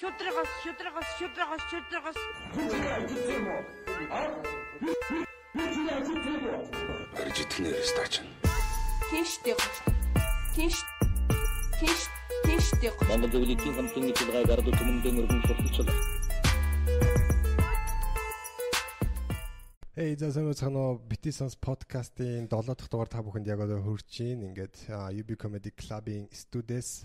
[0.00, 2.18] Шүдрэгос, шүдрэгос, шүдрэгос, шүдрэгос.
[7.16, 8.14] барьж итгэнээр стач.
[10.56, 10.80] Тийш.
[11.76, 12.00] Тийш.
[12.48, 13.08] Тийштэй гоч.
[13.12, 15.98] Монгол зөвлөлийн хамтын нэвтрүүлгээ гардаг хүмүүстэн өргөн сурталчлаа.
[20.00, 24.48] Эй зэсэмэ цано Битисанс подкастын 7 дахь дугаар та бүхэнд яг одоо хүрч байна.
[24.48, 27.04] Ингээд UB Comedy Club-ийн студиэс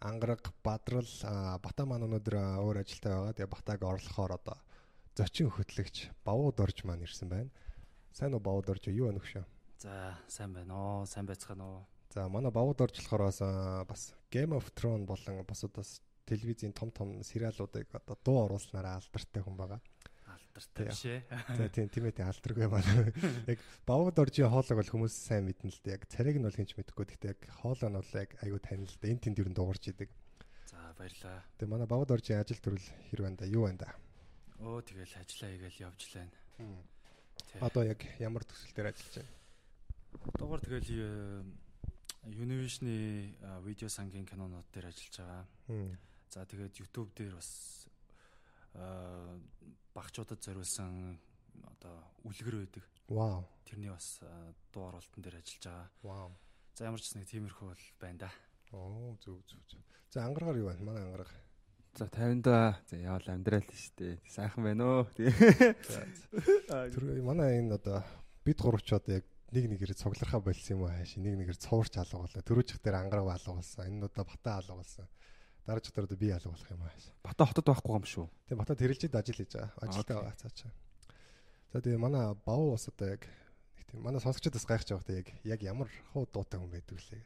[0.00, 1.08] Ангараг Бадрал
[1.62, 3.34] Бата маань өнөөдөр өөр ажилтай байгаа.
[3.34, 4.56] Тэгээ Батаг орлохоор одоо
[5.18, 7.50] зочин хөтлөгч Бавууд орж маань ирсэн байна.
[8.14, 9.42] Сайн уу Бавууд орж юу өнөх шүү?
[9.82, 11.82] За сайн байна оо сайн байцгаана уу.
[12.14, 13.42] За манай Бавууд орж болохоор бас
[13.90, 19.42] бас Game of Thrones болон бас бас телевизийн том том сериалуудыг одоо дуу оруулснараа алдартай
[19.42, 19.80] хүн байгаа.
[20.58, 21.20] Алдартай биш ээ.
[21.54, 23.14] За тийм тийм ээ алдаргүй байна.
[23.46, 25.94] Яг Бавууд оржийн хоолойг бол хүмүүс сайн мэднэ л дээ.
[25.94, 27.06] Яг царайг нь бол хинч мэдэхгүй.
[27.14, 29.12] Гэхдээ яг хоолой нь бол яг аюу танил л дээ.
[29.14, 30.10] Энд тэнд юу дуурч идэг.
[30.66, 31.46] За баярлаа.
[31.62, 33.46] Тэгээ манай Бавууд оржийн ажил төрөл хэр байна да?
[33.46, 33.90] Юу байна да?
[34.58, 36.34] Оо тэгэл ажиллаа игээл явж лайна.
[37.62, 39.32] Одоо яг ямар төсөл дээр ажиллаж байна?
[40.34, 41.42] Дугаар тэгэл э,
[42.26, 45.46] Univision-ы видео сангийн кинонууд дээр ажиллаж байгаа.
[46.28, 47.77] За тэгээд YouTube дээр бас
[49.94, 51.18] багчуудад зориулсан
[51.64, 52.84] одоо үлгэр байдаг.
[53.08, 53.48] Вау.
[53.64, 55.90] Тэрний бас э, дуу оруулалтан дээр ажиллаж байгаа.
[56.02, 56.32] Вау.
[56.76, 58.30] За ямар ч нэг тиймэрхүү бол байна да.
[58.72, 59.80] Оо зүг зүг зүг.
[60.12, 60.84] За ангаргаар юу байна?
[60.84, 61.30] Манай ангараг.
[61.96, 64.20] За 50-да за яавал амьдрал шүү дээ.
[64.28, 65.04] Сайхан байна оо.
[65.16, 65.32] Тэр
[67.24, 68.04] манай энэ одоо
[68.44, 72.42] бид гуравчод яг нэг нэгээр цуглархаа болсон юм уу хааш нэг нэгээр цуурч алга болоо.
[72.44, 73.88] Төрөөжих дээр ангараг алга болсон.
[73.88, 75.08] Энэ удаа бата алга болсон.
[75.68, 77.04] Дараач өдөр одоо би алга болох юм хааш.
[77.20, 78.24] Бата хотод байхгүй юм шүү.
[78.48, 79.76] Тэгээ бата тэрэлжид ажил хийж байгаа.
[79.84, 80.72] Ажилтаа байгаа цаачаа.
[81.76, 83.28] За тэгээ манай бав бас одоо яг
[83.92, 87.20] тийм манай сонсогчдоос гайхаж байгаа та яг ямар хуу дуутай хүн байдаг лээ.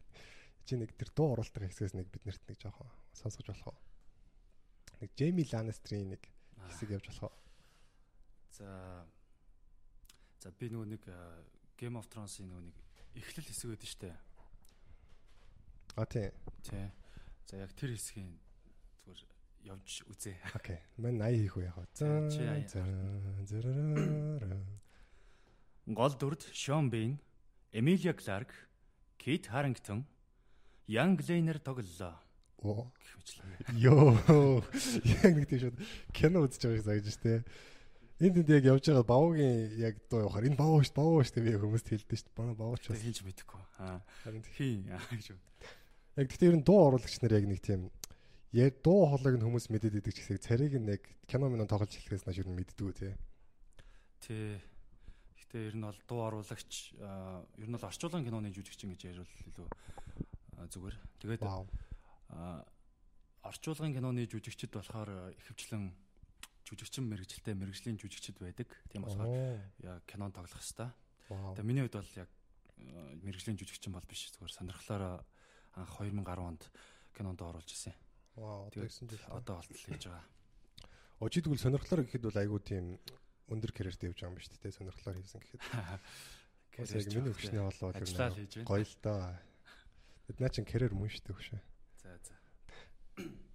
[0.67, 3.79] Чи нэг тэр дуу оруулалтын хэсгээс нэг биднэрт нэг жоохон сонсгож болох уу?
[4.99, 6.27] Нэг Джейми Ланестрийн нэг
[6.67, 7.39] хэсэг явж болох уу?
[8.59, 9.07] За
[10.43, 11.07] За би нөгөө нэг
[11.79, 12.77] Game of Thrones-ийн нөгөө нэг
[13.15, 14.11] эхлэл хэсэг байдаг штэ.
[15.95, 16.35] А тий.
[16.67, 16.91] Тий.
[17.47, 18.39] За яг тэр хэсгийн
[19.07, 19.23] зүгээр
[19.73, 20.37] явж үзээ.
[20.55, 20.79] Окей.
[20.99, 21.87] Мэн 80 хийх үү яах вэ?
[21.95, 22.83] За Чи 80 за
[23.51, 24.59] зэрэрэрэ.
[25.93, 27.19] Гол дүрд Шон Бин,
[27.73, 28.55] Эмилия Кларк,
[29.19, 30.07] Кит Харингтон,
[30.87, 32.19] Ян Глейнер тоглолоо.
[32.63, 32.93] Оо.
[33.75, 34.15] Йоо.
[35.25, 35.77] Яг нэг тийм шууд
[36.15, 37.43] кино үзэж байгааг загж штэ.
[38.23, 41.59] Энд тэнд яг явж байгаа бавуугийн яг дуу явахаар энэ бавуу шүү бавуу шүү би
[41.59, 43.63] хүмүүст хэлдэг шүү манай бавууч хинч мэдэхгүй.
[43.83, 43.99] Аа.
[44.23, 44.47] харин
[44.95, 45.35] аа гэж.
[46.17, 47.89] Яг гэхдээ ер нь дуу оруулагч нар яг нэг тийм
[48.53, 51.89] яг дуу хоолойг нь хүмүүс мэдээд идэг ч гэсэн царийг нь яг кино минь тоглож
[51.89, 53.13] хэлэхээс нааш ер нь мэддэггүй тий.
[54.21, 54.61] Тэ.
[55.41, 59.69] Гэтэ ер нь бол дуу оруулагч ер нь бол орчуулгын киноны жүжигчин гэж ярил илүү
[60.69, 60.97] зүгээр.
[61.25, 61.43] Тэгээд
[63.49, 65.89] орчуулгын киноны жүжигчд болохоор ихэвчлэн
[66.69, 68.69] жүжигчин мэрэгжилтэй мэрэгжлийн жүжигчд байдаг.
[68.93, 69.59] Тийм болохоор Оо.
[69.81, 70.93] яа кинон тоглох хэвээр.
[71.57, 72.31] Тэгээ миний хувьд бол яг
[73.25, 75.25] мэрэгжлийн жүжигчин бол биш зүгээр сонирхлоороо
[75.77, 76.63] анх 2010 онд
[77.17, 77.95] кинонд оруулж ирсэн.
[78.37, 78.69] Вау.
[78.73, 80.25] Тэгсэн Тэгээд чинь одоо болтол хийж байгаа.
[81.23, 82.87] Очидгүйл сонирхлоор гэхэд бол айгүй тийм
[83.53, 84.77] өндөр карьертэй явж байгаа юм шүү дээ.
[84.81, 85.63] Сонирхлоор хийсэн гэхэд.
[86.73, 88.69] Яг миний өвчний хоолой бол ер Ажиллаа л нь хийж байна.
[88.73, 89.37] гоё л доо.
[90.27, 91.61] Бид наа чин карьер мөн шүү дээ хөшөө.
[92.01, 92.35] За за.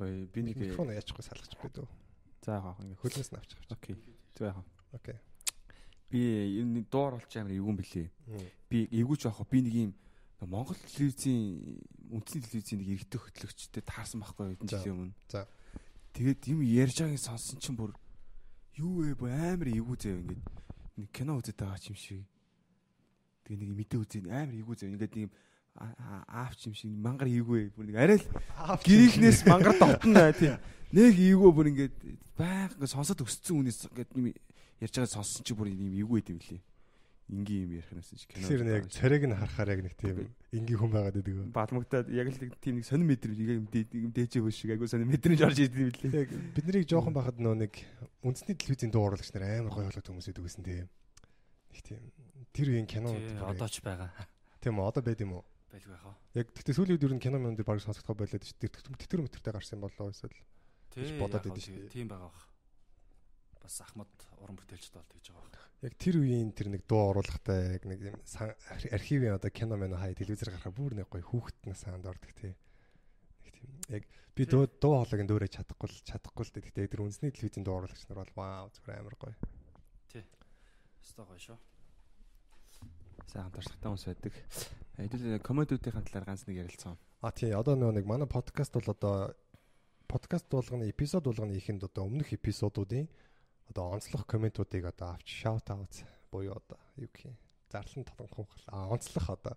[0.00, 1.88] Ой би нэг Микрофон яачихгүй салгачихгүй дөө.
[2.44, 2.96] за яах вэ?
[3.00, 3.60] Хөлнөөс нь авчих.
[3.72, 3.96] Окей.
[4.36, 4.64] За яах вэ?
[4.96, 5.16] Окей.
[6.10, 6.20] Би
[6.62, 8.10] энэ дуур олч амар эвгүй юм.
[8.26, 8.46] Мм.
[8.70, 9.50] Би эвгүйч яах вэ?
[9.50, 9.92] Би нэг юм
[10.44, 11.80] Монгол телевизийн
[12.12, 15.14] үндэсний телевизийн нэг эрэгтэй хөтлөгчтэй таарсан байхгүй хэдэн жилийн өмнө.
[15.32, 15.48] За.
[16.12, 17.96] Тэгээд юм ярьж байгааг сонсон чинь бүр
[18.76, 20.44] юу вэ бо амар эвгүй заяа ингээд
[21.00, 22.22] нэг кино үзэж байгаа ч юм шиг.
[23.48, 25.30] Тэгээ нэг мэдээ үзээ амар эвгүй заяа ингээд нэг
[25.76, 28.28] аавч юм шиг мангар эвгүй бүр нэг арай л
[28.84, 30.56] гэрийнхнээс мангар дотно тийм
[30.92, 31.96] нэг эвгүй бүр ингээд
[32.36, 34.12] байг ингээд сонсоод өссөн хүнээс ингээд
[34.80, 36.62] ярьж байгаа сонссон чи бүр юм эвгүй юм лээ.
[37.26, 38.46] Ингийн юм ярих юмсан чи кино.
[38.46, 40.16] Тэр нэг царайг нь харахаар яг нэг тийм
[40.54, 41.50] энгийн хүн байгаад байдаг.
[41.50, 44.86] бадмагтаад яг л нэг тийм нэг сонир мэдрэмж яг юм юм дээжээ хөөс шиг айгуу
[44.86, 46.22] сонир мэдрэмж орж идэв лээ.
[46.22, 47.74] Яг биднийг жоохон байхад нөө нэг
[48.22, 50.86] үндэсний телевизийн дуу оруулагч нар амар гоё болоод хүмүүс идэг гэсэн тийм.
[51.74, 51.98] Их тийм
[52.54, 54.14] тэр үеийн кино Тий, одоо ч байгаа.
[54.62, 55.44] тийм үү одоо байд юм уу?
[55.74, 56.14] Байлгүй вэ?
[56.38, 58.70] Яг гэхдээ сүүлийн үед ер нь кино мөн дээр баг сонсохдоо болоод шүү дээ.
[59.02, 60.30] Тэтэр мэтэртэй гарсан болоо эсвэл
[60.94, 61.90] Тий, бодоод яг идэв хөө шүү дээ.
[61.90, 62.45] Тийм байгаа бах.
[63.66, 64.06] Бас Ахмад
[64.38, 65.66] уран бүтээлчд бол тэгж байгаа бах.
[65.82, 68.16] яг тэр үеийн тэр нэг дуу оруулахтай яг нэг юм
[68.94, 72.54] архивын одоо кино мэн хай телевизээр гарахаар бүр нэг гоё хүүхдэн санд ордог тий.
[73.42, 74.06] Нэг тийм яг
[74.38, 76.62] би дуу дуу хоолойг дөөрэ чадахгүй л чадахгүй л дээ.
[76.62, 79.34] Гэхдээ тэр үндэсний телевизийн дуу оруулагч нар бол вау зүгээр амар гоё.
[81.02, 81.58] Өстой гоё шүү.
[83.34, 84.34] Сайхан туршлагатай хүмүүс байдаг.
[84.94, 86.94] Хэдүүл комедиудын талаар ганц нэг ярилцсан.
[87.18, 89.34] А тий одоо нэг манай подкаст бол одоо
[90.06, 93.10] подкаст болгоны эпизод болгоны ихэнд одоо өмнөх эпизодуудын
[93.70, 95.94] одоо онцлог комментуудыг одоо авч shout out
[96.30, 97.34] буюу одоо юу гэх
[97.70, 99.54] зарлан толгох а онцлох одоо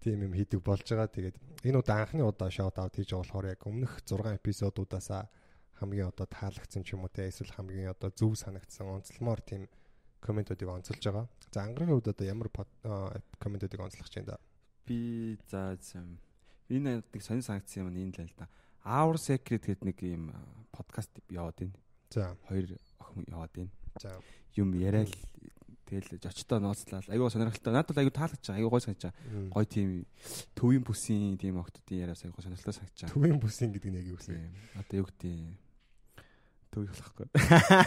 [0.00, 1.08] тийм юм хийдэг болж байгаа.
[1.08, 1.36] Тэгээд
[1.66, 5.08] энэ удаа анхны удаа shout out хийж байгаа болохоор яг өмнөх 6 эпизодуудаас
[5.78, 9.68] хамгийн одоо таалагдсан ч юм уу те эсвэл хамгийн одоо зөв санагдсан онцлмоор тийм
[10.20, 11.26] комментуудыг онцолж байгаа.
[11.52, 12.48] За ангаргийн хувьд одоо ямар
[13.38, 14.38] комментуудыг онцлох гэж байна да?
[14.86, 15.78] Би за
[16.68, 18.48] энэ нэг сонир санагдсан юм энэ л л да.
[18.84, 20.32] Our Secret гэдэг нэг юм
[20.72, 21.76] подкаст яваад байна.
[22.10, 23.70] За Хоёр охин яваад байна.
[24.00, 24.20] за
[24.56, 25.12] Юм яриад
[25.88, 27.04] тэгэл жочтой нууцлал.
[27.08, 27.72] Айгуу сонирхолтой.
[27.72, 28.56] Надад бол айгуу таалагдж байгаа.
[28.56, 29.48] Айгуу гой санагдаж байгаа.
[29.52, 30.06] Гой тийм
[30.54, 33.14] төвийн бүсийн тийм охтуудын яриас айгуу сонирхолтой санагдаж байгаа.
[33.14, 34.20] төвийн бүсийн гэдэг нь яг юу.
[34.20, 34.52] Тийм.
[34.76, 35.32] Одоо юу гэдэг
[36.72, 37.26] төвийг болохгүй.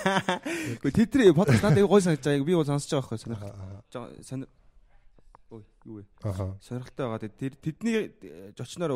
[0.81, 2.45] Гэхдээ тэдний подкаст надад айгуу гой санагдаж байгаа.
[2.45, 3.53] Би бол сонсож байгаа байхгүй сонирхол.
[3.53, 4.49] Аа Сонир
[5.51, 6.05] Ой, юу вэ?
[6.63, 7.29] сонирхолтой байгаа.
[7.29, 7.97] Тэр тэдний
[8.57, 8.91] жочноор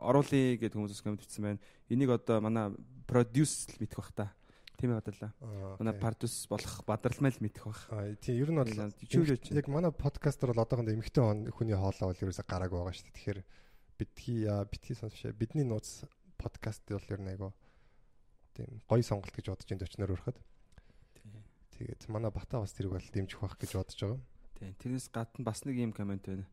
[0.00, 1.60] оруулъя гэдэг хүмүүс комент бичсэн байна.
[1.92, 2.72] Энийг одоо манай
[3.06, 4.26] продюс мэдэх бах та.
[4.80, 5.32] Тийм байгаадаа.
[5.76, 7.82] Манай продюс болох бадралмай л мэдэх бах.
[8.24, 8.72] Тийм ер нь бол
[9.52, 13.16] яг манай подкастер бол одоохондоо хон- хүний хоолоо бол ерөөсө гарааг байгаа шүү дээ.
[13.20, 13.40] Тэгэхээр
[14.00, 15.36] битгий битгий сонсвшээ.
[15.36, 16.08] Бидний нууц
[16.40, 17.52] подкаст бол ер нь айгу
[18.56, 20.38] тийм гоё сонголт гэж бодож энэ өчнөр өрхөд.
[21.76, 24.20] Тэгээд манай бата бас тэрийг бол дэмжих байх гэж бодож байгаа.
[24.56, 24.72] Тийм.
[24.80, 26.48] Тэрнээс гадна бас нэг юм комент байна.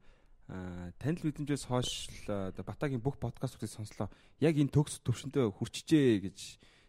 [1.00, 4.08] Танил мэдрэмжээс хойш Батагийн бүх подкастуудыг сонслоо.
[4.40, 6.40] Яг энэ төгс төвшөндөө хүрчжээ гэж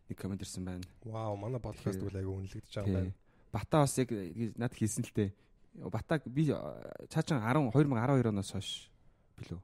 [0.09, 0.85] нэг комент ирсэн байна.
[1.05, 3.13] Вау, манай подкаст бол айгу үнэлэгдэж байгаа юм байна.
[3.53, 4.11] Бата бас яг
[4.57, 5.31] над хийсэн л дээ.
[5.93, 6.49] Батаг би
[7.09, 8.91] цаашаа 10 2012 оноос хойш
[9.39, 9.61] билүү.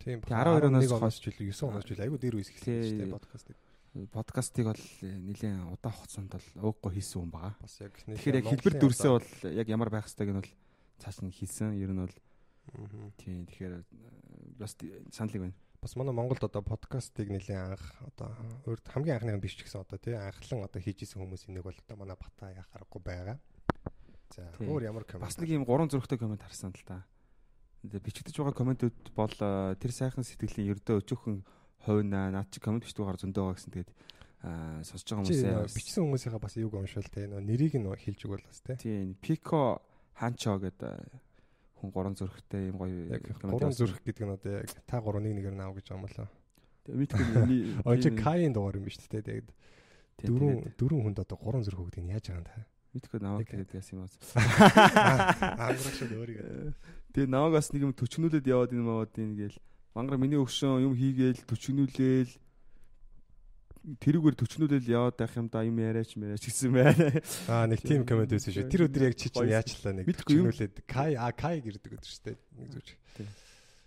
[0.00, 0.20] Тийм.
[0.24, 3.14] Тэгээ 12 оноос 11 хойш жилиг 9 оноос жилиг айгу дээр үс эхэлсэн шүү дээ
[3.14, 3.56] подкастыг.
[4.14, 7.54] Подкастыг бол нэлээд удаан хугацаанд бол ууггүй хийсэн хүн байгаа.
[7.58, 10.52] Бас яг Тэгэхээр яг хэлбэр дүрсээ бол яг ямар байх хэвтэйг нь бол
[11.02, 11.74] цааш нь хийсэн.
[11.74, 12.16] Ер нь бол
[13.18, 13.84] тийм тэгэхээр э,
[14.56, 14.78] бас
[15.10, 15.58] саналыг байна.
[15.80, 18.36] Бас манай Монголд одоо подкастыг нэлээд анх одоо
[18.68, 21.64] өөрт хамгийн анхных нь биш ч гэсэн одоо тий анхлан одоо хийж исэн хүмүүсийн нэг
[21.64, 23.38] бол одоо манай бата яа харахгүй байгаа.
[24.36, 26.84] За өөр ямар комент Бас нэг юм гурван зөрөгтэй комент харсан л.
[26.84, 31.40] Тэгээ бичигдэж байгаа комментүүд бол тэр сайхан сэтгэлийн ердөө өчөөхөн
[31.88, 33.90] хойно над чи коммент бичдэг байгаа зөндөө байгаа гэсэн тэгээд
[34.44, 38.60] аа сонсож байгаа хүмүүсээ бичсэн хүмүүсийнхаа бас юуг уншвал нөө нэрийг нь хэлж өгвөл бас
[38.60, 39.80] тий Тийм Пико
[40.20, 41.08] Ханчо гэдэг
[41.80, 45.34] хүн гурван зөрөгтэй юм гоё яг гурван зүрх гэдэг нь одоо яг та гурав нэг
[45.40, 46.28] нэгээр наав гэж байгаа юм болоо.
[46.84, 47.62] Тэгээ мэдгүй миний
[48.04, 49.48] чи Каин дугаар юм биш үү тэгээд
[50.28, 52.68] дөрөв дөрөв хүнд одоо гурван зүрх өгдөг нь яаж байгаа юм та.
[52.90, 54.10] мэдгүй намайг Яг- тэгээд яасан юм аа.
[55.70, 56.74] Ангарах шүү өөрийгөө.
[57.14, 59.58] Тэгээ намайг бас нэг юм төчгнүүлээд яваад энэ маваад энэ гээл
[59.94, 62.32] мангар миний өгшөн юм хийгээл төчгнүүлээл
[63.80, 67.08] тэрүүгээр төчнүүлэл яваад байх юм да юм яриач мэраач гэсэн байна.
[67.48, 68.68] Аа нэг тийм комент байсан шүү.
[68.68, 72.36] Тэр өдөр яг чи чинь яачлаа нэг төчгнүүлээд Кай а Кай гэрдэг өдөр шүү дээ.
[72.60, 72.92] Нэг.
[73.16, 73.28] Тийм.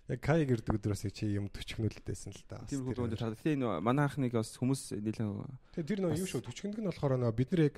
[0.04, 3.38] Яг Кай гэрдэг өдрөөс чи юм төчгнүүлэлтэйсэн л бас Тийм тэр хүмүүс таа.
[3.38, 5.32] Тэгээ энэ манай анхныг бас хүмүүс нэлээд
[5.78, 7.76] Тэгээ тэр нөө юу шүү төчгөндөг нь болохоор нөө бид нар яг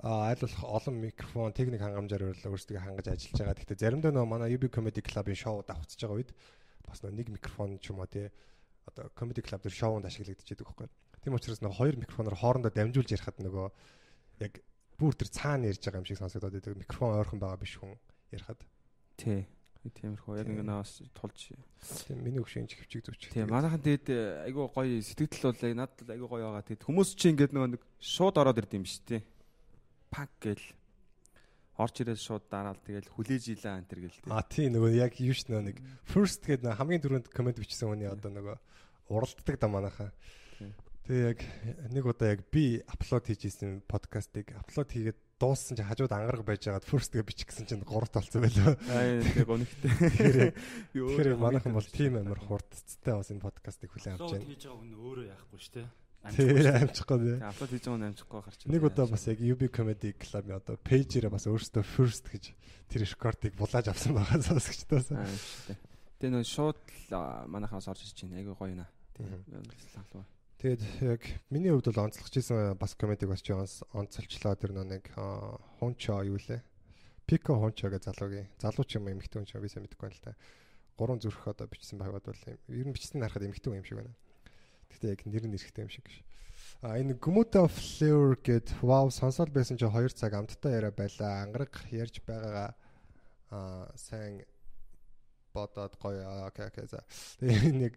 [0.00, 3.58] аль болох олон микрофон техник хангамжаар өөрсдөө хангаж ажиллаж байгаа.
[3.58, 6.32] Гэхдээ заримдаа нөө манай UB Comedy Club-ын шоуд авцж байгаа үед
[6.88, 8.32] бас нөө нэг микрофон ч юм уу тий
[8.88, 10.88] одоо Comedy Club дээр шоунд ашиглагдаж байдаг байхгүй.
[11.28, 13.68] Тийм учраас нөө хоёр микрофоноор хоорондоо дамжуулж ярихад нөгөө
[14.48, 14.64] яг
[14.96, 16.80] бүр тэр цаана ярьж байгаа юм шиг сонсогдоод байдаг.
[16.80, 18.00] Микрофон ойрхон байгаа биш хүн
[18.32, 18.64] ярихад.
[19.20, 19.44] тий.
[19.88, 21.52] Тиймэрхүү яг ингэ нас тулж
[22.08, 23.28] Тийм миний өгшин ч хөвчиг зүвч.
[23.28, 24.08] Тийм манайхан тэгээд
[24.48, 26.64] айгүй гоё сэтгэл бол яг надад айгүй гоё байгаа.
[26.64, 29.20] Тэгээд хүмүүс чинь ингээд нөгөө нэг шууд ороод ирд юм биш тий.
[30.08, 30.64] Пак гэл
[31.76, 34.32] орж ирээд шууд дараал тэгэл хүлээж илаа энэ төр гэл тий.
[34.32, 35.76] А тий нөгөө яг юу ч нөө нэг
[36.08, 38.56] first гэдэг хамгийн түрүүнд комент бичсэн хүний одоо нөгөө
[39.14, 40.10] уралддаг да манайхаа.
[41.08, 41.40] Тэгээ яг
[41.88, 46.68] нэг удаа яг би апплод хийж исэн подкастыг апплод хийгээд дууссан чи хажууд ангараг байж
[46.68, 48.76] байгаад first гэ бичих гэсэн чинь гуравт болсон байлаа.
[48.92, 50.52] Аа тэг гонхтой.
[50.92, 54.52] Тэгэхээр манайхан бол тийм амар хурдцтай бас энэ подкастыг хүлээн авч Апплод байна.
[54.52, 55.88] хийж байгаа хүн өөрөө яахгүй шүү дээ.
[56.28, 57.18] Тэгээ амжихгүй.
[57.24, 58.60] Тэг апплод хийж байгаа нь амжихгүй гарч.
[58.68, 62.44] Нэг удаа бас яг UB Comedy Club-ийн одоо пэйжээрээ бас өөртөө first гэж
[62.92, 65.14] тэр рекордыг булааж авсан байгаа сонсогчдоос.
[65.16, 65.78] Аа шүү дээ.
[66.20, 66.82] Тэгээ нөө шууд
[67.48, 68.42] манайхаас орж ирж байна.
[68.44, 68.90] Айгүй гоё наа.
[69.16, 70.37] Мгм.
[70.58, 71.22] Тэгээд яг
[71.54, 76.18] миний хувьд бол онцлогч байсан бас комедиг бас чи онц- онцолчлоо тэр нэг аа, хунчо
[76.26, 76.66] юу лээ.
[77.30, 80.26] Пико хунчо гэж залуугийн залуу ч юм эмэгтэй хүн ч би сайн мэдэхгүй байна л
[80.26, 80.34] та.
[80.98, 82.42] Гурван зүрх одоо бичсэн байгаад бол.
[82.74, 84.18] Ер нь бичсэн харахад эмэгтэй хүн юм шиг байна.
[84.90, 86.26] Гэхдээ яг нэр нь эрэхтэй юм шиг ш.
[86.82, 91.46] А энэ Gumuta Flavor гэд вау сонсоод байсан чи 2 цаг амттай яриа байлаа.
[91.46, 92.74] Ангараг ярьж байгаагаа
[93.54, 94.42] аа сайн
[95.54, 97.06] бодоод гоё окей окей за.
[97.38, 97.94] Тэгээ нэг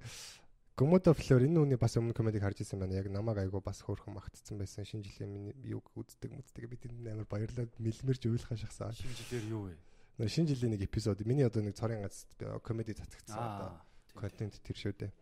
[0.81, 2.97] Gumuta Flavor энэ үний бас өмнө комедиг харж ирсэн байна.
[2.97, 4.81] Яг намайг айгу бас хөөрхөн магтцсан байсан.
[4.81, 8.89] Шинэ жилийн миний юг үздэг мүздэг бид энэ амар баярлаад мэлмэрж уйлах шахсан.
[8.89, 10.25] Шинэ жилээр юу вэ?
[10.25, 12.25] Шинэ жилийн нэг эпизод миний одоо нэг цорын гац
[12.65, 13.77] комеди цацгдсан одоо.
[14.17, 15.13] Контент тэр шүү дээ.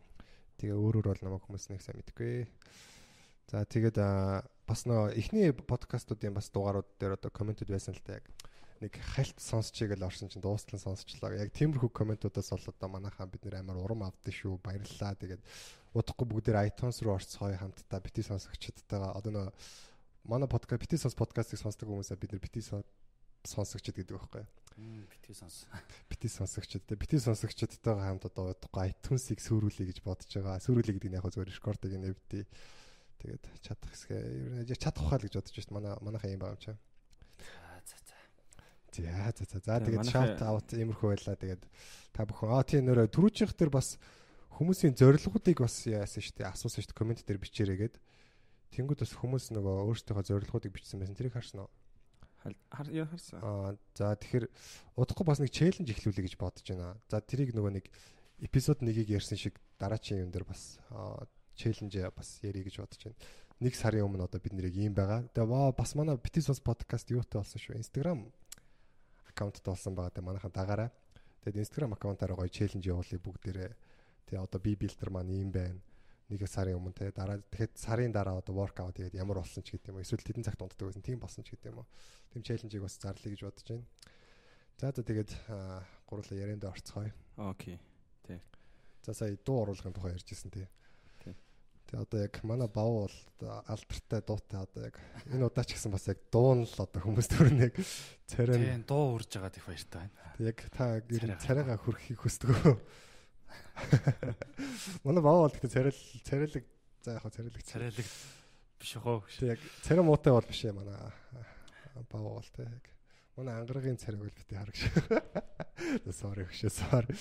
[0.64, 2.48] Тэгээ өөрөөр бол намайг хүмүүс нэг сайн мэдгүй.
[3.52, 4.00] За тэгээд
[4.64, 8.24] бас нөө эхний подкастуудын бас дугаарууд дээр одоо комментүүд байсан л та яг
[8.80, 11.36] нэг хальт сонсчиг л орсон чинь дуустал нь сонсчлаа.
[11.36, 14.56] Яг тиймэрхүү комментуудаас бол одоо манайхаа бид нэр амар урам авдсан шүү.
[14.64, 15.20] Баярлалаа.
[15.20, 15.42] Тэгээд
[15.92, 19.48] удахгүй бүгдээр iTunes руу орцгоё хамтдаа бити сонсогчдтайгаа одоо нөө
[20.24, 22.64] манай подкаст бити сонс подкастыг сонсдог хүмүүсээ бид нэр бити
[23.44, 24.44] сонсогчд гэдэг байхгүй.
[25.12, 25.68] битгий сонс.
[26.10, 30.60] бити сонсогчд те бити сонсогчдтайгаа хамт одоо удахгүй iTunes-ыг сүрүүлэе гэж бодож байгаа.
[30.64, 32.44] Сүрүүлэе гэдэг нь яг зөв рекордыг нэвдээ.
[33.20, 35.76] Тэгээд чадах хэсгээ ер нь чадах хаа л гэж бодож байна.
[35.76, 36.78] Манай манайхаа юм байгаа юм чам.
[38.90, 39.60] За за за.
[39.60, 41.62] За за за за Тэгээ, тэгээд shout out иймэрхүү байлаа тэгээд
[42.10, 42.50] та бүхэн.
[42.50, 43.96] Аа тийм нөрөө түрүүчийнх дээр бас
[44.58, 46.50] хүмүүсийн зорилгоодыг бас яасан шүү дээ.
[46.50, 46.98] Асуусан шүү дээ.
[46.98, 47.96] Комент дээр бичээрэй гэд.
[48.74, 51.14] Тэнгүүд бас хүмүүс нөгөө өөрсдийнхөө зорилгоодыг бичсэн байсан.
[51.14, 51.70] Тэрийг харсан уу?
[52.42, 53.38] Хар яа харсан.
[53.40, 54.46] аа за тэгэхээр
[54.98, 56.96] удахгүй бас нэг челленж эхлүүлэе гэж бодож байна.
[57.06, 57.86] За тэрийг нөгөө нэг
[58.40, 60.80] эпизод 1-ийг ярьсан шиг дараачийн юм дээр бас
[61.54, 63.18] челленж бас ярих гэж бодож байна.
[63.60, 65.28] Нэг сарын өмнө одоо бид нэрийг ийм байгаа.
[65.36, 67.76] Тэгээ ваа бас манай битис бас подкаст юутай болсон шүү?
[67.76, 68.32] Инстаграм
[69.40, 70.90] аккаунттай болсон байгаа тэгээ манайхаа дагаараа
[71.40, 73.72] тэгээд инстаграм аккаунтаараа гоё челленж явуулъя бүгдээрээ.
[74.28, 75.80] Тэгээ одоо би билдер маань ийм байна.
[76.28, 79.88] Нэг сарын өмнө тэгээ дараа тэгэхэд сарын дараа одоо воркаут тэгээд ямар болсон ч гэдэг
[79.88, 81.88] юм уу эсвэл тэдэн цагт унтдаг байсан тийм болсон ч гэдэг юм уу.
[82.36, 83.88] Тийм челленжийг бас зарлая гэж бодож байна.
[84.76, 87.10] За за тэгээд аа, гурлаа ярианд орцгоё.
[87.40, 87.80] Окей.
[89.02, 90.68] за сая дуу оруулахын тухай ярьжсэн Тий.
[91.90, 93.16] Тэгээ одоо яг манай бав бол
[93.66, 97.26] алдартай дуутай одоо яг энэ удаа ч гэсэн бас яг дуу нь л одоо хүмүүс
[97.34, 97.74] төрн яг
[98.30, 100.14] царай Тийм дуу урж байгаад их баяртай байна.
[100.38, 101.02] яг та
[101.42, 101.78] Царайгаа.
[101.82, 102.78] хүрхийг хүсдэг үү?
[105.04, 106.64] Манай бав бол гэхдээ царай царайлаг
[107.02, 108.06] за яг царайлаг Царайлаг
[108.80, 109.26] биш хөө.
[109.34, 110.94] Тэг яг царай муутай бол биш ээ манай
[112.06, 112.84] бав бол тэ яг
[113.34, 114.82] манай ангаргийн царайг бол бити харагш.
[116.20, 117.14] Sorry хөшөө sorry.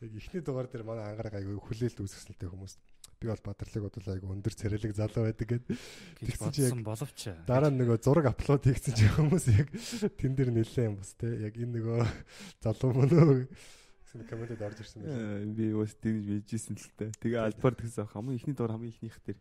[0.00, 2.74] Яг ихний дугаар дээр манай ангараг айгүй хүлээлт үүсгэсэн л тэ хүмүүс.
[3.20, 5.64] Би бол бадрлаг бодвол айгүй өндөр царайлаг залуу байдаг гэд
[6.24, 7.20] Тэгсэн чи яг боловч.
[7.44, 9.68] дараа нь нөгөө зураг апплод хийгдсэн чи хүмүүс яг
[10.16, 12.00] тэн дээр нэлээ юм бас те яг энэ нөгөө
[12.64, 13.44] залуу мөн үү
[14.08, 15.44] гэсэн комментэд орж ирсэн байна.
[15.44, 17.12] Э, Би бас тэгж бийжсэн л та.
[17.20, 19.36] Тэгээ альбаар тэгсэн хамгийн ихний доор хамгийн ихнийх дээр.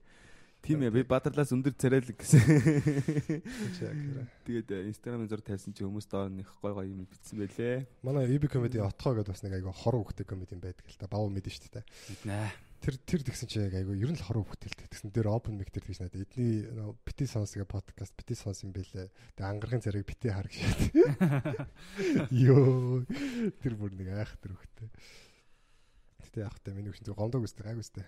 [0.59, 2.43] Тийм ээ би бадарлаас өндөр царайлаг гэсэн.
[4.43, 7.87] Тэгээд э, инстаграмын зур тавьсан чи хүмүүс доор нэг гой гой юм бичсэн байлээ.
[8.03, 11.07] Манай EB comedy отхоо гэдээ бас нэг айгаа хор хөхтэй comedy байдаг л та.
[11.07, 11.85] Бав мэдэн шүү дээ.
[12.27, 12.51] Нэ.
[12.79, 15.67] Тэр тэр тэгсэн чи яг айгаа ер нь л хор хөхтэй тэгсэн дээр open mic
[15.67, 19.11] дээр тэгсэн надад эдний нөө бити сонсгээ подкаст бити сонс юм бэлээ.
[19.35, 20.95] Тэгээ ангаргийн царайг бити хараг шээ.
[22.47, 23.03] Йоо
[23.59, 24.87] тэр бүр нэг айх тэр хөхтэй.
[26.23, 28.07] Гэтэ яг та миний хүчин гомдог үстэй гайг үстэй.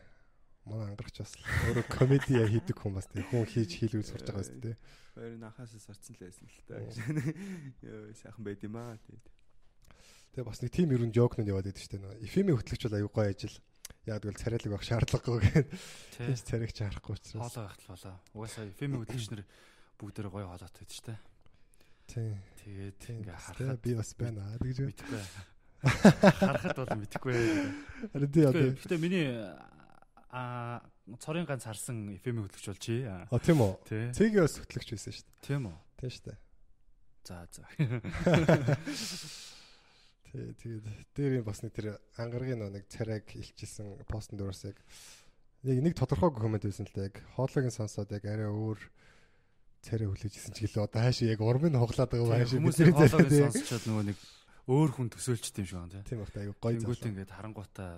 [0.64, 1.36] Манай ангарч бас
[1.68, 4.76] өөрөө комеди хийдэг хүн бас тэг хүн хийж хийлгүүл сурч байгаа үстэй тий.
[5.20, 6.80] Хоёр нахаас сарцсан л байсан л та.
[7.84, 9.26] Йоо сайхан байд юм аа тэгээд.
[10.32, 12.24] Тэгээ бас нэг тим ерөн жокнууд яваад байдаг шүү дээ.
[12.24, 13.58] Эфемийн хөтлөгч бол аюу гой ажил.
[14.10, 15.66] Яг тэгвэл царайлаг байх шаардлагагүй гэдэг.
[16.18, 16.26] Тэ.
[16.26, 17.54] Тинч царайг чи харахгүй учраас.
[17.54, 18.16] Хоолой гахтал болоо.
[18.34, 19.42] Угаасаа фэми хөдөлгчнэр
[20.02, 21.20] бүгдээр гоё хоолойтой байдаг шүү дээ.
[22.10, 22.34] Тийм.
[22.66, 24.78] Тэгээд ингээ харахад би бас байна аа гэж.
[24.90, 25.22] мэдхгүй.
[26.42, 27.38] Харахад бол мэдхгүй.
[28.10, 28.74] Харин тий одоо.
[28.74, 29.30] Гэтэ миний
[30.34, 30.82] а
[31.22, 33.06] цорын ганц харсан FM хөдөлгч бол чи.
[33.06, 33.30] аа.
[33.30, 33.74] А тийм үү.
[34.18, 35.46] Цэгийн бас хөтлөгч байсан шүү дээ.
[35.46, 35.78] Тийм үү.
[36.02, 36.40] Тийм шүү дээ.
[37.22, 37.64] За за.
[40.32, 44.80] Тий, тэгээд дээр юм бас нэг тэр ангаргийн нэг царайг илчилсэн постн дөрөөс яг
[45.68, 48.80] яг нэг тодорхойгүй комент байсан л да яг хоолойг сонсоод яг арай өөр
[49.84, 50.88] царай хүлээжсэн ч гэлээ.
[50.88, 54.18] Одоо хаашаа яг урмыг хоглоод байгаа хаашаа Хүмүүсийн бидний хоолойг сонсчод нөгөө нэг
[54.72, 56.04] өөр хүн төсөөлчт юм шиг байна тий.
[56.08, 57.92] тийм бахта аюу гоё Тэнгүүт ингээд харангуутаа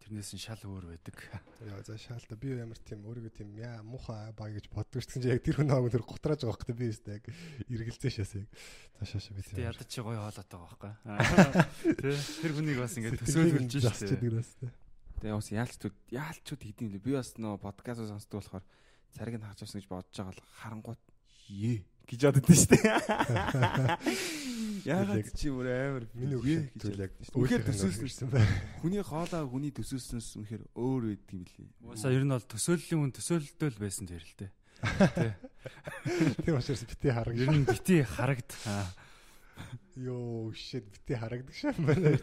[0.00, 1.16] тэрнээс нь шал өөр байдаг.
[1.62, 5.44] Яа за шаалта би ямар тийм өөрийгөө тийм яа муухай бай гэж боддог чинь яг
[5.44, 7.24] тэр хүн аав тэр гутрааж байгаа хөөхтэй би өстэй яг
[7.68, 8.48] эргэлзээ шээс яг
[8.96, 12.00] за шаашаа би Тэ ядаж чи гоё хоолойтой байгаа байхгүй.
[12.00, 14.72] Тэ тэр хүнийг бас ингээд төсөөлж шүү дээ.
[15.20, 17.04] Тэгээ бас яалчтууд яалчуд хийдэм лээ.
[17.04, 18.64] Би бас нөө подкаст сонсдог болохоор
[19.12, 21.02] цариг нь харж авсан гэж бодож байгаа бол харангуут
[21.50, 24.10] ээ гэж боддоо шүү дээ.
[24.84, 28.48] Яагаад чи бүр амар Миний өгч зүйл яг Үнэхээр төсөөлсөн байна.
[28.80, 31.68] Хүний хоолоо хүний төсөөснөөс үнэхээр өөр байдаг юм лээ.
[31.84, 34.50] Уусаа ер нь бол төсөөллийн хүн төсөөлөлтөө л байсан тэр л дээ.
[36.40, 37.36] Тийм учраас бити хараг.
[37.36, 38.50] Ер нь бити харагд.
[40.06, 42.16] Йоо shit бити харагдаг шам байна.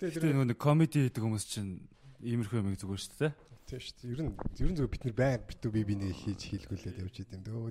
[0.00, 1.84] Гэтэ Тэр нэг комеди хийдэг хүмүүс чинь
[2.24, 3.51] иймэрхүү юм зүгээр шүү дээ.
[3.66, 4.12] Тийм шүү дээ.
[4.12, 7.42] Ер нь ер нь зөв бид нар байнга битүү би биний хийж хийлгүүлээд явж идэм
[7.46, 7.70] дөө.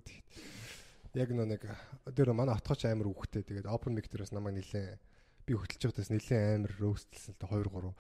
[1.16, 1.64] Яг нөө нэг
[2.08, 3.44] дээр манай отгооч амар үхтэй.
[3.44, 5.00] Тэгээд open mic дээрээс намайг нилээн
[5.44, 7.92] би хөтлж байгаадаас нилээн амар роустлсан л та 2 3.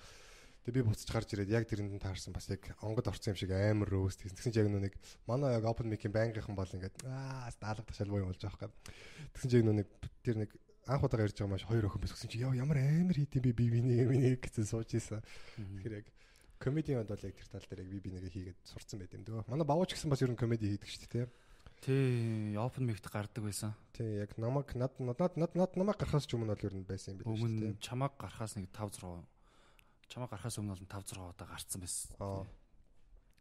[0.61, 3.51] Тэгээд би буцаж гарч ирээд яг тэрэнд нь таарсан бас яг онгод орсон юм шиг
[3.51, 4.37] амар роуст хийсэн.
[4.37, 4.95] Тэгсэн чинь яг нэг
[5.25, 8.77] манай яг open mic-ийн байнгийнхан бол ингээд аа даалгад ташаал боо юм болж байгаа хэрэг.
[9.33, 9.89] Тэгсэн чинь яг нэг
[10.21, 10.51] тэр нэг
[10.85, 13.65] анх удаага ярьж байгаа маш хоёр охин бисгсэн чи яа ямар амар хийдэм би би
[13.73, 15.25] бинийг миний гэсэн сууж ийсэн.
[15.57, 16.07] Тэгэхээр яг
[16.61, 19.49] комедианд бол яг тэр тал дээр яг би бинийгээ хийгээд сурцсан байт юм дөө.
[19.49, 21.27] Манай бавууч гэсэн бас ер нь комеди хийдэг шүү дээ.
[21.81, 23.73] Тий, open mic-д гардаг байсан.
[23.97, 27.17] Тий, яг намайг над над над над намайг гарахаас ч өмнө бол ер нь байсан
[27.17, 27.33] юм биш үү?
[27.41, 29.25] Өмнө чамааг гарахаас нэг 5 6
[30.13, 32.13] чамааг гарахаас өмнө бол 5 6 удаа гарцсан байсан.
[32.21, 32.45] Аа.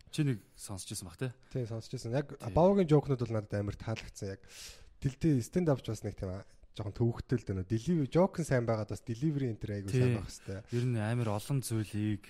[0.09, 1.31] Чи нэг сонсч байсан бах тий?
[1.53, 2.17] Тий, сонсч байсан.
[2.17, 4.33] Яг бавуугийн жоокнууд бол надад амар таалагдсан.
[4.33, 4.43] Яг
[5.05, 6.33] дэлдээ stand up ч бас нэг тийм
[6.81, 7.69] жоохон төвөгтэй л дээ нөө.
[7.69, 10.65] Delivery joke сайн байгаад бас delivery энэ айгуу сайн байх хэвээр.
[10.73, 12.25] Ер нь амар олон зүйлийг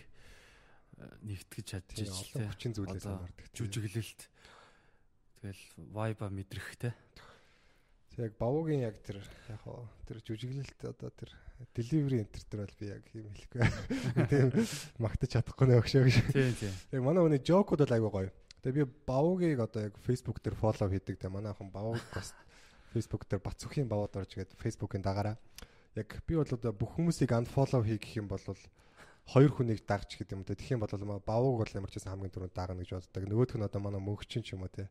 [1.25, 3.47] нэгтгэж чадчих Тий, олон хүчин зүйлээс хамаардаг.
[3.57, 4.21] Жүжиглэлт.
[5.41, 6.91] Тэгэл vibe мэдрэх те.
[8.13, 11.31] Тэг яг бавуугийн яг тэр яг хоо тэр жүжиглэлт одоо тэр
[11.73, 13.61] delivery enter тэр бол би яг юм хэлэхгүй.
[14.33, 14.49] Тийм
[15.01, 16.17] магтаж чадахгүй нэ өгшөө гэж.
[16.35, 16.75] Тийм тийм.
[16.97, 18.31] Яг манай хүний жокууд бол айгүй гоё.
[18.61, 21.17] Тэгээ би бавуугийг одоо яг Facebook дээр фоллоу хийдэг.
[21.17, 22.37] Тэгээ манай охин бавууг бас
[22.93, 25.39] Facebook дээр бац үхийн бавууд орж гээд Facebook-ийн дагаараа
[25.95, 28.43] яг би бол одоо бүх хүмүүсийг unfollow хийх гэх юм бол
[29.27, 30.55] хоёр хүнийг дагч гэдэг юм те.
[30.55, 33.25] Тэгэх юм бол бавууг бол ямар ч байсан хамгийн түрүүнд дагна гэж боддог.
[33.29, 34.89] Нөгөөх нь одоо манай мөнхчин ч юм уу те.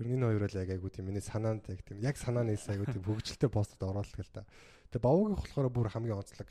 [0.00, 2.88] Ер нь энэ хоёр л яг айгуу тийм миний санаанд яг тийм яг санааны айгуу
[2.88, 4.48] тийм хөгжилтэй постод оруулдаг л да.
[4.90, 6.48] Тэгээ бавуугийн болохоор бүр хамгийн онцлог.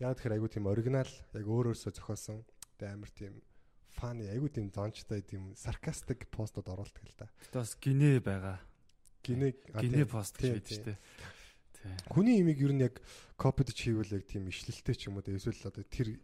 [0.00, 2.44] Яг тэгэхээр айгуу тийм оригинал яг өөрөөсөө зохиосон.
[2.76, 3.40] Тэгээ амар тийм
[3.96, 7.26] фаны айгуу тийм зончтой тийм саркастик постод оруулдаг л да.
[7.44, 8.60] Гэтэ бас гинэ байгаа.
[9.24, 9.48] Гинэ
[9.80, 10.98] гинэ пост гэж байдаг шүү дээ.
[12.12, 13.00] Хүний имийг ер нь яг
[13.40, 16.20] копид хийвэл яг тийм ишлэлтэй ч юм уу эсвэл одоо тэр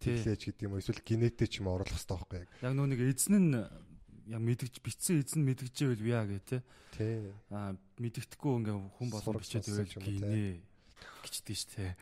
[0.00, 2.50] хэлээж гэдэг юм уу эсвэл генеттэй ч юм оруулах хэрэгтэй байхгүй яг.
[2.62, 6.58] Яг нөө нэг эзэн нь яг мэдгэж битсэн эзэн мэдгэжээвэл виа гэ тэ.
[6.96, 7.30] Тий.
[7.52, 10.62] Аа мэдгэдэггүй ингээ хүн болон бичээд байвал гинэ
[11.24, 11.92] гिचдэг шүү дээ.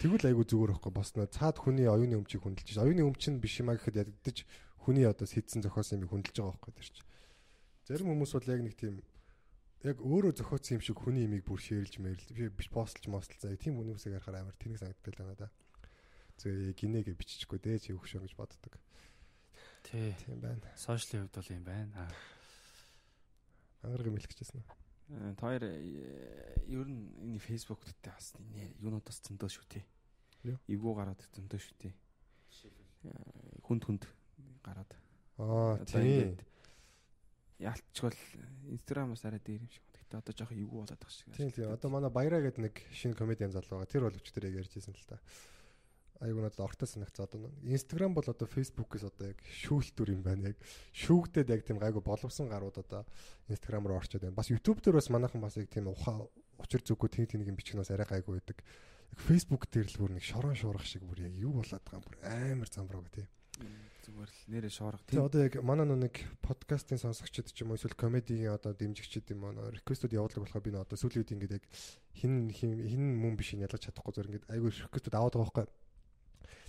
[0.00, 2.84] Тэгвэл айгу зүгээр байхгүй босноо цаад хүний оюуны өмчийг хүндэлж байна.
[2.88, 4.44] Оюуны өмч нь биш юм а гэхэд ядагдаж
[4.84, 7.08] хүний одоо сэдсэн зохиосон юмыг хүндэлж байгаа байхгүй тэр чинь.
[7.88, 8.94] Зарим хүмүүс бол яг нэг тийм
[9.84, 13.78] яг өөрөө зохиоцсон юм шиг хүний имийг бүр шэрлж мэрэл би биш постолж мостолцаа тийм
[13.78, 15.48] хүмүүсийг харахаар амар тэнэг санагддаг л байна да.
[16.38, 18.78] Зөв гинэгээ биччихгүй дээ чи өгшөө гэж боддог.
[19.82, 20.14] Тий.
[20.24, 20.62] Тийм байна.
[20.78, 22.08] Сошиалын хувьд бол юм байна.
[23.82, 24.78] Ангараг юм хэлэх гэжсэн үү?
[25.40, 28.36] Та хоёр ер нь энэ Facebook дээр бас
[28.78, 29.84] юунуудаас зөндөө шүү тий.
[30.68, 31.92] Эвгүй гараад зөндөө шүү тий.
[33.64, 34.04] Хүнд хүнд
[34.60, 34.92] гараад.
[35.40, 36.36] Аа тийм.
[37.58, 38.14] Ялцчвал
[38.68, 39.82] инстаграмаас арай дээр юм шиг.
[39.96, 41.32] Гэтэ одоо жоохон эвгүй болоод байгаа шиг.
[41.32, 41.72] Тийм тийм.
[41.72, 43.88] Одоо манай Баяраа гэдэг нэг шинэ комедиан залуу байгаа.
[43.88, 45.18] Тэр бол өчтөр яг ярьжсэн л та.
[46.18, 50.50] Айгуу надад ортой санагцаа одоо Instagram бол одоо Facebook-ээс одоо яг шүүлтүр юм байна.
[50.50, 50.58] Яг
[50.92, 53.06] шүүгдээд яг тийм гайгүй боловсон гарууд одоо
[53.46, 54.34] Instagram руу орчод байна.
[54.34, 56.26] Бас YouTube дээр бас манайхан бас яг тийм ухаа
[56.58, 58.58] учир зүггүй тэн тэнэг юм бичгнээс арай гайгүй байдаг.
[59.14, 62.18] Facebook дээр л бүр нэг шорон шуурах шиг бүр яг юу болоод байгаа юм бүр
[62.26, 63.30] амар замбраг тийм
[64.08, 65.20] зүгээр л нэрээ шоорох тийм.
[65.20, 69.68] Одоо яг манай нэг подкастын сонсогчид ч юм уу эсвэл комедигийн одоо дэмжигчид юм уу
[69.74, 71.64] реквестүүд явуулдаг болохоор би одоо сүүлийн үед ингээд яг
[72.16, 75.66] хин хин мөн биш нь ялгаж чадахгүй зөв ингээд айгүй реквестүүд аваад байгаа байхгүй.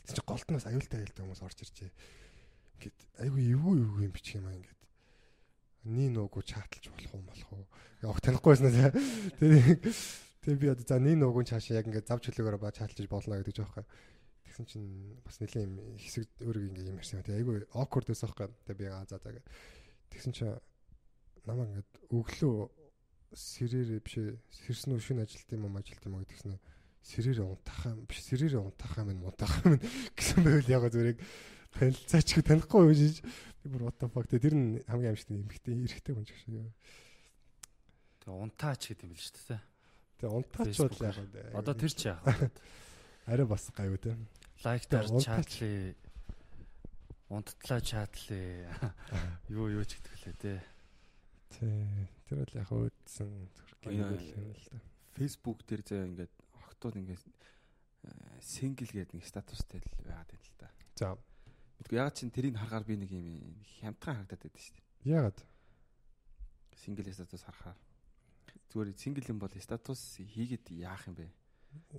[0.06, 1.92] Тэг чи голтноос аюултай аюултай хүмүүс орж иржээ.
[2.80, 4.80] Ингээд айгүй эвгүй эвгүй юм бичих юм аа ингээд.
[5.90, 7.66] Нин нуугу чааталж болох уу болох уу.
[8.04, 8.92] Яг танихгүй байснаа.
[9.40, 9.84] Тэг
[10.40, 13.60] Тэг би одоо за нин нуугу чаашаа яг ингээд зав чөлөөгөөр ба чааталж болно гэдэг
[13.60, 13.84] аахгүй
[14.48, 17.22] Тэгсэн чинь бас нэлийн юм хэсэг өөрийг ингээ юм ярьсан.
[17.28, 18.48] Тэгээ айгүй awkward байсан байхгүй.
[18.66, 19.44] Тэгээ би аа за за гэ.
[20.16, 20.56] Тэгсэн чинь
[21.44, 22.56] намаа ингээд өглөө
[23.36, 24.16] сэрээр биш
[24.64, 26.58] сэрсэн үү шинэ ажилт юм уу ажилт юм уу гэдгснэ
[27.04, 29.80] сэрээр унтах юм биш сэрээр унтах юм мунтах юм
[30.16, 31.18] гэсэн байвал яг зүрийг
[31.74, 33.22] танилцаач хөө танихгүй гэж
[33.64, 36.72] би бүр what the fuck тэр нь хамгийн амжилттай эмхтэй эрэхтэй хүн гэж юу.
[38.24, 39.62] Тэгээ унтаач гэдэг юм л шүү дээ.
[40.20, 41.18] Тэгээ унтаач бол яг
[41.56, 42.50] одоо тэр ч яах вэ?
[43.32, 44.18] Арай бас гайгүй те.
[44.66, 45.94] Лайктаар чатлаа.
[47.30, 48.96] Унттлаа чатлаа.
[49.54, 50.54] Юу юу ч гэдэг лээ те.
[51.54, 52.10] Тий.
[52.26, 54.78] Тэр бол яг өөдсөн зүрхгийгэл юм л да.
[55.14, 56.36] Facebook дээр зөө ингээд
[56.80, 57.24] охтууд ингээд
[58.40, 60.70] сингл гэдэг нэг статустай л байгаад байна л да.
[60.96, 61.08] За.
[61.84, 64.88] Мэдгүй ягаад чин тэрийг харахаар би нэг юм хямдхан харагдаад байдаг шүү дээ.
[65.12, 65.40] Ягаад?
[66.80, 67.76] Сингл статус харахаар.
[68.72, 71.28] Зүгээр сингл юм бол статус хийгээд яах юм бэ?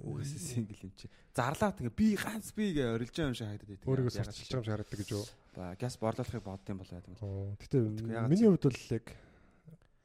[0.01, 1.13] Угсаа сингл юм чи.
[1.37, 3.89] Зарлаад ингээ би ганц би гэж орилж байгаа юм шиг харагдаад байдаг.
[3.93, 5.25] Өөрийгөө сурчилж байгаа юм шиг харагддаг гэж юу?
[5.53, 7.15] Ба газ борлуулахыг боддсон бол байдаг.
[7.21, 7.53] Оо.
[7.61, 7.77] Гэтэ
[8.33, 9.07] миний хувьд бол яг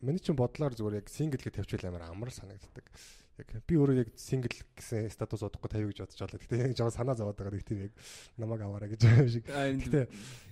[0.01, 2.87] миний чинь бодлоор зүгээр яг сингл гэж тавьчихвал амар амар санагддаг.
[3.35, 6.39] Яг би өөрөө яг сингл гэсэн статус удахгүй тавь гэж бодож байна.
[6.39, 7.93] Гэтэ яг жоо санаа зовоод байгаа тийм яг
[8.39, 9.45] намайг аваарай гэж байгаа шиг.
[9.47, 10.01] Гэтэ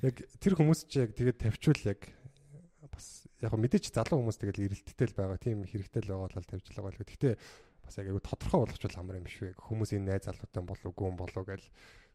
[0.04, 2.02] яг тэр хүмүүс чи яг тэгээд тавьчихвал яг
[2.92, 5.40] бас яг мэдээч залуу хүмүүс тэгэл эрэлттэй л байгаа.
[5.40, 7.08] Тийм хэрэгтэй л байгаа бол тавьж байгаа л.
[7.08, 7.30] Гэтэ
[7.88, 9.56] бас яг айгу тодорхой болгочвол амар юм биш вэ.
[9.60, 11.64] Хүмүүсийн найз залуутай болов уу, гүн болов уу гэж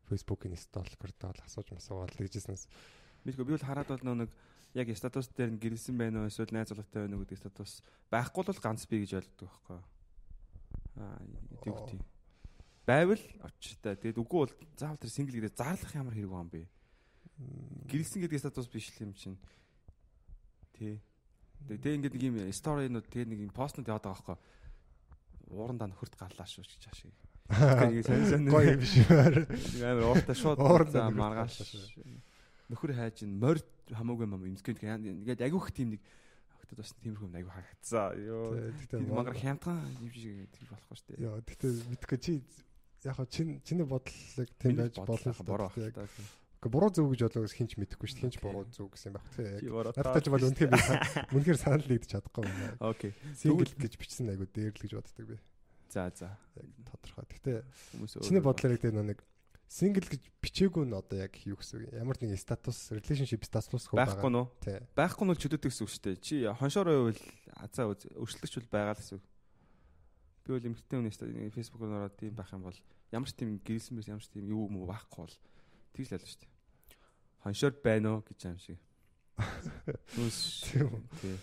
[0.08, 2.64] Facebook-ийн сталкертай бол асууж масуугаал гэжсэнээс
[3.28, 4.30] мэдгүй би бол хараад бол нэг
[4.74, 7.80] яг статус дээр нь гэрэлсэн байна уу эсвэл найз залуутай байна уу гэдэг статус
[8.12, 9.80] байхгүй бол ганц би гэж ойлгодог байхгүй.
[10.98, 11.18] Аа
[11.64, 12.00] тийм тийм.
[12.84, 13.96] Байвал очтой.
[13.96, 16.68] Тэгээд үгүй бол заавал тэр сингл гэдэг зарлах ямар хэрэг юм бэ?
[17.88, 19.38] Гэрэлсэн гэдэг статус биш л юм чинь.
[20.76, 21.00] Тий.
[21.68, 24.36] Тэгээд тэг ингээд нэг юм сторинууд тэг нэг юм постнууд яваад байгаа байхгүй.
[25.48, 27.16] Уурандаа нөхөрт галлаа шүү гэж ашиг.
[27.48, 29.84] Тэгээд сайн сайн Гоё юм биш үү?
[29.84, 30.60] Амар ууртаа шууд
[31.16, 31.56] маргааш
[32.68, 34.76] нөхөр хайж ин морь хамаагүй юм эмсгэн
[35.24, 36.02] ингээд агиух тийм нэг
[36.68, 38.12] өгтөд бас тиймэрхүү юм хагцсан.
[38.20, 38.52] Ёо.
[38.84, 41.24] Тэгтээ Тэр мангар хямдхан юм шиг тэр болохгүй шүү дээ.
[41.24, 42.32] Яа, тэгтээ мэдгүй чи
[43.04, 45.92] яг чин чиний бодлыг тийм байж болно л бороо ахтай.
[46.58, 48.20] Гэхдээ буруу зөв гэж бодлоо хинч мэдэхгүй шүү.
[48.26, 49.70] Хинч буруу зөв гэсэн юм байх тийм.
[49.94, 50.80] Надад ч бол үнхээр би
[51.38, 52.74] үнхээр санал нэгдэж чадахгүй байна.
[52.82, 53.14] Окей.
[53.38, 55.38] Сингл гэж бичсэн айгу дээр л гэж боддог би.
[55.86, 56.34] За за.
[56.58, 57.62] Тодорхой.
[57.94, 59.22] Хүмүүс чиний бодлоор яг тэр нэг
[59.68, 61.92] сингл гэж бичээгүй нь одоо яг юу гэсэн үг?
[61.92, 64.48] Ямар нэгэн статус, relationship статус хөө байхгүй нуу.
[64.64, 64.80] Тий.
[64.96, 66.16] Байхгүй нь бол чөдөд гэсэн үг шүү дээ.
[66.24, 67.20] Чи хоншороо байвал
[67.60, 69.24] азаа өршлөгч бол байгаа л гэсэн үг.
[70.48, 71.20] Би бол эмгтэн үнээс
[71.52, 72.78] фэйсбүүкээр ороод тийм байх юм бол
[73.12, 75.36] ямар ч тийм гэрэлсэн биш ямар ч тийм юу юм байхгүй бол
[75.92, 76.52] тэгж л ялна шүү дээ.
[77.44, 78.80] Хоншор байна уу гэж юм шиг.
[80.18, 81.36] Үү.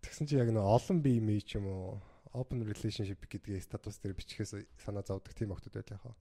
[0.00, 2.00] Тэгсэн чи яг нэг олон бие имиж ч юм уу
[2.32, 6.16] open relationship гэдгийг статус дээр бичихээс санаа зовдөг тийм охтууд байл яхаа.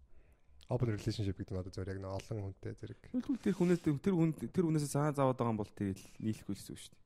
[0.67, 2.99] Open relationship гэдэг нь одоо зөв яг нэг олон хүнтэй зэрэг.
[3.07, 6.71] Тэгвэл тэр хүнээс тэр хүн тэр хүнээс санаа зовоод байгаа юм бол тэгэл нийлэхгүй гэсэн
[6.75, 7.03] үг шүү дээ.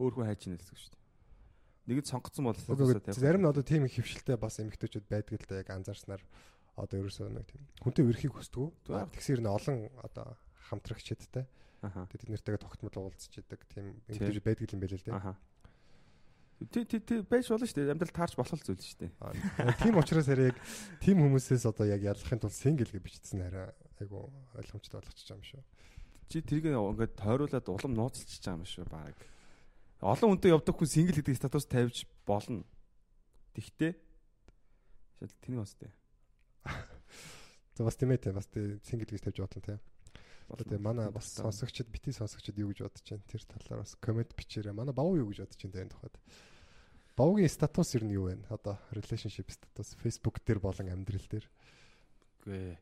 [0.00, 1.00] Өөр хүн хайж үг шүү дээ.
[1.82, 5.68] Нэгэд сонгоцсон бол зарим нь одоо тийм их хөвшилтэй бас эмэгтэйчүүд байдаг л да яг
[5.68, 6.22] анзаарснаар
[6.80, 8.72] одоо ерөөсөө нэг тийм хүнтэй өрхийг хүсдэг.
[8.88, 10.38] Тэгсэр нь олон одоо
[10.72, 11.44] хамтрагчдтай.
[11.82, 15.34] Тэгээд тэд нэртэйгээ тогтмол уулзч идэг тийм эмэгтэйчүүд байдаг юм байл л дээ.
[16.68, 17.92] Тэ тэ тэ байж болно шүү дээ.
[17.96, 19.12] Амьдрал таарч болох зүйл шүү дээ.
[19.82, 20.58] Тийм учраас арай яг
[21.02, 25.62] тийм хүмүүсээс одоо яг ялахын тулд сингл гэж бичсэн арай айгу ойлгомжтой болгочих юм шүү.
[26.28, 29.16] Чи тэрийг ингээд тойруулаад улам нууцлчихж байгаа юм шүү баг.
[30.02, 32.66] Олон хүнтэй явдаг хүн сингл гэдэг статус тавьж болно.
[33.54, 33.92] Тэгтээ
[35.22, 35.92] шал тэний бас тээ.
[37.76, 39.80] За бас тийм ээ тийм бас тийм сингл гэж тавьж бодлоо тийм.
[40.50, 44.74] Одоо манай бас сонсогчд бити сонсогчд юу гэж бодож байна тэр талаар бас комент бичээрэй.
[44.74, 46.16] Манай бав юу гэж бодож байна энэ тухайд.
[47.16, 48.40] Бавгийн статус ер нь юу вэ?
[48.48, 51.46] Одоо relationship статус Facebook дээр болон амьдрал дээр.
[52.42, 52.78] Үгүй.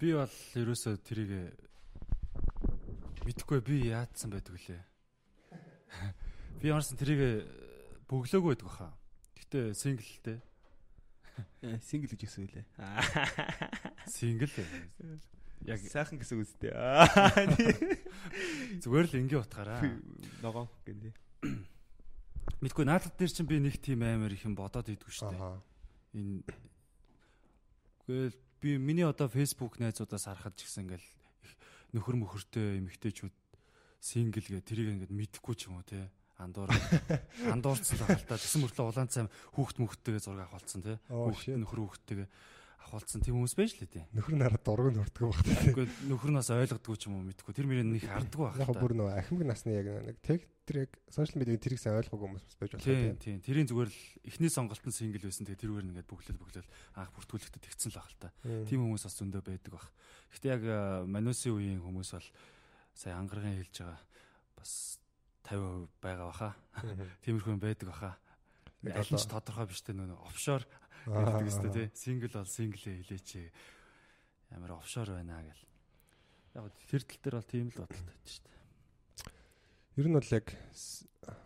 [0.00, 1.52] Би бол ерөөсөө тэрийг
[3.28, 4.82] мэдхгүй би яатсан байдаг лээ.
[6.64, 7.44] Би ямарсан тэрийг
[8.08, 8.88] бөглөөгүй байдаг баха.
[9.36, 10.40] Гэтэ синглтэй.
[11.84, 12.64] сингл гэж гэсэн үлээ.
[14.10, 14.50] Сингл.
[15.66, 16.72] Яг сайхан гэсэн үстэй.
[18.82, 19.82] зүгээр л ингээ утгаараа.
[20.42, 21.12] Ногоо гэнэ.
[22.58, 25.62] Мэдгүй наадад дээр чинь би нэг тийм амар их юм бодоод идэггүй шүү дээ.
[26.18, 26.42] Энэ
[28.08, 31.08] Гэхдээ би миний одоо Facebook найзуудаас харахад ч гэсэн ингээл
[31.92, 33.36] нөхөр мөхөртэй эмэгтэйчүүд
[34.00, 36.08] сингл гэ тэрийг ингээд мэдхгүй ч юм уу те.
[36.40, 36.72] Андуур
[37.54, 40.96] андуурцсан хаалтаа тэгсэн мөртлөө улаан цайм хүүхд мөхттэйгээ зураг авахулсан те.
[41.12, 42.28] Хүүхд нөхөр хүүхдтэйгээ
[42.78, 45.48] авахулсан тийм хүмүүс байж л дээ Нөхөр нараа дургуй нөртгөө багт.
[45.72, 48.92] Үгүй нөхөр нас ойлгодгүй ч юм уу мэдгүй тэр мөрийн нэг хардггүй байх Яг бүр
[48.96, 50.40] нөө ахимг насны яг нэг тег
[50.72, 53.18] яг сошиал медиагийн тэрийг сайн ойлгоогүй хүмүүс байж Тийм болно.
[53.18, 57.62] тийм тэрийн зүгээр л эхний сонголтын сингл байсан тэгээ тэрүүгээр нэгээд бүглэл бүглэл анх бүртгүүлэхдээ
[57.66, 58.28] тэгсэн л ах л та.
[58.68, 59.88] Тийм хүмүүс бас зөндөө байдаг бах.
[60.32, 62.28] Гэхдээ яг э, манусын үеийн хүмүүс бол
[62.92, 64.00] сая ангаргийн хэлж байгаа
[64.60, 64.72] бас
[65.48, 66.50] 50% байгаа баха.
[67.24, 68.10] Тиймэрхүү юм байдаг баха.
[68.84, 70.62] Аль нь ч тодорхой биш те нөө офшор.
[71.08, 71.84] Гэдэг өстэй те.
[71.96, 73.30] Сингл бол синглээ хэлээч.
[74.52, 75.64] Ямар офшор байна гэл.
[76.54, 78.58] Яг тэр тал дээр бол тийм л бодолтой байж шүү дээ.
[79.98, 80.46] Ер нь бол яг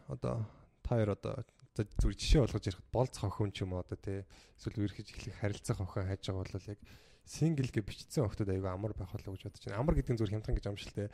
[0.09, 0.37] одоо
[0.83, 4.23] та хоёр одоо зүгээр жишээ болгож ярихад болцох охин ч юм уу одоо тий
[4.61, 6.81] эсвэл үргэлж эхлэх харилцах охин хайж байгаа бол яг
[7.25, 9.81] сингл гэж бичсэн охтод аягүй амар байх болоо гэж бодож байна.
[9.81, 11.09] Амар гэдэг нь зүгээр хямдхан гэж амжилттай.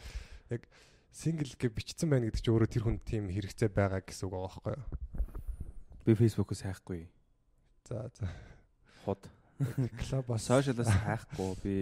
[0.51, 0.63] Яг
[1.13, 4.75] сингл гэж бичсэн байна гэдэг чинь өөрөө тэр хүн тийм хэрэгцээ байгаа гэсэн үг байхгүй
[4.77, 4.85] юу?
[6.05, 7.07] Би фэйсбүүкээс хайхгүй.
[7.89, 8.29] За за.
[9.05, 9.29] Хот.
[10.05, 11.75] Клаб бас Сошиалаас хайхгүй би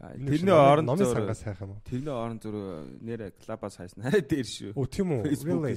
[0.00, 1.80] Тэрний оронд номын сангаас хайх юм уу?
[1.84, 2.56] тэрний оронд зур
[3.04, 4.00] нэрэ клабаас хайсан.
[4.00, 4.72] Хараа дээр шүү.
[4.72, 5.34] Оо тийм үү?
[5.44, 5.76] Really?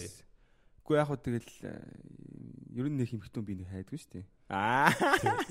[0.80, 1.74] Гэхдээ яг хөө тэгэл э,
[2.80, 4.26] ер нь нэг хэмхтэн би нэг хайдгүй шүү дээ.
[4.48, 4.96] Аа.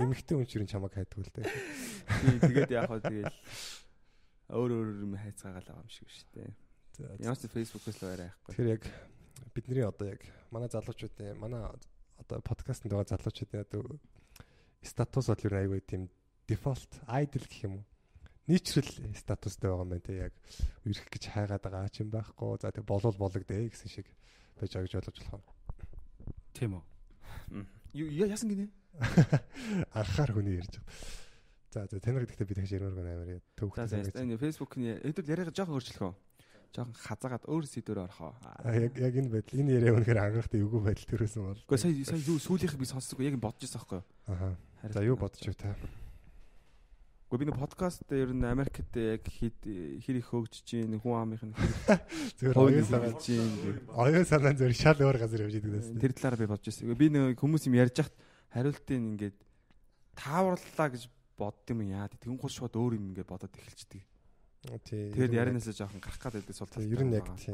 [0.00, 1.52] Эмэгтэй хүн чинь чамайг хайдгүй л дээ.
[2.22, 3.36] Би тэгээд яг хөө тэгэл
[4.56, 6.50] өөр өөр юм хайцгаагаал байгаа юм шиг шүү дээ.
[7.20, 8.52] Ямар ч фэйсбүүкээс л байраа байхгүй.
[8.56, 8.82] Тэгэхээр яг
[9.52, 11.60] бидний одоо яг манай залуучуудын манай
[12.22, 13.98] одоо подкастт байгаа залуучуудын одоо
[14.82, 16.02] статус бол нь аягүй тийм
[16.48, 17.84] дефолт idle гэх юм уу.
[18.50, 20.34] Нийчрэл статустай байгаа юм байна те яг
[20.86, 22.58] үерх гэж хайгаад байгаа ч юм байхгүй.
[22.62, 24.06] За тэг болол болгодээ гэсэн шиг
[24.58, 25.54] байж байгаа гэж ойлгож болох
[26.54, 26.84] Тийм үү.
[27.94, 28.66] Юу яасан гинэ?
[29.98, 31.22] Анхаар хүний ярьж байгаа.
[31.72, 34.04] За за танаар гэхдээ би тэгж ярмаар гэнэ амар За төвхтэй.
[34.04, 36.14] за энэ фэйсбүүкний хэдүүл яриага жоохон өөрчлөх үү?
[36.72, 38.32] Жоохон хазаагаад өөр сэдвээр орохоо.
[38.64, 41.60] Яг яг энэ байдал энэ яриа үнэхээр анхаарахтай эвгүй байдал төрөөсөн бол.
[41.68, 44.56] Гэхдээ сая сая юу сүүлийнх би сонсдог яг бодож байсан байхгүй юу?
[44.80, 45.76] Харин- За юу бодож вэ та?
[47.32, 49.60] Гэхдээ би нэг подкаст ер нь Америкт яг хэд
[50.04, 53.56] хэр их хөгжиж чинь хүн амынх нь хойд оюун санаа чинь
[53.88, 55.96] оюун санаа зөв шал өөр газар явж идэг гэсэн.
[55.96, 56.92] тэр талаараа би бодож байсан.
[56.92, 58.16] Би нэг хүмүүс юм ярьж хахад
[58.52, 59.36] хариултыг ингээд
[60.12, 61.08] тааварлаа гэж
[61.40, 62.04] бодд юм яа.
[62.12, 64.04] Тэгэн гол шууд өөр юм ингээд бодоод эхэлчихдэг.
[64.62, 65.10] Тий.
[65.10, 67.52] Тэгээд ярианасаа жоохон гарах гад байдаг сул Тий, ер нь яг тий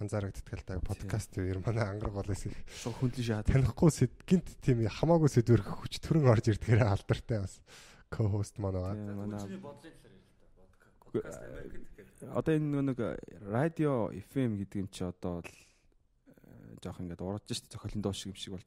[0.00, 3.46] анзаарагддаг л та подкаст ер манай ангараг болоос их шууд хөндлөн шаад.
[3.46, 7.60] танихгүй сэд гинт тийм хамаагүй сэдвэр хүч төрөн орж ирдгээр алдартай бас
[8.08, 8.96] ко-хост маань байгаа.
[8.96, 10.88] Манай бодлын талаар ярил л да.
[11.04, 12.32] Подкаст Америкт гэдэг.
[12.32, 12.98] одоо энэ нэг
[13.44, 13.92] радио
[14.32, 18.40] FM гэдэг юм чи одоо л э, жоох ингээд ураж штт зохиолын дуу шиг юм
[18.40, 18.66] шиг болж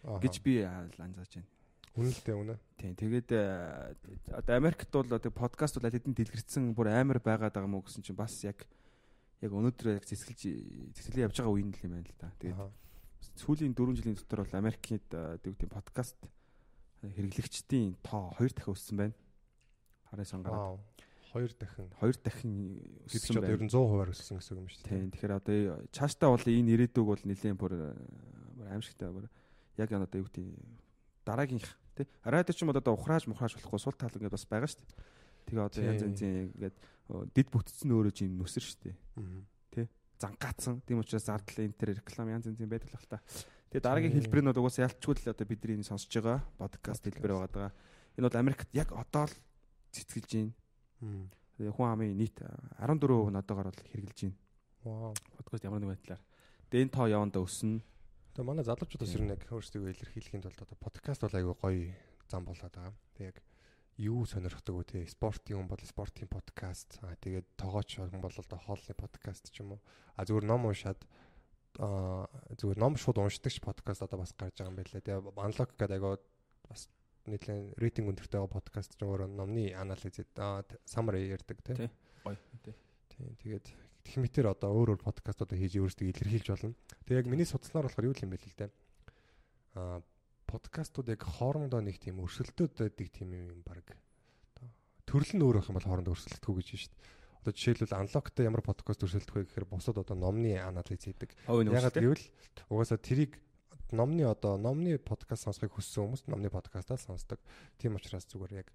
[0.00, 0.20] Аха.
[0.24, 1.53] гэж би анзааж байна.
[1.94, 2.58] Үнэлтэй үнэ.
[2.74, 3.94] Тийм тэгээд э,
[4.34, 8.02] одоо Америкт бол одоо подкаст бол аль хэдийн дэлгэрсэн бүр амар байгаад байгаа мó гэсэн
[8.02, 8.66] чинь бас яг
[9.38, 12.34] яг өнөөдөр яг цэцгэлж цэцгэлээ явж байгаа үеийн л юм байна л да.
[12.42, 12.58] Тэгээд
[13.38, 16.18] сүүлийн 4 жилийн дотор бол Америкт тэгвэл подкаст
[17.04, 19.14] хэрэглэгчдийн тоо хоёр дахин өссөн байна.
[20.10, 20.76] Хараа сонгараад Вау.
[21.30, 22.52] Хоёр дахин хоёр дахин
[23.06, 23.54] гэдэг өссөн чинь одоо байна.
[23.54, 24.90] ер нь 100% өссөн гэсэн үг юм шүү дээ.
[24.90, 25.10] Тийм.
[25.14, 25.58] Тэгэхээр одоо
[25.94, 27.94] цаашдаа бол энэ ирээдүг бол нэлээд бүр э,
[28.58, 29.26] бүр аимшигтай бүр
[29.78, 30.46] яг одоо юу гэдэг
[31.26, 32.06] дараагийнх тий.
[32.24, 34.92] Радио ч юм бол одоо ухрааж мухрааж болохгүй сул тал ингээд бас байгаа шүү дээ.
[35.48, 36.76] Тэгээ одоо янз янзын ингээд
[37.34, 38.96] дид бүтцэн өөрөө ч юм нүсэр шүү дээ.
[39.16, 39.40] Мгм.
[40.18, 40.80] Зангаацсан.
[40.86, 43.18] Тийм учраас зардал энэ төр реклам янз янзын байдаг л та.
[43.74, 47.34] Тэгээ дараагийн хэлбэр нь бол угаасаа ялчгүй л одоо бидний энэ сонсож байгаа подкаст хэлбэр
[47.34, 47.70] байгаа даа.
[48.14, 49.34] Энэ бол Америкт яг одоо л
[49.90, 50.30] цэцгэлж
[51.02, 51.28] байна.
[51.58, 52.38] Хүн амын нийт
[52.78, 54.38] 14% нь одоогоор бол хэрэгжилж байна.
[54.86, 55.14] Вау.
[55.36, 56.22] Подкаст ямар нэг байдлаар.
[56.70, 57.82] Тэгээ энэ тоо явандаа өснө.
[58.34, 61.94] Тэгээ манай залуучуудаас ер нь яг өөрсдөө илэрхийлэхийн тулд одоо подкаст бол айгүй гоё
[62.26, 62.90] зам болоод байгаа.
[63.14, 63.38] Тэг яг
[63.94, 68.58] юу сонирхдаг вэ те спортын хүн бол спортын подкаст аа тэгээд тоогооч хүн бол одоо
[68.58, 69.80] хоолны подкаст ч юм уу
[70.18, 70.98] а зүгээр ном уншаад
[71.78, 72.26] аа
[72.58, 75.94] зүгээр ном шууд уншдагч подкаст одоо бас гарч байгаа юм байна лээ тэгээ unlock гэдэг
[75.94, 76.14] айгүй
[76.66, 76.90] бас
[77.30, 81.86] нийтлэн рейтинг өндөртэй байгаа подкаст ч өөрөө номны анализ аа summary ярьдаг те.
[82.26, 82.34] Гоё.
[82.66, 82.74] Тий.
[83.14, 83.38] Тийм
[84.04, 86.76] тэгээд техникээр одоо өөр өөр подкастуудаа хийж өөрсдөө илэрхийлж болно.
[87.08, 88.70] Тэгээ яг миний судалснаар болохоор юу юм бэ л дээ.
[89.80, 90.04] Аа
[90.44, 93.96] подкастууд яг хоорондоо нэг тийм өрсөлдөд байдаг тийм юм баг.
[95.08, 97.12] Төрөл нь өөр байх юм бол хоорондоо өрсөлдөхгүй гэж байна шүү дээ.
[97.44, 101.36] Одоо жишээлбэл unlock-тай ямар подкаст өрсөлдөх вэ гэхээр бусад одоо номны анализ хийдэг.
[101.48, 102.24] Ягаад гэвэл
[102.72, 103.36] угаасаа тэрийг
[103.92, 107.40] номны одоо номны подкаст сонсохыг хүссэн хүмүүс номны подкастаа сонсдог.
[107.76, 108.68] Тийм учраас зүгээр яг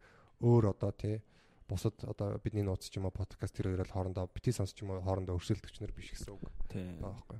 [0.43, 1.23] өөр одоо тий
[1.69, 5.05] бусад одоо бидний нууц ч юм уу подкаст тэр хоёроо хоорондоо бити сонсч юм уу
[5.05, 7.39] хоорондоо өрсөлдөгчнөр биш гэсэн үг байхгүй.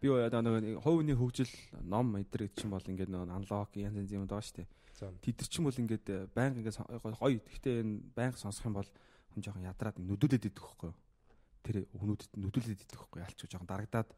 [0.00, 1.52] Би одоо нэг хувийн хөгжил
[1.84, 4.66] ном эдэр гэдэг чинь бол ингээд нэг аналог янз янз юм дээ.
[4.96, 6.80] За Тэд нар чинь бол ингээд байнга ингээд
[7.20, 7.40] гоё.
[7.44, 8.88] Гэхдээ энэ байнга сонсох юм бол
[9.36, 10.96] хүн жоохон ядраад нүдүүлээд идэх юу?
[11.60, 13.20] Тэр хүмүүдэд нүдүүлээд идэх юу?
[13.20, 14.08] Ялч жоохон дарагдаад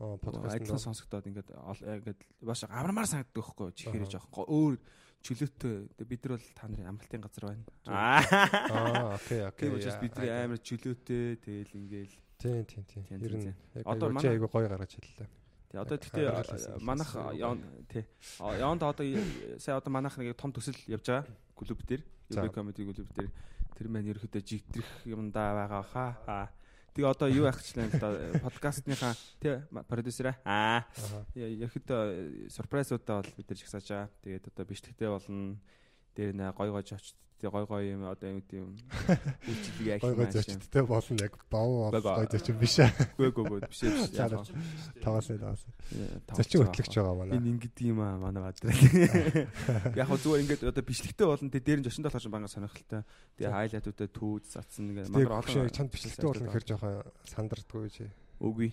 [0.00, 3.76] аа подкаст сонсогдоод ингээд ол- ингээд бас аврамаар санагддаг байхгүй юу?
[3.76, 4.74] Чихээрээ жоохон өөр
[5.26, 5.74] чөлөөтэй.
[5.98, 7.64] Тэгээ бид нар бол та нарын амралтын газар байна.
[7.90, 9.14] Аа.
[9.18, 9.66] окей окей.
[9.66, 13.02] Тийм учраас бидний амар чөлөөтэй тэгэл ингээл тийм тийм тийм.
[13.10, 15.28] Тийм, Ер нь Одоо манай- айгу гоё гаргаж хэллээ.
[15.66, 17.10] Тий одоо хариулсан манах
[17.90, 18.04] тий.
[18.40, 19.04] А, Яванд одоо
[19.58, 21.26] сая одоо манах нэг том төсөл явж байгаа
[21.58, 22.02] клуб дээр.
[22.30, 23.30] UB comedy клуб дээр.
[23.76, 26.48] Тэр маань ерөөхдөө жигтрэх юм да байгаа хаа.
[26.96, 28.08] Тэгээ одоо юу ахчлаа л да
[28.40, 31.28] подкастныхаа тий продюсер аа Аа.
[31.36, 34.08] ерөөхдөө сюрпрайзуудаа бол бид нар жигсааж байгаа.
[34.24, 35.60] Тэгээд одоо бичлэгтэй болно.
[36.16, 36.82] Дээр нэ гой гой
[37.38, 38.72] тий гой гой юм одоо юм тийм
[39.44, 42.26] үйлчлэг Гоё гоё зочдтой болно яг бав Гой гой.
[42.32, 42.90] зочин биш аа.
[43.18, 44.08] Гүй гүй гүй биш биш.
[45.04, 45.36] Таваасаа таваасаа.
[45.36, 46.36] гоо.
[46.36, 47.36] Зочин хөтлөгч байгаа манай.
[47.36, 48.72] Энэ ингэдэг юм аа манай бадрал.
[50.00, 53.04] Яг хөө зүгээр ингээд одоо бичлэгтэй болно тэ дээр нь жошин толгоч банга сонирхолтой.
[53.36, 58.08] Тэгээ хайлайтуудаа түүз цацсан ингээд манай хөшөө чанд бичлэгтэй болно гэхээр жоохон сандардгүй чи.
[58.40, 58.70] Үгүй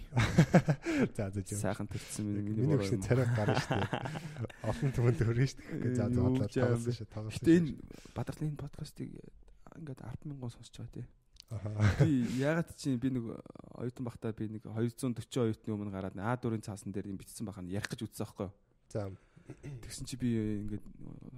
[1.17, 1.59] За за жаа.
[1.71, 3.91] сайхан тэгсэн миний Миний хөшөө царай гарна шүү дээ.
[4.69, 5.95] Олон түмэнд өрнө шүү дээ.
[5.95, 7.31] За за бодлоо тавсан шүү тавсан.
[7.31, 7.71] Гэтэ энэ
[8.11, 9.09] бадралын энэ подкастыг
[9.79, 11.05] ингээд 100000 гоо сонсож байгаа тий.
[11.53, 11.95] Аа.
[12.01, 13.23] Би ягаад чи би нэг
[13.77, 17.87] оюутан бахтаа би нэг 240 оюутны өмнө гараад А4-ийн цаасан дээр юм бичсэн бахаа ярих
[17.87, 18.53] гэж үзсэн байхгүй юу?
[18.89, 19.07] За
[19.43, 20.29] Тэгсэн чи би
[20.63, 20.85] ингээд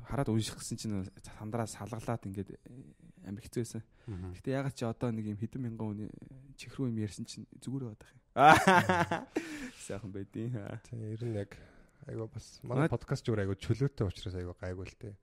[0.06, 2.54] хараад унших гэсэн чинь сандраа салгалаад ингээд
[3.26, 3.84] амир хэцүү байсан.
[4.38, 6.10] Гэтэ ягаад чи одоо нэг юм хэдэн мянган хүний
[6.54, 8.22] чихрүү юм ярьсан чинь зүгээр байдаг юм.
[9.90, 11.58] Сайхан байдیں۔ Ер нь яг
[12.06, 15.14] айгу бас манай подкаст зүгээр айгу чөлөөтэй учраас айгу гайгүй л тээ.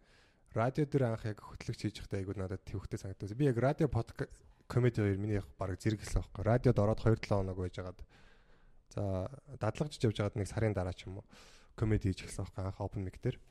[0.58, 3.38] Радио дээр анх яг хөтлөгч хийж байхдаа айгу надад төвхтэй санагдсан.
[3.38, 6.42] Би яг радио подкаст комеди хоёр миний яг баг зэрэглэсэн байхгүй.
[6.42, 7.98] Радиод ороод 2-7 хоног байжгаад
[8.90, 9.30] за
[9.62, 11.26] дадлагжиж явж байгаад нэг сарын дараа ч юм уу
[11.82, 13.42] комеди хийж эхэлсэн байхгүй анх open mic дээр.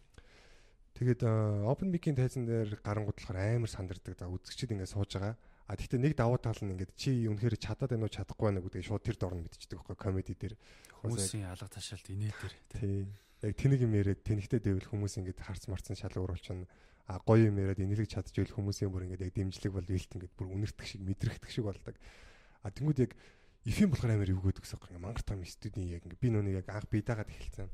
[0.96, 4.16] Тэгээд э, open mic-ийн тайзан дээр гарангууд болохоор амар сандардаг.
[4.16, 5.36] За үзэгчид ингээд сууж байгаа.
[5.68, 8.88] А тэгтээ нэг давуу тал нь ингээд чи үнэхээр чадаад байна уу чадахгүй байна гэдгийг
[8.88, 10.56] шууд тэр дорн мэдчихдэг байхгүй комеди дээр.
[11.04, 12.80] Хүмүүсийн алга ташаалт инээ дээр тий.
[12.80, 13.48] Тий.
[13.48, 16.68] Яг тэнэг юм яриад тэнэгтэй дэвэл хүмүүс ингээд харц марцсан шалгуур болчихно.
[17.08, 20.48] А гоё юм яриад инэлэг чадчихвэл хүмүүсийн бүр ингээд яг дэмжлэг бол вэлт ингээд бүр
[20.60, 21.96] үнэртэх шиг мэдрэгдэх шиг болдог.
[22.62, 23.16] А тэнгууд яг
[23.66, 25.08] эфэм болохоор амар эвгөөд гэсэн юм.
[25.08, 27.72] Мангар том студийн яг би нүг яг анх бийдагаад эхэлсэн.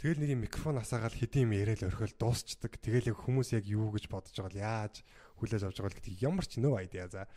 [0.00, 2.72] Тэгэл нэг юм микрофон асаагаад хэдийн юм яриад орхиол дуусчдаг.
[2.80, 5.04] Тэгэл яг хүмүүс яг юу гэж бодож байгаа яаж
[5.36, 7.28] хүлээж авч байгаа гэдэг ямар ч нөө айдиа за.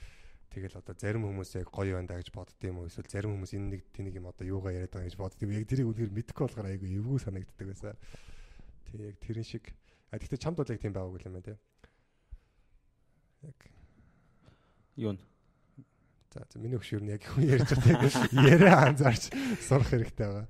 [0.47, 3.51] Тэгэл одоо зарим хүмүүс яг гоё байна да гэж бодд юм уу эсвэл зарим хүмүүс
[3.59, 5.51] энэ нэг тэнийг юм одоо юугаа яриад байгаа гэж бодд юм.
[5.51, 7.99] Яг тэрийг үнээр мэдэхгүй болохоор айгүй эвгүй санагддаг байсан.
[8.87, 9.75] Тэг яг тэрэн шиг.
[10.07, 11.59] А тэгтээ чамд бол яг тийм байгаагүй юм байна те.
[13.43, 13.59] Яг
[14.95, 15.19] Юу н?
[16.33, 19.29] за миний хөшөр нь яг хүн ярьж байгаа яриа анзаарч
[19.61, 20.47] сурах хэрэгтэй байгаа.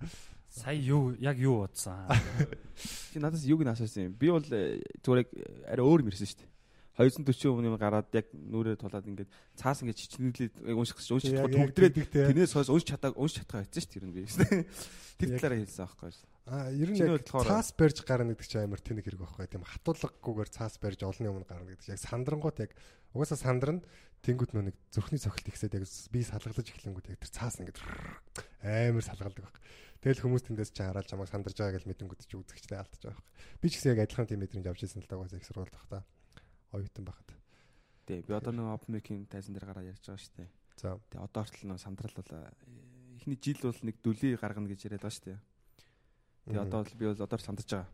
[0.54, 2.06] Сая юу яг юу бодсон?
[3.12, 4.14] Чи надаас юуг нь асуусан юм?
[4.14, 5.30] Би бол э, зүгээр яг
[5.66, 6.54] арай өөр юм ирсэн шүү дээ.
[6.94, 11.50] 240 өмнө гараад яг нүрээ тулаад ингээд цаас ингээд чичнүүлээд яг унших гэж унших Яг-
[11.50, 14.22] чадахгүй төгдрээд тэрнээс хойш унших чадааг унших чадгаа хэвчээ шүү дээ ер нь би.
[15.18, 16.14] Тэр талаараа хэлсэн аахгүй.
[16.46, 20.50] А ер нь яг цаас барьж гарна гэдэг чинь амар тэнэг хэрэг байхгүй тийм хатуулаггүйгээр
[20.54, 22.72] цаас барьж олонний өмнө гарна гэдэг чинь яг сандрангууд яг
[23.18, 23.82] угаасаа сандран
[24.22, 27.82] тэнгууд нөө нэг зүрхний цохилт ихсээд яг би салгалж эхлэнгүүд яг тэр цаас ингээд
[28.62, 29.58] амар салгалдаг баг.
[30.04, 33.32] Тэгэл хүмүүс тэндээс чи хараад чамайг сандарж байгаа гэж мэдэнгүүд чи үзэгчтэй алдаж байгаа баг.
[33.64, 36.04] Би ч гэсэн яг адилхан тийм мэдрэмж авч ирсэн л даа их сургуульд байх та.
[36.76, 37.32] Оюутан байхад.
[38.04, 40.52] Тий, би одоо нэг open mic-ийн тайзан дээр гараад ярьж байгаа шүү дээ.
[40.76, 42.52] За Тэгээ одоо хүртэл нэг сандрал бол э,
[43.16, 45.40] эхний жил бол нэг дүлий гаргана гэж яриад байгаа шүү дээ.
[46.52, 46.60] Мгм.
[46.68, 47.92] одоо бол би бол одоо сандарч байгаа.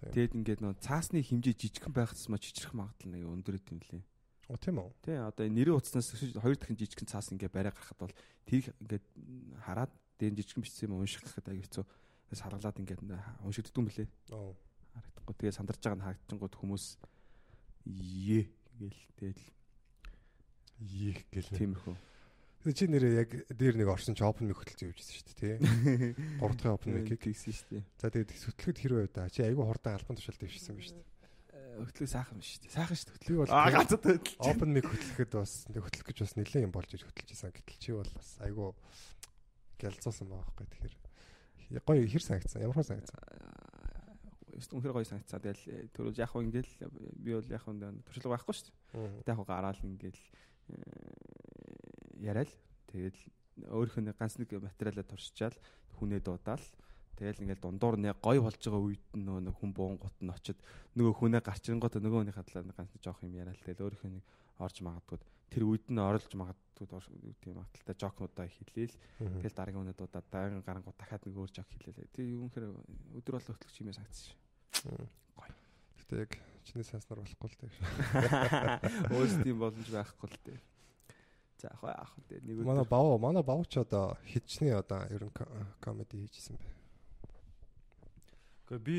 [0.00, 0.12] Тийм.
[0.16, 4.04] Тэгээд ингээд нөө цаасны хэмжээ жижигхэн байх тусмаа чичрэх магадлал нэг өндөр идэв юм лээ.
[4.48, 4.90] О тийм үү.
[5.04, 6.08] Тий, одоо нэрийн утаснаас
[6.40, 8.14] хоёр дахин жижигхэн цаас ингээд барай гарахад бол
[8.48, 9.04] тэрийг ингээд
[9.60, 11.84] хараад дээр жижигхэн бичсэн юм унших гэхэд аяг хэцүү.
[12.28, 13.00] Тэгээс харгалаад ингээд
[13.48, 14.08] уншигддаг юм лээ.
[14.36, 14.52] Оо.
[14.92, 15.34] Харагдахгүй.
[15.40, 16.84] Тэгээ сандарч байгаа нь харагдчихгууд хүмүүс
[17.88, 18.44] ээ
[18.76, 19.44] гээл тэгэл
[20.80, 21.50] Ийх гэл.
[21.56, 21.96] тиймэрхүү.
[22.64, 25.36] Тэгээ чи нэрээ яг дээр нэг орсон чи open mic хөтөлж явж байсан шүү дээ
[25.36, 25.56] тий.
[26.40, 27.84] Гурав дахь open mic хийсэн шүү дээ.
[28.00, 31.08] За тэгээд хөтлөхөд хэрвээ да чи айгүй хурдан албан тушаалд дэвшсэн ба шүү дээ.
[31.80, 32.72] Хөтлөө сайхан биш шүү дээ.
[32.76, 33.16] Сайхан шүү.
[33.28, 34.40] Би бол Аа ганцад хөтлөж.
[34.44, 38.08] open mic хөтлөхөд бас хөтлөх гэж бас нэлээд юм болж хөтлөж исэн гэтэл чи бол
[38.12, 38.68] бас айгүй
[39.80, 40.66] гялцсан байгаа байхгүй.
[40.68, 42.62] Тэгэхээр гоё хэр санагдсан?
[42.62, 43.18] Ямар санагдсан?
[44.60, 45.40] Өст үнхээр гоё санагцаа.
[45.40, 46.72] Тэгэл түрүүл яг хөө ингээл
[47.16, 49.24] би бол яг хөө туршлага байхгүй шүү дээ.
[49.24, 50.76] Яг хөө гараал ингээл э,
[52.20, 52.52] яриад.
[52.92, 53.20] Тэгэл
[53.70, 55.56] өөрийнхөө нэг ганц нэг материалаа туршичаал
[55.96, 56.66] хүнээ дуудаал.
[57.16, 60.16] Тэгэл ингээл дундуур нь яг гоё болж байгаа үед нь нөгөө нэг хүн буун гот
[60.20, 60.60] нь очиод
[60.96, 63.60] нөгөө хүнээ гарчингот нөгөөний хадлаа нэг ганц жоох юм яриад.
[63.60, 64.24] Тэгэл өөрийнхөө нэг
[64.60, 65.18] орж магадгүй.
[65.50, 66.86] Тэр үед нь оролж магадгүй
[67.42, 68.94] тийм магадaltaй жокнуудаа хэлээл.
[69.18, 72.70] Тэгэл дараагийн дуудаад дараагийн гарангууд дахиад нэг өөр жок хэлээ тэг юм хэр
[73.18, 74.36] өдөр болго хөтлөгч юм яа санагдсан
[74.78, 75.20] шүү
[76.10, 76.32] гэтээ яг
[76.64, 77.72] чиний санснаар болохгүй л дээ.
[79.14, 80.58] Өөрсдийн боломж байхгүй л дээ.
[81.62, 82.40] За яг яах вэ?
[82.42, 85.34] Нэг манай бав манай бав ч одоо хичний одоо ер нь
[85.78, 86.72] комеди хийжсэн бай
[88.66, 88.98] Гэхдээ би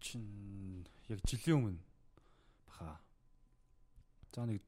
[0.00, 1.80] чинь яг жилийн өмнө
[2.68, 3.00] баха.
[4.32, 4.62] За нэг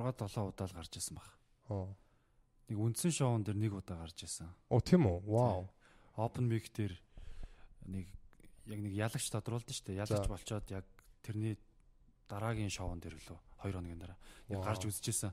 [0.00, 1.28] 6 7 удаа л гарч ирсэн баг.
[1.68, 1.92] оо
[2.68, 4.48] Нэг үндсэн шоун дээр нэг удаа гарч ирсэн.
[4.70, 5.68] оо тийм үү вау
[6.16, 6.92] Open mic дээр
[7.88, 8.06] нэг
[8.68, 10.00] яг нэг ялагч тодруулдаг шүү дээ.
[10.04, 10.84] Ялагч болчоод яг
[11.24, 11.56] тэрний
[12.28, 15.32] дараагийн шоун дээр лөө 2 хоногийн дараа яг гарч үзчихсэн.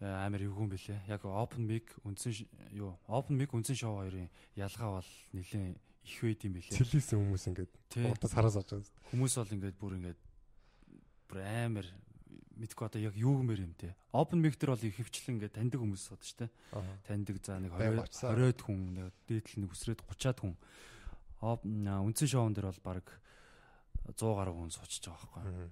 [0.00, 1.00] амар эвгүй юм бэлээ.
[1.12, 2.32] Яг open mic үндсэн
[2.72, 6.76] юу open mic үндсэн шоу хоёрын ялгаа бол нэлээд их байд юм бэлээ.
[6.80, 8.08] цэлийсэн хүмүүс ингээд Тий.
[8.08, 10.20] урдаас хараас авч байгаа Хүмүүс бол ингээд бүр ингээд
[11.28, 11.86] бүр амар
[12.60, 13.96] мэдгүй одоо яг юу гэмээр юм те.
[14.12, 16.46] Open mic дээр бол их хөвчлэн ингээд таньдаг хүмүүс сууд штэ.
[16.76, 18.28] аа Таньдаг за нэг Байнга 20 очсон.
[18.36, 20.54] 20-од хүн нэг дээдл нэг өсрээд 30-аад хүн.
[21.40, 23.06] Үндсэн шоун дээр бол баг
[24.12, 25.70] 100 гаруй хүн суучж байгаа байхгүй.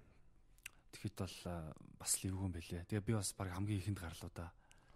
[0.96, 1.37] Тэгэхэд бол
[2.01, 2.88] бас л эвгүй юм байлээ.
[2.88, 4.48] Тэгээ би бас баг хамгийн ихэнд гарлуу да.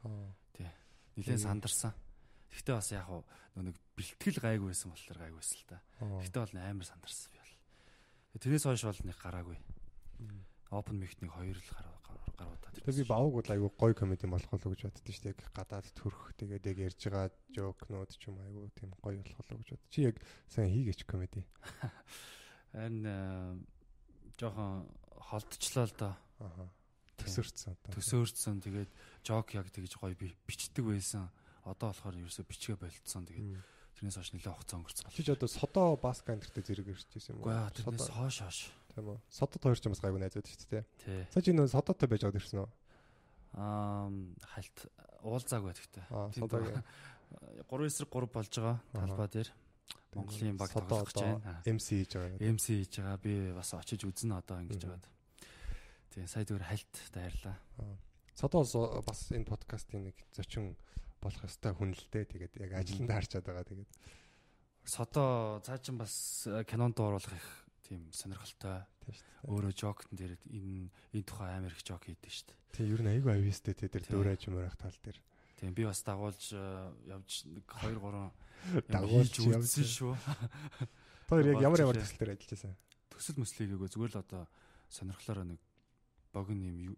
[0.08, 0.32] аа
[1.16, 1.92] Нилээн сандарсан.
[2.48, 3.24] Гэхдээ бас яг хуу
[3.60, 7.54] нэг бэлтгэл гайг байсан болохоор гайг байсан л аа Гэхдээ бол амар сандарсан би бол.
[8.40, 9.58] Тэрнээс хойш бол нэг гараагүй.
[10.72, 12.02] Open mic нэг хоёр л гараа
[12.36, 12.72] гаруудаа.
[12.72, 15.36] Тэгээ би бол айгүй гоё комеди болох болов гэж боддоо шүү дээ.
[15.36, 19.58] Яг гадаад төрөх тэгээд яг ярьж байгаа жокнууд ч юм айгүй тийм гоё болох болов
[19.62, 19.82] гэж бод.
[19.92, 20.16] Чи яг
[20.48, 21.44] сайн хийгээч комеди.
[22.72, 23.60] Харин э,
[24.40, 24.88] жоохон
[25.30, 26.14] холдчлоо л доо.
[26.40, 26.68] Аа.
[27.20, 27.92] Төсөрцөн одоо.
[27.94, 28.90] Төсөөрцөн тэгээд
[29.22, 31.28] жок яг тэгж гоё би бичдэг байсан.
[31.62, 33.28] Одоо болохоор ерөөсө бичгээ болцсон.
[33.28, 33.60] Тэгээд
[33.94, 35.12] тэрнээс хойш нэлээд хугацаа өнгөрцөн.
[35.14, 38.58] Чи ч одоо содо баска энтертэй зэрэг ирж ирсэн юм Үгүй ээ тэрнээс хойш хойш.
[38.92, 39.18] Тийм үү.
[39.32, 40.84] Содод хоёр ч бас гайгүй найзууд шүү дээ.
[41.00, 41.24] Тий.
[41.32, 42.70] Сая чи нөө содотой байж аваад ирсэн үү?
[43.56, 44.08] Аа
[44.52, 44.76] хальт
[45.24, 46.04] уулзааг байт гэхдээ.
[46.36, 46.84] Содогийн
[47.68, 49.50] 3 эсрэг 3 болж байгаа талбай дээр.
[50.12, 51.60] Монголын баг Содо одоо байна.
[51.64, 52.36] MC хийж байгаа.
[52.36, 53.16] MC хийж байгаа.
[53.24, 55.06] Би бас очиж үзнэ одоо ингэж байгаад.
[56.12, 57.56] Тэгээ сая зүгээр хальт даярлаа.
[58.36, 58.62] Содоо
[59.00, 60.76] бас- энэ подкастын нэг зочин
[61.20, 62.28] болох ёстой хүн л дээ.
[62.28, 63.64] Тэгээд яг ажилдаа харчаад байгаа.
[63.64, 63.88] Тэгээд
[64.84, 67.46] Содоо цаачин бас э, кинонд оруулах их
[67.82, 68.86] тийм сонирхолтой.
[69.50, 72.58] Өөрөө жоктон дээр энэ энэ тухай амар их жок хийдэг шүү дээ.
[72.72, 75.18] Тийм ер нь айгүй авьяастай тэ тэр дөөрэж мөрөх тал дээр.
[75.58, 76.62] Тийм би бас дагуулж э,
[77.10, 78.30] явж нэг 2 3
[78.94, 80.14] Дагуулж үзсэн шүү.
[81.32, 82.74] Тэр яг ямар ямар төсөл дээр ажиллаж байсан.
[83.10, 84.42] Төсөл мөслийгээгүй зүгээр л одоо
[84.90, 85.60] сонирхлоороо нэг
[86.32, 86.96] богино юм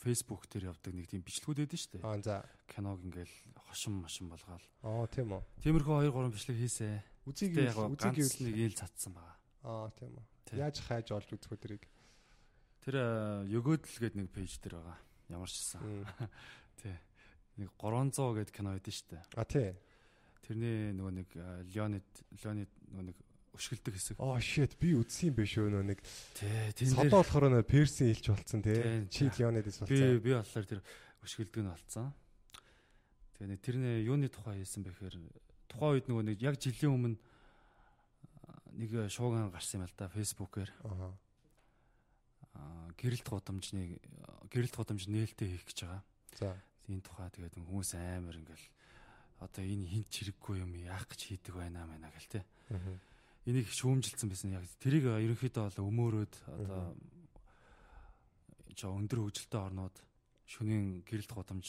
[0.00, 2.04] Facebook дээр явдаг нэг тийм бичлэгүүд байдаг шүү дээ.
[2.06, 2.36] Аа за.
[2.66, 3.36] Киног ингээл
[3.68, 4.66] хошин мошин болгоол.
[4.82, 5.42] Аа тийм үү.
[5.64, 6.88] Тиймэрхүү 2 3 бичлэг хийсэ.
[7.28, 9.36] Үзийг яг үзийг нэг ил цацсан байгаа.
[9.64, 10.24] Аа тийм үү.
[10.56, 11.84] Яаж хайж олж үзэх үү тэрийг?
[12.80, 12.96] Тэр
[13.46, 14.98] Йөгөөдл гэдэг нэг пэйж дээр байгаа.
[15.28, 15.80] Ямар ч гэсэн.
[16.80, 16.96] Тий.
[17.60, 19.22] Нэг 300 гэдэг кино байдаг шүү дээ.
[19.36, 19.68] А тий.
[20.40, 21.44] Тэрний нөгөө нэг э,
[21.76, 22.08] Леонид
[22.40, 23.18] Леонид нөгөө нэг
[23.60, 24.16] өшгөлдөг хэсэг.
[24.16, 26.00] Аа shit би үзсэн юм биш үү нөө нэг
[26.34, 28.80] Тий, тэн дээр болохоор нөө персийн илч болцсон тий.
[29.12, 29.28] Чи.
[29.28, 30.24] Леонидис би болцсон.
[30.24, 30.80] би болохоор тэр
[31.20, 32.08] өшгөлдөг нь болцсон.
[33.36, 35.20] Тэгээ нэг тэрний юуны тухай хийсэн бэхээр
[35.68, 37.20] тухайн үед нөгөө нэг яг жилийн өмнө
[38.74, 41.14] нэг шууган гарсан юм л да фэйсбүүкээр Аа.
[42.98, 43.98] гэрэлт гудамжны
[44.50, 46.02] гэрэлт гудамж нээлттэй хийх гэж байгаа.
[46.36, 46.56] За.
[46.90, 48.66] Энэ тухай тэгээд хүмүүс амар ингээл
[49.40, 52.40] одоо энэ хинт чирэггүй юм яах гэж хийдэг байна мэнэ гэл те.
[53.48, 56.92] Энийг шүүмжилсэн байсан яг тэрийг ерөнхийдөө бол өмөөрөөд одоо
[58.76, 59.96] жоо өндөр хөгжилтэй орнууд
[60.44, 61.66] шөнийн гэрэлт гудамж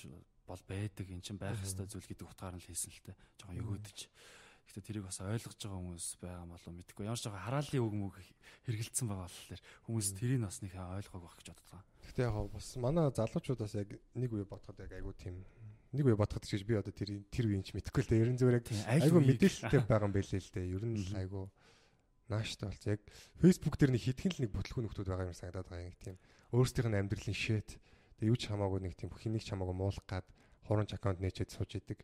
[0.50, 3.16] бол байдаг эн чинь байх ёстой зүйл гэдэг утгаар нь л хийсэн л те.
[3.40, 4.00] Жоо өгөөдөж.
[4.72, 7.04] Гэхдээ тэрийг бас ойлгож байгаа хүмүүс байгаа болов мэдгүй.
[7.04, 8.16] Ямар ч жоо хараалын үг мөг
[8.64, 11.84] хэрэгэлцсэн байгаа болохоор хүмүүс тэрийг бас нэг ойлгоог байх гэж боддог.
[12.08, 15.44] Гэтэ яг бас манай залуучуудаас яг нэг үе бодоход яг айгу тийм
[15.92, 18.24] нэг үе бодоход гэж би одоо тэр тэр үеийн ч мэдэхгүй л дээ.
[18.24, 18.68] Ерэн зүгээр яг
[19.20, 20.72] үеийг- мэдээлэлтэй байгаа юм байлээ л дээ.
[20.72, 21.42] Ер нь л айгу
[22.32, 22.84] нааштай болц.
[22.88, 23.02] Яг
[23.44, 26.16] Facebook дээр нэг хитгэн л нэг бүтлгүй нөхдүүд байгаа юм санагдаад байгаа юм тийм.
[26.56, 27.76] Өөрсдийнх нь амьдралын шэт.
[28.24, 30.24] Тэгээ юу ч хамаагүй нэг тийм хэнийг ч хамаагүй муулах гад
[30.64, 32.00] хурамч аккаунт нээчээд сууж идэг.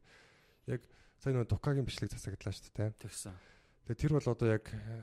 [0.67, 0.83] Яг
[1.21, 2.93] сая нөгөө Дукагийн бичлэг засагдлаа шүү дээ.
[3.01, 3.33] Тэгсэн.
[3.87, 5.01] Тэгээ тэр бол одоо яг э,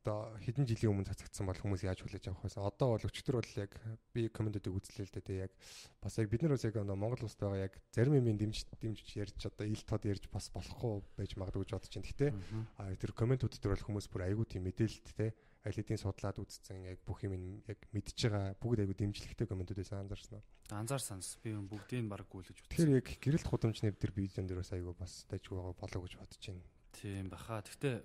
[0.00, 2.64] одоо хэдэн жилийн өмнө цацагдсан бол хүмүүс яаж хүлээж авах байсан.
[2.64, 3.72] Одоо бол өчтөр бол яг
[4.16, 5.44] би комментүүдийг үзлээ л дээ.
[5.44, 5.52] Яг
[6.00, 9.08] бас яг бид нар бас яг одоо Монгол улсад байгаа яг зарим юм дэмж дэмжиж
[9.20, 12.32] ярьж одоо ил тод ярьж бас болохгүй байж магадгүй гэж бодож байна.
[12.32, 12.62] Мгм.
[12.80, 16.88] а тэр комментүүд дээр бол хүмүүс бүр айгүй тийм мэдээлэлт те аль хэдийн судлаад үзсэн
[16.88, 20.40] яг бүх юм яг мэдж байгаа бүгд айгүй дэмжлэгтэй комментүүдээс анзаарсан.
[20.72, 22.72] Анзаар санс би юм бүгдийг нь баг гүйлгэж үзсэн.
[22.72, 26.40] Тэгэхээр яг гэрэлт худамжны тэр видеон дээр бас айгүй бас дайггүй байгаа болоо гэж бодож
[26.48, 26.64] байна.
[26.96, 27.60] Тийм баха.
[27.60, 27.96] Гэхдээ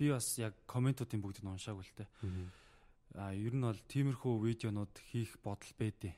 [0.00, 2.08] би бас яг комментуудын бүгдийг нь уншаагүй л те.
[3.12, 6.16] А ер нь бол тиймэрхүү видеонууд хийх бодол байдیں۔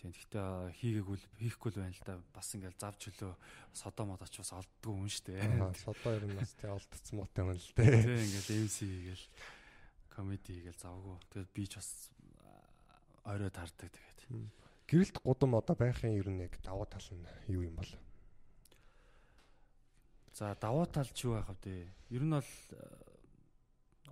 [0.00, 2.14] Тийм гэхдээ хийгээгүй хийхгүй л байна л да.
[2.32, 3.32] Бас ингээл завж хөлөө
[3.76, 5.36] содоо мод оч бас олддгүй юм штэ.
[5.36, 8.00] Аа содоо ер нь бас тий олдцсон муутай юм л дээ.
[8.00, 9.26] Тийм ингээл MC хийгээл
[10.08, 11.16] комеди хийгээл завгүй.
[11.28, 11.90] Тэгээд би ч бас
[13.28, 14.20] орой таардаг тэгээд.
[14.88, 17.92] Гэрэлт гудам одоо байхын ер нь яг давуу тал нь юу юм бол?
[20.32, 21.92] За давуу тал ч юу байх вэ?
[22.08, 22.50] Ер нь бол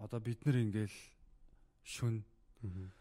[0.05, 0.93] одоо бид нар ингээл
[1.83, 2.23] шүн
[2.63, 2.93] м,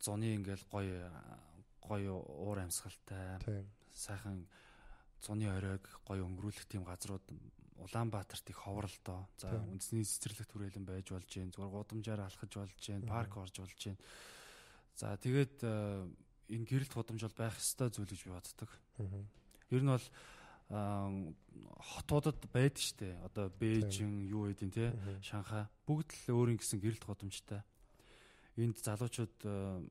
[0.00, 1.10] зуны ингээл гоё
[1.80, 3.64] гоё уур амьсгалтай
[3.94, 4.46] сайхан
[5.22, 7.24] зуны оройг гоё өнгөрүүлэх тийм газрууд
[7.80, 9.24] Улаанбаатарт их ховролдоо.
[9.40, 13.72] За үндэсний цэцэрлэг түрээлэн байж болж гин зүгээр гудамжаар алхаж болж гин парк орж болж
[13.80, 13.96] гин.
[15.00, 16.04] За тэгээд э,
[16.52, 18.70] энэ гэрэлт гудамж бол байх ёстой зүйл гэж би боддог.
[19.72, 20.06] Ер нь бол
[20.68, 21.08] аа,
[21.96, 23.16] хотуудад байдаг штэ.
[23.24, 24.92] Одоо Бээжин юу гэдэг нь те.
[25.24, 27.64] Шанхай бүгд л өөрийн гэсэн гэрэлт гудамжтай.
[28.56, 29.84] Энд залуучууд э,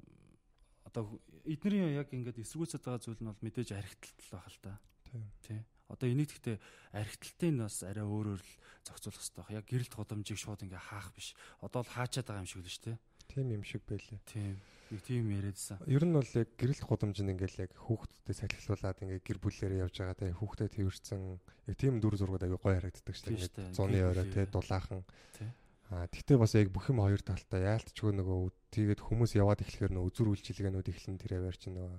[0.89, 4.73] одоо эдний яг ингээд эсэргүүцэд байгаа зүйл нь бол мэдээж архиталт байх л та.
[5.05, 5.23] Тийм.
[5.45, 5.59] Тий.
[5.89, 6.57] Одоо энийг гэхдээ
[6.93, 8.53] архиталтын бас арай өөрөөр л
[8.85, 9.57] зохицуулах хэрэгтэй байх.
[9.57, 11.33] Яг гэрэлт гудамжийг шууд ингээ хаах биш.
[11.65, 12.97] Одоо л хаачаад байгаа юм шиг л шүү дээ.
[13.29, 14.21] Тийм юм шиг байлээ.
[14.25, 14.57] Тийм.
[14.89, 15.77] Нэг тийм яриадсан.
[15.85, 19.95] Ер нь бол яг гэрэлт гудамж нь ингээл яг хүүхдүүдэд салхилуулаад ингээ гэр бүлээрээ явж
[20.01, 21.21] байгаа те хүүхдэд тэрсэн
[21.69, 23.77] яг тийм дүр зургууд аягүй гоё харагддаг шүү Тийм дээ.
[23.77, 25.05] Зуны орой те дулаахан.
[25.37, 25.49] Тий.
[25.89, 30.09] Аа тэгтээ бас яг бүх юм хоёр талтай яалтчгүй нөгөө тэгээд хүмүүс яваад эхлэхээр нөгөө
[30.13, 31.97] үзүр үйлчилгээнүүд эхлэн тэр аваар чинь нөгөө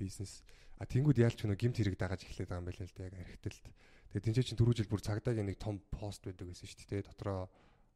[0.00, 0.40] бизнес
[0.80, 3.66] а тэнгууд яалч нөгөө гимт хэрэг дагаж эхлэх байгаа юм байна л да яг архитэлт.
[4.12, 7.08] Тэгээд тэнцээ чинь түрүү жил бүр цагдаагийн нэг том пост байдаг гэсэн шүү дээ.
[7.12, 7.48] Дотроо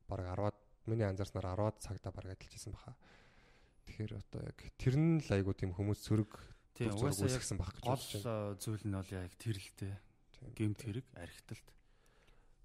[0.08, 2.92] баг 10-аад миний анзаарснаар 10-аад цагдаа баг ажиллаж исэн баха.
[3.88, 6.36] Тэгэхээр одоо яг тэр нь л айгу тийм хүмүүс сөрөг
[6.76, 6.96] Тийм.
[6.96, 8.28] Угаасаа яг үүсгэсэн баг гэж гол бодож байна.
[8.28, 9.96] э, зүйл нь бол яг тэр л дээ.
[10.36, 10.48] Тийм.
[10.56, 11.68] Гэмт хэрэг, архиталт.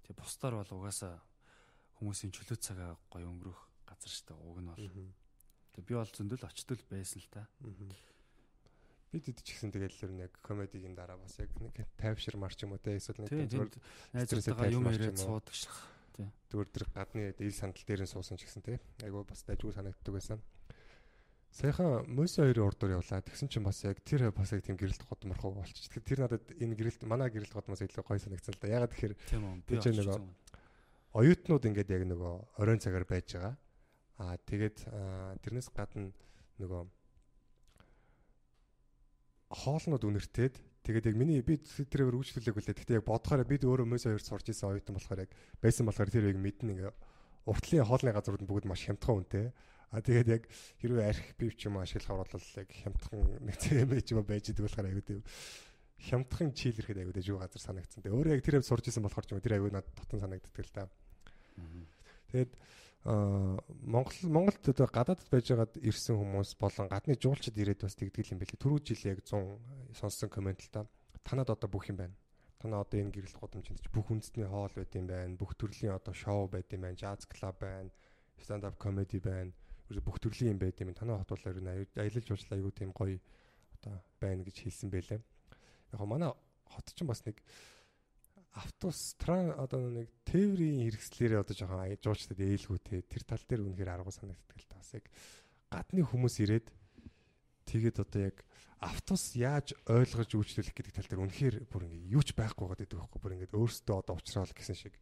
[0.06, 1.14] Тэгээ бусдаар бол угаасаа
[1.96, 4.38] хүмүүсийн чөлөө цагаа гоё өнгөрөх газар шүү дээ.
[4.44, 4.76] Уг нь бол.
[5.76, 7.42] Тэгээ би бол зөндөл очтол байсан л та.
[9.12, 12.82] Бид ч гэсэн тэгэл л яг комедигийн дараа бас яг нэг тайвшир марч юм уу
[12.82, 13.80] те эсвэл нэг зүгээр Тэнд
[14.12, 15.70] найзуудтайгаа юм яриад суудаг ш.
[16.52, 20.12] зүгээр тэр гадны ил сандал дээр нь суусан ч гэсэн те айгу бас дайггүй санагддаг
[20.12, 20.40] байсан.
[21.56, 23.24] Саяхан Мөсө хоёрын урдуур явлаа.
[23.24, 25.88] Тэгсэн чинь бас яг тэр бас яг тийм гэрэлт годморхоо болчих.
[25.88, 28.76] Тэгэхээр тэр надад энэ гэрэлт манай гэрэлт годмоос илүү гоё санагдсан л да.
[28.76, 29.64] Ягаад тэгэхээр Тийм үү.
[29.64, 30.20] Би ч нэг
[31.14, 33.54] оюутнууд ингээд яг нөгөө оройн цагаар байж байгаа.
[34.16, 34.76] Аа тэгээд
[35.44, 36.10] тэрнээс гадна
[36.58, 36.82] нөгөө
[39.52, 42.74] хоолнууд үнэртээд тэгээд яг миний би тэрээр үйлчлүүлээг үлээ.
[42.74, 45.30] Гэхдээ яг бодохоор бид өөрөө мөс хоёр сурч исэн оюутан болохоор яг
[45.62, 46.92] байсан болохоор тэр яг мэднэ ингээ
[47.46, 49.46] уртлын хоолны газрууд нь бүгд маш хямдхан үнэтэй.
[49.94, 50.42] А тэгээд яг
[50.82, 54.66] хэрвээ арх бив ч юм ашиглахаар бол яг хямдхан нэг зэм байж юм байж идэг
[54.66, 55.22] болохоор аюу тийм
[55.98, 58.04] хямдхан чийл ирэхэд аюу дэжүү газар санагдсан.
[58.04, 60.20] Тэгээ өөрөө яг тэр явд сурч исэн болохоор ч юм уу тэр аюу надад дотн
[60.20, 60.84] санагддаг л да.
[62.30, 62.52] Тэгээд
[63.06, 68.42] Монгол Монголд одоо гадаадд байж байгаад ирсэн хүмүүс болон гадны жуулчд ирээд бас тэгдэл юм
[68.42, 68.58] бэлээ.
[68.58, 70.80] Түрүү жил яг 100 сонссон комент л та.
[71.22, 72.18] Танад одоо бүх юм байна.
[72.58, 75.38] Танаа одоо энэ гэрэл гудамжинд ч бүх үндэсний хоол байт юм байна.
[75.38, 76.98] Бүх төрлийн одоо шоу байт юм байна.
[76.98, 77.94] Jazz club байна.
[78.42, 79.54] Stand up comedy байна.
[80.02, 80.90] Бүх төрлийн юм байт юм.
[80.90, 83.22] Танаа хот бол аялал жуулчлал аягүй тийм гоё
[83.78, 85.22] одоо байна гэж хэлсэн байлээ.
[85.92, 86.32] Яг манай
[86.66, 87.38] хот ч бас нэг
[88.56, 93.04] автобус тран одоо нэг тээврийн хэрэгслээрээ одоо жоохон жуулчдад ээлгүй те.
[93.04, 95.04] Тэр тал дээр үнэхээр арга санагддаг л таас яг
[95.68, 96.66] гадны хүмүүс ирээд
[97.68, 98.36] тэгээд одоо яг
[98.80, 103.20] автобус яаж ойлгож үйлчлүүлэх гэдэг тал дээр үнэхээр бүр ингээ юу ч байхгүй гэдэг байхгүй.
[103.20, 104.94] Бүр ингээ өөрсдөө одоо уучраал гэсэн шиг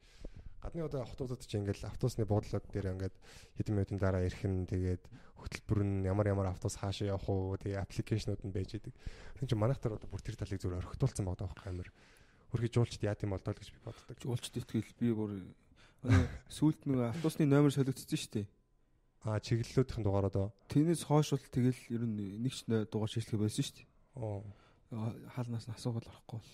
[0.65, 3.17] гадны одоо автобусууд чи ингээл автобусны буудлууд дээр ингээд
[3.61, 5.05] хэдэн минутын дараа ирэх нь тэгээд
[5.37, 8.97] хөтөлбөр нь ямар ямар автобус хаашаа явах уу тэгээд аппликейшнууд нь байж идэг.
[9.37, 11.89] Тэгвэл чи манайх дээр одоо бүр тэр талыг зөв орхитуулсан байгаа байхгүй амар
[12.49, 14.17] хөргий жуулчд яа гэм болдоо л гэж би боддог.
[14.25, 15.33] Жуулчд итгэл би бүр
[16.49, 18.47] сүүлд нэг автобусны номер солигдсон шүү дээ.
[19.29, 23.65] Аа чиглэлүүдийн дугаар одоо Тэрнээс хойш бол тэгэл ер нь нэг ч дугаар шийдлэх байсан
[23.65, 23.89] шүү дээ.
[24.17, 24.45] оо
[25.35, 26.53] Хаалнаас нь асуугаад орохгүй бол.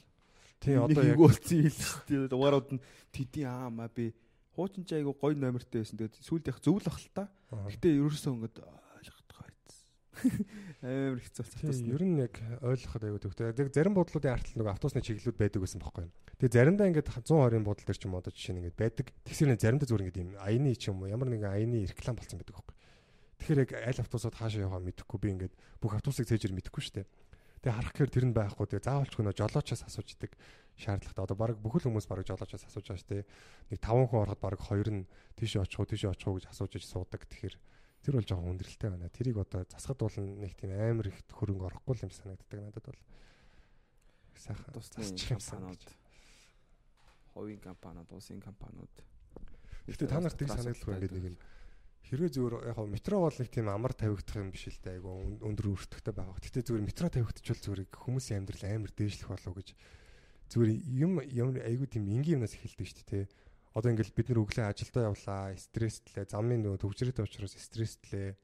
[0.61, 2.29] Тий одоо яг болсон юм л шүү дээ.
[2.29, 4.13] Дугаарууд нь тэдийн аа маа би
[4.53, 5.97] хуучин ч айгу гоё номертэй байсан.
[5.97, 7.25] Тэгээд сүүлд яг зөвл ах л та.
[7.49, 9.87] Гэтэ ерөөсөө ингээд ойлгохгүй байсан.
[10.85, 11.89] Амар хэцүү болсон.
[11.97, 13.49] ер нь яг ойлгоход аягүй төвтэй.
[13.57, 16.13] Яг зарим буудлуудын артлал нөгөө автобусны чиглэлүүд байдаг гэсэн бохоггүй.
[16.41, 19.07] Тэгээ заримдаа ингээд 120-ын буудлын дээр ч юм уу одоо жишээ нь ингээд байдаг.
[19.25, 22.37] Тэгсэр нэг заримдаа зүгээр ингээд юм аяны ч юм уу ямар нэгэн аяны реклам болсон
[22.37, 22.77] байдаг байхгүй.
[23.41, 27.09] Тэгэхээр яг аль автобусууд хаашаа яваа мэдэхгүй би ингээд бүх автобусыг цээжэр мэдэхгүй шүү дээ.
[27.61, 28.67] Тэгээ харах гэхээр тэр нь байхгүй.
[28.73, 30.33] Тэгээ заавалч хөнөө жолоочоос асууж идэг
[30.81, 31.25] шаардлагатай.
[31.29, 33.25] Одоо баг бүхэл хүмүүс баг жолоочоос асууж байгаа шүү дээ.
[33.69, 35.05] Нэг 5 хүн ороход баг 2 нь
[35.37, 37.29] тийш очих уу, тийш очих уу гэж асууж иж суудаг.
[37.29, 37.57] Тэгэхээр
[38.01, 39.13] тэр бол жоохон хүндрэлтэй байна.
[39.13, 43.01] Тэрийг одоо засахад бол нэг тийм амар их хөрөнгө орохгүй юм санагддаг надад бол.
[44.41, 45.93] Сайхан засчих юмсан компаниуд, гэж.
[47.37, 48.95] ховын компаниуд, улсын компаниуд.
[49.85, 51.37] Гэхдээ та нарт тийг санагдахгүй ингээд нэг юм
[52.09, 55.11] хэрвээ зүгээр яг хав метро бол нэг тийм амар тавигдах юм биш л дээ айгу
[55.13, 56.37] өн- өндөр өртөгтэй байгаа.
[56.41, 59.69] Гэхдээ зүгээр метро тавигдчихвал зүгээр хүмүүсийн амьдрал амар дээшлэх болов гэж
[60.51, 63.25] зүгээр юм ямар айгу тийм энгийн юмнаас эхэлдэг шүү дээ.
[63.71, 68.35] Одоо ингээд бид нар өглөө ажилдаа явлаа, стресслээ, замын нөгөө төвчрээд учраас стресслээ.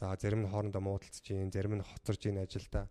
[0.00, 2.88] За зарим нь хоорондоо муудалцж гин, зарим нь хоцорж гин ажилдаа.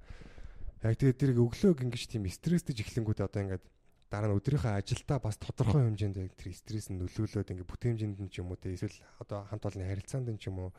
[0.86, 3.66] Яг тэгээд тэрийг өглөөг ингэж тийм стресстэй эхлэнгүүт одоо ингээд
[4.13, 8.33] дараа нь өдрийнхөө ажилдаа бас тодорхой хэмжээнд яг тэр стресс нь нөлөөлөөд ингээ бүтээмжинд нь
[8.33, 10.71] ч юм уу те эсвэл одоо хамт олонны харилцаанд нь ч юм уу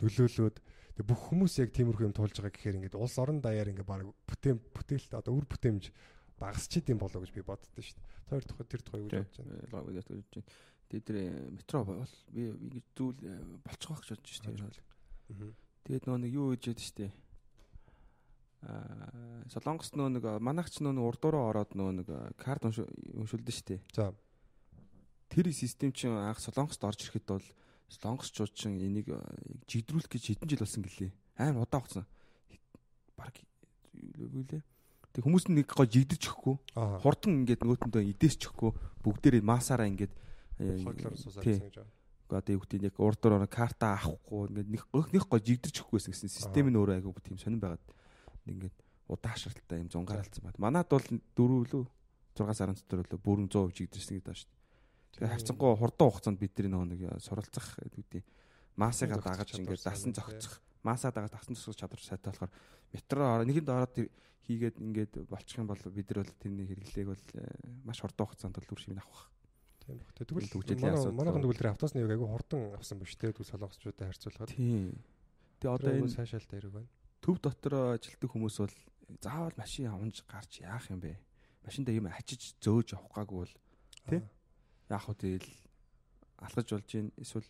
[0.00, 0.56] нөлөөлөөд
[0.96, 4.08] тэг бүх хүмүүс яг тиймэрхүү юм туулж байгаа гэхээр ингээд улс орон даяар ингээ баг
[4.24, 5.92] бүтэем бүтээлт одоо үр бүтээмж
[6.40, 8.40] багасч идэм болоо гэж би боддоо шүү дээ.
[8.40, 9.68] Тэр тухай тэр тухай юу гэж бодож байна.
[9.72, 10.48] Лог гэж бодож байна.
[10.88, 14.56] Тэгээд тэр э, метро бол би ингэж зүйл э, болчих واخ гэж бодож шүү дээ.
[14.56, 15.54] ер нь бол.
[15.84, 17.12] Тэгээд нөгөө нэг юу гэж яддаг шүү дээ.
[18.65, 23.45] Аа Солонгос нөгөө нэг манайч нөгөө нэг урдуураа ороод нөгөө нэг э, карт унш- уншилдэн
[23.45, 23.79] дээ.
[23.93, 24.13] За
[25.29, 27.45] Тэр систем чинь анх Солонгост орж ирэхэд бол
[27.89, 29.19] Солонгосчууд чинь энийг э,
[29.69, 31.11] жигдрүүлэх гэж хэдэн жил болсон гэлээ.
[31.37, 32.05] Амар удаан хугацаа.
[33.17, 33.37] Бараг
[34.17, 34.63] юу лээ.
[35.13, 36.55] Тэг хүмүүс нэг гоо жигдэрч өгөхгүй.
[36.75, 38.71] Хурдан ингээд нөгөөтөндөө идээс чихгүй
[39.05, 40.13] бүгдээрээ масаараа ингээд
[40.59, 40.83] э.
[42.25, 46.31] Одоо юу гэдэг яг урд дор карта авахгүй ингээд нэг нэг гоо жигдэрч өгөхгүйсэн гэсэн
[46.31, 47.83] систем нь өөрөө айгүй тийм сонирн байгаад
[48.45, 48.75] ингээд
[49.09, 50.61] удаашралтай юм зунгаарлцсан байна.
[50.61, 51.85] Манад бол 4 лөө
[52.35, 54.63] 6 сарын дотор лөө бүрэн 100% жигдэрсэн гэдэг байна шүү дээ.
[55.15, 57.67] Тэгээ харцангуй хурдан хугацаанд бид нөгөө нэг суралцах
[58.75, 62.51] масыгаа Зогцох дагаж ингээд дасан зогцох масаа дагаж дасан зогсох чадвар сайтай болохоор
[62.91, 63.95] метро нэгэнд ороод
[64.45, 67.47] хийгээд ингээд болчих юм бол бид нар бол тэрний хэрэглээг бол э,
[67.87, 69.31] маш хурдан хугацаанд бол үр шимэн авах.
[69.79, 70.11] Тийм баг.
[70.13, 70.51] Тэгвэл
[70.83, 74.51] манай манайхан тэгвэл тэр автобусны яг айгу хурдан авсан биш те дүү солонгосчуудад харьцуулахад.
[74.51, 74.99] Тийм.
[75.63, 76.89] Тэгээ одоо энэ сайшаалтай хэрэг байна.
[77.25, 78.75] Төв дотроо ажилтдаг хүмүүс бол
[79.17, 81.17] заавал машин аванж гарч яах юм бэ?
[81.65, 83.53] Машиндаа юм ачиж зөөж явах гаагүй бол
[84.05, 84.21] Тий?
[84.93, 85.49] яах вэ тэгэл
[86.37, 87.49] алхаж болж гин эсвэл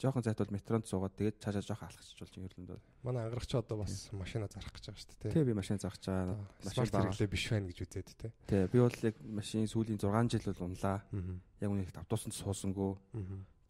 [0.00, 2.84] жоохон зайт бол метронд суугаад тэгээд цаашаа жоохон алхачих болж гинерлөнд бол.
[3.02, 5.34] Манай ангарагч одоо бас машина зарах гэж байгаа шүү дээ те.
[5.36, 6.34] Тий би машин заах чаа.
[6.64, 7.12] Машин Смарт байгаа.
[7.12, 8.32] хэрэглээ биш байна гэж үзээд те.
[8.48, 10.98] Тий би бол яг машин сүүлийн 6 жил бол унлаа.
[11.04, 11.36] Аа.
[11.60, 12.96] Яг үнэ их автобусанд суусангүй.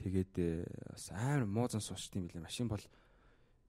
[0.01, 2.47] Тэгээд э, бас амар муузан суучт юм билээ.
[2.47, 2.82] Машин бол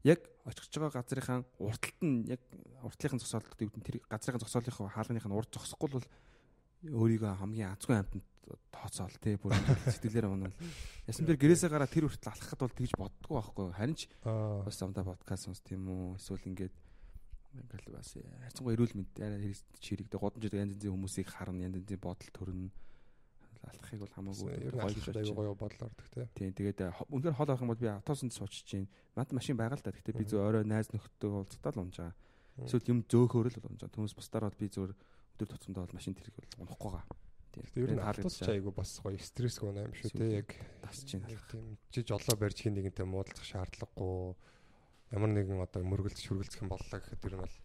[0.06, 2.42] яг очихж байгаа газрынхаа урталт нь яг
[2.86, 6.08] уртлынхын зогсоолт гэдэг нь тэр газрынхаа зогсоолынхоо хаалганых нь урд зогсохгүй бол
[6.86, 8.26] өөрийгөө хамгийн азгүй амтанд
[8.70, 9.58] тооцоол тий бүр
[9.90, 10.54] сэтгэлээр унал.
[11.10, 13.66] Ясан дээр гэрээсээ гараад тэр хүртэл алхахад бол тэгж боддгоо байхгүй.
[13.74, 16.76] Харин ч бас замдаа подкаст сонс тийм үү эсвэл ингээд
[17.58, 22.30] ингээл бас хайрцангуй эрүүл мэнд арай чирэгдэ годомжид янз янзын хүмүүсийг харна янз янзын бодол
[22.36, 22.70] төрнө
[23.70, 26.30] алхахыг бол хамаагүй гоё гэж аюу бодож гоё бодол ордог те.
[26.38, 28.88] Тийм тэгээд э, үнэхээр хол авах юм бол би автобусанд суучиж чинь
[29.18, 29.94] манд машин байгаа л да.
[29.94, 32.16] Гэхдээ би зөв орой найз нөхдөд уулзтаа л унж байгаа.
[32.62, 33.96] Эсвэл юм зөөхөөр л унж байгаа.
[33.98, 34.94] Хүмүүс бусдаар бол би зөв
[35.36, 37.18] өдөр тутамдаа бол машин тэрэг бол унахгүй байгаа.
[37.56, 40.50] Гэтэ ер нь Тэгээд автобус ч аягүй бас гоё стрессгүй юм шүү те яг
[40.84, 44.36] тасч чинь тийм жиж олоо барьж хин нэгэнтэй муудалцах шаардлагагүй
[45.16, 47.56] ямар нэгэн одоо мөргөлдөж хөргөлцөх юм боллоо гэхэд ер нь бол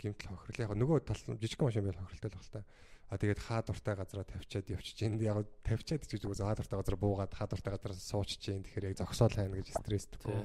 [0.00, 2.64] гимтэл хохирол яг нөгөө тал жижиг машин байл хохиролтой л байна та.
[3.06, 6.42] А тэгээд хаа дуртай газараа тавьчаад явчих чинь яг тавьчаад гэж үгүй.
[6.42, 10.42] Хаа дуртай газар буугаад хаа дуртай газараас суучих чинь тэгэхээр яг зогсоол хайна гэж стресстэйгөө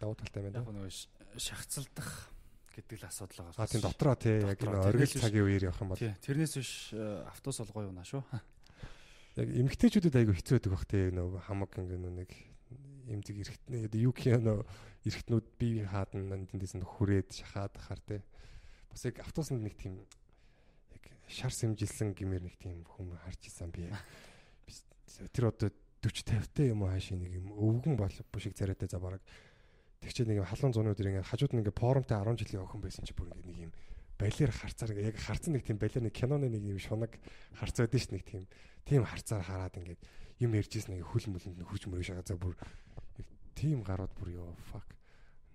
[0.00, 0.76] давуу талтай юм Яг байна.
[0.76, 1.08] нөгөө ш-
[1.40, 2.10] шахацалдах
[2.76, 3.64] гэдэг л асуудал байгаа.
[3.64, 4.36] А тийм дотроо тий.
[4.44, 6.04] Яг энэ оргил цагийн үеэр явах юм бол.
[6.20, 8.20] Тэрнээс биш э, автобус бол гоё юуна шүү.
[9.40, 11.08] яг эмгтээчүүдэд айгүй хэцүү байдаг бах тий.
[11.16, 12.30] Нөгөө хамаг ингээ нэг
[13.08, 14.58] эмзэг эрэхтнээ одоо юу нөө
[15.08, 18.20] эрэхтнүүд бие хаадна тэндээс нь хүрээд шахаад хахаар тий.
[18.92, 20.04] Бас яг автобусанд нэг тийм
[21.28, 23.90] шар сэмжилсэн гэмээр нэг тийм хүм харж исэн би
[25.32, 25.70] тэр одоо
[26.02, 29.22] 40 50 та юм уу хаашаа нэг юм өвгөн бол бушиг царайтай за бараг.
[30.00, 33.16] Тэгчээ нэг халуун зуны өдөр ингээ хажууд нь ингээ форумтай 10 жилийн охин байсан чи
[33.16, 33.72] бүр ингээ нэг юм
[34.20, 37.12] балер харцаар яг харцсан нэг тийм балер нэг киноны нэг юм шунаг
[37.58, 38.46] харц байдаг ш нэг тийм
[38.84, 40.00] тийм харцаар хараад ингээд
[40.40, 42.54] юм ярьжсэн нэг хөл мөлөнд нь хурж мөрөж шагаа за бүр
[43.56, 44.86] тийм гарууд бүр ёо fuck.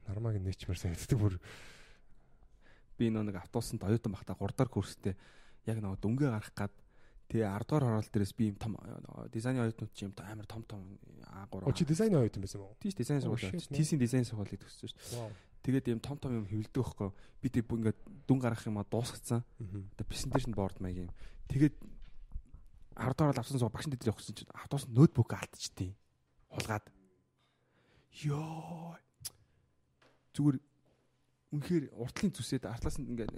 [0.09, 1.37] Нормаг нээчмэр санагддаг бүр
[2.97, 5.15] би нэг автобусанд оюутан байхдаа 3 дахь курстэй
[5.65, 6.73] яг нөгөө дүнгээ гарах гад
[7.31, 10.63] тэгээ 10 дугаар хороол дээрээс би юм том нөгөө дизайны оюутнууд чи юм амар том
[10.67, 10.81] том
[11.31, 12.77] А3 Оо чи дизайн оюут юм байсан юм уу?
[12.81, 15.31] тийш дизайн сургууль тийсийн дизайн сургуулийг төгссөн шүү дээ.
[15.63, 17.09] Тэгээд юм том том юм хэвлдэг байхгүй
[17.39, 19.45] би тэг бүр ингээд дүн гарах юм а дуусгацсан.
[19.61, 21.11] Одоо presentation board маяг юм.
[21.47, 21.75] Тэгээд
[22.99, 25.95] 10 дугаар авсан суу багш дээр явахсан чинь автобус ноутбук алдчихтiin
[26.51, 26.85] хулгаад.
[28.27, 28.99] Ёо
[30.35, 30.57] зүгээр
[31.51, 33.35] үнэхээр уртлын зүсээд артлаас нь ингээд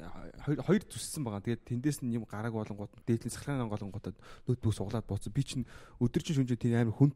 [0.61, 1.41] хоёр зүссэн байгаа.
[1.41, 4.13] Тэгээд тэндээс нь юм гараг болонгууд дээдлийн сахлаан голонгуудад
[4.45, 5.33] ноутбук суглаад бооцсон.
[5.33, 5.65] Би чинь
[5.97, 7.11] өдөр чинь шүнжээ тийм амар хүн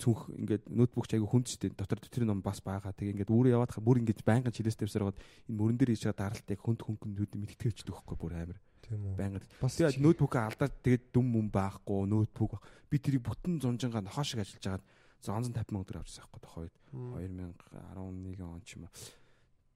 [0.00, 2.96] цүнх ингээд ноутбук ч айгу хүнд ч дээ дотор тэр ном бас байгаа.
[2.96, 6.60] Тэгээ ингээд үүрээ яваад бүр ингээд байнгын чилээс тавьсараад энэ мөрөн дээр хийж байгаа даралтыг
[6.64, 8.58] хүнд хөнгөнүүд мэдтгэвчдэг байхгүй бүр амар
[8.88, 12.58] байнгын Тэгээд ноутбукаа алдаад тэгээд дүм юм байхгүй ноутбук
[12.90, 14.84] би тэрийг бүтэн зунжингаа нохоо шиг ажиллаж хагаад
[15.22, 18.92] 150 мянга төгрөг авчихсан байхгүй тохойд 2011 он ч юм уу.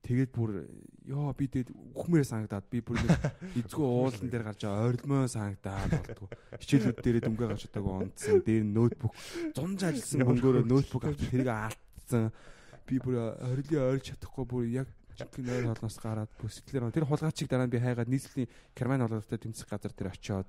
[0.02, 0.50] Тэгээд бүр
[1.06, 3.16] ёо би тэгээд үхмээр санагдаад би бүр нэг
[3.64, 6.28] эзгүй уулан дээр гарч байгаа ойролмоо санагдаад болтгоо.
[6.60, 8.38] Хичээлүүд дээрээ дүнгээ гарч удаагүй онцсон.
[8.44, 9.12] Дээр нь ноутбук
[9.56, 12.30] зунж ажилласан мөнгөөрөө ноутбук авч тэрийг алдсан.
[12.86, 17.48] Би бүр орилын ойрч чадахгүй бүр яг жинхэнэ ойр холноос гараад бүр сэтгэлээр тэр хулгайчиг
[17.50, 20.46] дараа нь би хайгаад нийслэлийн керман олоодтой тэмцэх газар дээр очиод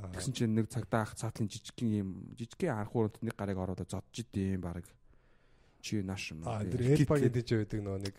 [0.00, 4.64] Тэгсэн чинь нэг цагдаа ах цаатлын жижигхэн юм жижигхэн архуурд нэг гарыг ороод зодж идэм
[4.64, 4.88] баг.
[5.84, 6.40] Чи нааш юм.
[6.48, 8.14] А тэр элбагийн дэж байдаг нөгөө нэг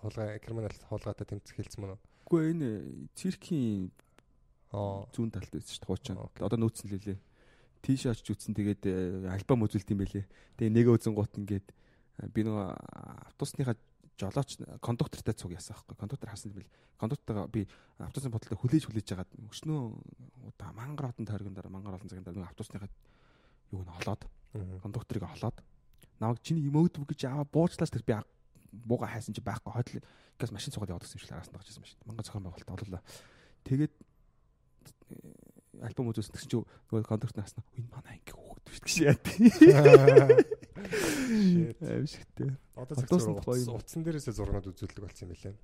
[0.00, 2.00] хулгай криминал хулгайтай тэмцэх хэлсэн мөн үү?
[2.28, 2.68] Үгүй энэ
[3.16, 3.90] циркийн
[4.70, 6.18] зүүн талд байсан шүү дээ хуучин.
[6.38, 7.18] Одоо нөөцсөн лээ.
[7.82, 10.28] Тийш очиж үтсэн тэгээд э, альбом үзүүлт юм байлээ.
[10.60, 12.66] Тэгээ нэг үзэн гут ингээд э, би нөгөө
[13.34, 13.74] автобусныхаа
[14.20, 15.96] жолооч кондуктортай цуг яасан байхгүй.
[15.96, 16.70] Кондуктор харсан юм бэл.
[17.00, 17.64] Кондуктортойгоо би
[17.96, 19.80] автобусын бодлоо хүлээж хүлээж жагаад өчнөө
[20.52, 22.92] удаа мангар олон тойргон дараа мангар олон цагийн дараа автобусныхаа
[23.72, 24.22] юу н олоод
[24.84, 25.56] кондукторыг олоод
[26.20, 28.12] намайг чиний ноутбук гэж аваа буучлаас тэр би
[28.72, 30.04] бууга хайсан чи байхгүй хойд
[30.38, 31.98] газ машин цугаад яваад гэсэн юм шиг араас нь гажсэн машин.
[32.06, 33.02] Мангар зохион байгуулалт оллоо.
[33.66, 39.06] Тэгээд э, альбом үзүүлсэн гэсэн чи нөгөө кондуктор наснаа энэ манай анги хөөгдөв шүү дээ
[39.10, 39.18] яа.
[41.94, 42.56] Аимшигтэй.
[42.74, 42.94] Одоо
[43.60, 43.76] юм.
[43.76, 45.54] утсан дээрээсээ зурнууд үзүүлдэг болсон юм билээ.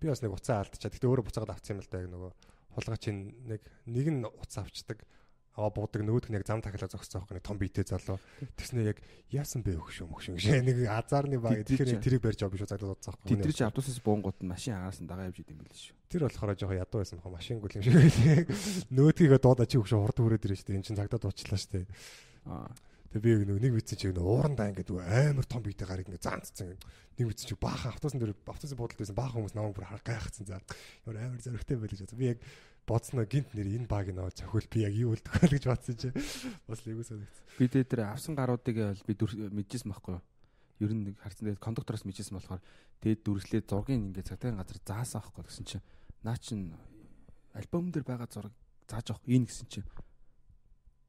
[0.00, 0.92] Би бас нэг уцаа алдчихад.
[0.92, 2.32] Гэтэ өөрөө буцаагаад авсан юм л да яг нөгөө
[2.76, 3.16] хулгайчин
[3.48, 5.00] нэг нэг нь уцаа авчдаг.
[5.56, 8.20] Аваа буудаг нөгөөх нь яг зам тахилаа зогссон байхгүй нэг том биетэй залуу.
[8.60, 9.00] Тэгснэ яг
[9.32, 13.00] яасан бэ өгшөө мөгшөө гэж нэг азарны баг тэгэхээр тэрийг барьж авах биш удаа удаа
[13.00, 13.32] байхгүй.
[13.32, 15.96] Тэдрэж автобусаас буунгууд нь машин агаас нь дагаа явж идэм байл шүү.
[16.12, 18.44] Тэр болохоор жоохон ядуу байсан баха машин гүл юм шиг байлээ.
[18.92, 20.76] Нөөдгийгөө дуудаа чи өгшөө хурд хүрээд ирэн шүү дээ.
[20.76, 21.86] Энд чинь цагдаа дуучлаа шүү дээ.
[22.52, 22.68] Аа.
[23.16, 26.76] Тэгээ би нэг нэг вицэн чиг нэг уурандаа ингээд амар том биетэй гарыг ингээд заанцсан.
[27.16, 30.60] Нэг вицэн чиг баахан автобусын дээр автобусын буудалд байсан баахан хүмүүс намайг бүр гайхацсан за.
[31.06, 32.20] Ямар амар зөрөгтэй байл гэж бодсон.
[32.20, 32.42] Би яг
[32.86, 36.08] бодсноо гинт нэр энэ баг нөө цохиул би яг юу үлдэх вэ гэж бодсон чи
[36.70, 37.36] бас л эгөөсөө нэгц.
[37.58, 40.24] Би дээд дээр авсан гаруудыг би мэдчихсэн байхгүй юу?
[40.80, 42.62] Ер нь нэг харсан дээр кондуктороос мэдчихсэн болохоор
[43.02, 45.78] дээд дүрслээ зургийг ингээд цагтагийн газар заасан байхгүй гэсэн чи
[46.22, 46.78] наа чин
[47.58, 48.54] альбом дээр байгаа зураг
[48.86, 49.80] зааж авах энэ гэсэн чи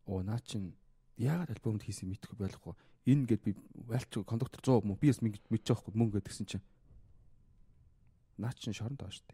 [0.09, 0.73] оо наа чин
[1.21, 2.73] яагаад альбомд хийсэн мэдхгүй байхгүй
[3.07, 3.51] энэ гээд би
[3.87, 4.99] валч кондуктор 100 мөн.
[4.99, 6.57] Би бас мэдчих واخгүй мөн гэдгсэн чи
[8.37, 9.31] наа чин шоронд байгаа штэ.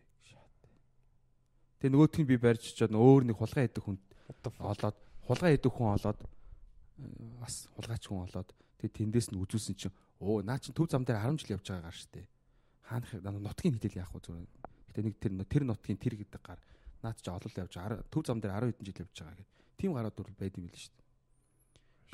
[1.84, 4.00] Тэгээ нөгөөх нь би барьж чад өөр нэг хулгай идэх хүнд
[4.56, 4.96] олоод
[5.28, 6.24] хулгай идэх хүн олоод э,
[7.44, 9.92] бас хулгайч хүн олоод тэгээ тэндээс нь үзүүлсэн чинь
[10.24, 12.24] оо наа чин төв зам дээр 10 жил явж байгаа гар штэ.
[12.88, 14.48] Хаанах нутгийн хідэл яах вэ зүгээр.
[14.96, 16.64] Гэтэ нэг тэр тэр нутгийн тэр гэдэг гар
[17.04, 17.76] наад чи олол явж
[18.08, 19.48] төв зам дээр 10 хэдэн жил явж байгаа гэдэг.
[19.76, 21.04] Тим гараад дүр байд юм биш штэ.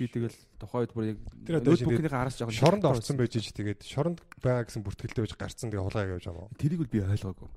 [0.01, 1.17] Би тэгэл тухайн үед бүр яг
[1.61, 5.85] ноутбукийн араас жоохон шоронд орсон байж ч тэгээд шоронд байгаа гэсэн бүртгэлтэй байж гарцсан тэгээ
[5.85, 6.57] хулгай явж байгаа.
[6.57, 7.49] Тэрийг бол би ойлгоогүй.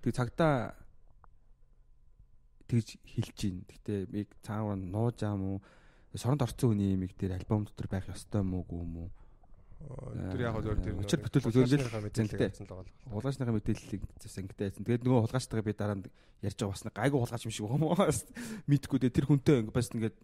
[0.00, 0.83] Тэг цагтаа
[2.74, 3.62] тэгж хэлж гин.
[3.70, 5.62] Гэтэ би цаавар нууж аа мó
[6.14, 9.06] шоронд орсон хүний имийг тэр альбом дотор байх ёстой мó гүү мó.
[9.84, 12.50] Тэр яг зөв тэр өчир бүтэл зөвлөл зэнтэй.
[13.10, 14.86] Хулгайчныхаа мэдээллийг зэнгтэй байсан.
[14.86, 16.06] Тэгээд нөгөө хулгайчтайгаа би дараа нь
[16.40, 17.92] ярьж байгаа бас гайгүй хулгайч юм шиг байгаа мó.
[18.70, 20.16] Мэдгүй дээ тэр хүнтэй бас ингээд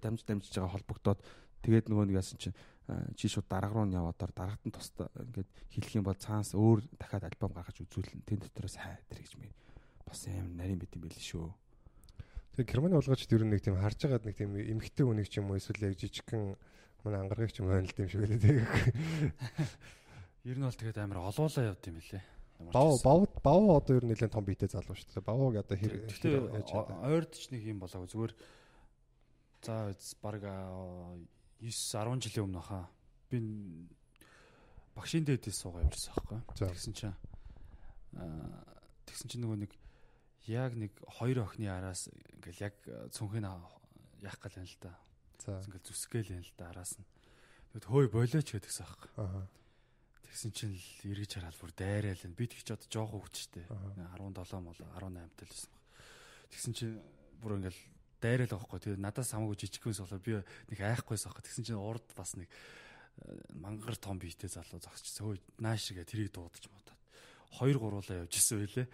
[0.00, 1.20] дамж дамжиж байгаа холбогдоод
[1.66, 2.56] тэгээд нөгөө нэг яасан чинь
[3.18, 6.80] чи шууд дарга руу нь яваад дарагт нь тусдаа ингээд хэлэх юм бол цаанаас өөр
[6.96, 8.24] дахиад альбом гаргаж үзүүлнэ.
[8.24, 9.52] Тэн дотроос хай тэр гэж ми
[10.08, 11.48] бас юм нарийн бит юм байл шүү.
[12.54, 15.58] Тэгээ Германы улгаач тэр нэг тийм харж байгаад нэг тийм эмхтэй үнийг ч юм уу
[15.58, 16.54] эсвэл яг жижигхэн
[17.02, 18.62] манай ангаргыг ч юм байна л тийм шиг байлаа тэгээ.
[20.54, 22.22] Ер нь бол тэгээд амар олоолаа явд юм лээ.
[22.70, 25.26] Бав бав бав одоо ер нь нэлээд том биетэй залуу шүү дээ.
[25.26, 28.32] Бавыг одоо хэр яаж ойрдч нэг юм болоогүй зүгээр
[29.66, 29.90] за
[30.22, 30.42] баг
[31.58, 32.86] 9 10 жилийн өмнө хаа
[33.34, 33.42] би
[34.94, 36.38] багшийн дээдээс суугаа явжсан байхгүй.
[36.54, 37.16] Тэгсэн чинь
[39.10, 39.72] тэгсэн чинь нөгөө нэг
[40.46, 42.74] яг нэг хоёр охины араас ингээл яг
[43.12, 44.92] цүнхийг яах гал юм л да.
[45.40, 47.06] За ингээл зүсгээл юм л да араас нь.
[47.72, 49.10] Тэгэд хөөй болооч гэдэгсэн аахгүй.
[49.16, 49.48] Аа.
[50.28, 52.36] Тэгсэн чинь л эргэж хараад бүр дайраал нь.
[52.36, 53.64] Би тэгч одоо жоох хөвчтэй.
[53.64, 55.84] 17 мол 18 тал байсан баг.
[56.52, 56.94] Тэгсэн чинь
[57.40, 57.80] бүр ингээл
[58.20, 58.78] дайраал байхгүй.
[58.84, 60.32] Тэгээ надаас хамаагүй жижигхээс болоо би
[60.70, 61.44] нэг айхгүйс аахгүй.
[61.44, 62.48] Тэгсэн чинь урд бас нэг
[63.54, 65.24] мангар том биетэй залуу зогсчихсан.
[65.24, 66.93] Хөөй нааш гээ тэрийг дуудаж модоо
[67.54, 68.86] 2 гуруулаа явж исэн байлээ.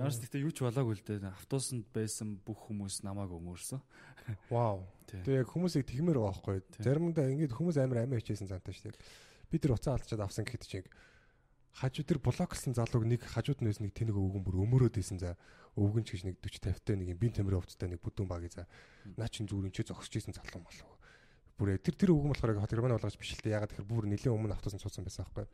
[0.00, 1.30] Ямарс гэхдээ юу ч болоогүй л дээ.
[1.30, 3.80] Автобусанд байсан бүх хүмүүс намайг өмөрсөн.
[4.50, 4.82] Вау.
[5.06, 6.82] Тэгээ яг хүмүүсийг тэгмээр байгаа байхгүй.
[6.82, 8.98] Заримдаа ингэж хүмүүс амар амиа хичээсэн зантай шүү дээ.
[9.50, 10.88] Би тэр уцаа алдчихад авсан гэхэд чинь
[11.76, 15.36] хажуу тэр блоклсан залууг нэг хажууд нээс нэг тэнэг өвгөн бүр өмөрөөд исэн за
[15.76, 18.48] өвгөн ч гэж нэг 40 50 та нэг юм бин тамирын хувцтай нэг бүдүүн баг
[18.48, 18.64] за
[19.20, 20.96] наа чин зүгээр энэ ч зогсож исэн залуу малуу
[21.60, 24.32] бүр тэр тэр өвгөн болохоор хот герман болгож биш л дээ ягаад тэгэхээр бүр нэлээд
[24.32, 25.44] өмнө автобусанд суудсан байсан байхгүй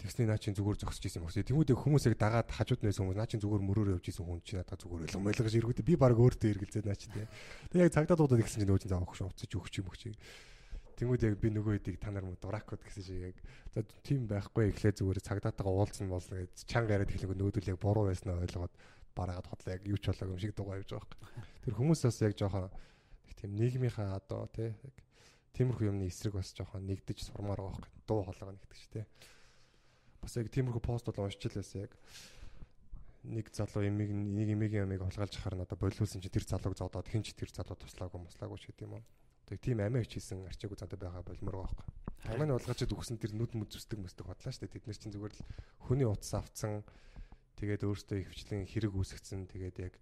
[0.00, 1.44] Тэгсний наа чин зүгээр зогсож исэн юм байна.
[1.44, 4.80] Тэмүүдэг хүмүүсийг дагаад хажууд нэсэн хүмүүс наа чин зүгээр мөрөөр явж исэн хүн чинь надад
[4.80, 7.28] зүгээр ойлгом ойлгож эргүүдээ би баг өөртөө эргэлзээд наа чин тий.
[7.68, 10.02] Тэгээ яг цагдаа дуудаад ихсэн чинь өөжин заавах шүү уцаж өгч юм өгч.
[10.96, 13.36] Тэнгүүд яг би нөгөө хэдийг та нар мө дуракод гэсэн шиг яг
[13.72, 18.08] за тийм байхгүй эхлээ зүгээр цагдаатайгаа уулзсан болно гэж чанга яриад эхлэх нүүдүүл яг буруу
[18.08, 18.72] байснаа ойлгоод
[19.16, 21.44] бараагаад хотлоо яг юу ч болоог юм шиг дугаа явж байгаа юм.
[21.64, 22.68] Тэр хүмүүс бас яг жоохон
[23.40, 24.96] тийм нийгмийнхаа одоо тий яг
[25.56, 29.04] тиймэрхүү юмны эсрэг бас жоохон нэгдэж сурмаар байгаа байхгүй дуу хоолойгоо нэгтгэж тий
[30.22, 31.90] бас яг тиймэрхүү пост бол уншчихлаас яг
[33.24, 37.20] нэг залуу эмиг нэг эмигийн ямиг холгалж харна одоо болиулсан чи тэр залууг зодоод хин
[37.20, 39.04] ч тэр залуу туслаагүй муслаагүй ч гэдэг юм уу.
[39.44, 41.84] Тэг тийм амиа хичээсэн арчаагүй зантай байгаа болмор байхгүй.
[42.24, 44.72] Таманы улгачд өгсөн тэр нүд мүд зүсдэг мэсдэг бодлаа дээ.
[44.72, 45.44] Тэд нар чинь зүгээр л
[45.84, 46.80] хүний утас авцсан
[47.60, 49.94] тэгээд өөртөө их хвчлэн хэрэг үүсгэсэн тэгээд яг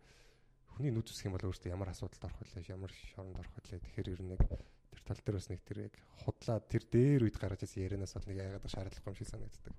[0.79, 2.71] хүний нүд зүсэх юм бол өөртөө ямар асуудалд орох вэ?
[2.71, 3.83] Ямар шоронд орох вэ?
[3.83, 7.35] Тэгэхээр ер нь яг тэр тал дээр бас нэг тэр яг худлаа тэр дээр үед
[7.39, 9.75] гарч ирсэн ярианаас бол нэг яагаад шаардлагагүй юм шиг санагддаг.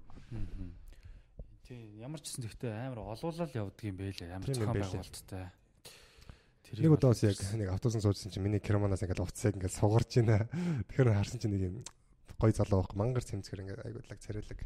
[1.65, 4.33] Тий, ямар ч гэсэн гэхдээ амар олуулаад явдаг юм байлээ.
[4.33, 5.45] Амар цохон байгуулттай.
[6.69, 10.45] Нэг удаас яг нэг автобусан суужсэн чинь миний керманаас ингээд уцсаг ингээд сугарч байна.
[10.89, 11.75] Тэгэхээр харсан чинь нэг юм
[12.37, 14.59] гой залуу байхгүй мангар цэмцгэр ингээд айгуудлаг царайлаг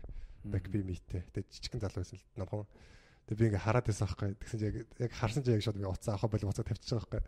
[0.43, 1.24] бэк би миттэй.
[1.32, 2.68] Тэгээ жижигхэн залуу байсан л номхон.
[3.28, 4.36] Тэгээ би ингээд хараад байсан байхгүй.
[4.36, 7.22] Тэгсэн чинь яг харсан чинь яг шууд би уцаа авах болов уцаа тавьчих байгаа байхгүй.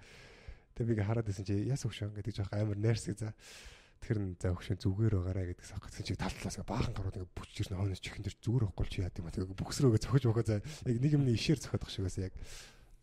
[0.75, 3.31] Тэгээ би ингээд хараад байсан чинь яс өгшөө гэдэг жоох амар нерс гэж
[4.05, 7.53] тэр нь за өгшөө зүгээр байгаарэ гэдэг сахацсан чиг тал талаас баахан гарууд ингээ бүч
[7.65, 10.97] ирнэ хойноос чихэн дээр зүгээр байхгүй чи яа гэм тэгээ бүксрөөгөө зөхөж бохоо за яг
[11.01, 12.35] нэг юмны ишээр зөхөж шиг байсан яг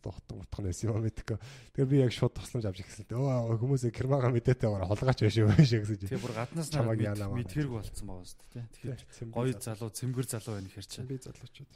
[0.03, 1.39] доотон утхан байсан юм мэдээгүй.
[1.79, 3.07] Тэгээ би яг шууд тусламж авч ихсэн.
[3.15, 6.11] Өө хүмүүсээ кермага мэдээтэй байгаа холгаач байш юм биш гэсэн чи.
[6.11, 8.67] Тэгээ бүр гаднаас нараа мэдхэрэг болцсон байгаа шүү дээ.
[8.83, 11.07] Тэгэхээр гоё залуу, цэмгэр залуу байна хэр чинь.
[11.07, 11.73] Би залуучууд.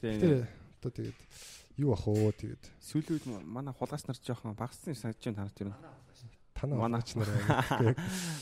[0.00, 0.40] Тэгээ
[0.80, 1.18] одоо тэгээд
[1.84, 5.72] юу ах уу тэгээд сүүлийн үед манай хулгайч нар жоохон багассан санаж байна танарт юу
[6.64, 7.28] танаа манаач нар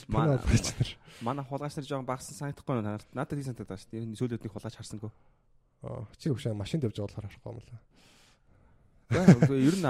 [0.06, 0.90] манай хулгайч нар.
[1.20, 3.02] Манай хулгайч нар жоохон багсан санагдахгүй байна.
[3.02, 4.14] Танарт надад тийм санагдаад байна шүү дээ.
[4.14, 5.10] Сүүлийн нэг хулгайч харсангүй.
[6.22, 7.82] Чи өвшөө машинд явж байгаа болохоор харахгүй юм лээ.
[9.66, 9.86] Ер нь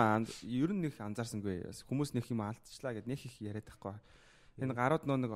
[0.48, 1.68] ер нь нэг анзаарсангүй.
[1.84, 3.92] Хүмүүс нэг юм алдчихлаа гэд нэг их яриад байхгүй.
[4.64, 5.32] Энэ гарууд нөө нэг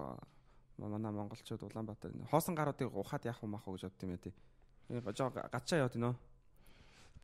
[0.81, 4.35] манай монголчууд Улаанбаатар хоосон гаруудыг ухаад яах юм ах гэж бодд юм яа тий.
[5.17, 6.15] Жоо гачаа яваад нөө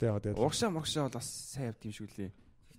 [0.03, 2.31] тэгээ урагшаа мурагшаа бол бас сайн явд юм шиг лээ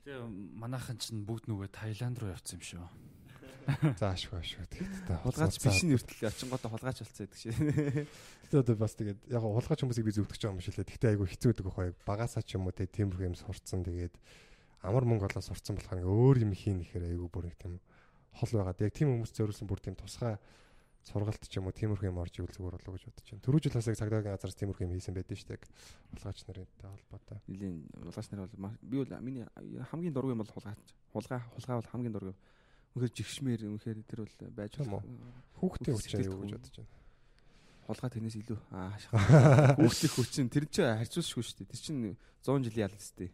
[0.04, 0.20] Гэтэ
[0.60, 2.88] манайхан чинь бүгд нүгэ Таиланд руу явцсан юм шүү.
[4.04, 4.68] Заашгүй ашгүй.
[4.68, 7.56] Тэгээд та Хулгайч биш нь өртөл очингуудаа хулгайч болцсон гэдэг шиг.
[8.52, 10.92] Тэгээд одоо бас тэгээд яг хулгайч хүмүүсийг би зөвдөгч байгаа юм шиг лээ.
[10.92, 11.96] Гэхдээ айгүй хэцүү байдаг байхгүй.
[12.04, 14.16] Багасаа ч юм уу тэгээд тиймэрхүү юм сурцсан тэгээд
[14.84, 17.80] амар мөнгө олоо сурцсан болохоор өөр юм хийн ихээр айгүй бүр нэг тийм
[18.36, 20.36] хол байгаад яг тийм хүмүүс зориулсан бүр тийм тусгай
[21.04, 23.44] сургалт ч юм уу тиймэрхүү юм орж ивэл зүгээр болоо гэж бодож байна.
[23.44, 25.68] Төрөө жил бас яг цагдаагийн газараас тиймэрхүү юм хийсэн байдэн шүү дээ.
[26.16, 27.40] Хулгайч нарынтай холбоотой.
[27.52, 29.46] Нилийн хулгайч нар бол би бол миний
[29.92, 30.84] хамгийн дургүй юм бол хулгайч.
[31.12, 32.36] Хулгай хулгай бол хамгийн дургүй.
[32.96, 35.02] Үнэхээр жигшмээр үнэхээр тэр бол байж үү?
[35.60, 36.92] Хүүхдийн хүч аюу гэж бодож байна.
[37.84, 38.96] Хулгай тэрнээс илүү аа
[39.84, 41.72] хүүхдийн хүч нь тэр чинь харьцуулшгүй шүү дээ.
[41.74, 42.16] Тэр чинь
[42.48, 43.30] 100 жилийн ял өстэй.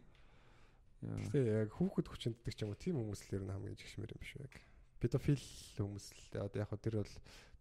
[1.00, 4.20] Гэхдээ яг хүүхэд хүчнэддэг ч юм уу тийм хүмүүс л ер нь хамгийн жигшмэр юм
[4.20, 4.56] биш үү яг.
[5.00, 5.40] Педофил
[5.80, 7.14] хүмүүс л одоо яг хөө тэр бол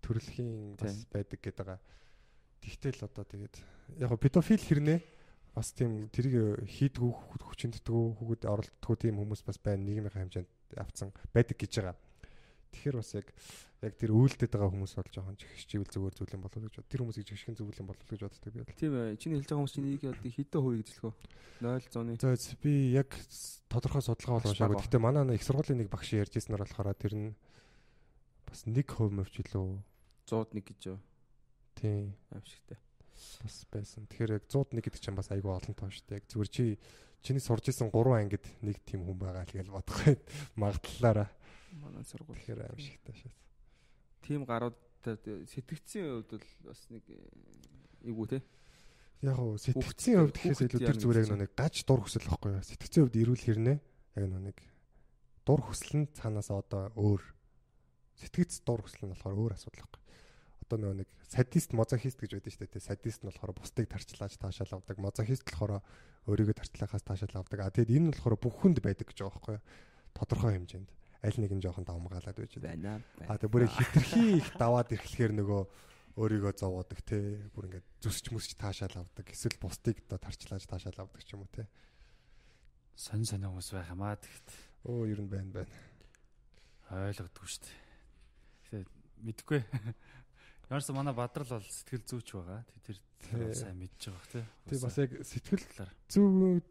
[0.02, 1.80] төрөлхийн бас байдаг гэдэг байгаа.
[2.62, 3.56] Тэгтэл одоо тэгээд
[4.02, 4.98] яг педофил хэрнээ
[5.54, 11.10] бас тийм тэрийг хийдгүү хүүхэд хүчнэддэггүй хүүхэд оролддоггүй тийм хүмүүс бас байна нийгмийн хэмжээнд авцсан
[11.34, 11.96] байдаг гэж байгаа.
[12.68, 13.26] Тэгэхээр бас яг
[13.80, 16.90] яг тэр үйлдэд байгаа хүмүүс бол жоохон жигшчихвэл зүгээр зүйл юм болов уу гэж бод.
[16.90, 18.62] Тэр хүмүүсийг жигшхэн зүйл юм болов уу гэж боддог би.
[18.76, 19.16] Тийм ээ.
[19.16, 21.18] Чиний хэлж байгаа хүмүүс чинь нэг одоо хэдэн хувийг зөвлөх вэ?
[21.58, 22.12] 0 100-ны.
[22.20, 23.10] За би яг
[23.72, 24.74] тодорхой судалгаа бол Маш уншаагүй.
[24.76, 24.82] бага.
[24.84, 27.28] Гэхдээ манай нэг их сургуулийн нэг багш ярьжсэнээр болохоор тэр нь
[28.48, 29.68] бас 1% мөвч илүү
[30.28, 30.98] 101 гэж юу?
[31.78, 32.12] Тийм.
[32.34, 32.78] Авшигтай.
[33.42, 34.06] Бас байсан.
[34.10, 36.18] Тэгэхээр яг 101 гэдэг чинь бас айгүй олон тоо шүү дээ.
[36.20, 36.64] Яг зүгээр чи
[37.22, 40.22] чиний сурж исэн 3 ангид нэг тийм хүн байгаа л гэж бодох байт.
[40.60, 41.28] Магадлалаараа.
[41.80, 42.38] Манай сургууль.
[42.38, 43.32] Тэгэхээр авшигтай шээ.
[44.22, 47.04] Тийм гарууд сэтгэгцийн хувьд бол бас нэг
[48.04, 48.38] эйгүү те.
[49.22, 52.62] Яг уу сэтгцийн хувьд гэхээс илүү тэр зүгээр яг нэг гаж дур хүсэл واخгүй юу.
[52.62, 53.74] Сэтгцийн хувьд эрүүл хэрнэ.
[54.14, 54.58] Яг нэг
[55.42, 57.22] дур хүсэл нь цаанаас одоо өөр
[58.18, 60.02] Сэтгэц дуурагслал нь болохоор өөр асуудал байхгүй.
[60.66, 62.82] Одоо нөгөө нэг садист мозохист гэж байдаг шүү дээ.
[62.82, 64.98] Садист нь болохоор бусдыг тарчлааж таашаал авдаг.
[64.98, 65.80] Мозохист болохоор
[66.26, 67.62] өөрийгөө тарчлахаас таашаал авдаг.
[67.62, 69.64] А тэгэд энэ нь болохоор бүхэнд байдаг гэж байгаа байхгүй юу?
[70.18, 70.90] Тодорхой хэмжээнд
[71.22, 73.02] аль нэг нь жоохон давмгаалаад байж байна.
[73.30, 75.62] А тэг бүр хитрхи их даваад ирэхлэхээр нөгөө
[76.18, 79.26] өөрийгөө зовоодаг те бүр ингээд зүсч мөсч таашаал авдаг.
[79.30, 81.70] Эсвэл бусдыг одоо тарчлааж таашаал авдаг ч юм уу те.
[82.98, 84.46] Сонь сонь хүмүүс байх юмаа тэгт.
[84.90, 85.70] Оо ер нь байна байна
[86.90, 87.87] ойлгодгүй шүү дээ.
[89.18, 89.60] Тэгэхээр мэдгүй.
[90.70, 92.62] Ямарс манай Бадрал бол сэтгэл зүйч байгаа.
[92.86, 94.44] Тэр тэр сайн мэдж байгаа тий.
[94.68, 95.92] тэг бас яг сэтгэл талаар.
[96.06, 96.62] зүг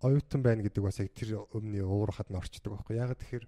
[0.00, 3.46] оюутан байна гэдэг бас яг тэр өмнө уурахад нь орчдөг байхгүй ягаад тэгэхээр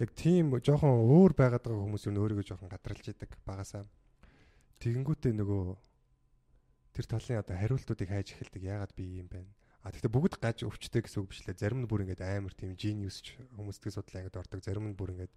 [0.00, 3.84] яг тийм жоохон өөр байгаад байгаа хүмүүс юу өөрийгөө жоохон гадралж идэг багасаа
[4.80, 5.62] тэгэнгүүтээ нөгөө
[6.96, 11.02] тэр талын одоо хариултуудыг хайж эхэлдэг ягаад би юм байна А тэгтээ бүгд гаж өвчтэй
[11.02, 11.58] гэсэн үг биш лээ.
[11.58, 14.62] Зарим нь бүр ингээд амар тийм genius ч хүмүүстэй судлаа ингээд ордог.
[14.62, 15.34] Зарим нь бүр ингээд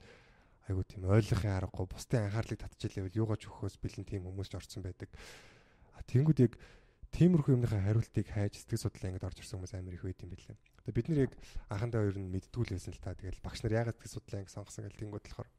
[0.69, 5.09] айгуу тийм ойлгохын аргагүй бусдын анхаарлыг татчихлээ юугаач өгөхөөс бэлэн тийм хүмүүс ч орсон байдаг.
[5.93, 6.53] А тэнгууд яг
[7.13, 10.57] тиймэрхүү юмныхаа хариултыг хайж сэтгэл судлаа ингээд орж ирсэн хүмүүс амар их байд юм билээ.
[10.83, 11.33] Тэгээ бид нар яг
[11.69, 13.15] анхандаа ер нь мэдтгүү л байсан л та.
[13.15, 15.49] Тэгэл багш нар ягаад сэтгэл судлаа ингээд сонгосон гэл тэнгууд болохоор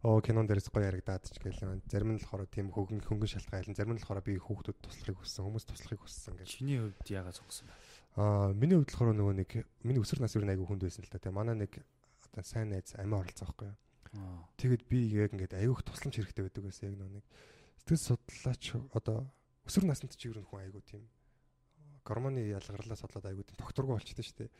[0.00, 3.76] оо кинон дээрээс гоё ярагдаад ч гээл зарим нь болохоор тийм хөнгөн хөнгөн шалтгаан айлан
[3.76, 7.68] зарим нь болохоор би хүүхдүүд туслахыг хүссэн хүмүүс туслахыг хүссэн гэл Чиний хувьд яагаад сонгосон
[7.68, 7.74] бэ?
[8.16, 9.50] Аа миний хувьд болохоор нөгөө нэг
[9.84, 11.20] миний өсвөр нас ер нь айгүй хүнд байсан л та.
[11.20, 11.84] Тэгээ манай нэг
[12.32, 13.76] одоо сайн найз амиа оролцоо байхгүй юу.
[14.58, 17.26] Тэгэд би яг ингээд айгүйх тусламж хэрэгтэй байдаг байсан яг нэг
[17.78, 19.30] сэтгэл судлаач одоо
[19.66, 21.02] өсвөр наснд чи ер нь хүн айгүй тийм
[22.02, 24.50] гормоны ялгарлаа судлаад айгүй тийм докторгүй болчихдээ шүү дээ.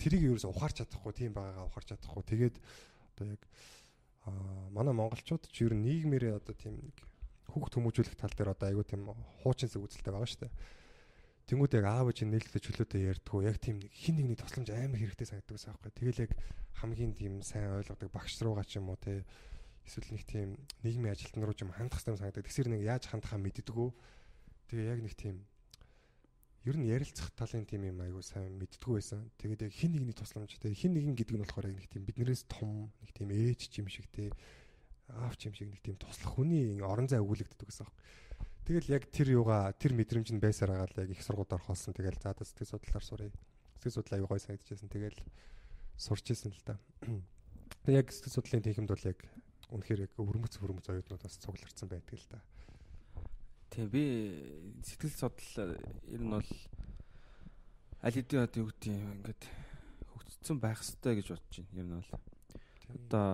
[0.00, 2.24] Тэрийг ерөөсө ухаарч чадахгүй тийм байгаагаа ухаарч чадахгүй.
[2.24, 2.56] Тэгээд
[3.12, 3.42] одоо яг
[4.24, 6.96] аа манай монголчууд ч ер нь нийгмээрээ одоо тийм нэг
[7.52, 9.04] хүүхд хүмүүжүүлэх тал дээр одоо айгүй тийм
[9.44, 10.54] хуучин зүг үзэлтэй байгаа шүү дээ.
[11.44, 15.28] Тэнгүүд яг аав ээж нээлттэй чөлөөтэй ярьдгүү яг тийм нэг хин нэгний тусламж амар хэрэгтэй
[15.28, 15.92] санагддаг байсан байхгүй.
[15.92, 16.32] Тэгэл яг
[16.80, 19.28] хамгийн тийм сайн ойлгодог багш руугаа ч юм уу те
[19.84, 22.48] эсвэл нэг тийм нийгмийн ажилтан руу ч юм хандах хэрэгтэй санагддаг.
[22.48, 23.88] Тэгсэр нэг яаж хандахаа мэддэггүй.
[24.72, 25.44] Тэгээ яг нэг тийм
[26.64, 29.28] ер нь ярилцах талын тийм юм айгуу сайн мэддэггүй байсан.
[29.36, 32.48] Тэгээд яг хин нэгний тусламж те хин нэгэн гэдэг нь болохоор яг нэг тийм биднээс
[32.48, 34.32] том нэг тийм ээж ч юм шиг те
[35.12, 37.92] аав ч юм шиг нэг тийм туслах хүний орон зай өгүүлэгддэг гэсэн юм.
[38.64, 41.92] Тэгэл яг тэр юугаа тэр мэдрэмж нь байсаар агаал яг их сургууд орхолсон.
[41.92, 43.34] Тэгэл за да сэтгэл судлаар сурыг.
[43.76, 44.88] Сэтгэл судлаа аюу гой санагдчихсэн.
[44.88, 45.20] Тэгэл
[46.00, 46.80] сурч исэн л та.
[47.84, 49.20] Тэг яг сэтгэл судлалын техникд бол яг
[49.68, 52.40] үнэхээр яг өрмөц өрмөц оюутнууд бас цугларсан байдаг л та.
[53.68, 54.02] Тийм би
[54.80, 55.76] сэтгэл судлал
[56.08, 56.50] ер нь бол
[58.00, 59.42] аль хэдийн одоо юу гэдэг юм ингээд
[60.08, 61.76] хөгжсөн байх хэрэгтэй гэж бодож байна.
[61.76, 62.10] Ер нь бол
[62.96, 63.26] одоо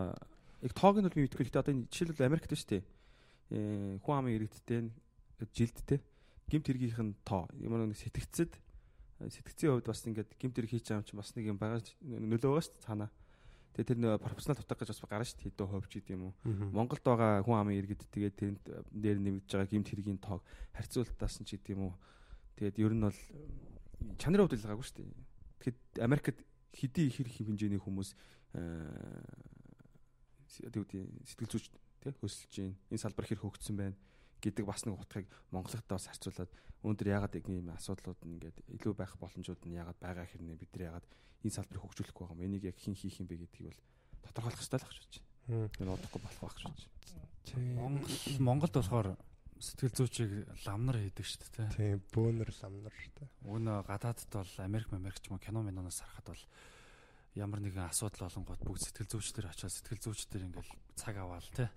[0.58, 1.44] яг тоог нь бол би мэдгүй.
[1.46, 2.82] Гэхдээ одоо энэ жишээлбэл Америкт шүү дээ.
[3.54, 4.90] Э хүн амын иргэдтэй
[5.48, 6.00] жилдтэй
[6.50, 7.46] гимт хэргийнх нь тоо.
[7.62, 8.58] Ямар нэг сэтгцэд
[9.20, 12.40] сэтгцийн хувьд бас ингээд гимт хэрэг хийж байгаа юм чинь бас нэг юм байгаа нөлөө
[12.50, 13.10] байгаа шүү дээ цаанаа.
[13.70, 16.34] Тэгээ тэр нөө профессионал тутаг гэж бас гарна шүү дээ хэдэн хувьч гэдэг юм уу.
[16.74, 20.42] Монголд байгаа хүн амын иргэд тэгээд тэрэнд дээр нэмэгдэж байгаа гимт хэргийн тоог
[20.74, 21.94] харьцуултаас нь ч гэдэг юм уу.
[22.58, 23.20] Тэгээд ер нь бол
[24.18, 25.12] чанарын хувьд л гаагүй шүү дээ.
[25.62, 26.38] Тэгэхэд Америкт
[26.74, 28.10] хэдий их хэрэг хэмжээний хүмүүс
[28.58, 28.90] э,
[30.66, 30.84] гэдэг
[31.30, 31.66] сэтгэл зүйч
[32.02, 32.74] тий хөсөлж байна.
[32.90, 33.94] Энэ салбар хэр хөгжсөн байна
[34.40, 36.50] гэдэг бас нэг утгыг Монголтой бас харьцуулаад
[36.82, 40.96] өнөөдөр ягаад юм асуудлууд нь ингээд илүү байх боломжууд нь ягаад байгаа хэрнээ бид нар
[40.96, 41.06] ягаад
[41.44, 42.44] энэ салбарыг хөгжүүлэхгүй байгаа юм.
[42.48, 43.80] Энийг яг хэн хийх юм бэ гэдгийг бол
[44.24, 45.68] тодорхойлох хэрэгтэй л гэж бодож байна.
[45.80, 47.00] Энэ удахгүй болох байх бодож байна.
[47.76, 49.08] Монгол Монголд болохоор
[49.60, 50.32] сэтгэл зүйчийг
[50.64, 51.52] ламнар хийдэг шүү дээ.
[51.52, 51.68] тий.
[51.76, 53.28] Тийм бөөнөр ламнар та.
[53.44, 56.44] Өнөө гадаадд бол Америк Америк ч юм уу кино миноноос харахад бол
[57.36, 61.68] ямар нэгэн асуудал болонгууд бүгд сэтгэл зүйчдэр очиад сэтгэл зүйчдэр ингээл цаг аваал тий.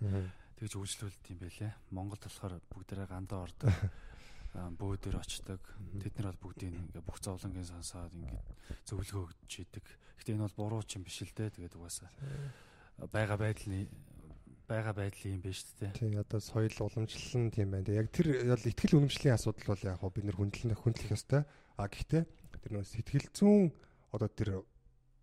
[0.59, 1.71] Тэгж үйлчлүүлдэг юм байлээ.
[1.91, 3.73] Монголд болохоор бүгдээрээ гандаа ордог.
[4.79, 5.61] бөөдөр очдог.
[5.97, 8.41] Тэд нар бол бүгдийг ингээ бүх зовлонгийн сонсоод ингээ
[8.85, 9.85] зөвлөгөө өгч идэг.
[10.21, 11.57] Гэтэ энэ бол буруу ч юм биш л дээ.
[11.57, 12.09] Тэгээд угаасаа
[13.11, 13.89] байга байдлын
[14.69, 15.91] байга байдлын юм шүү дээ.
[15.97, 17.89] Тийм одоо соёл уламжлал нь тийм байна.
[17.89, 21.43] Яг тэр бол ихтгэл үнэмшлийн асуудал бол яг хоо бид нэр хүндлэх хүндлэх ёстой.
[21.77, 22.23] А гэхдээ
[22.61, 23.73] тэр нөө сэтгэл зүүн
[24.13, 24.61] одоо тэр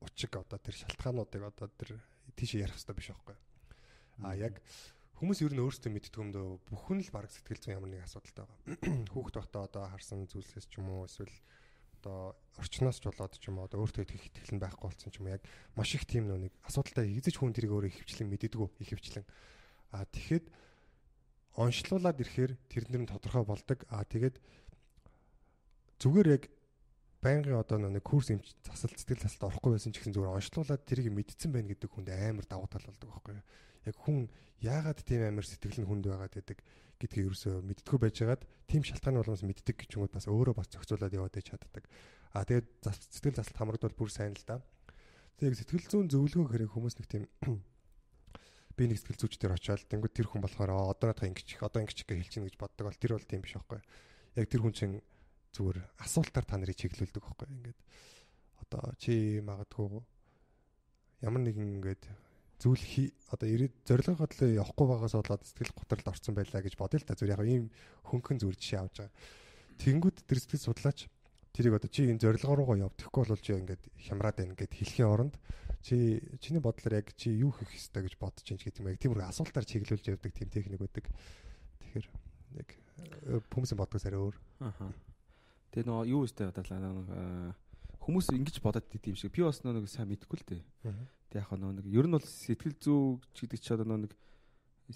[0.02, 2.02] учиг одоо тэр шалтгаануудыг одоо тэр
[2.34, 3.36] тийш ярих хэрэгтэй биш байхгүй.
[4.26, 4.58] А яг
[5.20, 6.64] хүмүүс ер нь өөрсдөө мэддэг юм дөө.
[6.72, 9.04] Бүхэн л баг сэтгэл зүйн ямар нэг асуудалтай байгаа.
[9.12, 11.28] Хүүхд тогтоо одоо харсан зүйлсээс ч юм уу эсвэл
[12.00, 15.20] одоо орчноос ч болоод ч юм уу одоо өөртөө итгэх итгэл нь байхгүй болсон ч
[15.20, 15.44] юм яг
[15.76, 19.26] маш их тийм нэг асуудалтай эзэж хүн тэрийг өөрөө ихэвчлэн мэддэггүй ихэвчлэн.
[19.92, 20.48] А тэгэхэд
[21.60, 23.84] онцлуулаад ирэхээр тэрнэр нь тодорхой болдог.
[23.92, 24.40] А тэгээд
[26.00, 26.48] зүгээр яг
[27.20, 31.12] байнгын одоо нэг курс эмч засалт сэтгэл засалт орохгүй байсан ч гэсэн зүгээр онцлуулаад тэрийг
[31.12, 33.44] мэдсэн байна гэдэг хүнд амар давуу тал болдог байхгүй юу
[33.86, 34.28] яг хүн
[34.60, 36.58] яагаад тийм амар сэтгэл нь хүнд байгаад байдаг
[37.00, 41.40] гэдгийг ерөөсөө мэддэггүй байжгаад тийм шалтгааны болгоноос мэддэг гэж юмуд бас өөрөө бас зохицуулаад яваад
[41.40, 41.88] иж чаддаг.
[42.36, 44.60] А тэгээд сэтгэл засалт хамрагдвал бүр сайн л да.
[45.40, 47.24] Тэгээд сэтгэл зүйн зөвлөгөө хэрэг хүмүүс нэг тийм
[48.76, 52.20] би нэг сэтгэл зүйчдэр очиад тэнгууд тэр хүн болохоор одоо надад ингэчих одоо ингэчих гэж
[52.20, 53.80] хэлчихнэ гэж боддог бол тэр бол тийм биш байхгүй.
[54.36, 55.00] Яг тэр хүн чинь
[55.56, 57.48] зүгээр асуултаар та нарыг чиглүүлдэг байхгүй.
[57.48, 57.80] Ингээд
[58.60, 60.04] одоо чи магадгүй
[61.24, 62.04] ямар нэгэн ингээд
[62.60, 67.00] зүйл хий одоо ирээд зорилгоо хөдлөө явахгүй байгаас болоод сэтгэл готролд орсон байлаа гэж бодъё
[67.00, 67.64] л та зүгээр яг ийм
[68.04, 69.16] хөнгөн зүгээр жишээ авч байгаа.
[69.80, 71.08] Тэнгүүд тэр сэтгэл судлаач
[71.56, 75.08] тэрийг одоо чи энэ зорилгоо руугаа яв тэгэхгүй бол чи ингээд хямраад байна гэд хэлхийн
[75.08, 75.34] оронд
[75.80, 79.16] чи чиний бодлоор яг чи юу хийх ёстой гэж бодож чинь гэдэг юм яг тийм
[79.16, 81.08] үү асуултаар чиглүүлж явдаг тийм техник байдаг.
[81.80, 82.06] Тэгэхээр
[82.60, 82.68] яг
[83.48, 84.36] хүмүүсийн бодгоос арай өөр.
[84.60, 84.92] Аха.
[85.72, 87.56] Тэгээ нөгөө юу өстэй бодлоо нэг
[88.00, 89.32] хүмүүс ингэж бодоод идэв юм шиг.
[89.32, 90.62] Би бас нэг сайн мэдэхгүй л дээ.
[91.30, 94.12] Тэг яг нөгөө нэг ер нь бол сэтгэл зүйч гэдэг чи одоо нөгөө нэг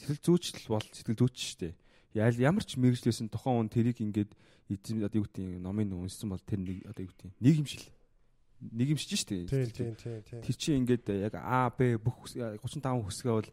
[0.01, 1.75] сэтгэл зүйч л бол сэтгэл зүйч шүү дээ.
[2.15, 4.33] Яал ямар ч мэрэгжлээсэн тохон хүн тэрийг ингээд
[4.71, 7.87] эзэм одоо юу гэдэг номын үнсэн бол тэр нэг одоо юу гэдэг нийгэмшил
[8.73, 9.69] нийгэмшиж шүү дээ.
[9.71, 10.41] Тийм тийм тийм.
[10.41, 13.51] Тэр чинь ингээд яг А Б бүх 35 хүсгээ бол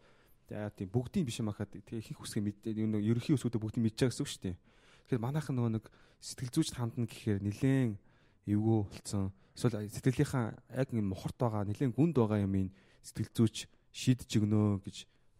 [0.48, 4.08] яа тийм бүгдийн биш юм ахад тэгээ их хүсгээ мэдээ нэг ерөнхий хүсгүүдээ бүгдийг байгаа
[4.08, 4.56] гэсэн үг шүү дээ.
[5.10, 5.84] Тэгэхээр манайхан нөгөө нэг
[6.22, 7.90] сэтгэл зүйч хандна гэхээр нилээн
[8.46, 10.44] эвгүй болцсон эсвэл сэтгэлийнхаа
[10.76, 12.72] яг ингэ мохорт байгаа нэлээд гүнд байгаа юм
[13.02, 14.96] сэтгэл зүйч шийдэж өгнө гэж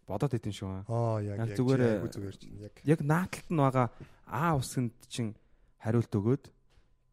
[0.07, 0.85] бодоод шиг байна.
[0.91, 3.87] Аа яг яг зүгээр зүгээр чинь яг яг нааталт нь байгаа
[4.33, 5.35] А усганд чинь
[5.77, 6.43] хариулт өгөөд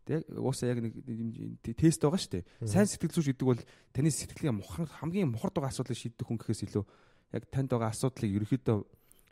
[0.07, 0.95] тэг уусаа яг нэг
[1.77, 2.45] тест байгаа шүү дээ.
[2.65, 3.61] Сайн сэтгэл зүйч гэдэг бол
[3.93, 6.85] таны сэтгэлийн мохор хамгийн мохорд байгаа асуудлыг шийдэх хүн гэхээс илүү
[7.37, 8.79] яг танд байгаа асуудлыг ерөөхдөө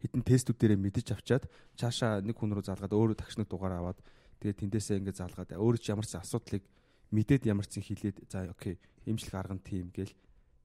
[0.05, 1.45] хитэн тестүүдээрээ мэдэж авчаад
[1.81, 3.99] цаашаа нэг хүн рүү залгаад өөрөө тагшны дугаар аваад
[4.43, 6.63] тэгээ тэндээсээ ингээд залгаад өөрөө ч ямар ч асуудлыг
[7.11, 8.79] мэдээд ямар ч зэн хилээд за окей
[9.09, 10.15] имжлэг арга нь тийм гээл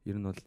[0.09, 0.41] ер нь бол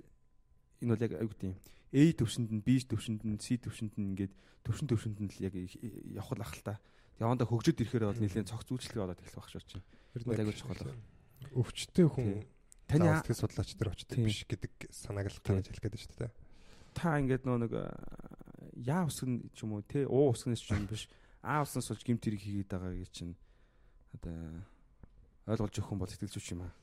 [0.81, 1.57] энэ бол яг аюу гэдэг юм
[1.97, 4.35] A төвшөнд нь B төвшөнд нь C төвшөнд нь ингээд
[4.67, 6.75] төвшин төвшөнд нь л яг явах л ах л та.
[7.17, 9.85] Яванда хөгжөд ирэхээр бол нэлээд цогц үйлчлэгээ болоод эхлэх байх шүү чинь.
[10.19, 10.93] аягүй чухал.
[11.57, 12.45] өвчтөй хүн
[12.87, 14.25] Таны сэтгэл судлаач нар Тийм.
[14.27, 16.33] биш гэдэг санааг л гаргаж хэлэх байна шүү дээ.
[16.95, 17.91] та ингээд нөө нэг а,
[18.79, 21.11] яа усгэн ч юм уу те уу усгнээс ч юм биш
[21.43, 23.35] аа уснаас болж гимт хэрэг хийгээд байгаа гэж чинь
[24.15, 24.63] одоо
[25.47, 26.75] ойлгуулж өгөх хүн бол сэтгэл зүйч юм аа.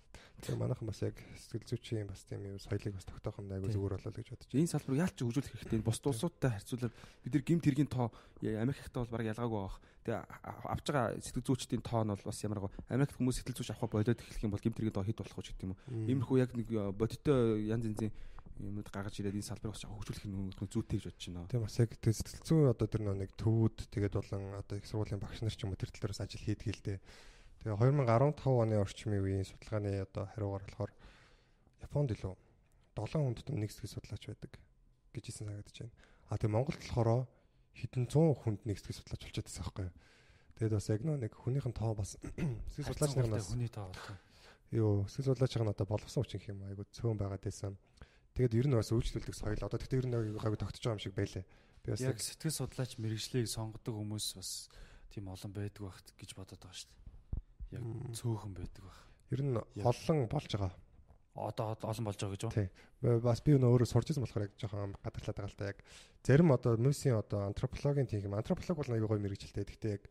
[0.44, 3.76] Тэгээ манайхан бас яг сэтгэл зүйчийн бас тийм юм соёлыг бас тогтоох айгу Тийм.
[3.80, 5.80] зүгээр болоо гэж бодож Энэ салбар яалч хөгжүүлэх хэрэгтэй.
[5.84, 6.94] Бос улсуудтай харьцуулаад
[7.24, 8.08] бид нар гимт хэргийн тоо
[8.44, 9.78] Америктай бол бараг ялгаагүй байх.
[10.04, 10.20] Тэгээ
[10.68, 13.94] авч байгаа сэтгэл зүйчдийн тоо нь бол бас ямар гоо Америкт хүмүүс сэтгэл зүйч авах
[13.94, 15.80] болоод эхлэх юм бол гимт хэргийн тоо хэд болох вэ гэдэг юм уу.
[16.12, 17.40] Иймэрхүү яг нэг э, бодиттой
[17.72, 18.12] янз янзын
[18.60, 21.50] юмуд гаргаж ирээд энэ салбарыг бас хөгжүүлэх нь зүйтэй гэж бодож байна.
[21.50, 25.24] Тийм бас яг тэг сэтгэл зүйн одоо тэр нэг төвүүд тэгээд болон одоо их сургуулийн
[25.24, 27.00] багш нар ч юм уу тэр тал дээрээс ажил хийдэг л дээ.
[27.64, 30.92] Тэгээ 2015 оны орчмын үеийн судалгааны одоо хариугаар болохоор
[31.80, 32.36] Японд илүү
[33.00, 34.52] 7 хүнд нэг сэтгэл судлаач байдаг
[35.16, 35.96] гэж хэлсэн санагдаж байна.
[36.28, 37.24] А тэгээ Монголд болохоор
[37.80, 39.96] хэдэн 100 хүнд нэг сэтгэл судлаач болчиход байсан байхгүй юу.
[40.60, 42.20] Тэгээд бас яг нэг хүнийхэн тоо бас
[42.76, 44.18] сэтгэл судлаач нар нас хүний тоо болтой.
[44.76, 47.80] юу сэтгэл судлаачийн одоо боловсон хүчин юм айгу цөөн байгаад байсан.
[48.36, 51.16] Тэгээд ер нь бас үйлчлүүлэх соёл одоо тэгтээ ер нь айгу тогтож байгаа юм шиг
[51.16, 51.48] байлээ.
[51.80, 54.68] Би бас Яг сэтгэл судлаач мэрэгжлийг сонгодог хүмүүс бас
[55.16, 57.03] тийм олон байдаг байх гэж бодоод байгаа шүү дээ.
[57.74, 59.00] Яг цөөхөн байдаг байх.
[59.34, 60.74] ер нь олон болж байгаа.
[61.34, 62.58] одоо олон болж байгаа гэж байна.
[62.58, 62.70] Тий.
[63.02, 65.80] Бас би өөрөө сурч ирсэн болохоор яг жоохон гадарлаад байгаа л да яг
[66.22, 69.66] зарим одоо мөсийн одоо антропологийн тийм антрополог бол аягүй гоё мэрэгчлээ.
[69.66, 70.04] Гэхдээ яг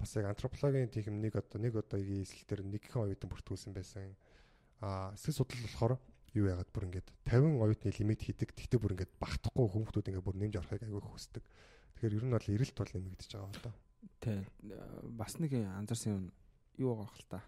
[0.00, 4.16] бас яг антропологийн тийм нэг одоо нэг одоогийн эсэл дээр нэгхэн оюутан бүртгүүлсэн байсан.
[4.80, 5.94] Аа эсэл судлал болохоор
[6.32, 8.56] юу яагаад бүр ингээд 50 оюутны лимит хийдэг.
[8.56, 11.44] Тэгтээ бүр ингээд багтахгүй хүмүүстүүд ингээд бүр нэмж орохыг аягүй хүсдэг.
[11.98, 13.74] Тэгэхээр ер нь бол эрэлт бол нэмэгдэж байгаа одоо.
[14.22, 14.38] Тий.
[15.18, 16.24] Бас нэг анзаарсан юм
[16.78, 17.40] юу байгаа хэл та.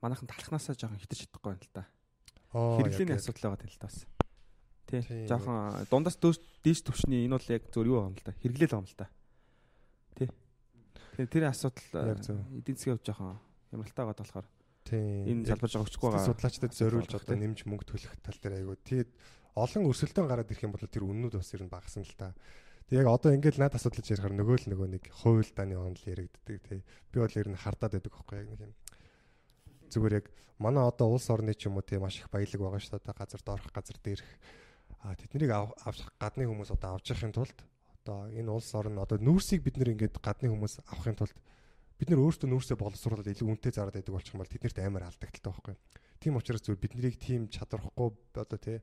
[0.00, 1.84] Манайхан талхнаасаа жоохон хитэж чадахгүй байна л та.
[2.52, 3.98] Хэрэглээний асуудал байгаа тал та бас.
[4.88, 5.02] Тий.
[5.28, 8.32] Жоохон дундаас дээш төвшний энэ бол яг зөв юу байгаа юм л та.
[8.40, 9.06] Хэрэглээл байгаа юм л та.
[10.16, 10.28] Тий.
[11.20, 11.88] Тэгээ тэр асуудал
[12.56, 13.36] эдийн засгийн хувьд жоохон
[13.74, 14.48] ямралтай байгаа болохоор
[14.88, 16.28] энэ залбирж байгаа өчгөө байгаа.
[16.32, 18.76] судлаачдад зориулж одоо нэмж мөнгө төлөх тал дээр айгүй.
[18.80, 19.10] Тэгээд
[19.58, 22.32] олон өрсөлдөөн гараад ирэх юм бол тэр үннүүд бас ер нь багасна л та.
[22.88, 26.56] Тэг яг одоо ингээд над асуудалж ярихаар нөгөө л нөгөө нэг хууль дааны онол яригддаг
[26.64, 26.80] тий.
[27.12, 28.72] Би бол ер нь хардаад байдаг байхгүй яг нэг юм.
[29.92, 30.26] Зүгээр яг
[30.56, 33.12] манай одоо улс орны ч юм уу тий маш их баялаг байгаа шүү дээ.
[33.12, 34.24] Газар доорх, газар дээрх.
[35.04, 37.58] А тэднийг ав- авах гадны хүмүүс одоо авч явахын тулд
[38.08, 41.36] одоо энэ улс орн одоо нүүрсийг бид нэр ингээд гадны хүмүүс авахын тулд
[42.00, 45.52] бид нэр өөрсдөө нүүрсээ боловсруулаад илүү үнэтэй зараад байдаг болчих юм бол тэднэрт амар алдагдaltaй
[45.52, 45.76] байхгүй.
[46.24, 48.80] Тийм учраас зүгээр бид нарыг тийм чадвархгүй одоо тий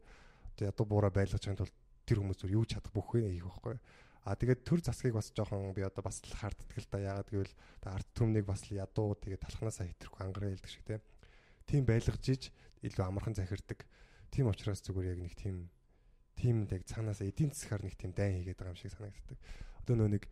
[0.53, 1.74] одоо ядуу буура байлгахын тулд
[2.06, 3.78] тэр хүмүүс зүгээр юу чадах бүх вэ хийх байхгүй.
[4.26, 7.53] А тэгээд төр засгийг бас жоохон би одоо бас л харддаг л да ягаад гэвэл
[7.86, 10.99] арт түмнийг бас л ядуу тэгээд талхнаасаа хитрхгүй ангараа хэлдэг шиг тий.
[11.70, 12.43] Тийм байлгаж иж
[12.82, 13.86] илүү амархан захирдаг.
[14.34, 15.70] Тийм учраас зүгээр яг нэг тийм
[16.34, 19.38] тийм яг цаанаасаа эдийн засгаар нэг тийм дайн хийгээд байгаа юм шиг санагддаг.
[19.86, 20.24] Одоо нөө нэг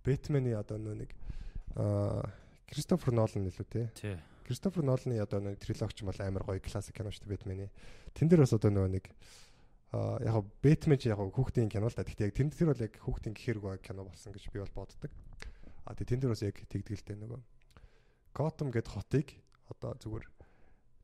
[0.00, 1.10] Бэтмений одоо нөө нэг
[1.76, 2.24] аа
[2.72, 3.86] Кристофер Нолан илүү тий.
[4.00, 4.16] Тий.
[4.48, 7.70] Кристофер Ноланы одоо нэг трилогч бол амар гоё классик кино шүү дээ Бэтмений.
[8.16, 9.04] Тэн дээр бас одоо нөгөө нэг
[9.92, 12.04] яг Бэтмен ч яг хүүхдийн кино л да.
[12.04, 15.12] Гэхдээ яг тэн тэр бол яг хүүхдийн гэхэрэг кино болсон гэж би бол боддог.
[15.84, 17.40] А тэгээ тэн дээр бас яг тэгдгэлтэй нөгөө
[18.32, 19.36] Готэм гэд хотыг
[19.68, 20.24] одоо зүгээр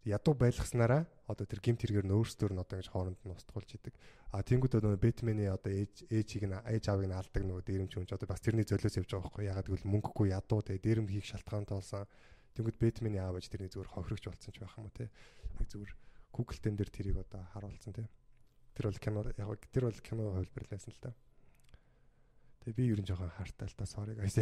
[0.09, 3.93] ядуу байлгаснараа одоо тэр гимт хэрэгээр нь өөрсдөр нь одоо ингэж хооронд нь устгуулж идэг.
[4.33, 8.11] А тэнгууд одоо Бэтмений одоо ээж ээжийг нь ээж аавыг нь алдаг нөгөө дээрэмч хүнч
[8.17, 11.77] одоо бас тэрний золиос явж байгаа байхгүй ягаад гэвэл мөнгөгүй ядуу тэгээ дээрэмд хийх шалтгаантай
[11.77, 12.09] болсон.
[12.57, 15.13] Тэнгууд Бэтмений аав ээж тэрний зүгээр хохирогч болсон ч байх юм уу те.
[15.61, 15.93] Яг зүгээр
[16.33, 18.09] Google-тэн дээр тэрийг одоо харуулсан те.
[18.79, 21.11] Тэр бол кино яг тэр бол кино хөлбөрлөөсөн л та.
[22.63, 24.39] Тэгээ би ер нь жоохон хартаа л та sorry guys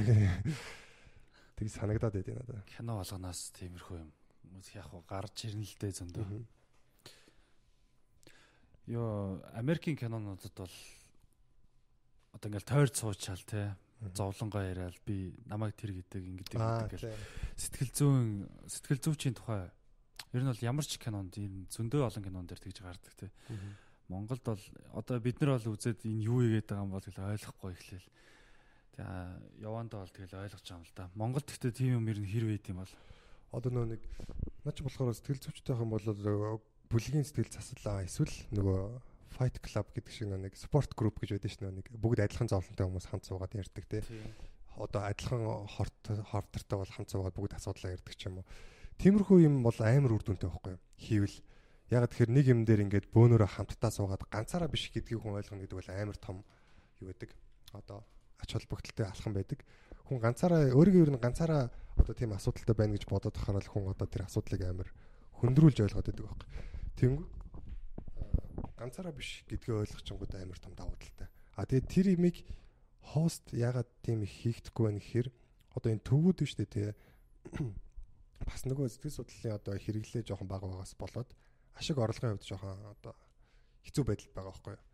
[1.56, 2.68] тэг санагдаад байдیں۔ надад.
[2.68, 4.12] Кино болгоноос тиймэрхүү юм.
[4.76, 6.44] Яг хуу гарч ирнэ л дээ зөндөө.
[8.92, 10.76] Йоо, Америкийн кинонуудад бол
[12.36, 13.72] одоо ингээл тойрч суучаал те.
[14.12, 17.08] Зовлонгоо яриад би намайг тэр гэдэг ингэдэг гэдэг
[17.56, 19.72] сэтгэл зүүн сэтгэл зүйчийн тухай
[20.36, 23.32] ер нь бол ямар ч кинонд энэ зөндөө олон кинон дээр тэгж гардаг те.
[24.08, 24.62] Монголд бол
[24.94, 28.04] одоо бид нар бол үзээд энэ юу игээд байгаа юм бол тэгэл ойлгохгүй эхлэв.
[28.96, 31.10] Тэгээ явандаа бол тэгэл ойлгож байгаа юм л да.
[31.14, 32.92] Монголд гэхдээ тийм юм ер нь хэр байд юм бол
[33.56, 34.02] Одоо нөө нэг
[34.66, 36.04] наач болохоор сэтгэл зүйчтэй юм бол
[36.90, 39.00] бүлгийн сэтгэл заслаа эсвэл нөгөө
[39.32, 43.06] Fight Club гэдэг шиг нэг спорт групп гэж байдаг шнэ нэг бүгд адилхан зовлонтой хүмүүс
[43.08, 44.02] хамт суугаад ярьдаг те.
[44.76, 45.42] Одоо адилхан
[45.72, 46.00] хорт
[46.30, 48.46] хортортой бол хамт суугаад бүгд асуудлаа ярьдаг ч юм уу.
[49.00, 50.82] Тиймэрхүү юм бол амар үр дүнтэй байхгүй юу?
[51.00, 51.36] Хийвэл
[51.90, 55.78] яг тэгэхээр нэг юм дээр ингээд бөөнөрөө хамтдаа суугаад ганцаараа биш гэдгийг хүн ойлгоно гэдэг
[55.78, 56.36] бол амар том
[56.98, 57.30] юу гэдэг.
[57.78, 58.02] Одоо
[58.42, 59.62] ач холбогдолтой алхам байдаг.
[60.10, 63.90] Хүн ганцаараа өөрийгөө ер нь ганцаараа одоо тийм асуудалтай байна гэж бодоод тахаар л хүн
[63.90, 64.88] одоо тэр асуудлыг амар
[65.38, 66.48] хөндрүүлж ойлгоод байдаг байхгүй.
[66.98, 67.26] Тэнгүү
[68.76, 71.28] ганцаараа биш гэдгээ ойлгочингууд амар том давуу талтай.
[71.56, 72.44] А тэгээд тэр имийг
[73.00, 75.28] хост ягаад тийм их хийгдэхгүй байна гэхээр
[75.78, 76.94] одоо энэ төвүүд биш үү те
[78.48, 81.30] бас нөгөө сэтгэл судлалын одоо хэрэглээ жоохон бага байгаас болоод
[81.76, 83.14] ашиг орлогын хувьд жоохон одоо
[83.84, 84.84] хэцүү байдал байгаа байхгүй юу.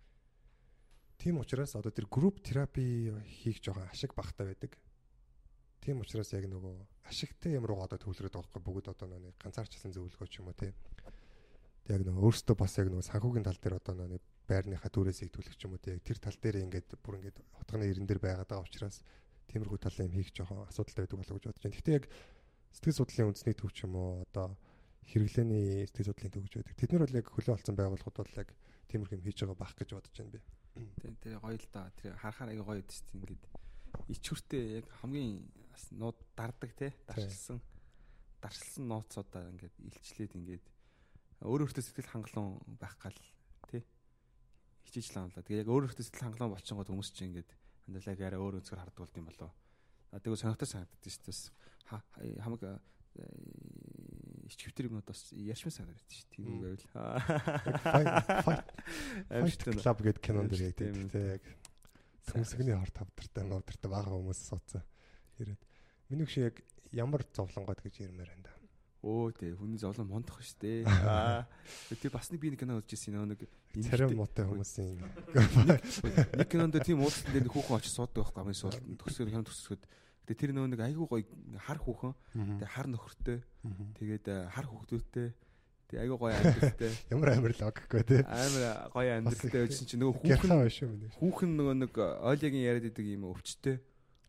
[1.23, 4.75] Тийм учраас одоо тэр групп терапи хийх жоохон ашиг багтаа байдаг.
[5.81, 6.75] Тийм учраас яг нөгөө
[7.07, 10.59] ашигтай юм руу одоо төвлөрöd байгаа байхгүй бүгд одоо нэг ганцаарчлан зөвлөгөө ч юм уу
[10.59, 10.75] те.
[11.87, 15.55] Тэг яг нөгөө өөртөө бас яг нөгөө санхүүгийн тал дээр одоо нөгөө байрныхаа түрээсийг төлөх
[15.55, 15.83] ч юм уу.
[15.87, 19.03] Яг тэр тал дээр ингээд бүр ингээд утганы ирэн дээр байгаад байгаа учраас
[19.51, 21.77] тиймэрхүү талын юм хийх жоохон асуудалтай байдаг болов уу гэж бодож байна.
[21.79, 22.07] Гэхдээ яг
[22.75, 24.55] сэтгэл судлалын үндэсний төв ч юм уу одоо
[25.11, 26.77] хэрэглээний сэтгэл судлалын төв гэж байдаг.
[26.79, 28.51] Тэд нар бол яг хөлөө олцсон байгууллагууд бол яг
[28.89, 30.41] тиймэрхүү юм хийж байгаа бах гэж бодож байна би.
[31.03, 31.83] Тэр тэр гоё л да.
[31.99, 33.43] Тэр харахаар аяга гоё гэдэг чинь ингээд
[34.09, 37.59] ичвэртэй яг хамгийн бас нууд дардаг те даршилсан
[38.41, 40.65] даршилсан нууцудаа ингээд илчлээд ингээд
[41.45, 43.19] өөр өөртөө сэтгэл хангалуун байх гал
[43.69, 43.85] те
[44.87, 45.45] хичээж л амлаа.
[45.45, 47.51] Тэгээ яг өөр өөртөө сэтгэл хангалуун болчихгоо хүмүүс чинь ингээд
[47.87, 49.51] хандалаг арай өөр өнцгөр хардаг болд юм болоо.
[50.13, 51.53] А тэгвэл сонирхтой санагддаг шүү дээ.
[51.91, 52.07] Ха-
[52.45, 52.61] хамаг
[54.57, 56.29] ичвэртэр юмуд бас ярьчмаа санагддаг шүү.
[56.33, 56.87] Тийм үг байвал.
[59.33, 59.61] Fight.
[59.81, 61.09] Club гэдэг кинон дэр яг Тийм.
[61.13, 61.43] яг
[62.29, 64.85] төмсгний хорт тавдартай нуудартай бага хүмүүс суудсан.
[65.41, 65.63] Ирээд.
[66.09, 66.61] Миний хөш яг
[66.93, 68.51] ямар зовлонгод гэж ярмаар энэ.
[69.03, 70.87] Өө тий хүний зовлон мондох шүү дээ.
[71.09, 71.49] Аа
[71.99, 75.01] тий бас нэг би нэг кино үзэж ирсэн нэг Царим муутай хүмүүсийн
[76.37, 79.89] нэг кинонд тийм уудлан дээр хүүхэн очиж суудаг байхгүй амын суул төсөөр хям төсөхөд
[80.33, 81.25] тэгээ тэр нөө нэг айгүй гоё
[81.61, 83.39] хар хүүхэн тэгээ хар нөхөртэй
[84.01, 85.29] тэгээд э, хар хүүхдүүдтэй
[85.93, 88.21] тэгээ айгүй гоё амьдралтай ямар амар логикгүй тий.
[88.25, 88.65] амар
[88.97, 90.51] гоё амьдралтай байсан чинь нөгөө хүүхэн
[91.21, 93.77] хүүхэн нөгөө нэг ойлогийн яриад идэг юм өвчтэй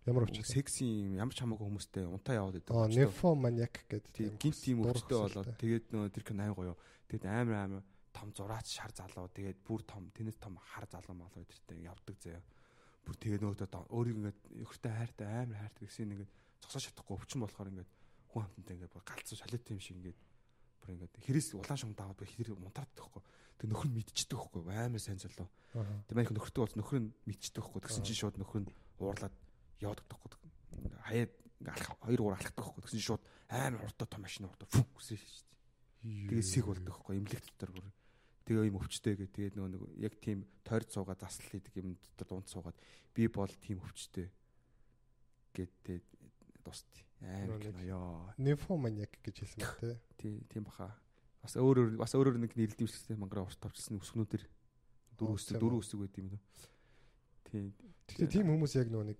[0.03, 0.43] Ямар өвч.
[0.43, 3.07] секси юм ямар ч хамаагүй хүмүүстэй унтаа яваад идэг Аа, өвчтэй.
[3.07, 4.11] нефоманиак гэдэг.
[4.11, 6.75] тийм гинт тийм өвчтэй болоод тэгээд нөгөө тэр кино айн гоё.
[7.07, 11.39] Тэгээд амар амар том зураач шар залуу тэгээд бүр том тэнэс том хар залуу малуу
[11.47, 12.43] өдөртэй явдаг заяа.
[13.03, 16.31] Бүр тэгээд нөгөө өөрийг ингээд өхөртэй хайртай амар хайртай гэсэн ингээд
[16.63, 17.91] зогсож чадахгүй өвчин болохоор ингээд
[18.31, 20.19] хүн хамтантай ингээд бүр галзуу солиот юм шиг ингээд
[20.79, 23.23] бүр ингээд хэрэгс улаан шугам даваад бүр хэрэг мунтардаг байхгүй.
[23.59, 25.47] Тэгээд нөхөр нь мэдчихдэг байхгүй амар сайн залуу.
[25.75, 27.81] Тэгээд манайх нөхөртэй болсон нөхөр нь мэдчихдэг байхгүй.
[27.83, 29.35] Тэгсэн чинь шууд нөхөр нь уурлаад
[29.83, 30.39] яваад байхгүй.
[31.07, 32.81] Хаяад ингээд алах хоёр гур алхдаг байхгүй.
[32.83, 36.27] Тэгсэн чинь шууд амар хурдан том машин хурдан фүг гэсэн шүү дээ.
[36.27, 37.87] Тэгээд сэг болдог байхгүй эмнэлэг дотор бүр.
[38.43, 39.27] Тэгээ юм өвчтэй гэ.
[39.31, 42.75] Тэгээд нөгөө нэг яг тийм тойрд суугаад засал хийдэг юм дотор дунд суугаад
[43.15, 44.27] би бол тийм өвчтэй
[45.55, 46.03] гэдэг
[46.65, 47.03] дусти.
[47.23, 48.33] Амар Нөгөө нэг- кино ёо.
[48.37, 49.95] Нефоманиак гэж хэлсэн ба тий.
[50.17, 50.91] Тий, тийм баха.
[51.41, 54.43] Бас өөр өөр бас өөр өөр нэг нэрлэдэг үсгтэй мангара урт тавчсан өсгнүүдэр
[55.19, 56.41] дөрөв өсөг дөрөв өсөг байт юм дөө.
[57.47, 57.71] Тий.
[58.11, 59.19] Гэхдээ тийм хүмүүс яг нөгөө нэг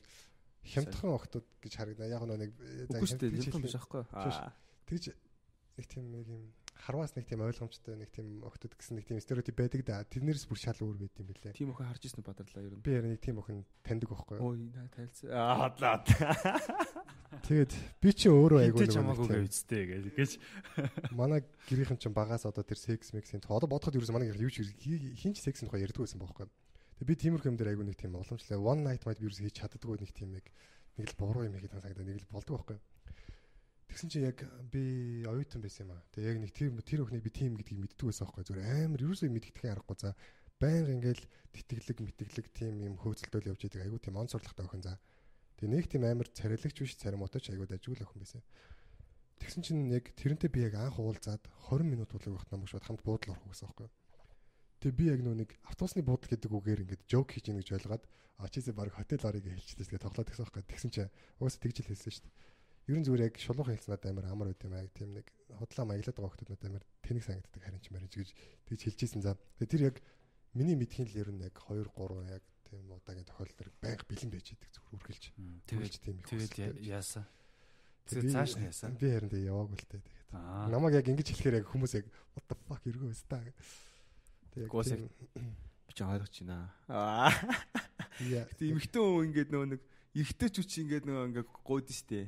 [0.64, 2.12] хямдхан охтууд гэж харагдана.
[2.12, 2.52] Яг нөгөө нэг
[2.92, 4.04] за, хямдхан биш аахгүй.
[4.88, 5.06] Тэгж
[5.80, 6.44] нэг тийм нэг юм
[6.84, 10.04] харваас нэг тийм ойлгомжтой нэг тийм охтууд гэсэн нэг тийм стереотип байдаг да.
[10.04, 11.56] Тэрнээс бүр шал өөр байд юм бэлээ.
[11.56, 12.84] Тийм охин харж ирсэн бадарлаа ер нь.
[12.84, 14.52] Би ярь нэг тийм охин таньдаг байхгүй юу?
[14.52, 15.32] Ой, наа тайлцсан.
[15.32, 16.04] Аа, хадлаа.
[17.48, 17.72] Тэгээд
[18.04, 19.84] би чи өөрөө айгүй нэг хамаагүй үсттэй
[20.14, 20.32] гэж
[21.18, 24.62] манай гэрийнхэн ч багаас одоо тэр секс мексийн одоо бодоход ерөөс манай гэр юу ч
[24.62, 26.46] хинч сексийн тухай ярьдаг байсан байхгүй.
[27.02, 28.62] Тэгээ би тиймэрхүү юм дээр айгүй нэг тийм уламжлаа.
[28.62, 30.46] One night might би ерөөс хийж чаддаггүй нэг тийм яг
[31.02, 32.78] нэг л буруу юм хийгээд санагдаа нэг л болдог байхгүй.
[33.94, 34.42] Тэгсэн чинь яг
[34.74, 36.02] би оюутан байсан юм аа.
[36.18, 38.42] Тэгээ яг нэг тэр тэр өхнийг би тийм гэдгийг мэддэг байсан байхгүй.
[38.42, 40.18] Зүгээр амар ерөөсөө мэддэхин аргагүй за
[40.58, 44.98] байнга ингээл тэтгэлэг мэтгэлэг тийм юм хөөцөлтөөл явж идэг айгүй тийм он сурлагтай охин за.
[45.62, 48.42] Тэгээ нэг тийм амар царайлагч биш царимуутай ч айгүй дажгүй л охин байсан.
[49.44, 53.04] Тэгсэн чинь яг тэрнтэй би яг анх уулзаад 20 минут болог байхад намайг шууд хамт
[53.04, 53.90] буудлаар орох гэсэн байхгүй.
[54.82, 58.04] Тэгээ би яг нөө нэг автобусны буудал гэдэг үгээр ингээд жок хийж ийн гэж ойлгоод
[58.40, 60.64] а чийсээ баг хотел орыг хэлчихлээ тэгээ тоглоод гэсэн байхгүй.
[60.64, 62.36] Тэгсэн чинь угаасаа тэгж л хэлсэн шүү дээ.
[62.88, 66.18] Ер нь зүгээр яг шулуухан хэлснээр амар амар байт юм аа тийм нэг худлаа маяглаад
[66.20, 68.30] байгаа хүмүүс амар тэнэг санагддаг харин ч маринч гэж
[68.68, 69.40] тэгж хэлчихсэн за.
[69.62, 69.98] Тэгээ тэр яг
[70.52, 74.48] миний мэдхийн л ер нь яг 2 3 яг тийм удаагийн тохиолдол байнга бэлэн байж
[74.52, 75.24] идэг зүгээр үргэлж.
[75.64, 77.24] тэгээд тийм их тэгээд я- яасан.
[78.04, 78.92] Тэгээд цааш нь яасан.
[79.00, 80.28] Би харин тэгээ яваагүй л тээ тэгээд.
[80.68, 82.06] Намайг яг ингэж хэлэхээр яг хүмүүс яг
[82.36, 83.40] what the fuck эргөө өстаа.
[84.52, 85.08] Тэг яг Угаас тийм
[85.88, 86.68] Би ч ойлгож байна.
[86.92, 87.32] Аа.
[88.28, 89.82] яа, Гэтэ эмэгтэй хүн ингээд нөгөө нэг
[90.20, 92.28] эрэгтэй ч үчи ингээд нөгөө ингээд гойд штэ.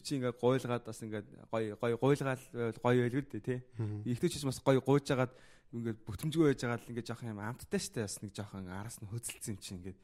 [0.00, 2.44] Үчи ингээд гойлгаад бас ингээд гой гой гойлгаал
[2.80, 3.58] гоё байлгүй дээ тий.
[3.76, 4.08] Мгм.
[4.08, 5.32] Эрэгтэй ч үчи бас гоё гойж хагаад
[5.76, 9.10] ингээд бүтэмжгүй байж байгаа л ингээд жоох юм амттай штэ бас нэг жоохон араас нь
[9.10, 9.98] хөдөлсөн юм чи ингээд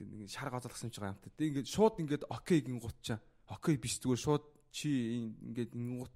[0.00, 1.30] ингээд нэг шар гоцолгсон юм чи амттай.
[1.36, 3.18] Тэг ингээд шууд ингээд окей гин гутчаа.
[3.48, 4.88] Окей биш зүгээр шууд чи
[5.30, 6.14] ингээд гут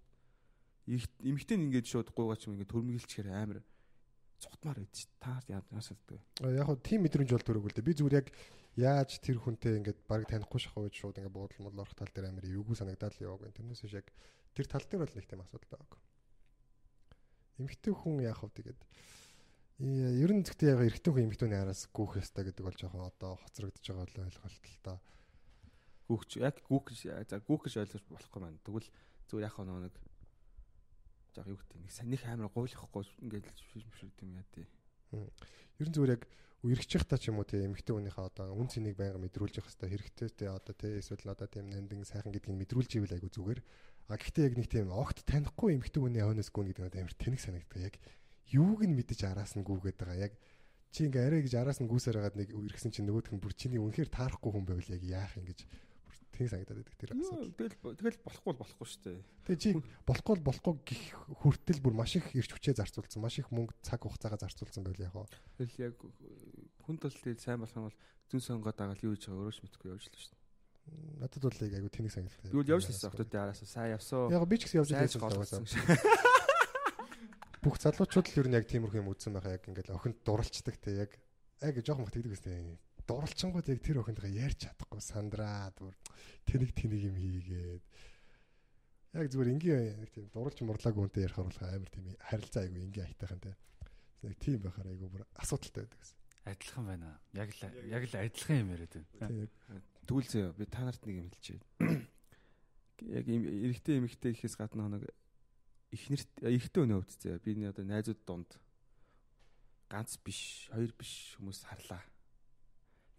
[0.87, 3.65] эмэгтэй нь ингээд шууд гуйгаач юм ингээд төрмөглчихээр амар
[4.37, 5.09] цутмаар байд чи.
[5.17, 6.21] Та яасаддаг.
[6.45, 7.89] А, Яг хөө тийм мэдрэмж бол төрөг л дээ.
[7.89, 8.29] Би зүгээр яг
[8.77, 12.31] яаж тэр хүнтэй ингээд баг танихгүй шахав гэж шууд ингээд буудал мод орох тал дээр
[12.31, 13.55] амар эвгүй санагдаад л яваагүй.
[13.55, 14.09] Тэрнээс биш яг
[14.55, 16.01] тэр тал дээр бол нэг тийм асуудал байгаагүй.
[17.63, 18.81] Эмэгтэй хүн яах вэ тэгээд
[19.79, 23.39] э, ер нь зөвхөн яг эрэгтэй хүн эмэгтэйний араас гүүх ёстой гэдэг бол жоохон одоо
[23.47, 24.99] хоцрогдож байгаа л ойлголт л та.
[26.11, 26.99] гүүхч яг гэж
[27.31, 28.61] за гүүх гэж ойлгож болохгүй маань.
[28.67, 28.91] Тэгвэл
[29.31, 29.95] зүгээр яг нөгөө нэг
[31.39, 34.67] яг юу гэдэг нэг санийх амар гуйлахгүй ингээд шившрд юм яа тий.
[35.79, 36.23] Ер нь зүгээр яг
[36.65, 39.91] үерхчих та ч юм уу те эмэгтэй хүнийхээ одоо үн цэнийг байнга мэдрүүлж явах хэрэгтэй
[39.93, 43.61] хэрэгтэй те одоо те эсвэл одоо тийм нандин сайхан гэдгийг мэдрүүлж ивэл айгу зүгээр.
[44.09, 47.41] А гэхдээ яг нэг тийм огт танихгүй эмэгтэй хүний хойноос гүн гэдэг нь амар тэнэг
[47.41, 47.81] санагддаг.
[47.85, 47.95] Яг
[48.49, 50.25] юуг нь мэдэж араас нь гүгээд байгаа.
[50.29, 50.33] Яг
[50.95, 53.83] чи ингээ арай гэж араас нь гүйсээр хагаад нэг үерхсэн чинь нөгөөх нь бүр чиний
[53.83, 55.69] үнэхээр таарахгүй хүн байвал яг яах юм гэж
[56.35, 57.55] тэнэг санагдаад байдаг тэр асуудал.
[57.55, 59.19] Тэгэл тэгэл болохгүй бол болохгүй шүү дээ.
[59.47, 59.71] Тэгээ чи
[60.05, 61.03] болохгүй л болохгүй гих
[61.41, 65.15] хүртэл бүр маш их эрч хүчээ зарцуулсан, маш их мөнгө цаг хугацаагаа зарцуулсан байл яг.
[65.57, 65.95] Тэгэл яг
[66.83, 67.99] хүн тул тэгэл сайн болох юм бол
[68.29, 70.43] зүн сонгоод агаал юу хийж байгаа өөрөө ч мэдэхгүй явж л шүү дээ.
[71.21, 72.53] Надад бол яг айгу тэнэг санагдав.
[72.53, 74.29] Бол явж лсэн октодын араас сайн явсоо.
[74.29, 75.65] Яг би ч гэсэн явж байсан.
[77.65, 81.09] Бүх залуучууд л ер нь яг тиймэрхүү юм үзсэн байхаа яг ингээл охинд дуралцдаг те
[81.09, 81.17] яг
[81.65, 82.77] яг жоохон мах тэгдэг гэсэн.
[83.05, 85.95] Дуралчингууд яг тэр охинтойгоо ярьж чадахгүй сандраад бүр
[86.49, 87.85] тэнэг тэнэг юм хийгээд
[89.15, 93.07] яг зүгээр ингийн нэг тийм дуралж мурлаагүй үнтэй ярих оруулах амар тийм харилцаа айгу ингийн
[93.07, 93.55] айтайхан те.
[94.25, 96.19] Нэг тийм байхаар айгу бүр асуудалтай байдаг гэсэн.
[96.45, 97.09] Адилхан байна.
[97.37, 97.63] Яг л
[97.93, 99.29] яг л адилхан юм яриад байна.
[99.29, 101.61] Тийм яг Тэгвэл зөө би та нарт нэг юм хэлчихье.
[103.21, 105.09] яг эрэгтэй эмэгтэй гэхээс гадна нэг
[105.95, 107.41] ихнэрт эрэгтэй өнөө өвдцээ.
[107.41, 108.51] Би нэг одоо найзууд донд
[109.89, 112.05] ганц биш, хоёр биш хүмүүс харлаа.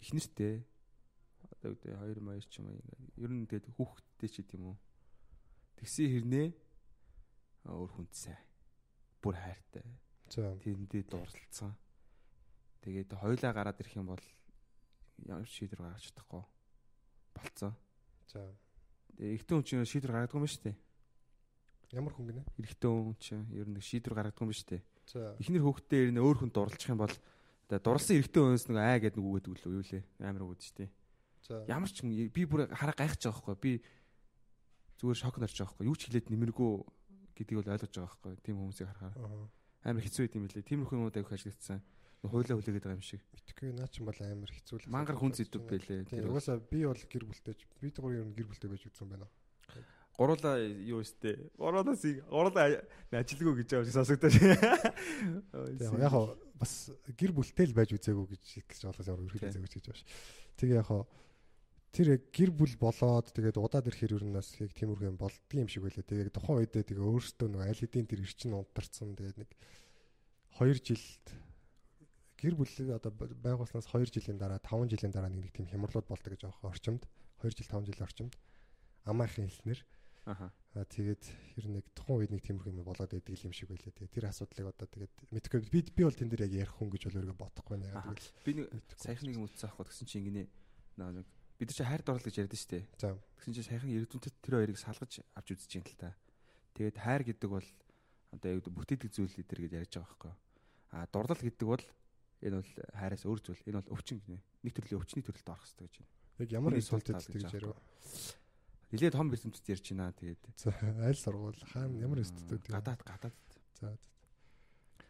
[0.05, 0.61] Ихнэртэй
[1.65, 4.77] одоо үүдээ хоёр маяр ч юм уу ингээд ер нь тэгээд хүүхдтэй ч гэдэм үү.
[5.81, 6.47] Тэгсэн хэрнээ
[7.65, 8.37] аа, өөр хүндсэ.
[9.17, 9.85] Бүр хайртай.
[10.29, 11.73] Тэрэндээ дурлалцсан.
[12.85, 14.25] Тэгээд хоёлаа гараад ирэх юм бол
[15.25, 16.43] ямар шийдвэр гаргаж чадахгүй
[17.33, 17.73] болцсон.
[18.29, 18.45] За.
[19.17, 20.77] Эрэгтэй хүн чинь шийдвэр гаргадаг юм ба штэ.
[21.97, 22.43] Ямар хүн гинэ?
[22.61, 24.85] Эрэгтэй хүн чинь ер нь шийдвэр гаргадаг юм штэ.
[25.09, 25.33] За.
[25.41, 27.15] Эхнэр хүүхдээ ер нь өөр хүн дурлчих юм бол
[27.65, 30.03] одоо дурлсан эрэгтэй хүнс нэг аа гэдэг нэг үгээд өглөө юу лээ.
[30.21, 30.85] Амар үгээд штэ.
[31.45, 31.65] За.
[31.65, 33.57] Ямар ч би бүр хараа гайхаж байгаа байхгүй.
[33.61, 33.73] Би
[35.01, 35.87] зүгээр шок нарж байгаа байхгүй.
[35.89, 36.71] Юу ч хэлээд нэмэргүй
[37.35, 38.33] гэдгийг бол ойлгож байгаа байхгүй.
[38.45, 39.49] Тим хүмүүсийг харахаар Аа.
[39.89, 40.65] амар хэцүү юм лээ.
[40.65, 41.79] Тиймэрхүү юмуд авих ажиллагдсан.
[42.25, 43.21] Хуйлаа хүлээгээд байгаа юм шиг.
[43.29, 44.89] Битгүй наа ч юм бол амар хэцүү л.
[44.89, 46.09] Мангар хүн зэдв байлээ.
[46.09, 47.59] Тэр Угаасаа би бол гэр бүлтэйч.
[47.81, 49.29] Би дөрөв ер нь гэр бүлтэй байж үзсэн байна.
[50.17, 51.51] Гуруула юу өстэй.
[51.59, 52.81] Гуруулаас гуруула
[53.11, 54.33] ажилгүй гэж шиг сонсогдож.
[56.01, 59.51] Яг хоо бас гэр бүлтэй л байж үзээгүй гэж гэж болохоос ямар Тийм.
[59.51, 60.07] зэгэж гэж байна.
[60.55, 61.03] Тэгээ яг хоо
[61.91, 65.55] тэр яг гэр бүл болоод тэгээд удаад ирэхээр ер нь бас яг тиймэрхүү юм болдго
[65.59, 66.03] юм шиг байлаа.
[66.07, 69.49] Тэгээд тухайн үедээ тэгээ өөрөөсөө нэг аль хэдийн тэр эрчин унтарсан тэгээд нэг
[70.59, 71.25] 2 жилд
[72.39, 76.31] гэр бүл одоо байгуулснаас 2 жилийн дараа 5 жилийн дараа нэг нэг тийм хямралууд болдог
[76.31, 77.03] гэж байгаа орчимд
[77.43, 78.33] 2 жил 5 жилийн орчимд
[79.03, 79.79] амаахын хэлснэр.
[80.25, 80.49] Аа
[80.89, 81.23] тэгээд
[81.61, 83.93] ер нь нэг тухайн үед нэг тиймэрхүү юм болоод байдаг юм шиг байлаа.
[83.93, 87.01] Тэгээд тэр асуудлыг одоо тэгээд мэдгүй би би бол тэн дээр яг ярих хүн гэж
[87.05, 87.93] бол өөрийгөө бодохгүй нэ.
[87.93, 89.05] Тэгэл Би нэг Мэдхгүй.
[89.05, 90.43] саяхан нэг юм утсаа авахгүй тэгсэн чинь ингэнэ
[90.97, 91.27] наа нэг
[91.61, 92.79] бид нар чи хайр дурлал гэж ярьдэн штэ.
[92.97, 93.07] за
[93.37, 96.17] Тэгсэн чинь саяхан эрдэмтэд тэр хоёрыг салгаж авч үзэж юм л та.
[96.73, 97.67] Тэгээд хайр гэдэг бол
[98.33, 100.33] одоо яг бүтээдэг зүйл эдэр гэж ярьж байгаа байхгүй.
[100.91, 101.83] А дурлал гэдэг бол
[102.41, 103.63] энэ бол хайраас өөр зүйл.
[103.69, 104.41] Энэ бол өвчин гинэ.
[104.65, 106.11] Нэг төрлийн өвчний төрөлд орох хэрэгтэй гэж байна.
[106.43, 106.89] яг ямар гэж
[107.31, 107.77] гэж ярив.
[108.95, 110.15] Нилээд том эрдэмтэд ярьж байна.
[110.15, 110.71] Тэгээд За
[111.03, 112.71] аль сургууль хаана ямар институт вэ?
[112.71, 113.35] гадаад гадаад.
[113.79, 113.91] За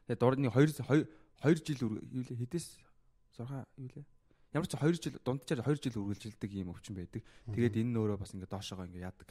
[0.09, 1.05] Тэгээд дурны 2
[1.45, 2.67] 2 жил юу лээ хэдээс
[3.37, 4.05] 6 юу лээ.
[4.53, 7.21] Ямар ч 2 жил дунджаар 2 жил үргэлжилдэг ийм өвчин байдаг.
[7.49, 9.29] Тэгээд энэ нь өөрөө бас ингээд доошоогоо ингээд яадаг.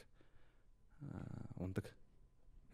[1.11, 1.87] Аа ундаг.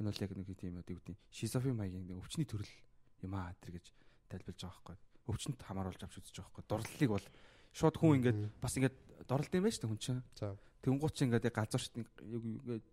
[0.00, 2.72] Энэ бол яг нэг тийм юу гэдэг шизофрен маягийн өвчний төрөл
[3.20, 3.92] юм аа тэр гэж
[4.32, 4.96] тайлбарлаж байгаа байхгүй.
[5.28, 6.64] Өвчнөд хамааруулж авч үзэж байгаа байхгүй.
[6.68, 7.26] Дурлалыг бол
[7.72, 10.22] шууд хүн ингээд бас ингээд дорлд юм байна шүү дээ хүн чинь.
[10.34, 11.44] За Тэнгууч ингээд
[11.92, 12.84] нэг юу ингээд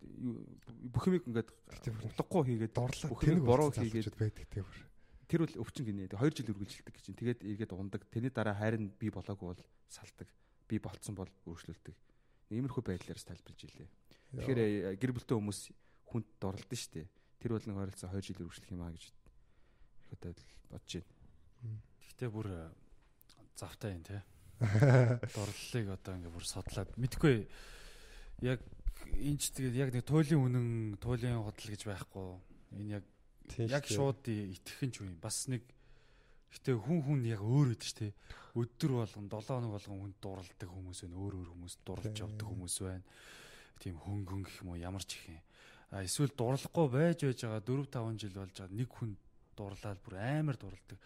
[0.92, 1.50] бүх юмыг ингээд
[2.04, 4.68] утгагүй хийгээд дурлаа бүх юмыг буруу хийгээд байдаг тэр.
[5.24, 6.12] тэр бол өвчин гинэ.
[6.12, 7.16] 2 жил үргэлжилдэг гэж чинь.
[7.16, 8.04] Тэгээд эргээд ундаг.
[8.12, 10.28] Тэрний дараа хайр нь би болоогүй бол салдаг.
[10.68, 11.96] Би болцсон бол өөрчлөлдөг.
[12.52, 13.88] Иймэрхүү байдлаар тайлбарлаж илээ.
[14.36, 15.60] Тэгэхээр э, гэр бүлтэй хүмүүс
[16.12, 17.08] хүнд дорлолт нь штэ.
[17.40, 19.04] Тэр бол нэг ойролцоо 2 жил үргэлжлэх юм аа гэж
[20.12, 20.24] ихэд
[20.68, 21.80] бодож байна.
[22.04, 22.68] Гэхдээ бүр э,
[23.56, 24.20] завтай юм те.
[24.58, 27.46] Дурлалыг одоо ингээ бүр судлаад мэдгүй
[28.42, 28.60] яг
[29.14, 30.68] энэ ч тэгээд яг нэг туйлын үнэн,
[30.98, 32.26] туйлын худал гэж байхгүй.
[32.78, 33.04] Энэ яг
[33.56, 35.16] яг шууд итгэх нь ч үгүй.
[35.22, 35.62] Бас нэг
[36.54, 38.08] гэтээ хүн хүн яг өөр өд ч те.
[38.58, 41.16] Өдөр болгон 7 хоног болгон хүнд дурладаг хүмүүс байна.
[41.22, 43.04] Өөр өөр хүмүүс дурлж явдаг хүмүүс байна.
[43.78, 45.42] Тийм хөнгөн гэх юм уу ямар ч их юм.
[45.94, 49.10] А эсвэл дурлахгүй байж байж байгаа 4 5 жил болж байгаа нэг хүн
[49.54, 50.98] дурлаад бүр амар дурладаг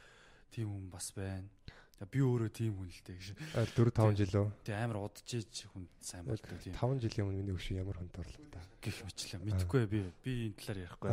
[0.51, 1.49] тийм хүн бас байна.
[1.99, 3.29] За би өөрөө тийм хүн л дээ гэж.
[3.77, 4.49] 4 5 жил үү?
[4.67, 8.47] Тэг амар удажээж хүн сайн болдог тийм 5 жилийн өмнө миний өшөө ямар хүнд орлоо
[8.51, 8.61] та.
[8.83, 9.39] гих мэтлээ.
[9.47, 11.11] Мэдхгүй би би энэ талаар ярихгүй.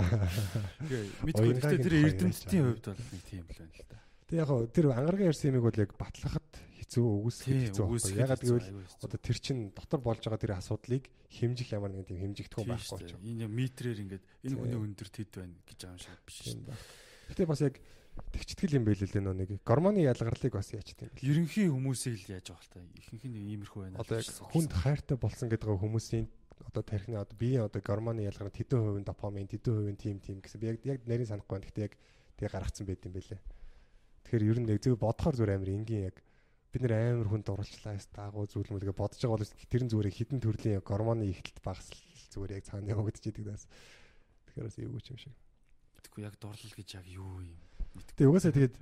[1.29, 3.97] Уянгагийн Гэхдээ тэр эрдэмтдийн хувьд бол нэг тийм л байна л да.
[4.29, 6.49] Тэг яг тэр ангаргийн ярьсан юмыг бол яг батлахад
[6.89, 7.85] хэцүү үгүйсэх хэцүү.
[8.17, 8.69] Ягаад гэвэл
[9.05, 12.99] одоо тэр чин дотор болж байгаа тэр асуудлыг хэмжих ямар нэгэн тийм хэмжигдэхүүн Тийм байхгүй
[13.05, 13.13] ч.
[13.13, 13.29] дээ.
[13.29, 16.73] Энэ метрээр ингээд энэ хүний өндөр тэд байна гэж юм шиг биш шүү ба.
[17.29, 17.75] Гэтэ бас яг
[18.33, 21.11] тэгчтгэл юм байл л нөө нэг гормоны ялгарлыг бас яачт юм.
[21.19, 22.79] Ерөнхий хүмүүсийг л яаж байгаа л та.
[22.99, 23.99] Ихэнх нь иймэрхүү байна.
[24.01, 26.25] Одоо яг хүнд хайртай болсон гэдэг хүмүүсийн
[26.67, 30.59] одоо тархины одоо биеийн одоо гормоны ялгарт хэдэн хувийн допамин, хэдэн хувийн тим тим гэсэн
[30.59, 31.67] би яг яг нарийн санахгүй байна.
[31.71, 31.93] Гэтэ яг
[32.35, 33.41] тэгээ гаргацсан байт юм байлээ.
[34.27, 36.17] Тэгэхээр ер нь яг зөв бодохоор зүгээр амар энгийн яг
[36.69, 40.13] бид нэр амар хүн дурлчлаа яс дагуу зүйл мүлгээ бодож байгаа бол тэр нь зүгээр
[40.13, 41.89] хідэн төрлийн гормоны ихтэлт багс
[42.29, 43.65] зүгээр яг цаана явагдчихийдэг даас.
[44.51, 45.33] Тэгэхээр бас эвгүй юм шиг.
[46.03, 47.68] Тэгэхгүй яг дурлал гэж яг юу юм.
[48.15, 48.75] Тэгээ угаасаа тэгээд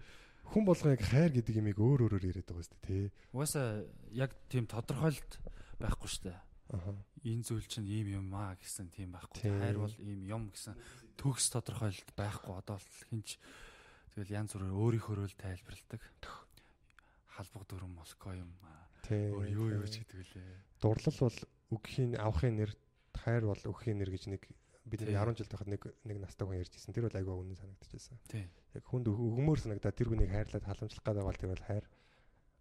[0.53, 3.05] хүн болгоо яг хайр гэдэг имийг өөр өөрөөр яриад байгаа шүү дээ тий.
[3.35, 3.67] Угаасаа
[4.15, 5.31] яг тийм тодорхойлт
[5.79, 6.39] байхгүй шүү дээ.
[6.67, 6.91] Аха.
[7.23, 9.43] Энэ зүйл чинь ийм юм аа гэсэн тийм байхгүй.
[9.43, 10.75] Хайр бол ийм юм гэсэн
[11.15, 12.53] төгс тодорхойлт байхгүй.
[12.59, 13.39] Одоо л хинч
[14.15, 16.01] тэгэл янз бүрээр өөрийнхөө л тайлбарладаг.
[17.31, 18.87] Халбаг дүрм Москва юм аа.
[19.07, 20.67] Өөр юу юу ч гэдэг лээ.
[20.83, 21.39] дурлал бол
[21.71, 22.71] өгхийн авахын нэр
[23.15, 24.43] хайр бол өгхийн нэр гэж нэг
[24.89, 25.13] бид Тий.
[25.15, 26.93] 10 жил тахад нэг нэг настай хүн ярьж ирсэн.
[26.95, 28.17] Тэр бол айгүй үнэн санагдчихсан.
[28.31, 28.47] Тийм.
[28.73, 31.85] Яг хүнд өг- өгмөр санагдаа тэр хүнийг хайрлаад халамжлах гэдэг бол тэр бол хайр.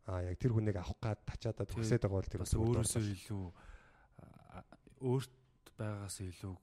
[0.07, 3.44] Аа яг тэр хүнийг авах гад тачаадаа төгсөөд байгаа бол тэр Бас өөрөөсөө илүү
[5.07, 5.32] өөрт
[5.78, 6.55] байгаагаас илүү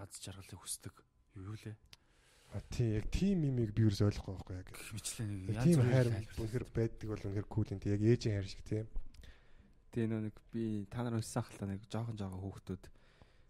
[0.00, 0.94] аз жаргалыг хүсдэг
[1.36, 1.76] юу юу лээ
[2.50, 4.68] А тий яг тийм имийг би юус ойлгохгүй байхгүй яг.
[4.74, 7.62] мэтлээ нэг янз Тийм бүрийн хайр үнэхэр байдаг бол үнэхэр кул.
[7.70, 8.86] Тэг яг ээжийн хайр шиг тийм.
[9.94, 12.82] Тэгээ нөө нэг би та нар өссөн хальтаа нэг жоохон жоохон хүүхдүүд.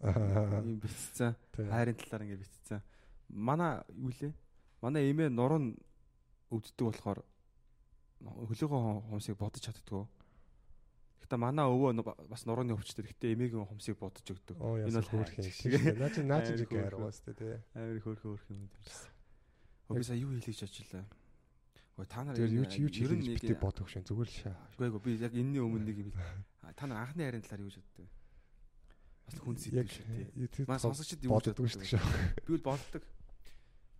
[0.00, 1.36] Юм битцсэн.
[1.52, 1.66] Тий.
[1.68, 2.80] Хайрын талаар ингэ битцсэн.
[3.28, 4.32] Манай юу лээ?
[4.80, 5.76] Манай эмээ нуруу
[6.50, 7.20] өвддөг болохоор
[8.24, 8.80] хөлөөгөө
[9.12, 10.04] хумсыг бодож чаддгүй.
[11.24, 11.92] Гэтэ манай өвөө
[12.28, 14.56] бас нурууны өвчтөд гэтэ эмээгийн хумсыг бодож өгдөг.
[14.56, 15.52] Энэ бол хөөрх юм.
[15.52, 15.72] шиг.
[16.00, 17.54] Наа чи наа чи Хайр жиг уустай тий.
[17.76, 19.12] Амар хөөрхөн хөөрхөн юм дэмжсэн.
[19.88, 21.04] Өө би сая юу хэлэж ажиллаа.
[22.00, 24.56] Ой та нар юу юу нэг- битээ бодох шин зүгээр л шаа.
[24.80, 26.10] Эгүй би яг энэний өмнө нэг юм
[26.78, 28.08] та нар анхны хайрын талаар юу гэж боддог?
[29.30, 30.04] Бас хүн Яг сэтгэв шүү
[30.34, 30.66] дээ.
[30.66, 32.02] Маа сонсогчд гэж боддог шүү дээ.
[32.42, 33.02] Би бол боддог.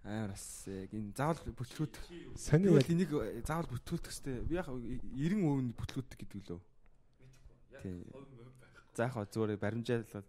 [0.02, 1.94] Амар бас яг энэ заавал бүтлгүүд.
[2.34, 3.10] Бол яг энийг
[3.46, 4.48] заавал бүтлгүүлэх хэвээр.
[4.50, 6.60] Би яг 90 өвн бүтлгүүлдэг гэдэг лөө.
[7.78, 8.00] Тий.
[8.96, 10.24] За яг зүгээр баримжаалал.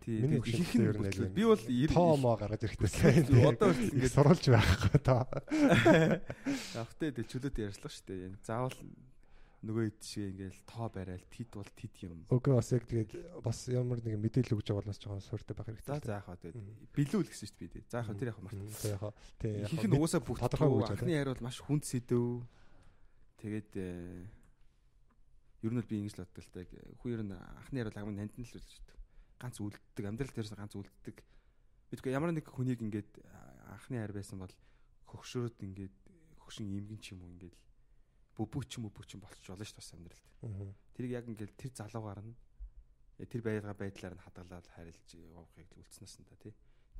[0.00, 0.18] Тий.
[0.22, 1.34] Миний би хөшөлтөд ихэнх нь ер нь юм.
[1.36, 5.22] Би бол 90 тоо моо гаргаж ирэхтэй одоо ингээд- сурулж байхгүй тоо.
[6.78, 8.34] Явахтай дэ чөлөөтэй ярьслах шүү дээ.
[8.42, 8.74] Заавал
[9.62, 12.26] нөгөө ид шиг ингээл тоо барайл тид бол тид юм.
[12.34, 13.12] Окей бас яг тэгээд
[13.46, 16.02] бас ямар нэг мэдээлэл өгж байгаа бол бас жоохон сууртай байх За хэрэгтэй.
[16.02, 16.56] за яхаа тэгээд
[16.90, 17.86] билүүл гэсэн шүү дээ.
[17.86, 18.58] За яхаа тэр яхаа март.
[18.58, 19.02] Тэг яг
[19.38, 22.42] тий яг Ихэнх нь угаасаа бүгд тодорхой үгж анхны хайр бол маш хүнд сэдв.
[23.38, 24.26] Тэгээд э,
[25.62, 26.60] ер нь бол би ингэж л боддог л та.
[26.98, 28.98] Хүн ер нь анхны хайр бол агам нандин л байдаг.
[29.38, 31.16] Ганц үлддэг, амьдрал дээрс ганц үлддэг.
[31.90, 34.54] Бидгүй ямар нэг хүнийг ингээд а, анхны хайр байсан бол
[35.06, 35.96] хөгшрөөд ингээд
[36.42, 37.71] хөгшин имгэн ч юм уу ингээд бүбүүч
[38.32, 40.26] юм бүбүүч юм болчих болно шүү дээ бас амьдралд.
[40.96, 42.34] Тэрийг яг ингээд тэр залуугаар нь
[43.20, 46.54] э, тэр байга байдлаар нь хадгалаад хайрлаж явахыг л үлдснээс нь та тий.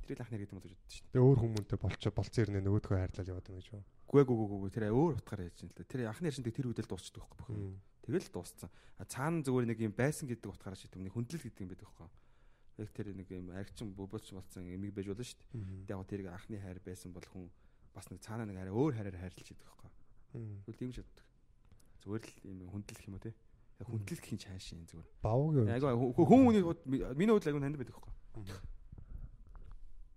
[0.05, 1.13] Тэрийг л анхны гэдэг юм бол гэж боддог шүү дээ.
[1.13, 3.83] Тэгээ өөр хүмүүнтэй болчоо болцсон юм нөгөөдгөө хайрлал яваад байна гэж юу.
[4.13, 5.89] Гүй гүй гүй гүй тэр өөр утгаар ярьж байна л да.
[5.89, 7.55] Тэр анхны ярьсан тэр үедэл дуусчихдаг байхгүй.
[7.57, 7.77] Мм.
[8.03, 8.69] Тэгэл дууссан.
[8.99, 11.01] А цаана зүгээр нэг юм байсан гэдэг утгаараа шийдэв.
[11.01, 12.09] Нэг хүндлэл гэдэг юм байдаг байхгүй.
[12.83, 15.49] Яг тэр нэг юм аригчин бөбөч болсон эмиг байж болно шүү дээ.
[15.55, 15.87] Мм.
[15.87, 17.47] Тэгээд яг тэрийг анхны хайр байсан бол хүн
[17.95, 19.89] бас нэг цаана нэг арай өөр хайраар хайрлаж идэг байхгүй.
[20.33, 20.61] Мм.
[20.65, 21.25] Тэгвэл тийм ч боддог.
[22.03, 23.33] Зүгээр л юм хүндлэх юм уу те.
[23.79, 25.09] Яг хүндлэх хин чааш юм зүгээр.
[25.21, 28.13] Бавгийн Яг хүн хүний хувьд миний хувьд агуу танд байдаг байхгүй.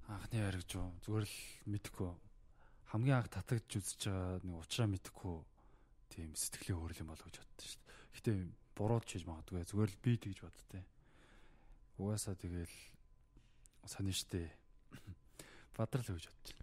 [0.06, 1.36] анхны гэж юу зүгээр л
[1.66, 2.10] мэдхгүй
[2.94, 5.36] хамгийн анх татагдж үзэж байгаа нэг уучраа мэдхгүй
[6.14, 7.98] тийм сэтгэлийн хөөрөл юм болов гэж боддоо шүү дээ.
[8.14, 8.32] Гэтэ
[8.78, 10.84] бурууд чийж магадгүй зүгээр л би тэгж боддтой.
[11.98, 12.76] Угаасаа тэгэл
[13.82, 14.46] сонин штэ.
[15.76, 16.58] Бадрал гэж бодчих.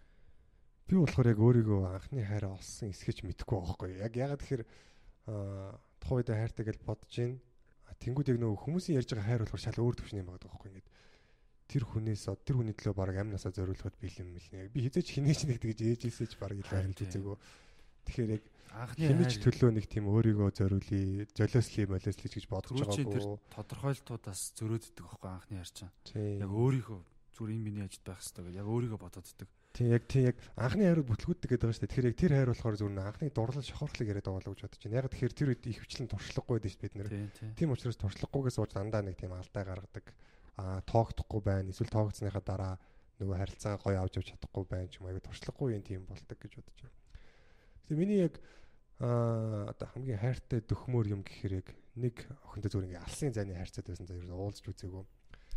[0.84, 3.90] Би болохоор яг өөрийгөө анхны хайраа олсон эсгэж мэдэхгүй байхгүй.
[4.04, 4.64] Яг ягаад тэгэхээр
[5.32, 7.40] аа тухайн үед хайртай гэж бодож гин.
[8.04, 10.68] Тэнгүүд яг нөгөө хүмүүсийн ярьж байгаа хайр болохоор шал өөр төвшний юм байгаа байхгүй.
[10.76, 10.88] Ингээд
[11.72, 14.68] тэр хүнээс тэр хүний төлөө баг амнасаа зориулахад бэлэн мэлнэ.
[14.68, 16.92] Би хизээч хинээч нэг тэгж ээжээсэж баг тийм.
[16.92, 17.36] үзээгөө.
[18.04, 18.44] Тэгэхээр яг
[18.74, 23.38] Анхны хинээч хайр төлөө нэг тийм өөрийгөө зориулъя, золиослие, молиослие гэж бодож байгаагүй.
[23.54, 25.94] тодорхойлтуудаас зөрөөддөг байхгүй анхны хайр чинь.
[26.02, 26.42] Тийм.
[26.42, 27.00] Яг өөрийнхөө
[27.38, 29.48] зүгээр энэ миний ажид байх хэрэгтэй гэж яг өөрийгөө бододдаг.
[29.74, 31.90] Тийм яг тийм яг анхны хайрууд бүтлгүүддэг гэдэг байгаа шүү дээ.
[31.90, 34.82] Тэгэхээр яг тэр хайр болохоор зүгээр нэг анхны дурлал шохорлог яриад байгаа л гэж бодож
[34.86, 34.98] байна.
[35.02, 37.08] Яг тэгэхээр тэр үед их хвчлэн туршлагагүй шүү бид нэр.
[37.58, 40.06] Тийм учраас туршлагагүйгээс ууж дандаа нэг тийм алдаа гаргадаг.
[40.62, 41.74] Аа тоогдохгүй байна.
[41.74, 42.74] Эсвэл тоогдсныхаа дараа
[43.18, 46.52] нөгөө харилцаа гоё авч явж чадахгүй байна ч юм аяга туршлагагүй юм тийм болдог гэж
[46.54, 46.98] бодож байна.
[47.90, 48.34] Тэгээ миний яг
[49.02, 51.68] аа одоо хамгийн хайртай дөхмөр юм гэхээр яг
[51.98, 55.02] нэг охинтой зүгээр ингээ алсын зайны хайрцаг байсан за ер нь уулзч үзээгүй.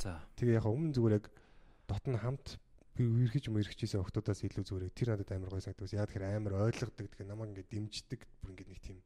[0.02, 0.22] За.
[0.38, 1.26] Тэгээ яг өмнө зүгээр яг
[1.86, 2.58] дотн хамт
[2.98, 5.94] би үерхэж мөрөгчээсээ охтуудаас илүү зүгээр тэр надад амар гой санагдав.
[5.94, 8.98] Яг тэр амар ойлгодог тэгээ намайг ингээ дэмждэг бүр ингээ нэг тийм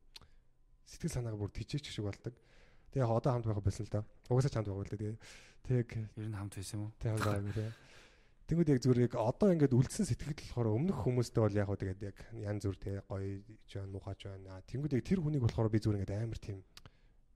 [0.87, 2.33] сэтгэл санаагаа бүр тижээч шиг болдог.
[2.95, 4.07] Тэгээ яг одоо хамт байх байсан л да.
[4.31, 4.95] Угаасаа ч хамт байгаа л да.
[4.95, 5.15] Тэгээ
[5.67, 6.91] тэг Ер нь хамт байсан юм уу?
[6.95, 7.71] тэг хамт байгаа тэгээ.
[8.51, 12.01] Тэнгүүд яг зүгээр яг одоо ингээд үлдсэн сэтгэл болохоор өмнөх хүмүүстэй бол яг хөө тэгээд
[12.03, 13.27] яг янз бүр тэгээ гоё
[13.63, 14.59] ч байна муухайч байна.
[14.67, 16.57] Тэнгүүд яг тэр хүнийг болохоор би зүгээр ингээд амар тийм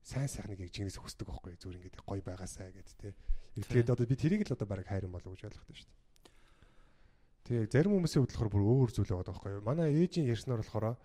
[0.04, 3.16] сайн сайхныг яг жигнэс хүсдэг байхгүй зүгээр ингээд гоё байгаасаа гэд тэ.
[3.56, 6.05] Тэгээд одоо би тэрийг л одоо баг хайрын болов гэж ойлгохтой шүү дээ.
[7.46, 9.62] Тэгээ зарим хүмүүсийн хувьд болохоор бүр өөр зүйл байгаа байхгүй юу.
[9.62, 10.98] Манай ээжийн ярьснаар болохоор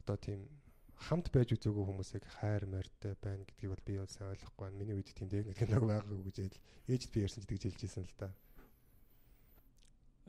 [0.00, 0.48] одоо тийм
[0.96, 4.80] хамт байж үзээгүй хүмүүсийг хайр марьтай байна гэдгийг бол би бол сайн ойлгохгүй байна.
[4.80, 6.56] Миний үед тийм дээ гэдэг нэг байгаагүй гэж ял
[6.88, 8.28] ээжд би ярьсан ч тэгж хэлжсэн л да.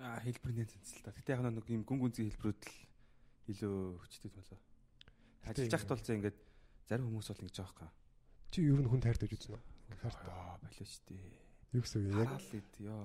[0.03, 1.15] Аа хэлбэрний зэнцэл та.
[1.15, 2.75] Гэтэ яг нэг юм гүн гүнзгий хэлбэрүүд л
[3.55, 4.59] илүү хүчтэй юм болоо.
[5.47, 6.37] Ажиллаж хахт бол зэ ингээд
[6.91, 7.95] зарим хүмүүс бол ингэж байгаа юм.
[8.51, 9.63] Чи ер нь хүн хайртай гэж үзнэ үү?
[10.03, 10.27] Хайртай.
[10.35, 11.44] Аа болоо шүү дээ.
[11.75, 12.31] Юу гэсэн үг яг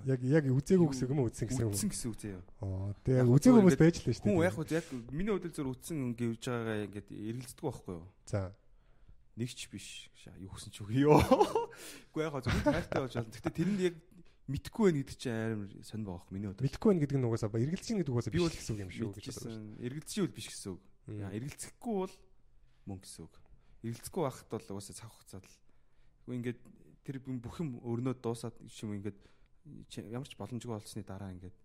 [0.06, 1.74] яг яг үзээгүй гэсэн юм уу үзсэн гэсэн юм.
[1.74, 2.38] Үтсэн гэсэн үг зөө.
[2.62, 4.30] Аа тэгээ яг үзээгүй хүмүүс байж л шүү дээ.
[4.30, 8.06] Хүн яг хөө яг миний хувьд зөв үтсэн гэвж байгаагаа ингээд эргэлздэг байхгүй юу?
[8.30, 8.54] За.
[9.34, 10.06] Нэг ч биш.
[10.38, 11.18] Юу гэсэн ч үг ёо.
[12.14, 13.34] Үгүй яг зөв хайртай болж байна.
[13.34, 13.94] Гэтэ тэрэнд яг
[14.46, 16.62] мэдхгүй байх гэдэг чинь амар сонь байгаа байхгүй миний хувьд.
[16.62, 19.10] Мэдхгүй байна гэдэг нь угаасаа ба эргэлзэж гэдэг угаасаа Би биш гэсэн үг юм шүү
[19.18, 19.50] гэж байна.
[19.50, 19.82] Мэдчихсэн.
[19.82, 20.82] Эргэлзэж үл биш гэсэн үг.
[21.10, 22.14] Яа, эргэлзэхгүй бол
[22.86, 23.34] мөн гэсэн үг.
[23.82, 25.56] Эргэлзэхгүй байхад бол угаасаа цав хугацаад л.
[26.26, 26.60] Үгүй ингээд
[27.10, 29.18] тэр бүх юм өрнөө дуусаад ч юм ингээд
[30.14, 31.56] ямар ч боломжгүй болсны дараа ингээд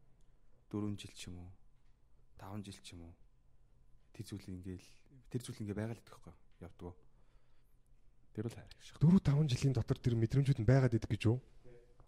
[0.74, 1.52] 4 жил ч юм уу
[2.42, 3.14] 5 жил ч юм уу
[4.18, 4.90] тэр зүйл ингээл
[5.30, 6.34] тэр зүйл ингээ байгаад идэх байхгүй
[6.66, 6.94] явдгоо.
[8.34, 8.98] Тэр бол хайр шиг.
[8.98, 11.38] 4 5 жилийн дотор тэр мэдрэмжүүд нь байгаад идэг гэж юу?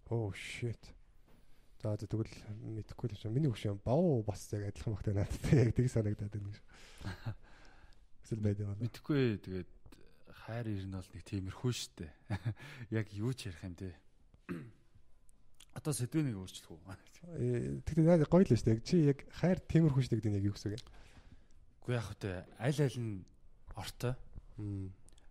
[0.09, 0.81] Oh shit.
[1.77, 2.33] За тэгвэл
[2.73, 6.49] мэдэхгүй л чинь миний хөшөө бав бас яг адилхан багтай надад яг тийг санагдаад байна
[6.49, 6.59] гэж.
[8.25, 8.81] Эсвэл байд юм аа.
[8.81, 9.69] Мэдхгүй тэгээд
[10.47, 12.07] хайр ер нь бол нэг тиймэрхүү штэ.
[12.95, 13.91] Яг юу ч ярих юм те.
[15.75, 16.79] Одоо сэдвэнийг өөрчлөх үү?
[17.35, 18.79] Э, наад гоё л дээ.
[18.79, 20.87] Чи яг хайр тиймэрхүү шүү гэдэг нь яг юу гэсэн үг юм?
[21.83, 22.31] Үгүй яг хөтэ
[22.63, 23.27] аль аль нь
[23.75, 24.15] ортой.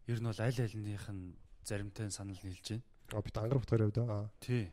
[0.04, 1.32] Ер нь бол аль альнийх нь
[1.64, 2.84] заримтай санал нийлж байна.
[3.16, 4.06] А бид ангар утгаар явдаа.
[4.06, 4.30] Аа.
[4.44, 4.68] Тий.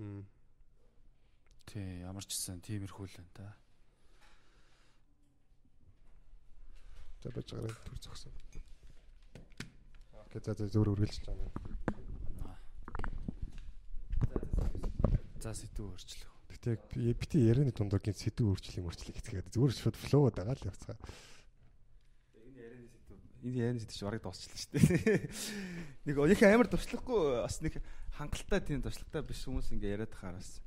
[0.00, 0.24] Мм.
[1.68, 3.46] Тий, ямар ч гэсэн тиймэрхүү л байна та.
[7.22, 8.32] За байж гараа төр зогсон.
[8.48, 8.62] Окей
[10.44, 11.48] за за зөвөр үргэлж чана.
[15.40, 16.30] За сэдв өөрчлөх.
[16.52, 20.68] Гэтэ яг би- бити ярианы дундуугийн сэдв өөрчлөлийн өөрчлөлийг хэцгээд зүгээр шууд флоуд байгаа л
[20.68, 20.96] явцгаа.
[22.36, 23.16] Энэ ярианы сэдв
[23.46, 25.30] энэ ярианы сэдв чи барыг дуусчлаа шүү дээ.
[26.10, 27.80] Нэг их амар туршлахгүй бас нэг
[28.18, 30.60] хангалттай тийм туршлагатай биш хүмүүс ингээ яриад тахаараас.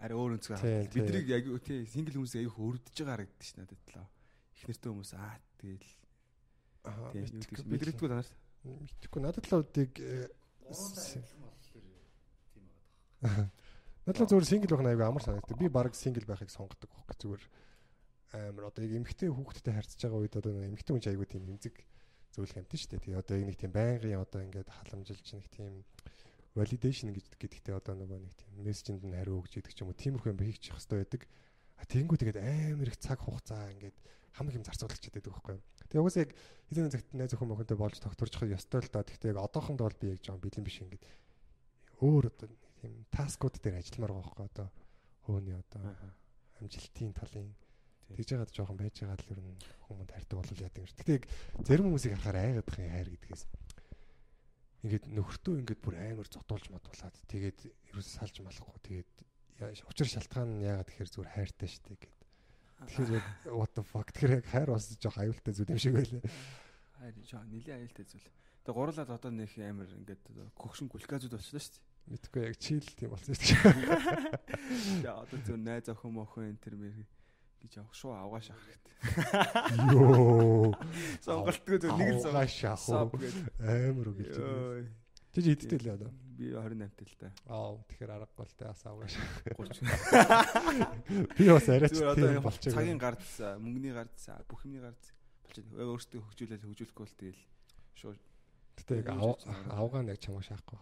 [0.00, 0.88] Ари өөр өнцгөө тийм.
[0.96, 4.08] Бидрийг аягүй тий сингл хүмүүс аягүй өрдөж байгаа харагдаж ш надад талаа.
[4.56, 6.00] Их нэртэй хүмүүс аа тэгэл
[6.88, 8.28] Аа мэдрэгдгүй танаар.
[8.64, 9.92] Мэдхгүй надад л үдийг
[13.20, 15.60] Надад л зүгээр сингл байх нь аягүй амар санагдав.
[15.60, 17.44] Би баг сингл байхыг сонгодог байхгүй зүгээр
[18.48, 21.76] амар одоо яг эмгтэй хүүхэдтэй харьцаж байгаа үед одоо эмгтэй хүн аягүй тийм эмзэг
[22.32, 23.04] зөвлөх юмтай шүү дээ.
[23.04, 25.72] Тэгээ одоо яг нэг тийм байнгын одоо ингээд халамжилж нэг тийм
[26.60, 29.96] validation гэж гэдэгтээ одоо нөгөө нэг тийм мессежинд нь хариу өгч идэг ч юм уу
[29.96, 31.22] тиймэрхүү юм хийх чих хэвээр байдаг.
[31.80, 33.96] А тэгэнгүү тэгээд амар их цаг хугацаа ингээд
[34.36, 35.64] хамаг юм зарцуулж чаддаг байхгүй юу.
[35.88, 36.32] Тэгээ угсаа яг
[36.70, 39.02] эзэн цагт найз өхөн мөхөнтэй болж тогтворч хад ёстой л да.
[39.02, 41.04] Гэхдээ яг одоохондоо бол би яг жоон бэлэн биш ингээд
[42.04, 44.68] өөр одоо нэг тийм таскууд дээр ажилламаар байгаа байхгүй одоо
[45.26, 45.82] хөөний одоо
[46.60, 47.48] амжилтын талын
[48.14, 49.58] тэгж яагаад жоохон байж байгаа л ер нь
[49.88, 51.00] хүмүүнд хайртай болов яадаг юм шиг.
[51.02, 51.24] Гэтэ яг
[51.66, 53.42] зарим хүмүүсийг харахаар айгаадах юм хайр гэдгээс
[54.80, 57.58] ингээд нөхөртөө ингээд бүр амар зодуулж модуулаад тэгээд
[57.92, 59.10] ерөөсөө салж малахгүй тэгээд
[59.60, 62.20] учир шалтгаан нь яагаад тэгэхээр зүгээр хайртай штэ гэд.
[62.80, 66.24] Тэгэхээр яг what the fuck тэгэхээр яг хайр бас жоох аюултай зүйл юм шиг байлаа.
[66.96, 68.28] Хайр жоо нилийн аюултай зүйл.
[68.64, 70.22] Тэгээ гурлаад одоо нэг амар ингээд
[70.56, 71.88] хөгшин гулказууд болчихлоо шүү дээ.
[72.08, 73.52] Мэдгүй яг чийл тийм болсон дээ.
[75.04, 76.96] Тэгээ одоо зөв найз охин мохин энэ төр мэр
[77.62, 78.96] гэж явах шүү авгаа шах хэрэгтэй.
[79.92, 80.74] Йоо.
[81.24, 83.08] Сонголтгүй зөв нэг л Авгаа шах уу.
[83.08, 83.44] Соб гэдэг.
[83.60, 84.34] Амар үг гэж.
[84.36, 84.84] Йой.
[85.30, 86.10] Чи чи идтэй л одоо.
[86.40, 87.28] Би 28 тэл та.
[87.46, 89.28] Аа тэгэхээр аргагүй л та бас авгаа шах.
[89.44, 91.36] 30.
[91.36, 92.76] Би бас арайч тийм одоо болчихоо.
[92.80, 93.28] цагийн гарц,
[93.60, 94.18] мөнгөний гарц,
[94.48, 95.12] бүх юмний гарц
[95.44, 95.76] болчихно.
[95.78, 97.42] Яг өөртөө хөгжүүлээд хөгжүүлэхгүй бол тэгэл
[97.94, 98.29] шууд
[98.80, 100.78] Гэтэ яг ав- авгаа нэг чамаа шахахгүй.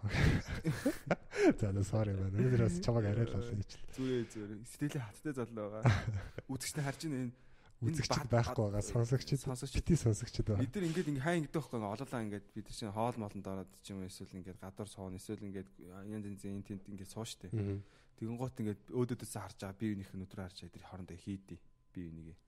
[1.61, 2.31] За нэ sorry man.
[2.35, 3.71] Өнөөдөр бас чамаг арай л олон гэж.
[3.99, 5.83] зүрээ зүрээ сэтгэлийн хаттай зол байгаа.
[6.53, 7.35] Үзэгчтэй харж байна энэ
[7.79, 9.87] Үзэгчд байхгүй байгаа сонсогчд Сонсогчид.
[9.87, 10.67] бити сонсогчд байгаа.
[10.67, 13.87] бид нар ингээд ингээ хай ингэдэг байхгүй олоолаа ингээд бид чинь хоол моолонд ороод ч
[13.95, 15.71] юм эсвэл ингээд гадуур суун эсвэл ингээд
[16.11, 17.55] янз янзын энэ тэнд ингээд суу штэ.
[17.55, 17.79] Мгм.
[18.19, 21.59] Тэгэн гот ингээд өөдөөдөөс харж байгаа бие биенийх нь өдрөө харж байгаа тэр хоорондоо хийдий
[21.95, 22.39] бие биенийг.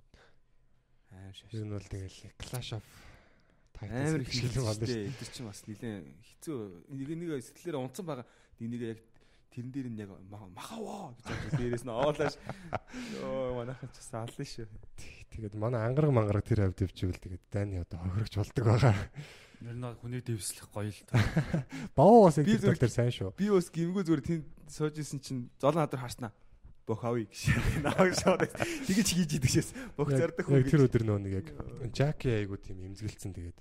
[1.14, 1.50] Аим шаш.
[1.54, 2.82] Нь бол тэгэл Clash of
[3.80, 4.84] Амар их юм байна шүү.
[4.84, 5.12] хэлтэй.
[5.16, 6.58] Тэр чинь бас нилээн хэцүү.
[6.92, 8.26] Нэг нэг сэтгэлээр унтсан байгаа.
[8.60, 9.00] Нэг яг
[9.50, 12.34] тэрэн дээр нь яг ма- махаваа гэж бодож дээрээс нь оолааш.
[13.18, 14.66] Йоо манайхан ч бас аллаа шүү.
[15.32, 18.94] Тэгээд манай ангараг мангараг тэр хавьд өвчвөл тэгээд дайны одоо хохирогч болдог байгаа.
[19.60, 21.18] Ер нь бол хүний дэвслэх гоё л та.
[21.96, 23.30] Боо бас яг Би тэр зөв- тал дээр сайн шүү.
[23.36, 26.32] Би бас гимгүү зүгээр тэнд сууж исэн чинь золон хадар харснаа.
[26.86, 27.54] Бохави гэж.
[27.86, 28.50] Нааг шууд
[28.86, 29.70] тэгэж хийж идэг шээс.
[29.94, 30.62] Бох зардаг хүн.
[30.66, 31.46] тэр өдөр нөө нэг яг
[31.94, 33.58] Жаки айгу тийм имзгэлцэн тэгээд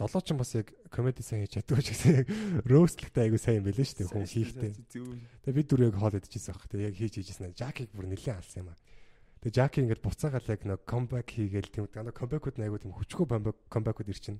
[0.00, 2.26] золооч нь бас яг комеди сайн хийж чаддаг ч гэсэн яг
[2.64, 4.72] роустлэгтэй айгу сайн юм байлээ шүү дээ хүн хийхтэй.
[5.44, 6.64] Тэгээ бид дүр яг хоол идчихсэн баг.
[6.72, 7.52] Тэгээ яг хийж хийжсэн.
[7.52, 8.80] Жакиг бүр нэлээд алсан юм аа.
[9.40, 13.24] Тэгээ Жаки ингээд буцаагаад яг нэг камбэк хийгээл тийм дандаа камбэкуд нь айгу тийм хүчгүй
[13.72, 14.36] камбэкуд ирчин.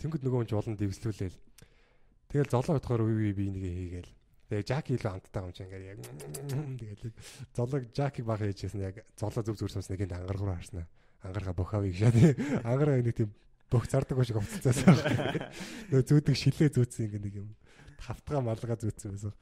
[0.00, 1.38] Тэнгүүд нөгөө хүн ч олон дэвслүүлээл.
[2.32, 4.12] Тэгэл золоо бодохоор үе үе би нэг хийгээл.
[4.48, 7.12] Тэгээ Жаки илүү амттай юм чи ингээд яг тэгэл
[7.52, 10.88] золог Жакиг баг хийжсэн яг золоо зөв зүр сонсныг энд ангаргуур харснаа.
[11.20, 12.16] Ангарга бохавыг шаад
[12.64, 13.28] ангарга нэг тийм
[13.74, 15.02] бөх зардаг шиг овцолцоос.
[15.90, 17.48] Нөгөө зүүдэг шилээ зүүцсэн ингээд нэг юм.
[17.98, 19.34] Хавтгаа малгаа зүүцсэн байсан.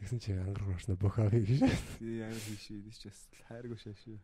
[0.00, 1.76] Тэгсэн чи ангаргуур харснаа бохавыг шаад.
[2.00, 4.18] Тий амар хийш идэж бас хайргүй шаашгүй.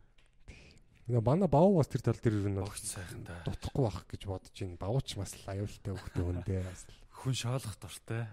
[1.09, 3.41] Нөгөө манай бав бас тэр тал дээр ер нь Огт сайхан та.
[3.47, 4.77] дутхгүй байх гэж бодож байна.
[4.81, 6.81] Бавууч бас аюултай хөхтэй өндөө бас
[7.19, 8.27] Хүн шоолох дуртай.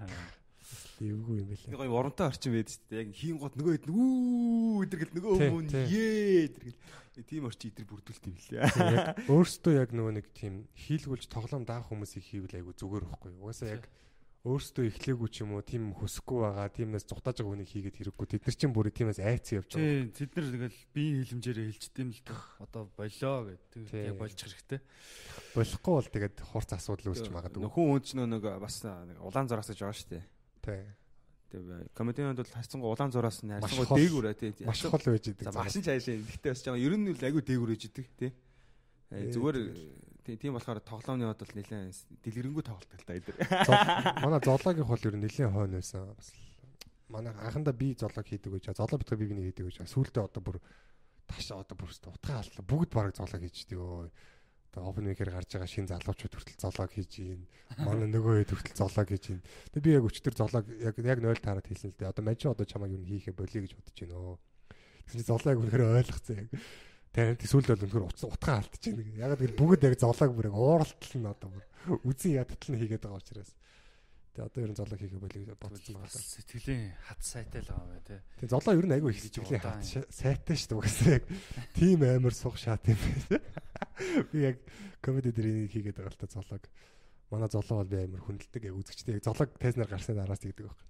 [1.05, 1.81] Эвгүй юм Нэг байлаа.
[1.85, 3.01] гоё урамтай орчин байдаг шүү дээ.
[3.03, 5.85] Яг хийн гот нөгөө хэд нүү юу өдр гэл нөгөө хүн тий.
[5.87, 6.81] ээ өдр гэл.
[7.27, 8.61] Тийм орчин идэр бүрдүүлт юм лээ.
[8.93, 13.41] яг өөртөө яг нөгөө нэг тийм хийлгүүлж тоглоом даах хүмүүсийг хийвэл айгу зүгээр байхгүй юу.
[13.49, 13.85] Угаасаа яг
[14.47, 18.27] өөртөө эхлээгүй ч юм уу тийм хөсөхгүй байгаа, тиймээс зүхтааж байгаа хүнийг хийгээд хэрэггүй.
[18.31, 19.83] Тэд нар чинь бүр тиймээс айц явж байгаа.
[19.83, 22.23] Тийм тэд нар тэгэл биеийн хилэмжээрээ хэлчихдээ юм л.
[22.63, 24.81] Одоо болоо гэдэг яг болж хэрэгтэй.
[25.59, 27.65] Болохгүй бол тэгээд хурц асуудал үүсч магадгүй.
[27.67, 30.25] Нөхөн үн ч нэг бас улаан зураас гэж байгаа шүү дээ.
[30.67, 30.83] Тий.
[31.55, 33.99] Тэгээ комедианууд бол харьцангуй улаан зураас нь Маш харьцангуй хол.
[34.03, 34.51] дээгүүр тий.
[34.67, 35.47] Маш хол байж идэг.
[35.47, 38.31] За машин цаашаа ихтэй бас жаа ер нь л айгүй дээгүүр ээж идэг тий.
[39.15, 39.57] Ээ, Зүгээр
[40.27, 41.95] тий- тийм болохоор тоглоомны бод бол нэлээд
[42.27, 43.39] дэлгэрэнгүй тоглолт л та эдэр.
[44.27, 46.11] Манай зоологийн хол ер нь нэлийн хойно байсан.
[46.19, 46.35] Бас
[47.07, 48.75] манай анхандаа би зоолог хийдэг гэж.
[48.75, 49.87] Зоолог битгий би биний хийдэг гэж.
[49.87, 50.59] Сүүлдээ одоо бүр
[51.31, 52.67] таш одоо бүр утгаа алтлаа.
[52.67, 54.11] Бүгд бараг зоолог хийждэг өө.
[54.77, 57.49] Одоо open mic-ээр гарч байгаа шинэ залуучууд хүртэл зоолог хийж гин.
[57.81, 59.41] Манай нөгөө хэд хүртэл зоолог хийж гин.
[59.73, 62.13] Тэгээ би яг өчтөр зоолог яг яг 0 таараад хэлсэн л дээ.
[62.13, 64.37] Одоо мань чи одоо чамайг юу хийхэ болиё гэж бодож байна өө.
[65.09, 66.49] Тэгсэн чи зоолог үнэхээр ойлгоцсон яг.
[67.17, 68.05] Тэгээд сүүлд бол үнэхээр
[68.37, 69.17] утгаа алдчихээн.
[69.17, 71.65] Яг тэр бүгд яг зоолог бүр яг ууралтал нь одоо бүр
[72.05, 73.57] үзэн ядтал нь хийгээд байгаа учраас.
[74.37, 76.13] Тэгээ одоо ер нь зоолог хийхэ болиё гэж бодсон байгаа.
[76.13, 78.21] Сэтгэлийн хат сайтай л байгаа бай тээ.
[78.37, 79.81] Тэгээ золоо ер нь айгүй их Хийж сэтгэлийн хат
[80.13, 80.77] сайтай шүү дээ.
[80.77, 81.25] Угаасаа яг
[81.73, 83.41] тим амар сух шат юм байна.
[84.29, 84.61] Би яг
[85.01, 86.63] комеди дээр энийг хийгээд байгаа л та золог.
[87.33, 90.81] Манай золоо бол би амар хүндэлдэг яг үзэгчтэй яг золог тайзнаар гарсны араас тэгдэг баг.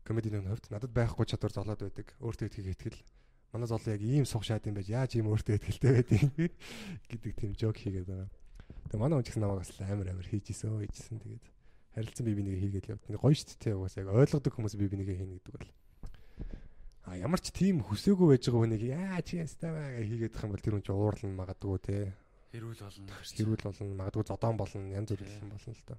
[0.00, 2.16] Комедийн хувьд надад байхгүй чадвар золоод байдаг.
[2.16, 3.04] Өөртөө итгэх итгэл.
[3.52, 6.20] Манай золоо яг ийм сух шат юм байж яаж ийм өөртөө итгэлтэй байдаг
[7.12, 8.32] гэдэг тийм жок хийгээд байгаа.
[8.88, 11.44] Тэгээ манай хүн ч гэсэн намайг бас амар амар хийжсэн өө хийжсэн тэгээд
[12.00, 13.04] харилцан би бинийг хийгээд явд.
[13.20, 15.70] Гоё шүү дээ угаасаа яг ойлгодог хүмүүс би бинийг хийнэ гэдэг бол.
[17.04, 20.52] А ямар ч тийм хүсээгүй байж байгаа хүнийг яа чи ястаа гэж хийгээд их юм
[20.52, 21.96] бол тэр хүн чи уурлан магадгүй те.
[22.52, 23.12] Хэрүүл болно.
[23.24, 25.98] Хэрүүл болно, магадгүй зодоон болно, янз бүр юм болно л доо.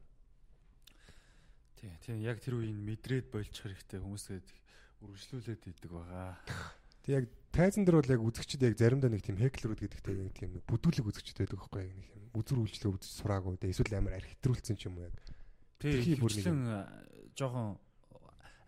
[1.82, 4.49] Тийм тийм яг тэр үеийн мэдрээд болчих хэрэгтэй хүмүүс тэгээд
[5.02, 6.38] үргэлжлүүлээд идэг байгаа.
[7.02, 10.61] Тэг яг тайзан дээр бол яг үзэгчд яг заримдаа нэг тийм хеклерүүд гэдэгтэй нэг тийм
[10.69, 14.88] бүдүүлэг үзэгчд байдаг байхгүй яг нэг юм үзүр үйлчлэг үзэж сураагүй эсвэл амар архитрүүлсэн ч
[14.88, 15.18] юм уу яг.
[15.82, 16.62] Тэрхий Тийм бүр нэг бүрэн
[17.36, 17.68] жоохон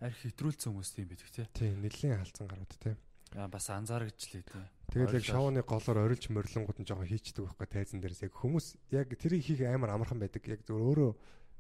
[0.03, 1.45] арх хэтрүүлсэн хүмүүс тийм байдаг тий.
[1.53, 2.97] Тийм нэлийн халдсан гарууд те.
[3.37, 4.65] Аа бас анзаарэгчлээ тий.
[4.91, 9.07] Тэгэл яг шоуны голоор орилж морилонгууд нь жоохон хийчдэг байхгүй тайзан дээрээс яг хүмүүс яг
[9.15, 10.43] тэрийг хийх амар амархан байдаг.
[10.43, 11.11] Яг зөв өөрөө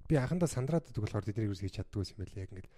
[0.09, 2.69] би анхандаа сандраад байдаг болохоор тэднийг юус хийж чаддгүй юм байл яг ингээд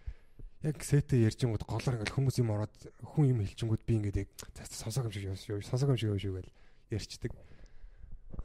[0.70, 2.76] яг сэтэ ярьжингууд голоор ингээд хүмүүс юм ороод
[3.16, 4.30] хүн юм хэлжингууд би ингээд яг
[4.70, 6.52] сонсог юм шиг юу сонсог юм шиг юу шиг байл
[6.94, 7.32] ярьчдаг.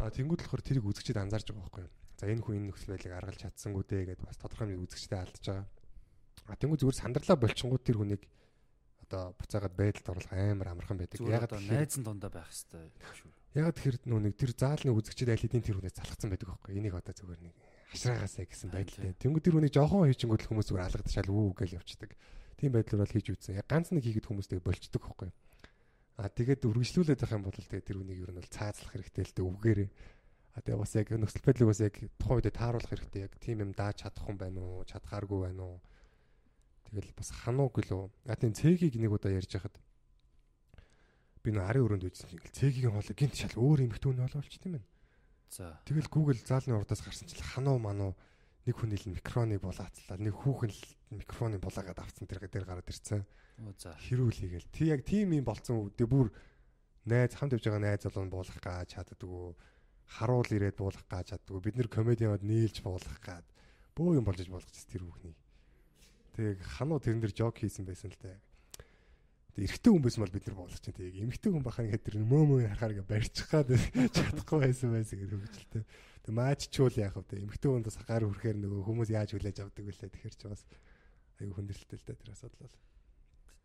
[0.01, 1.87] А тэнгууд болохоор тэрийг үзэгчд анзаарж байгаа байхгүй.
[2.21, 5.45] За энэ хүн энэ нөхцөл байдлыг аргалж чадсангүй дээ гэдээ бас тодорхой хэмжээнд үзэгчтэй алдаж
[5.49, 5.65] байгаа.
[6.53, 8.23] А тэнгууд зүгээр сандарлаа болчихгууд тэр хүнийг
[9.09, 11.17] одоо буцаагаад байдалд оруулах амар амархан байдаг.
[11.17, 13.31] Ягаад гэхээр- найзан дундаа байх хэрэгтэй шүү.
[13.57, 16.77] Яг тэр нэг тэр заалны үзэгчд аль хэдийн тэр хүнээс залхацсан байдаг байхгүй.
[16.77, 17.55] Энийг одоо зүгээр нэг
[17.89, 19.17] хашраагаасаа гэсэн байдалтай.
[19.17, 22.11] Тэнгүү тэр хүнийг жоохон хийчихэнгүүт л хүмүүс зүгээр алгадчихал үү гэж явцдаг.
[22.61, 23.57] Тийм байдлаар бол хийж үзсэн.
[23.57, 25.33] Яг ганц нэг хийгээд хүмүүстэй болчдөг байхгүй.
[26.21, 29.35] А тэгээд үргэлжлүүлээд байх юм бол тэгээд тэр хүнийг ер нь бол цаазлах хэрэгтэй л
[29.35, 29.91] дээ үгээрээ.
[30.55, 33.23] А тэгээд бас яг нөхцөл байдлыг бас яг тухайн үедээ тааруулах хэрэгтэй.
[33.27, 35.79] Яг тийм юм дааж чадах хүн байна уу, чадхааргүй байна уу?
[36.91, 38.03] Тэгэл бас ханууг гэлөө.
[38.27, 39.79] А тийм цэгийг нэг удаа ярьж хахад
[41.41, 44.77] би нөө арын өрөөнд үйдсэн чинь цэгийн хоолой гинт шал өөр эмхтэн хүн боловч тийм
[44.77, 44.85] ээ.
[45.51, 45.79] За.
[45.87, 48.13] Тэгэл Google заалны урдаас гарсан чил хануу мануу
[48.67, 50.21] нэг хүн ил микрофоныг булаацлаа.
[50.21, 50.83] Нэг хүүхэн л
[51.17, 53.25] микрофоныг булаагаад авцсан тэр дээр гараад ирсэн.
[53.65, 53.97] Оо за.
[53.97, 54.69] Хэрүүл хийгээл.
[54.69, 56.29] Тий яг тийм юм болцсон үедээ бүр
[57.09, 59.57] найз хамт явж байгаа найз болон буулгах гэж чаддгүй.
[60.11, 61.61] Харуул ирээд буулгах гэж чаддгүй.
[61.63, 63.47] Бид нэр комедианууд нийлж буулгах гад
[63.95, 65.37] бөө юм болж болгочихсон тэр хүүхний.
[66.35, 68.39] Тэг хануу тэрэн дээр жок хийсэн байсан л дээ.
[69.55, 72.17] Тэг эрэгтэй хүн байсан бол бид нар буулгах чинь тэг эмэгтэй хүн бахаа ингээд тэр
[72.23, 73.69] мөө мөө харахаар ингээд барьчих гад
[74.15, 75.85] чадахгүй байсан байсан гэдэг хөвгөлтэй.
[76.27, 77.43] Тэг мааччуул яах вэ?
[77.47, 80.63] Эмэгтэй хүнд бас гар хүрхээр нөгөө хүмүүс яаж хүлээж авдаг вүлээ тэгэхэр ч бас
[81.43, 82.77] аюу хүндрэлтэй л дээ тэр асуудал бол.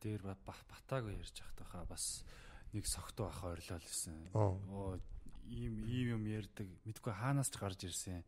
[0.01, 2.25] Дээр ба- ба- батаагүй ярьж явах тахаа бас
[2.73, 4.33] нэг согтуу ах ойрлол гэсэн.
[4.35, 4.97] Оо
[5.49, 6.67] ийм ийм юм ярьдаг.
[6.85, 8.23] Мэдгүй хаанаас ч гарч ирсэн.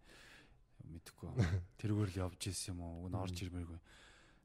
[0.86, 1.30] Мэдгүй.
[1.82, 3.06] Тэргээр л явж исэн юм уу?
[3.06, 3.80] Уг нь орж ирмээргүй.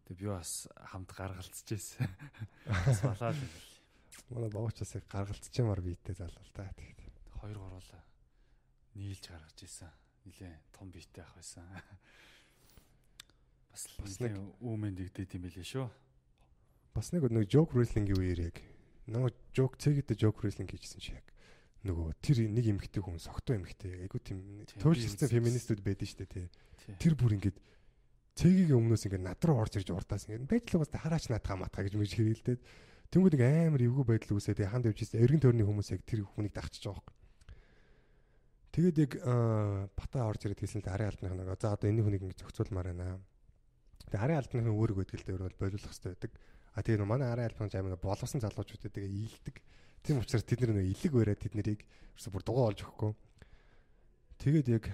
[0.09, 2.09] Тэг би бас хамт гаргалцж исэн.
[2.67, 3.39] Бас болоод
[4.29, 6.69] Манай богоч бас яг гаргалцчмаар биеттэй залуу л та.
[6.77, 7.01] тэгээд.
[7.41, 8.03] хоёр гуруулаа
[8.95, 9.91] нийлж гаргаж исэн.
[10.25, 11.65] Нилээ том биетэй ах байсан.
[13.73, 15.89] Бас Бас нэг үүмэн дэгдээд юм билээ шүү.
[16.93, 18.57] Бас нэг нэг joke wrestling-ийн үеэр яг
[19.09, 21.32] нөгөө joke цэгэдэ joke wrestling хийжсэн чи яг
[21.83, 26.47] нөгөө тэр нэг эмэгтэй хүн согтуу эмэгтэй айгу тийм туйлшилсан феминистүүд байдаг шүү дээ тий.
[26.79, 26.95] Тий.
[27.03, 27.59] Тэр бүр ингээд
[28.39, 31.95] цэгийн өмнөөс ингээд над руу орж ирж урдаас ингээд байдлаа бас хараач наатаа матгаа гэж
[31.99, 32.61] мэж хэрэлдээд
[33.13, 36.55] тэнгууд нэг амар эвгүй байдал үүсээд ханд явж ирсэн эргэн тойрны хүмүүс яг тэр хүнийг
[36.55, 37.03] байгаа юм.
[38.73, 39.13] Тэгээд яг
[39.93, 43.21] бата орж ирээд хэлсэн л арын алдных нэг за одоо энэ хүнийг ингээд зохицуулмаар байна.
[44.09, 46.33] Тэгээд арын алдных нь өөрөг өгдөл дээр бол болиулах хэрэгтэй байдаг.
[46.73, 49.61] А тэгээ нөө манай арын альбом жамаа боловсон залуучуудад тэгээ ийдэг.
[50.03, 53.13] Тийм учраас тэд нар нөө илэг бариад тэд нарыг ерөөсө бүр дугуй олж өгөхгүй.
[54.43, 54.85] Тэгээд яг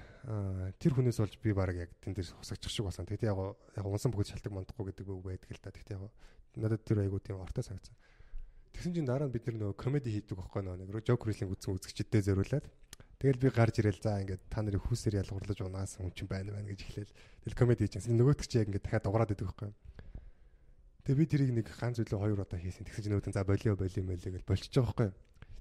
[0.76, 3.08] тэр хүнээс болж би баг яг тэн дээр хусагчих шиг болсон.
[3.08, 3.38] Тэгээд яг
[3.76, 5.72] яг унсан бүгд шалтгаан мандахгүй гэдэг үг байдаг л да.
[5.72, 6.12] Тэгтээ яг
[6.60, 7.96] надад тэр айгуу тийм ортой санагдсан.
[8.76, 12.28] Тэгсэн чинь дараа нь бид нөгөө комеди хийдэг байхгүй нөгөө нэг жок рестлинг үзсэн үзэгчдэд
[12.28, 12.68] зориулаад
[13.18, 16.70] Тэгэл би гарч ирэл за ингээд та нарын хүүсээр ялгуурлаж унаасан хүн чинь байна байна
[16.70, 17.14] гэж эхлээл.
[17.42, 18.14] Тэгэл комеди байгаа.
[18.14, 19.70] Нөгөөт чи яг ингээд дахиад дуурайд идэг байхгүй.
[21.08, 22.84] Тэгээ би тэрийг нэг ганц үлээ хоёр удаа хийсэн.
[22.84, 25.08] Тэгсэн чинь нөгөөдөн за болио болио мөлий гэж болчихж байгаа байхгүй.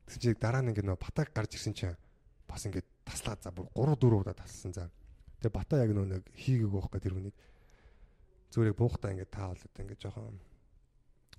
[0.03, 1.95] Тэгсэн чинь дараа нь ингээд нөгөө батаг гарч ирсэн чинь
[2.51, 4.91] бас ингээд таслаад за бүр 3 4 удаа тассан за.
[5.39, 7.35] Тэгээ бата яг нөгөө нэг хийгээг байхгүй тэр хүнийг.
[8.51, 10.35] Зүрийг буухтаа ингээд та болоод ингээд жоохон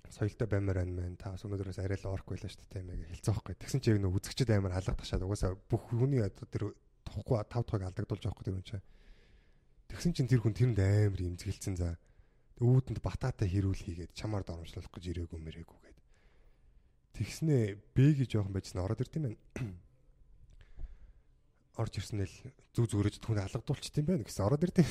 [0.09, 3.29] соёлтой баймаар байна мэн та бас өнөөдрөөс арай л орк байлаа шүү дээ мэг хэлцээ
[3.29, 3.55] байхгүй.
[3.61, 6.73] Тэгсэн чинь яг нөө үзэгчд алга ташаад угаасаа бүх хүний одоо тэр
[7.05, 8.85] тухгүй тав дахыг алдагдуулж байгаа байхгүй тэр хүн чинь.
[9.93, 11.93] Тэгсэн чинь тэр хүн тэрэнд амар имзгэлцэн за
[12.59, 15.99] үүдэнд батаатай хэрүүл хийгээд чамаар доромжлуулах гэж ирээгүй мэрээгүй гээд.
[17.15, 17.63] Тэгснээ
[17.95, 19.39] бэги жоохон байжсан ороод ирд юм байна.
[21.79, 22.35] Орж ирсэн л
[22.75, 24.89] зүг зүгрэж түнд алгадуулчих юм байна гэсэн ороод ирд юм.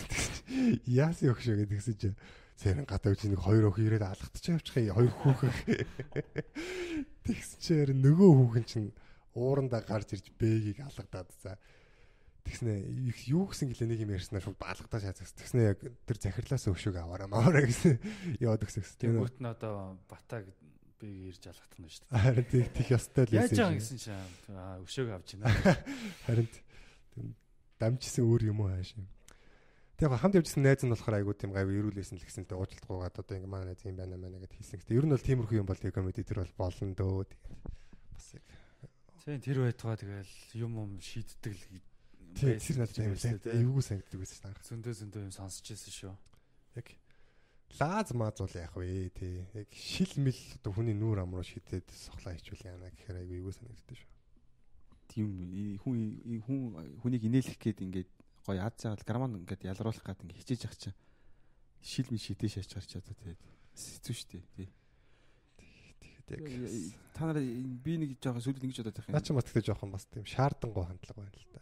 [0.89, 2.16] Яасан өгшөө гэдэг тэгсэн чинь
[2.59, 5.55] Сэрэн гадаа үгүй нэг хоёр өхөө ирээд алгатчих явчих хоёр хүүхэн.
[7.28, 8.90] Тэгсэн чинь нөгөө хүүхэн чинь
[9.39, 11.55] уурандаа гарч ирж бэгийг алгадаад за
[12.48, 12.72] Тэгснэ
[13.28, 15.36] юу гэсэн гэлээ нэг юм ярьснаа шууд баалгатаа шаацсан.
[15.36, 18.00] Тэгснэ яг тэр захирлаас өшөөг аваараа маараа гэсэн
[18.44, 18.88] яваад өгсөн.
[18.96, 20.48] Тэнгүүт нь одоо батаг
[20.96, 22.24] би ирж алгатах нь шүү дээ.
[22.24, 24.16] Харин тийм тийх ёстой л Яаж байгаа гэсэн чинь
[24.56, 25.76] аа өшөөг авч байна.
[26.26, 26.48] Харин
[27.76, 29.04] дамжсан өөр юм уу хааш юм.
[30.00, 33.34] Тэгээ хамт явжсэн найз нь болохоор айгуу тийм гайгүй ирүүлсэн л гэсэн л уучлалтгүйгээд одоо
[33.36, 34.78] ингэ манай найз юм байна маа гэд хэлсэн.
[34.80, 37.28] Гэтэ ер нь бол тиймэрхүү юм бол тэгээ комеди тэр бол болно дөө.
[37.28, 37.44] Тэгээд
[38.16, 38.44] бас яг
[39.28, 41.64] Тийм тэр байтугай тэгэл юм юм шийддэг л
[42.39, 44.69] тийм тэр надад амар сайн эвгүй санагддаг байсан шүү дээ.
[44.70, 46.15] Зөндөө зөндөө юм сонсч ирсэн шүү.
[46.78, 46.89] Яг
[47.81, 49.43] лааз мааз бол яг вэ тий.
[49.59, 53.55] Яг шил мэл одоо хүний нүүр ам руу шидэд сохлаа хичүүл яана гэхээр айгүй эвгүй
[53.59, 54.10] санагддаг шүү.
[55.09, 55.28] Тийм
[55.82, 55.98] хүн
[56.47, 56.60] хүн
[57.02, 58.10] хүнийг инээлэх гээд ингээд
[58.47, 60.97] гоё ад цаал граман ингээд ялруулах гад ингээд хичээж ах чинь
[61.82, 63.40] шил ми шидэж шаач гарч одоо тэгээд
[63.77, 64.69] хэцүү шттэ тий.
[66.28, 66.44] Тэгээд яг
[67.12, 69.15] та нараа би нэг жоохон сүлд ингэж бодоод байх юм.
[69.15, 71.60] наа чи бас тэгтээ жоохон бас тийм шаардангуй хандлага байна л да.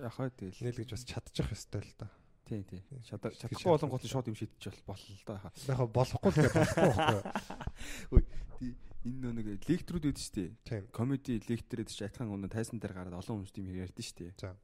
[0.00, 0.64] Яг хаа тэгэл.
[0.64, 2.08] Нээлгэж бас чадчих ёстой л да.
[2.48, 2.80] Тий, тий.
[3.06, 5.52] Чадахгүй болонгот шууд юм шидэж бол боллоо да.
[5.68, 8.22] Яг болохгүй л болохгүй байхгүй.
[8.60, 8.72] Тий.
[9.06, 10.44] Энэ нэг лектрүүд үүд штэ.
[10.92, 14.32] Комеди лектрээд чи айтхан өнө тайсан дээр гараад олон хүмүүс тийм ярьдэн штэ.
[14.36, 14.56] За.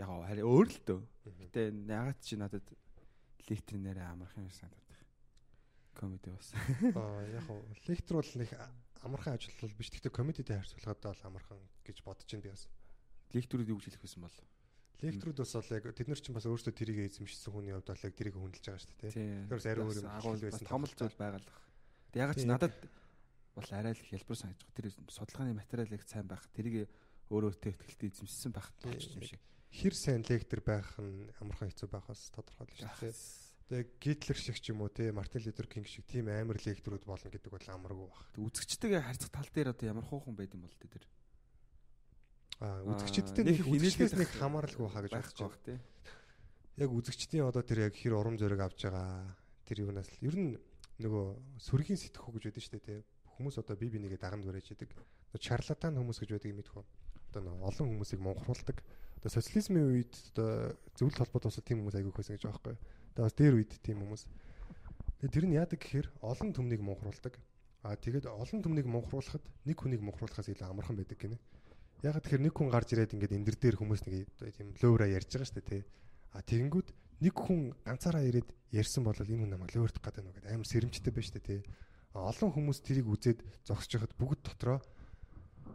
[0.00, 1.00] Яг харин өөр л дөө.
[1.50, 2.64] Гэтэ ягаад чи надад
[3.50, 5.00] лектрийн нэрээ амархан юм санагдав.
[5.92, 6.54] Комеди бас.
[6.96, 8.50] Аа яг хоо лектор бол нэг
[9.04, 9.92] амархан ажил бол биш.
[9.92, 12.64] Гэхдээ комедитэй харьцуулахад бол амархан гэж бодож байна би бас.
[13.34, 14.38] Лектрүүд юу гэж хэлэх байсан бол.
[15.00, 18.14] Лекторуд бас бол яг тэд нар чинь бас өөрсдөө тэрийг эзэмшсэн хүний хувьд бол яг
[18.14, 19.12] тэрийг хүндэлж байгаа шүү дээ.
[19.16, 19.28] Тий.
[19.48, 20.66] Тэрс ари өөр юм агуул байсан.
[20.68, 21.16] том л зүйл.
[22.12, 22.74] Тэг ягаад ч надад
[23.56, 24.76] бол арай л хэлбэр санаж байгаа.
[24.76, 26.44] Тэр судалгааны материал их сайн байх.
[26.52, 26.84] Тэрийг
[27.32, 29.40] өөрөөтэй ихтгэлтэй эзэмшсэн байх юм шиг.
[29.70, 33.14] Хэр сайн лектор байх нь амархан хэцүү байх бас тодорхой л шүү дээ.
[33.70, 37.30] Тэгээ Гитлер шиг ч юм уу те Мартин Лютер Кинг шиг тийм амар лекторуд болно
[37.30, 38.26] гэдэг бол амаргүй баг.
[38.34, 41.06] Үзэгчтэйгээ харьцах тал дээр одоо ямар хуухан байд юм бол тэр.
[42.60, 45.78] Аа үзэгчдтэй нэг инээлгээс нэг хамааралгүй хаа гэж бодож байх тий.
[46.76, 49.32] Яг үзэгчдийн одоо тэр яг хэр урам зориг авч байгаа
[49.64, 50.52] тэр юунаас л ер нь
[51.00, 53.04] нөгөө сүргийн сэтгэхүй гэж байдаг шүү дээ те.
[53.40, 54.76] Хүмүүс одоо бие бинийгээ даганд барьж.
[54.76, 56.84] Нөгөө шарлатан хүмүүс гэж байдаг юм мэдхүү.
[57.32, 58.76] Одоо нөгөө олон хүмүүсийг монхруулдаг.
[59.16, 62.76] Одоо социализмын үед одоо зөвлөлт холбоот усад тийм хүмүүс аягүй хөөсөн гэж байгаа байхгүй.
[63.16, 64.22] Одоо бас дээр үед тийм хүмүүс.
[65.24, 67.34] Тэгээ тэр нь яадаг гэхээр олон төмнийг монхруулдаг.
[67.88, 71.40] Аа тэгээд олон төмнийг монхруулахад нэг хүнийг монхруулахаас илүү амархан байдаг гинэ.
[72.00, 75.48] Ягаад тэгэхээр нэг хүн гарч ирээд ингээд эндэр дээр хүмүүс нэг тийм лөөрэ ярьж байгаа
[75.52, 75.82] шүү дээ тий.
[76.32, 76.88] А тэгэнгүүт
[77.20, 81.28] нэг хүн ганцаараа ирээд ярьсан бол энэ хүн намайг лөөрдөх гэдэг нүгэд амар сэрэмжтэй байна
[81.28, 81.60] шүү дээ тий.
[82.16, 84.80] Олон хүмүүс тэрийг үзээд зогсож хахад бүгд дотроо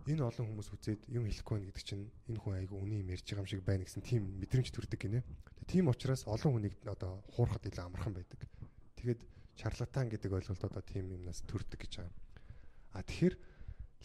[0.09, 3.25] энэ олон хүмүүс үзээд юм хэлэхгүй байна гэдэг чинь энэ хүн айгүй үний юм ярьж
[3.25, 5.21] байгаа юм шиг байна гэсэн тийм мэдрэмж төрдөг гинэ.
[5.69, 8.41] Тийм учраас олон хүнийг одоо хуурахад илүү амархан байдаг.
[8.97, 9.21] Тэгээд
[9.57, 12.13] шарлатан гэдэг ойлголт одоо тийм юмнаас төрдөг гэж байгаа.
[12.93, 13.35] А тэгэхээр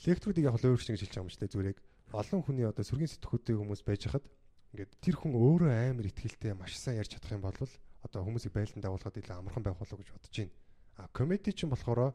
[0.09, 1.79] лекторуудыг яг л өөр шиг хэлж байгаа юм шүү дээ зүрэг
[2.11, 4.27] олон хүний одоо сүргийн сэтгхүүтэй хүмүүс байж хахад
[4.75, 7.55] ингээд тэр хүн өөрөө амар ихтгэлтэй маш сайн ярьж чадах юм бол
[8.03, 10.55] одоо хүмүүсийг байлдан дагуулхад илүү амархан байх болов гэж бодож байна.
[10.99, 12.15] А комеди чинь болохоор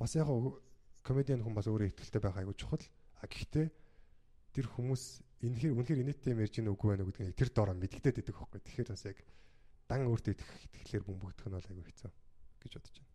[0.00, 0.28] бас яг
[1.04, 2.84] комедиан хүн бас өөрөө ихтгэлтэй байх айгу чухал.
[3.20, 3.66] А гэхдээ
[4.56, 5.04] тэр хүмүүс
[5.44, 8.60] энэхэр үнэхэр инээдтэй юм ярьж гин үгүй байна гэдгийг тэр доороо мэдгдээд байдаг хөөхгүй.
[8.60, 9.18] Тэгэхээр бас яг
[9.88, 12.10] дан өөртөө итгэх итгэлээр бөмбөгдөх нь бол айгу хэцүү
[12.64, 13.12] гэж бодож байна.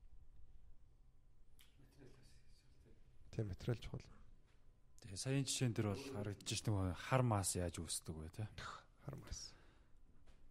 [3.34, 4.15] Тийм материал чухал.
[5.06, 8.49] Тэгээ саяын жишээн дээр бол харагдаж ш нэг хар мас яаж үүсдэг вэ те.
[9.06, 9.53] Хармаас.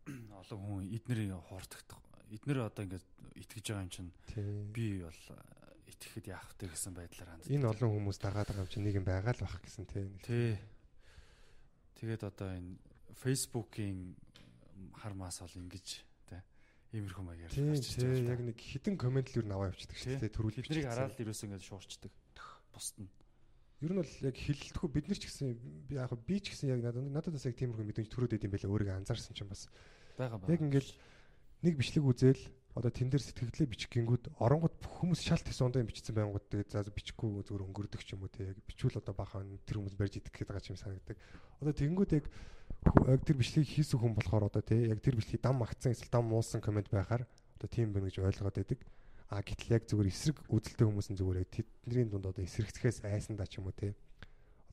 [0.06, 1.82] Олон хүн эднэрийн хуурдах
[2.34, 3.06] эднэр одоо ингээд
[3.36, 4.10] итгэж байгаа юм чинь
[4.72, 5.20] би бол
[5.86, 7.50] итгэхэд яах вэ гэсэн байдлаар ханддаг.
[7.52, 10.10] Энэ олон хүмүүс дагаад байгаа юм чинь нэг юм байгаа л байх гэсэн тийм.
[10.24, 10.56] Тий.
[12.00, 12.78] Тэгээд одоо энэ
[13.20, 14.16] Facebook-ийн
[14.98, 15.88] хар мас бол ингэж.
[16.94, 20.30] Иймэрхүү маягаар гарч ирж байгаа яг нэг хідэн комент л юу наваа явчихдаг шүү дээ.
[20.30, 22.12] Төрүүл Тэднийг хараад л ерөөсөө ингэж шуурчдаг.
[22.70, 23.10] Бусд нь.
[23.84, 25.52] Ер нь бол яг хилэлтгүй бид нар ч гэсэн
[25.84, 28.72] би яг би ч гэсэн яг надад надад бас яг тиймэрхүү мэдрэмж төрөөд идэм байлаа
[28.72, 29.68] өөрийгөө анзаарсан чинь бас
[30.16, 30.48] Бага бага.
[30.48, 30.90] яг ингээл
[31.60, 32.40] нэг бичлэг үзэл
[32.74, 36.50] одоо тэн дээр сэтгэлдээ бичих гингүүд оронгод бүх хүмүүс шалт хийсэн ондоо юм бичсэн байнгут
[36.50, 39.94] тэгээд за бичихгүй зүгээр өнгөрдөг ч юм уу те яг бичвэл одоо бахан тэр хүмүүс
[39.94, 41.16] барьж идэх гээд байгаа ч юм санагддаг.
[41.62, 42.26] Одоо тэнгүүд яг
[43.06, 46.26] яг тэр бичлэгийг хийсэн хүн болохоор одоо те яг тэр бичлэгийг дам магтсан эсвэл дам
[46.26, 47.22] муусан комент байхаар
[47.62, 48.80] одоо тийм байна гэж ойлгоод байдаг.
[49.34, 53.50] А гэтэл яг зүгээр эсрэг үзэлтэй хүмүүс нь зүгээр яг тэдний дунд одоо эсрэгцэхээс айсандаа
[53.50, 53.98] ч юм уу те.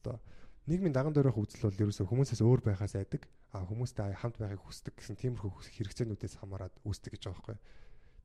[0.06, 0.22] Одоо
[0.70, 3.26] нийгмийн даган дөрөх үзэл бол ерөөсөө хүмүүсээс өөр байхаас айдаг.
[3.58, 5.50] А хүмүүстэй хамт байхыг хүсдэг гэсэн тиймэрхүү
[5.82, 7.58] хэрэгцээнүүдээс хамаарат үүсдэг гэж байгаа байхгүй.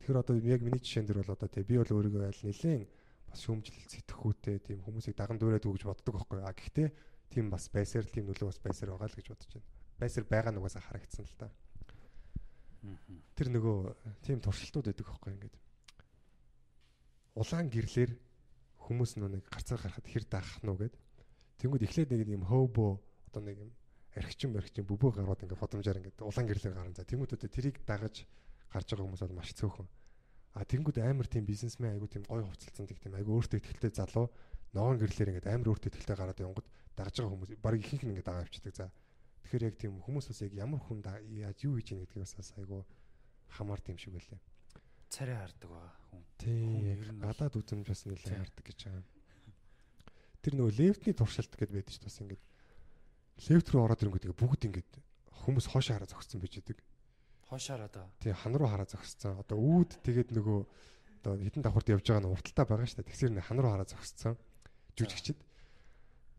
[0.04, 2.84] Тэгэхээр одоо яг миний жишээн дээр бол одоо те би бол өөрийгөө аль нэлээн
[3.32, 6.44] бас шүүмжлэл сэтгхүүтэй тийм хүмүүсийг даган үг гэж боддог байхгүй.
[6.44, 6.88] А гэхдээ
[7.32, 9.68] тийм бас байсаар л тийм нөлөө бас байсаар байгаа л гэж бодож байна.
[9.98, 11.48] Байсаар байгаа нь угаасаа харагдсан л та.
[13.34, 13.76] Тэр нөгөө
[14.22, 15.56] тийм туршилтууд байдаг байхгүй ингээд.
[17.36, 18.16] Улаан гэрлэр
[18.80, 20.96] хүмүүс нөө нэг гарцаар гарахад хэр даах уу гэд.
[21.60, 22.90] Тэнгүүд эхлээд нэг юм хөөбөө
[23.28, 23.70] одоо нэг юм
[24.16, 27.04] архичин бархичин бүбөө гарууд ингээд фотомжаар ингээд улаан гэрлэр гарan за.
[27.04, 28.24] Тэнгүүдээ тэрийг дагаж
[28.72, 29.88] гарч байгаа хүмүүс бол маш цөөхөн.
[30.56, 34.32] А тэнгүүд амар тийм бизнесмен айгу тийм гой хувцалцсан тийм айгу өөртөө ихтэй залуу
[34.72, 38.28] ногоон гэрлэр ингээд амар өөртөө ихтэй гараад явангууд дагаж байгаа хүмүүс баг ихэнх нь ингээд
[38.32, 38.88] дагаа авчдаг за.
[39.44, 41.04] Тэгэхээр яг тийм хүмүүс бас яг ямар хүн
[41.36, 42.88] яаж юу хийж яах гэдгийг бас айгу
[43.52, 44.40] хамаар тийм шиг байлаа.
[45.10, 46.22] Царай хардаг байгаа хүн.
[46.38, 49.04] Тийм нь гадаад үзэмж бас нэлээд хардаг гэж байгаа.
[50.42, 52.42] Тэр нөгөө лефтний туршилт гэдээ байдаг шүү дээ бас ингээд
[53.50, 54.90] лефт рүү ороод ирэнгүүт ингээд бүгд ингээд
[55.46, 56.78] хүмүүс хоошоо хараа зогссон байж байдаг.
[57.46, 59.38] Хоошоор одоо Тийм хан руу хараа зогссон.
[59.38, 60.58] Одоо үүд тэгээд нөгөө
[61.22, 63.10] одоо хитэн давхарт явж байгаа нь урталтаа байгаа шүү дээ.
[63.10, 64.34] Тэгсэр нэ хан руу хараа зогссон.
[64.98, 65.38] Жүжигчд.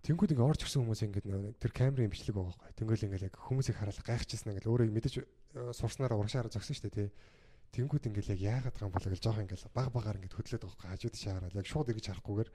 [0.08, 2.76] Тэнгүүд ингээд орж ирсэн хүмүүс нөгөө тэр камерын бичлэг байгаа байхгүй.
[2.80, 5.16] Тэнгүүл ингээд яг хүмүүсийг хараад гайхчихсан ингээд өөрөө мэдээж
[5.76, 7.10] сурснараа урагшаараа зогсон шүү дээ тий.
[7.76, 10.76] Тэнгүүд ингээд яг яагаад байгаа юм бол гэж жоох ингээд баг багаар ингээд хөдлөөд байгаа
[10.78, 10.90] байхгүй.
[10.94, 12.50] Хажууд шаараад яг шууд эргэж харахгүйгээр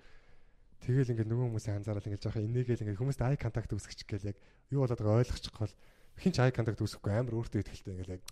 [0.82, 4.36] Тэгэл ингээд нөгөө хүмүүсийн анзаараад ингээд жоох инээгээл ингээд хүмүүст ай контакт үүсгэж гээл яг
[4.74, 5.76] юу болоод байгааг ойлгочихгүй бол
[6.18, 8.22] хинч ай контакт үүсэхгүй амар өөртөө ихтэй ингээд яг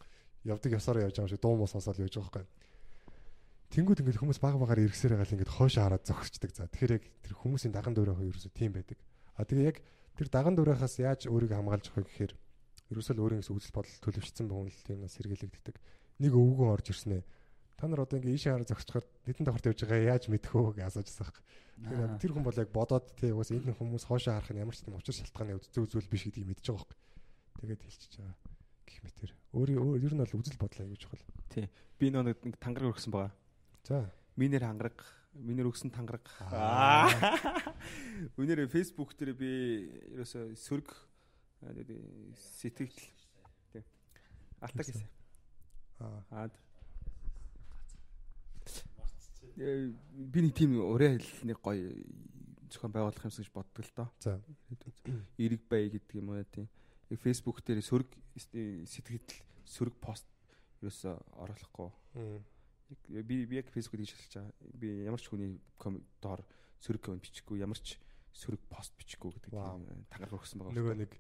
[0.50, 2.70] явдаг ёсоор явж байгаа юм шиг дуу муу сонсоод явж байгаа байхгүй.
[3.70, 6.50] Тэнгүүд ингээд хүмүүс баг багаар эргэсээр байгаа л ингээд хойшоо хараад зогсчдаг.
[6.50, 8.98] За тэгэхээр яг тэр хүмүүсийн даган дөрөөхөө ерөөсөө тийм байдаг.
[9.38, 9.78] А тэгээ яг
[10.18, 12.32] тэр даган дөрөөхөөс яаж өөрийгөө хамгаалж явах вэ гэхээр
[12.90, 15.78] ерөөсөө л өөрийн үсэл бодол төлөвшсөн хүн л тийм нас сэргийлэгддэг.
[16.20, 17.24] Нэг өвгөн орж ирсэн ээ.
[17.80, 20.84] Та нар одоо ингээд ийшээ хараа зогсчихоор хэдэн давхарт явж байгаа яаж мэдэх вэ гэж
[20.84, 21.40] асуужсан хэрэг.
[21.80, 24.84] Яг тэр хүн бол яг бодоод тий угаас энэ хүмүүс хоошоо харах нь ямар ч
[24.84, 26.98] тийм учир шалтгааны үзэл зүйл биш гэдгийг мэдчихэж байгаа байхгүй.
[27.64, 28.36] Тэгээд хэлчихэж байгаа
[28.84, 29.32] гэх мэтэр.
[29.56, 31.24] Өөр ер нь бол үзэл бодол аягүй чухал.
[31.96, 33.32] Би нэг тангараг өргсөн байгаа.
[33.88, 34.12] За.
[34.36, 34.98] Минер хангараг,
[35.32, 36.28] минер өгсөн тангараг.
[36.52, 37.08] Аа.
[38.36, 39.50] Үнээр Facebook дээр би
[40.20, 40.92] ерөөсө тэгээд
[42.36, 42.92] сэтгэл
[43.72, 43.84] тий.
[44.60, 45.19] Алтак гэсэн.
[46.00, 46.24] Аа.
[46.30, 46.50] Аа.
[49.60, 49.92] Э,
[50.32, 51.92] Би нэг тийм ураа хэл нэг гоё
[52.70, 54.08] зохион байгуулах юмсан гэж боддог л доо.
[54.22, 54.40] За.
[55.36, 56.68] Эрэг бай гэдэг юм уу тийм.
[57.10, 58.08] Яг Facebook дээр сөрг
[58.38, 59.20] сэтгэл
[59.66, 60.24] сөрг пост
[60.80, 61.12] ерөөсө
[61.44, 61.90] оруулахгүй.
[63.10, 64.54] Би би яг Facebook гэж хэлж байгаа.
[64.80, 65.58] Би ямар ч хүний
[66.22, 66.40] доор
[66.80, 67.98] сөрөг комент бичихгүй, ямар ч
[68.32, 70.76] сөрөг пост бичихгүй гэдэг тийм тангаар өгсөн байгаа.
[70.78, 71.12] Нөгөө нэг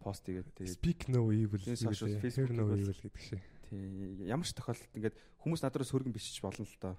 [0.00, 1.60] пост тэгээд тэгээд speak no evil.
[1.60, 3.44] Facebook no evil гэдэг шиг.
[3.68, 6.96] Тий ямар ч тохиолдолд ингээд хүмүүс надад руу сөргөн бичиж болно л доо.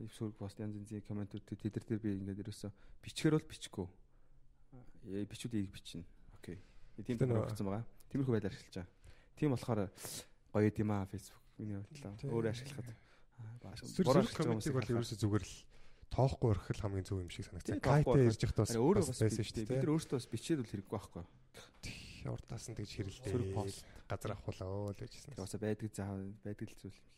[0.00, 2.68] Сөрөг пост янз янзын комментүүд тэд нар дээр би ингээд ерөөсө
[3.04, 3.86] бичгээр бол бичихгүй.
[5.12, 6.04] Ээ бичүүд эийг бичнэ.
[6.40, 6.58] Окей.
[7.04, 7.84] Тийм Тэ тангаар нөгөө- өгсөн байгаа.
[8.10, 8.92] Тиймэрхүү байдлаар ашиглаж байгаа.
[9.36, 9.80] Тийм болохоор
[10.52, 12.12] гоё юм аа Facebook миний бодлоо.
[12.16, 12.30] Тийм.
[12.32, 12.88] Өөр ашиглахад
[13.76, 15.54] сөрөг комментиг бол ерөөсөө зүгээр л
[16.10, 17.78] тоохгүй орхил хамгийн зөв юм шиг санагдсан.
[17.78, 19.80] Тийм, тоохгүй ирж явахдаа бас өөрөө бас байсан бид шүү бид дээ.
[19.80, 21.24] нар өөрсдөө бас бичээд бол хэрэггүй байхгүй.
[22.30, 23.30] Урдаас нь тэгж хэрэлдээ.
[23.30, 23.84] Сөрөг пост.
[24.10, 25.30] Газар авахулаа л гэжсэн.
[25.38, 26.10] Тэгээ уусаа байдаг заа
[26.42, 27.14] байдаг л зүйл юм л.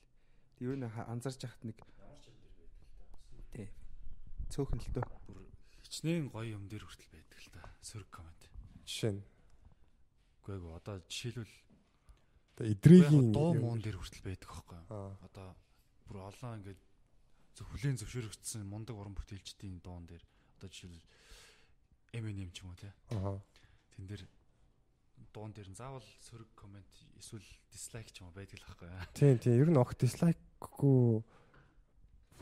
[0.61, 1.79] Тэг ер нь ха- анзарч яхад нэг
[3.53, 3.69] Тий.
[4.53, 5.05] Цөөхөн л дөө.
[5.27, 5.39] бүр
[5.89, 7.61] хичнээн гоё юм дээр хүртэл байдаг л та.
[7.81, 8.43] Сөрөг комент.
[8.85, 9.23] Жишээ нь
[10.43, 11.55] Үгүй ээ одоо жишээлбэл
[12.67, 14.83] эдрэгийн дуу муун дээр хүртэл байдаг юу?
[14.91, 15.15] Аа.
[15.25, 15.49] Одоо
[16.09, 16.81] бүр олон ингээд
[17.57, 20.25] зөв хүлэн зөвшөөрөгдсөн мундаг уран бүтээлчдийн дуун дээр
[20.59, 21.07] одоо жишээлбэл
[22.13, 22.91] Eminem ч юм уу те.
[23.15, 23.39] Аа.
[23.95, 24.23] Тэн дээр
[25.33, 29.07] дуун дээр нь заавал сөрөг комент эсвэл дислайк ч юм байдаг л байхгүй юу?
[29.15, 31.23] Тийм тийм ер нь огт дислайкгүй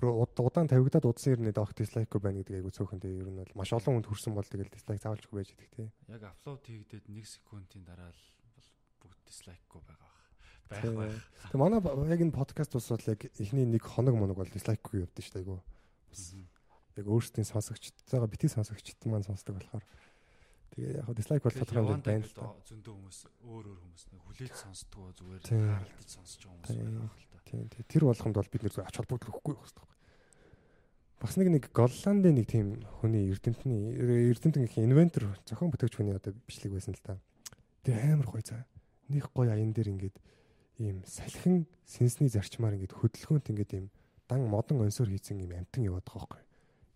[0.00, 3.52] удаан тавигдаад удсан ер нь огт дислайкгүй байна гэдэг айгу цөөхөн тийм ер нь бол
[3.52, 5.88] маш олон хүнд хүрсэн бол тэгэл дислайк заавалчгүй байж идэг тийм.
[6.08, 8.22] Яг аплод хийгдээд 1 секундын дараа л
[9.04, 10.08] бүгд дислайкгүй байгаа
[10.70, 10.94] байх Тий.
[10.96, 11.20] байх.
[11.50, 15.20] Тэг манай яг энэ подкаст ус бол яг эхний нэг хоног моног бол дислайкгүй явдсан
[15.20, 15.60] шүү дээ айгу.
[16.96, 19.84] Яг өөрсдийн сонсогчтойгоо бити сонсогчт маань сонсдог болохоор
[20.74, 22.48] тэгээ яг дислайк бол тодорхой хэмжээнд байна л да.
[22.70, 27.28] зөндөө хүмүүс өөр өөр хүмүүс нэг хүлээж сонсдгоо зүгээр харалтаж сонсож байгаа хүмүүс байх л
[27.30, 27.38] та.
[27.50, 27.84] Тийм тийм.
[27.90, 29.88] Тэр болгонд бол бид нэр зөв ач холбогдол өгөхгүй байх хэрэгтэй.
[31.20, 32.66] Бас нэг нэг Голландын нэг тийм
[33.04, 37.20] хүний эрдэмтний эрдэмтэн гэх инвентор зохион бүтээгч хүний одоо бичлэг байсан л та.
[37.84, 38.64] Тэр амар гоё цаа.
[39.12, 40.16] Нэг гоё аян дээр ингээд
[40.80, 43.86] ийм салхин сэнсний зарчмаар ингээд хөдөлгөөнт ингээд ийм
[44.24, 46.42] дан модон онсоор хийсэн ийм амтан яваад байгаа байхгүй.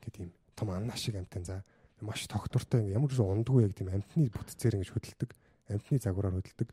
[0.01, 1.61] Ингээд ийм том аннаа шиг амтан за.
[2.05, 5.31] Маш тогтвортой ямар ч ундгүй яг тийм амтны бүтцээр ингээд хөдөлдөг.
[5.73, 6.69] Амтны загвараар хөдөлдөг.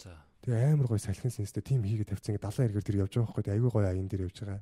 [0.00, 0.16] За.
[0.42, 3.70] Тэгээ амар гоё салхин сэнстэй тим хийгээд тавьсан далайн эргээр тэр явж байгаа байхгүй айгүй
[3.70, 4.60] гоё аян дээр явж байгаа.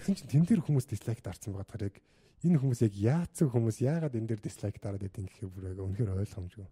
[0.00, 2.00] Тэгсэн чинь тэн дээр хүмүүс дислайк дарсан байгаа яг
[2.44, 6.18] энэ хүмүүс яг яатсан хүмүүс яагаад энэ дээр дислайк дараад байдгийг гэхээр бүр яг үнэхээр
[6.24, 6.68] ойлгомжгүй.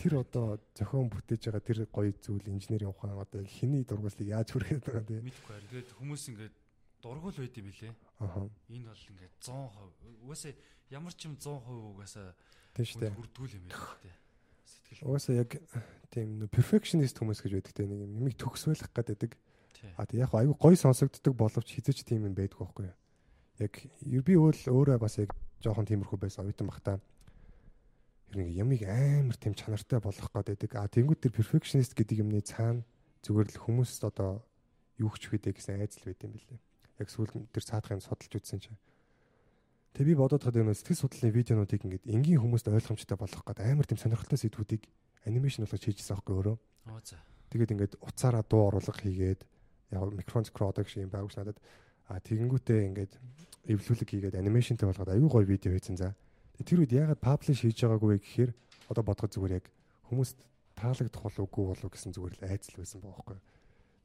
[0.00, 4.48] Тэр одоо зохион бүтээж байгаа тэр гоё зүйл инженерийн ухаан одоо яг хэний дургуулыг яаж
[4.52, 5.24] хүргээд байгаа тийм.
[5.28, 5.68] Мэдгүй байна.
[5.72, 6.54] Тэгээд хүмүүс ингээд
[7.04, 7.92] дургуул байд юм билэ.
[8.18, 8.48] Аха.
[8.72, 10.52] Энэ бол ингээд 100% угаасаа
[10.88, 12.32] ямар ч юм 100% угаасаа
[12.72, 14.14] хүрдгүүл юм байна тий.
[14.64, 15.50] Сэтгэл Угаасаа яг
[16.08, 19.36] тийм perfectionist хүмүүс гэж байдаг тийм нэг юм төгсвөлөх гэдэг.
[19.76, 19.92] тий.
[20.00, 22.96] А тэг яг аюу гой сонсогддог боловч хизэж тийм юм байдгүй байхгүй юу.
[23.60, 23.72] Яг
[24.24, 27.00] би өөр өөрөө бас яг жоохон тиймэрхүү байсан оюутан бахта.
[28.32, 30.74] Нь ямиг амар тийм чанартай болгох гэдэг.
[30.80, 32.82] А тэнгууд тэр perfectionist гэдэг юмны цаана
[33.22, 34.42] зүгээр л хүмүүст одоо
[34.98, 36.60] юу ч хүдэ гэсэн айдас л байд юм билээ.
[36.98, 38.78] Яг сүүл тэр цаадахын судалж үзсэн чинь.
[39.94, 43.86] Тэг би бодоод хаад энэ сэтгэл судлалын видеонуудыг ингээд энгийн хүмүүст ойлгомжтой болгох гэдэг амар
[43.86, 44.82] тийм сонирхолтой сэдвүүдийг
[45.22, 46.56] анимашн болгож хийжсэн аахгүй өөрөө.
[46.90, 47.22] Оо за.
[47.54, 49.46] Тэгээд ингээд уцаараа дуу оруулга хийгээд
[49.94, 51.58] яг микрон production юм байгууш надад
[52.10, 53.12] а тэгэнгүүтээ ингээд
[53.70, 56.18] эвлүүлэг хийгээд анимашнтэй болгоод аюу гоё видео хийсэн за.
[56.58, 58.50] Тэр үед ягаад паблиш хийж байгаагүй вэ гэхээр
[58.90, 59.66] одоо бодгоо зүгээр яг
[60.10, 60.38] хүмүүст
[60.76, 63.40] таалагдах болов уу болов гэсэн зүгээр л айцл байсан байгаа байхгүй.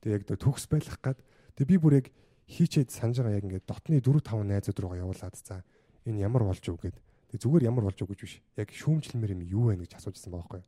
[0.06, 1.20] Тэгээд яг төгс байлгах гад
[1.58, 2.08] тэгээд би бүр яг
[2.50, 5.62] хийчээд санаж байгаа яг ингээд дотны 4 5 найзууд руугаа явуулаад за
[6.10, 6.98] энэ ямар болж юу гэд.
[7.30, 8.42] Тэгээд зүгээр ямар болж юу гэж биш.
[8.58, 10.66] Яг шүүмжлэмэр юм юу вэ гэж асуужсан байхгүй.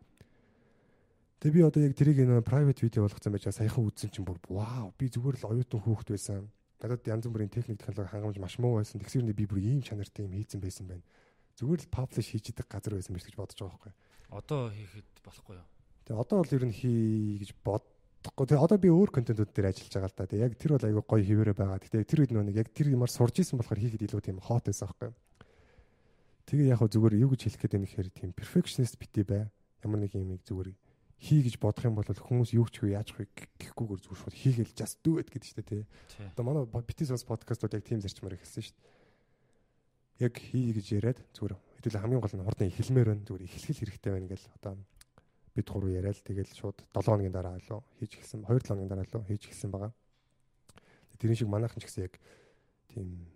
[1.42, 4.94] Тэгээ би одоо яг тэрийг нэг private видео болгоцсон байж саяхан үзсэн чинь бүр вау
[4.94, 6.54] би зүгээр л оюутан хүүхэд байсан.
[6.78, 9.02] Надад янз бүрийн техник технологи хангамж маш муу байсан.
[9.02, 11.02] Тэгсэрний би бүр ийм чанартай юм хийцэн байсан байна.
[11.58, 13.94] Зүгээр л publish хийж идэг газар байсан биш гэж бодож байгаа байхгүй.
[14.30, 15.68] Одоо хийхэд болохгүй юу?
[16.06, 17.52] Тэгээ одоо бол ер нь хий гэж
[18.22, 18.46] бодохгүй.
[18.54, 20.30] Тэгээ одоо би өөр контентууд дээр ажиллаж байгаа л да.
[20.30, 21.82] Тэгээ яг тэр бол айгүй гоё хിവэрэ байгаа.
[21.82, 24.88] Гэтэ тэр үед нэг яг тэр юмар сурж исэн болохоор хийхэд илүү тийм хот байсан
[24.88, 25.12] байхгүй.
[26.46, 29.50] Тэгээ яг хөө зүгээр юу гэж хэлэх гээд байна гэхээр тийм perfectionist бити бай.
[29.82, 30.70] Ямар нэг юмыг зүгээр
[31.22, 33.30] хий гэж бодох юм бол хүмүүс юу ч хөө яаж вэ
[33.62, 35.84] гэхгүйгээр зүгээр шууд хийгээл just do it гэдэг чинь тий.
[36.34, 40.26] Одоо манай битисос подкастууд яг тийм зарчмаар эхэлсэн шүү дээ.
[40.26, 43.26] Яг хий гэж яриад зүгээр хэдүүл хамгийн гол нь хурдан эхэлмээр байна.
[43.26, 44.74] Зүгээр эхлэх хэрэгтэй байна гэл одоо
[45.56, 48.46] бид гурав яриад тэгэл шууд 7 хоногийн дараа лөө хийж эхэлсэн.
[48.48, 49.92] 2 7 хоногийн дараа лөө хийж эхэлсэн байгаа.
[51.20, 52.16] Тэрийн шиг манайхан ч гэсэн яг
[52.88, 53.28] тийм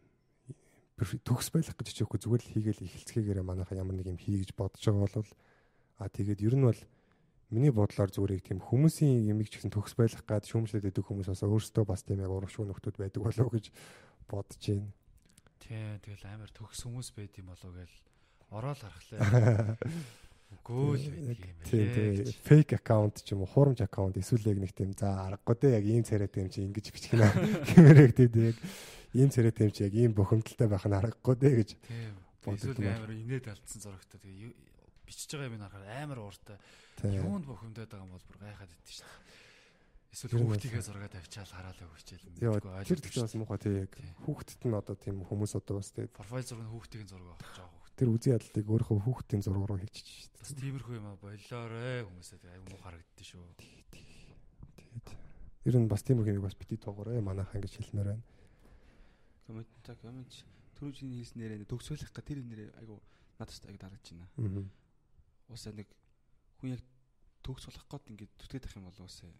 [0.97, 4.79] төгс байх гэж чихгүй зүгээр л хийгээл эхэлцгээгээр манайхан ямар нэг юм хий гэж бодож
[4.79, 5.31] байгаа бол
[5.99, 6.81] а тэгээд ер нь бол
[7.51, 11.43] миний бодлоор зүгээр тийм хүмүүсийн юмыг ч гэсэн төгс байх гад шүүмжлээд идэх хүмүүс бас
[11.43, 13.65] өөрсдөө бас тийм яг урагшгүй нөхдүүд байдаг болов гэж
[14.27, 14.91] бодож байна.
[15.59, 17.95] Тий, тэгэл амар төгс хүмүүс байд юм болов гээл
[18.55, 19.77] ороод харахлаа.
[20.53, 24.59] Үгүй л байдаг юм Тийм тийм фейк аккаунт ч юм уу хуурамч аккаунт эсвэл яг
[24.61, 27.27] нэг тийм за аргагүй дээ яг ийм царайтай юм чи ингэж бичгэнэ
[27.73, 28.57] гэмээр яг тийм яг
[29.13, 32.13] ийм царайтай юм чи яг ийм бухимдалтай байх нь аргагүй дээ гэж Тийм.
[32.45, 32.93] боддог Эсвэл юм.
[32.93, 34.53] амар инээд алдсан зурагтай тэгээ
[35.05, 36.57] бичиж байгаа юм харахаар амар ууртай.
[36.97, 37.13] Тийм.
[37.21, 39.43] Юунд бохимдаад байгаа юм бол бүр гайхаад идэв шүү дээ.
[40.15, 42.25] Эсвэл хүүхдийнхээ зураг тавьчаал хараалаа хөвчээл.
[42.39, 44.15] Яа тэр тэгтээ бас муухай тийм яг Тийм.
[44.23, 47.67] хүүхдэд нь одоо тийм хүмүүс одоо бас тийм профайл зураг нь хүүхдийн зураг авах жоох
[47.67, 47.74] хүүхд.
[47.95, 50.61] Тэр үзий ядлыг өөрөө хүүхдийн зураг руу хийчих шүү Бас дээ.
[50.67, 53.43] тиймэрхүү юм а болоорой хүмүүсээ аюу муу харагддээ шүү.
[53.55, 55.07] Тэгээд
[55.65, 58.23] ер нь бас тиймэрхүү юм бас бити тоогоорой манайхаа ингэж хэлмээр байна.
[59.47, 60.31] Коммент та коммент
[60.75, 62.99] түрүүжийн хэлснээрээ төгсөөлөх га тэр нэрээ айгу
[63.39, 64.27] надад айгу дарагдж байна.
[64.37, 64.67] Аа.
[65.49, 65.87] Уусаа нэг
[66.59, 66.81] хүн яг
[67.45, 69.31] төгс болох гээд ингээд түтгээд ах юм бол уусаа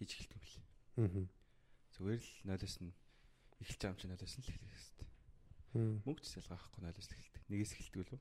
[0.00, 0.58] хийж эхэлдэг юм бэл.
[1.04, 1.26] Аа.
[1.94, 2.90] Зүгээр л нойлоос нь
[3.60, 5.08] эхэлж байгаа юм чи нойлоос нь л эхлэх хэрэгтэй.
[5.74, 7.42] Мөнгө ч ялгаа авахгүй нойлоос эхэлдэг.
[7.50, 8.20] Нэгээс эхэлдэг үлээ.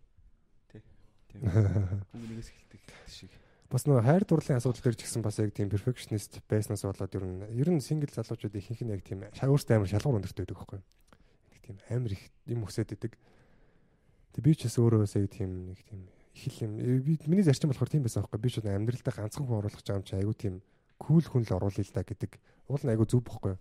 [0.73, 0.81] Тэ.
[1.29, 1.41] Тийм.
[2.13, 3.31] Мөнгө нэгээс эхэлдэг шиг.
[3.69, 7.25] Бас нөгөө хайр дурлалын асуудал дээр ч гэсэн бас яг тийм perfectionist байснаас болоод ер
[7.25, 10.81] нь ер нь single залуучууд ихэнх нь яг тийм өөртөө амар шалгуур өндөртэй байдаг байхгүй.
[10.81, 13.17] Нэг тийм амар их юм өсөд идэг.
[13.17, 16.05] Тэг би ч бас өөрөө бас яг тийм нэг тийм
[16.37, 18.41] их л юм э, би миний зарчим болохоор тийм байсан байхгүй.
[18.41, 20.55] Би ч амьдралдаа ганцхан хүн оруулах гэж байгаа юм чи айгүй тийм
[21.01, 22.31] кул хүн л оруулъя л да гэдэг.
[22.69, 23.57] Уул нь айгүй зүв бохгүй.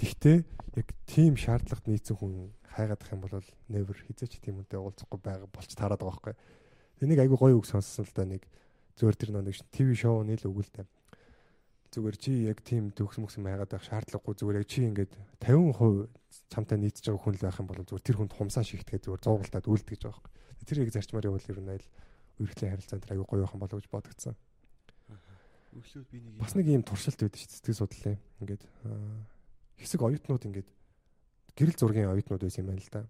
[0.00, 0.36] Тэгтээ
[0.80, 5.76] яг тийм шаардлагат нийцсэн хүн хайгаадах юм бол never хизээч тийм үнтэй уулзахгүй байгаа болч
[5.76, 6.34] таарад байгаа байхгүй.
[7.00, 8.42] Тэнийг айгүй гоё үг сонссон л да нэг
[8.96, 10.88] зөөр тэр нэг ТV шоу нийл өгүүлтэй.
[11.92, 15.12] зүгээр чи яг тийм төгс мөкс байгаад байх шаардлагагүй зүгээр яг чи ингээд
[15.44, 16.08] 50%
[16.48, 19.68] чамтай нийцж байгаа хүн л байх юм бол зүгээр тэр хүнд хумсаа шигтгэхэд зүгээр зуугалтаад
[19.68, 20.32] үлдэх гэж байгаа юм.
[20.64, 21.86] Тэр яг зарчмаар явал ер нь айл
[22.40, 24.36] үргэлжлэн харилцаанд аягүй гоё байх юм болов гэж бодогдсон.
[25.76, 28.20] Өглөө би нэг Бас нэг ийм туршилт байдаг шүү дээ сэтгэл судлалын.
[28.40, 28.62] Ингээд
[29.82, 30.68] хэсэг оюутнууд ингээд
[31.58, 33.02] гэрэл зургийн оюутнууд байсан юм байна л да.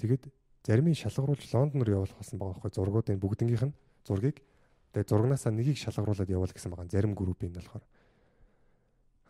[0.00, 0.22] Тэгэд
[0.66, 4.42] зарим нь шалгаруулж Лондонор явуулах болсон байгаа байхгүй зургуудын бүгднгийнх нь зургийг
[4.90, 7.84] тэгээ зургнаасаа нэгийг шалгаруулад явуул гэсэн байгаа зарим группийн нь болохоор.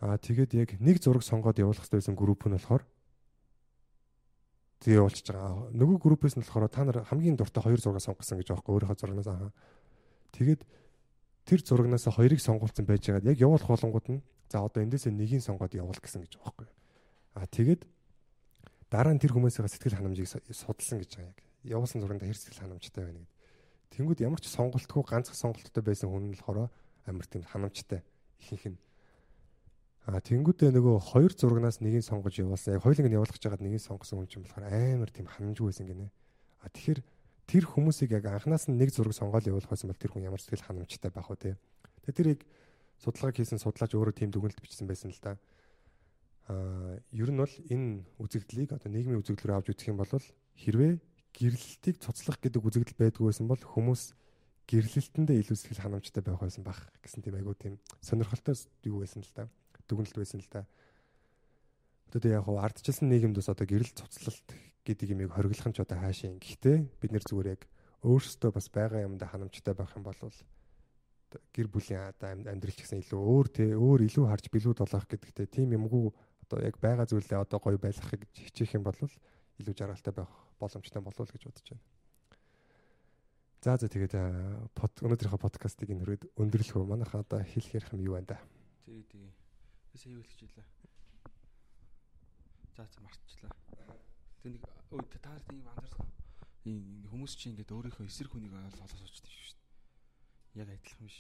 [0.01, 2.83] Аа тэгээд яг нэг зураг сонгоод явуулах хэрэгтэй байсан групп нь болохоор
[4.81, 5.73] тэгээ явуулчихж байгаа.
[5.77, 9.29] Нөгөө группээс нь болохоор та нар хамгийн дуртай хоёр зураг сонгосон гэж аахгүй өөрийнхөө зурагнаас
[9.29, 9.53] аа.
[10.33, 10.61] Тэгээд
[11.49, 14.21] тэр зурагнаас хоёрыг сонгуулсан байж байгаад яг явуулах болонгууд нь
[14.51, 16.69] за одоо эндээсээ нэгийг сонгоод явуул гэсэн гэж байгаа байхгүй.
[17.37, 17.83] Аа тэгээд
[18.91, 21.39] дараа нь тэр хүмүүсийн сэтгэл ханамжийг судалсан гэж байгаа яг.
[21.67, 23.35] Явуулсан зурагнда хэр сэтгэл ханамжтай байна гэдэг.
[23.97, 26.71] Тэнгүүд ямар ч сонголтгүй ганцхан сонголттой байсан хүн нь болохоор
[27.07, 28.03] амар тийм ханамжтай
[28.39, 28.79] ихэнх нь.
[30.07, 32.79] Аа тэнгүүдээ нөгөө хоёр зурагнаас нэгийг сонгож явуулсан.
[32.79, 35.87] Яг хоёуланг нь явуулах гэж байгаад нэгийг сонгосон хүн чинь болохоор амар тийм ханамжгүй байсан
[35.91, 36.11] гинэ.
[36.63, 37.01] Аа тэгэхээр
[37.51, 40.67] тэр хүмүүсийг яг анханаас нь нэг зураг сонгоод явуулах байсан бол тэр хүн ямар сэтгэл
[40.67, 41.51] ханамжтай байх вэ те.
[42.07, 42.41] Тэгээ тэрийг
[43.03, 45.37] судалгааг хийсэн судлаач өөрөө тийм дүгнэлт бичсэн байсан л да.
[46.49, 50.11] Аа ер нь бол энэ үзэгдлийг одоо нийгмийн үзэгдлээр авч үзэх юм бол
[50.63, 51.01] хэрвээ
[51.35, 54.15] гэрлэлтийг цуцлах гэдэг үзэгдэл байдгүй байсан бол хүмүүс
[54.71, 58.57] гэрлэлтэндээ илүү сэтгэл ханамжтай байх байсан баг гэсэн тийм айгуу тийм сонирхолтой
[58.89, 59.51] юу байсан л да
[59.89, 60.67] дүгнэлт байсан л да.
[62.15, 64.49] Одоо яг хуу ардчилсан нийгэмд бас одоо гэрэл цуцлалт
[64.87, 66.39] гэдэг юмыг хориглох нь ч одоо хаашийн.
[66.39, 67.63] Гэхдээ бид нэр зүгээр яг
[68.03, 70.19] өөрсдөө бас байгаа юмда ханамжтай байх юм бол
[71.55, 75.47] гэр бүлийн одоо амьдрал ч гэсэн илүү өөр те өөр илүү харж билүүд болох гэдэгтэй
[75.51, 76.15] тийм юмгүй
[76.47, 78.95] одоо яг байгаа зүйлээ одоо гоё байлгахыг хичээх юм бол
[79.59, 80.31] илүү жаргалтай байх
[80.61, 81.85] боломжтой болов гэж бодож байна.
[83.67, 86.87] За за тэгээд өнөөдрийнхөө подкастыг энэ хүрээд өндөрлөх үү?
[86.87, 88.39] Манайха одоо хэлэх ярих юм юу байна да?
[88.87, 89.27] Тэгээ.
[89.91, 90.67] Би сая юу хэлж илаа.
[92.79, 93.51] За за мартчихлаа.
[94.47, 94.63] Тэг нэг
[94.95, 96.07] өө та нарт ийм анзаарсан.
[96.63, 99.66] Ийм хүмүүс чинь ингээд өөрийнхөө эсрэг хүнийг олоод суучдаг шүү дээ.
[100.57, 101.19] Яг адилхан биш.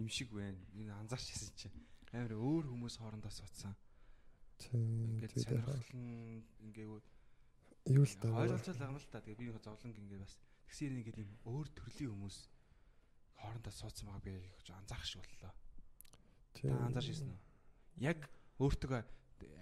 [0.00, 0.58] Им шиг байна.
[0.74, 1.78] Энэ анзаарч ирсэн чинь
[2.12, 3.30] амар өөр хүмүүс хоорондоо.
[4.60, 5.16] Тийм.
[5.16, 8.28] Ингээд сонирхол нь ингээд юу л да.
[8.44, 9.20] Ойлгож байгаа юм л та.
[9.24, 10.36] Тэгээ би зовлон ингээд бас
[10.68, 12.36] тэгсээр ингээд ийм өөр төрлийн хүмүүс
[13.40, 15.52] хоорондоо суудсан байгаа би гэж анзаарах шиг боллоо.
[16.56, 17.40] Та анзаарч ирсэн үү?
[18.04, 18.20] Яг
[18.60, 19.00] өөртөө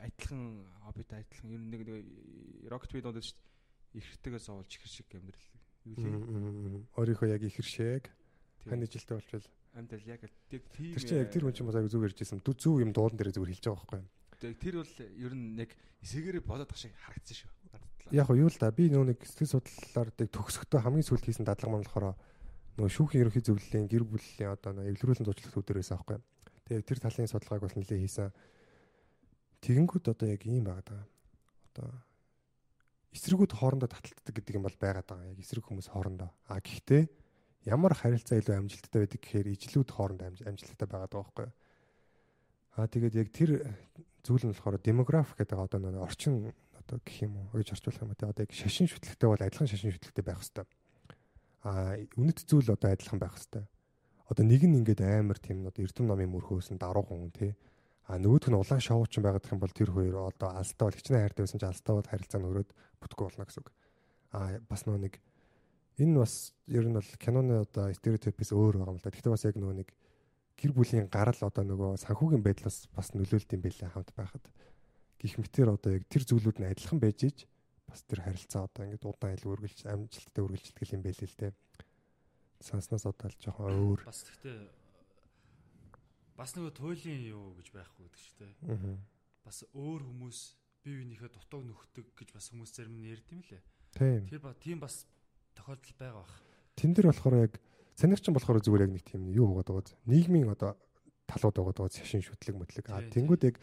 [0.03, 0.43] адилхан
[0.83, 4.03] хоббит адилхан ер нь нэг нэг рокет би дундаж шүү дээ.
[4.03, 5.47] Ихэртэйгээ суулж ихэр шиг амьдрал.
[5.87, 6.83] Юу лээ.
[6.99, 8.05] Өөрийнхөө яг ихэр шиг
[8.69, 10.21] хань жилтэй болчихвол амьдрал яг
[10.51, 12.41] тэг тийм Тэр чинь яг тэр хүн чинь бас аяг зүг ярьж байсан.
[12.43, 14.09] Зүг юм дуулан дээр зүгээр хэлж байгаа байхгүй юу?
[14.39, 15.71] Тэг тэр бол ер нь нэг
[16.03, 17.51] эсэгээрээ бодоод ах шиг харагдсан шүү.
[18.15, 21.73] Яг юу л да би нөө нэг сэтгэл судлалаар тэг төгсөхдөө хамгийн сүүлд хийсэн дадлага
[21.75, 22.17] маань болохоор
[22.79, 26.25] нөгөө шүүхийн ерөнхий зөвлөлийн гэр бүлийн одоо нөгөө эвлэрүүлэн зурчлах байхгүй юу?
[26.69, 28.31] Тэгээ тэр талын судалгааг бас нэлээ хийсэн.
[29.61, 31.03] Тэгэнгүүт одоо яг ийм байгаа даа.
[31.75, 31.89] Одоо
[33.13, 35.33] эсрэгүүд хоорондоо таталтдаг гэдэг юм бол байгаад байгаа.
[35.33, 36.31] Яг эсрэг хүмүүс хоорондоо.
[36.47, 37.03] А гэхдээ
[37.67, 41.55] ямар харилцаа илүү амжилттай байдаг гэхээр ижлүүд хоорондоо амжилттай байгаад байгаа байхгүй юу?
[42.79, 43.51] А тэгээд яг тэр
[44.23, 48.15] зүйл нь болохоор демограф гэдэг одоо нэг орчин одоо гэх юм уу гэж орчуулах юм
[48.15, 50.69] те одоо яг шашин шүтлэгтэй бол адилхан шашин шүтлэгтэй байх хэвээр.
[51.67, 53.67] А үнэт зүйл одоо адилхан байх хэвээр
[54.29, 57.57] одоо нэг нь ингээд амар тийм одоо эрдэм номын мөрхөөс нь даруу хүн тий.
[58.09, 61.43] А нөгөөх нь улаан шоучин байгаад юм бол тэр хоёр одоо алстаа бол хичнээн хайртай
[61.49, 62.71] байсан чинь алстаа бол харилцаа нь өрөөд
[63.01, 63.69] бүтггүй болно гэсэн үг.
[64.37, 65.15] А бас нөгөө нэг
[65.99, 69.13] энэ бас ер нь бол киноны одоо стереотипээс өөр байгаа юм л да.
[69.13, 69.89] Гэхдээ бас яг нөгөө нэг
[70.59, 74.45] гэр бүлийн гарал одоо нөгөө санхүүгийн байдлаас бас нөлөөлт юм байлаа хамт байхад.
[75.19, 77.39] Гэх мэтэр одоо яг тэр зүйлүүд нь адилхан байж иж
[77.91, 81.53] бас тэр харилцаа одоо ингээд удаан ил үргэлж амжилттай үргэлжлэх юм байл л дээ
[82.61, 84.01] санснаас одоо л жоохон өөр.
[84.07, 84.59] Бас гэхдээ
[86.39, 88.99] бас нөгөө туйлын юу гэж байхгүй гэдэг ч тийм.
[89.47, 90.39] Бас өөр хүмүүс
[90.83, 93.63] бие биенийхээ дутуу нөхдөг гэж бас хүмүүс зарим нь ярьд юм лээ.
[93.95, 94.27] Тийм.
[94.27, 95.07] Тэр ба тийм бас
[95.59, 96.35] тохиолдол байгаа бах.
[96.79, 97.53] Тэн дээр болохоор яг
[97.99, 99.99] санийх чинь болохоор зүгээр яг нэг тийм юу байгаа даа.
[100.07, 100.79] Нийгмийн одоо
[101.27, 102.87] талууд байгаа даа шашин шүтлэг мэтлэг.
[102.95, 103.59] А тэнгууд яг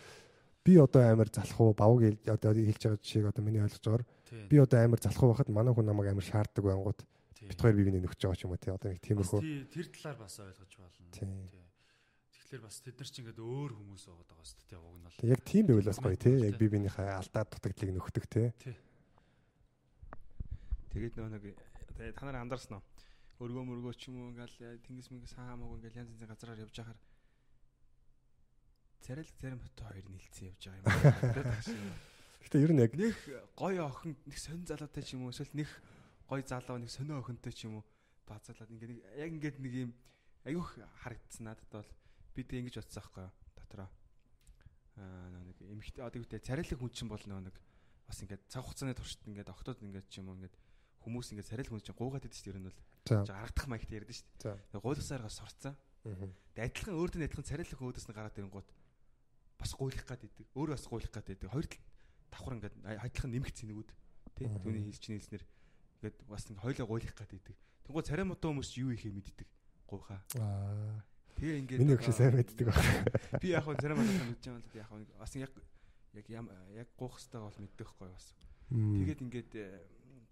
[0.65, 4.07] би одоо амар залах уу бавг одоо хэлж байгаа жишээг одоо миний ойлгож байгаа.
[4.51, 6.99] Би одоо амар залах уу байхад манай хүн намайг амар шаарддаг байнгут
[7.47, 10.39] бит хоёр бивний нөхж байгаа ч юм уу тий одоо нэг тиймэрхүү тэр талаар бас
[10.41, 11.65] ойлгож байна.
[12.33, 15.29] Тэгэхээр бас тэд нар ч ингээд өөр хүмүүс байгаа даа шүү дээ уг нь бол.
[15.29, 18.47] Яг тийм байвал бас гоё тий яг бивнийхээ алдаа дутагдлыг нөхдөг тий.
[20.93, 21.43] Тэгээд нөө нэг
[21.95, 22.83] та нарыг андарсан уу?
[23.39, 26.75] Өргөө мөргөө ч юм уу ингээл тэнгис мэнгис хаа хамаагүй ингээл янз янзын газараар явж
[26.75, 26.99] байхаар
[28.99, 31.95] царил зарим хот хоёр нийлцсэн явж байгаа юм.
[32.43, 33.15] Гэтэ ер нь яг нэг
[33.55, 35.69] гоё охин нэг сонь залуутай ч юм уу эсвэл нэг
[36.27, 37.83] гой залуу нэг сонио охинтой ч юм уу
[38.27, 39.91] базалаад ингээд нэг яг ингээд нэг юм
[40.43, 41.89] аюух харагдсан надад бол
[42.35, 43.89] би тэг ингэж бодсон байхгүй дотроо.
[44.99, 47.57] Аа нэг эмхтэй одоо үүтэй царайлаг хүн чинь бол нөгөө нэг
[48.09, 50.55] бас ингээд цаг хугацааны туршид ингээд октод ингээд ч юм уу ингээд
[51.05, 52.79] хүмүүс ингээд царайлаг хүн чинь гуугаад идэв шүү дээ ер нь бол.
[53.05, 53.15] За.
[53.23, 54.81] Гаргадах маягт ярьдэн шүү дээ.
[54.81, 55.73] Гуйлгасаараа сурцсан.
[56.05, 56.29] Мгм.
[56.57, 58.69] Тэгээ адилхан өөртөө адилхан царайлаг хүн өөдөөс нь гараад ирэнгууд
[59.61, 60.45] бас гуйлах гад идэг.
[60.57, 61.49] Өөрөө бас гуйлах гад идэг.
[61.49, 61.81] Хоёр тал
[62.33, 63.89] давхар ингээд адилхан нэмэгц зэнэгүүд.
[64.35, 64.61] Тэ Мгм.
[64.65, 65.43] түүний хэлж чинь хэлснээр
[66.01, 67.55] ингээд бас ингээд хоёлоо гуйлах гад идэг.
[67.85, 69.47] Тэнгуү царай мутаа хүмүүс юу ихээ мэддэг.
[69.85, 70.21] Гуйхаа.
[70.41, 71.05] Аа.
[71.37, 72.79] Тэгээ ингээд Миний өгшөө сайн мэддэг баг.
[73.43, 75.51] Би яг хөө царай мутаа мэдж байгаа л яг бас яг
[76.15, 76.27] яг
[76.73, 78.27] яг гуйх хэвээр бол мэддэг хгүй бас.
[78.71, 79.67] Тэгээд ингээд э,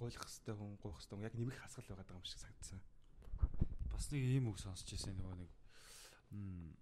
[0.04, 2.80] гуйлах хэвээр хүн гуйх хэвээр яг нэмэх хасгал байгаа юм шиг санагдсан.
[3.96, 5.52] бас нэг ийм үг сонсч ирсэн нөгөө нэг
[6.36, 6.76] м,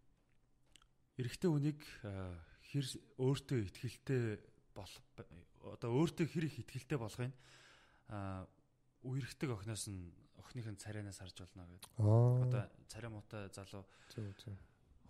[1.22, 1.82] эрэгтэй хүнийг
[2.72, 2.86] хэр
[3.22, 4.42] өөртөө ихтгэлтэй
[4.74, 4.94] бол
[5.76, 7.34] одоо өөртөө хэр их ихтгэлтэй болохыг
[8.10, 8.48] а
[9.04, 11.92] үерхдэг охноос нь охиных нь царайнаас харж болно гэдэг.
[12.02, 13.84] Одоо царай муутай залуу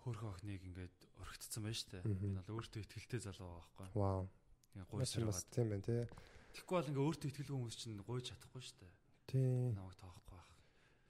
[0.02, 2.02] хөөрхөн охиныг ингээд орхигдсан байна шүү дээ.
[2.26, 3.88] Энэ бол өөртөө ихтгэлтэй залуу байгаа байхгүй.
[3.94, 4.22] Вау.
[4.90, 5.28] Гуйсраад.
[5.30, 6.02] бас тийм байна тий.
[6.52, 8.92] Тэгэхгүй бол ингээ өөртөө ихтгэлгүй хүмүүс чинь гуйж чадахгүй шүү дээ.
[9.32, 9.72] Тийм.
[9.72, 10.48] Намайг тоохгүй байх.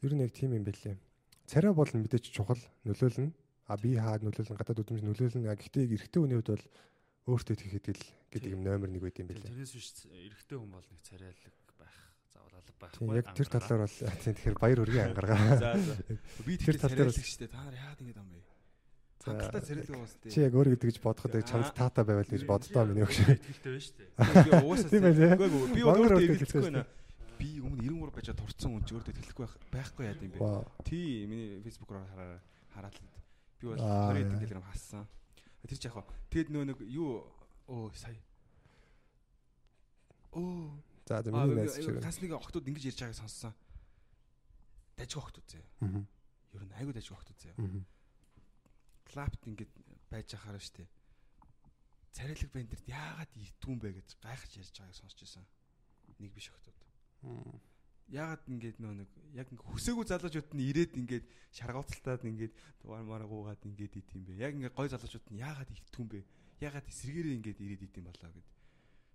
[0.07, 0.97] Ер нь яг тийм юм бэлээ.
[1.51, 3.35] Царай бол мэдээч чухал нөлөөлнө.
[3.67, 5.51] А би хаад нөлөөлнө гадаад үдмж нөлөөлнө.
[5.51, 6.67] Гэхдээ эрэгтэй хүний хувьд бол
[7.35, 9.51] өөртөө их итгэл гэдэг юм номер 1 байт юм бэлээ.
[9.51, 11.97] Тэрнээс биш эрэгтэй хүн бол нэг царайлаг байх,
[12.31, 12.93] заавал алга байх.
[12.99, 15.39] Тийм яг тэр талаар бол тийм тэгэхээр баяр хүргээ ангаргаа.
[16.47, 17.55] Би Тэр тал дээр царайлаг шүү дээ.
[17.55, 18.52] Та нар яагаад ингэж юм бэ?
[19.23, 20.47] Хангалттай царайлаг уус Чи дээ.
[20.51, 23.19] яг өөрөө тэгж бодоход яг чамд таата байвал гэж боддоо миний өгш.
[23.23, 24.11] Ихтгэлтэй байна шүү дээ.
[24.43, 24.89] Би уусаа
[25.73, 26.83] Би өөрөө хэлсэн байна.
[27.39, 30.39] Би өмнө 93 байж турцсан хүн ч өөртөө тэлэхгүй байх байхгүй яа гэм бэ.
[30.87, 32.39] Тий, миний фэйсбүүкээр хараа
[32.75, 33.07] хараад л
[33.59, 34.15] би бол Аа.
[34.15, 35.07] 20 хэдэн кг хассан.
[35.67, 36.07] Тэр ч яг хаа.
[36.31, 37.27] Тэгэд нөө нэг юу
[37.71, 38.19] оо сая.
[40.33, 40.71] Оо
[41.09, 41.91] За Аа, миний найз чи.
[41.99, 43.53] Гас нэг охтууд ингэж ярьж байгааг сонссон.
[44.97, 45.63] Дажиг охтууд зөө.
[45.83, 46.07] Аа.
[46.55, 47.55] Ер нь айгүй дажиг охтууд зөө.
[47.59, 47.83] Аа.
[49.13, 49.69] Клапт ингэж
[50.09, 50.89] байж ахаар штэ.
[52.17, 55.45] Царайлаг бандерд яагаад итгүүн бэ гэж гайхаж ярьж байгааг сонсч байсан.
[56.17, 56.81] Нэг биш охтууд.
[58.09, 61.25] Яагаад ингэж нөө нэг яг ингэ хүсээгүй залуучууд нь ирээд ингэж
[61.57, 64.41] шаргууцалтаад ингэж дугаар мараа гуугаад ингэж ит юм бэ.
[64.41, 66.21] Яг ингэ гой залуучууд нь яагаад итгүүн бэ?
[66.61, 68.49] Яагаад эсрэгээрээ ингэж ирээд ит юм болоо гэд.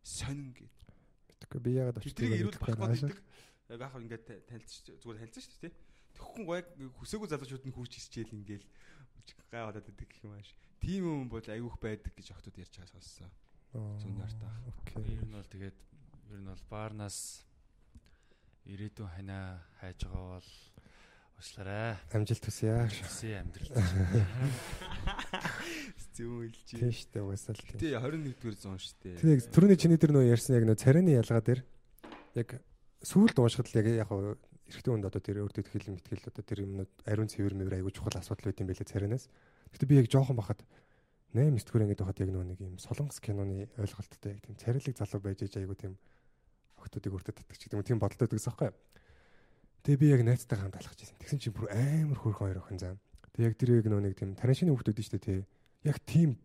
[0.01, 0.77] Сонин гэд.
[1.41, 3.01] Тэгэхгүй би яагаад Тэдрийг ирүүл мэдэхгүй багтаад байна.
[3.01, 3.19] идэг.
[3.69, 5.73] Яг яг ингээд танилцч зүгээр танилцсан шүү дээ.
[6.17, 6.67] Тэгэхгүй яг
[6.97, 8.65] хүсээгүй залуучууд нь хурж ирчээл ингээл
[9.51, 10.49] гай болоод идэг гэх юм ааш.
[10.81, 13.31] Тим юм бол айгүйх байдаг гэж охтууд ярьж байгаа сонссон.
[13.73, 14.53] Зүүн яртаа.
[14.83, 15.17] Окей.
[15.17, 15.77] Ер нь бол тэгээд
[16.31, 17.43] ер нь бол баарнаас
[18.67, 20.51] ирээдүйн ханаа хайж байгаа бол
[21.37, 21.97] уучлаарай.
[22.11, 22.73] Амжилт хүсье.
[22.87, 23.71] Өсөө амьдрал.
[26.17, 26.65] Зүүн хэлж.
[26.73, 27.79] Тийм шүү дээ угаасаа л тийм.
[27.79, 29.37] Тэ 21-р зуун шүү дээ.
[29.37, 31.61] Яг түрүүний чиний дээр нөө ярьсан яг нөө царайны ялгаа дээр
[32.41, 32.49] яг
[33.05, 34.09] сүүлд уушхад л яг яг
[34.67, 38.19] эрэгтэй хүнд одоо тэр өөртөө итгэл мэтгэл одоо тэр юмнууд ариун цэвэр мэвэр айгуу чухал
[38.19, 39.31] асуудал байт юм байлээ царайнаас.
[39.71, 40.61] Гэхдээ би яг жоохон бахад
[41.31, 45.39] 8 9 ингээд байхад яг нэг юм солонгос киноны ойлголттой яг тийм царайлаг залуу байж
[45.43, 45.95] ээж айгуу тийм
[46.79, 48.71] охтуудыг өөртөө татдаг ч гэдэг юм тийм бодолтой байдагс аахгүй.
[49.83, 51.17] Тэгээ би яг найзтайгаа хамт алхаж байсан.
[51.19, 52.99] Тэгсэн чинь бүр амар хөөрхөн хоёр охин зам.
[53.35, 55.39] Тэгээ яг тэр яг нэг тийм танашины хүмүүс шүү дээ тий.
[55.83, 56.35] Яг тийм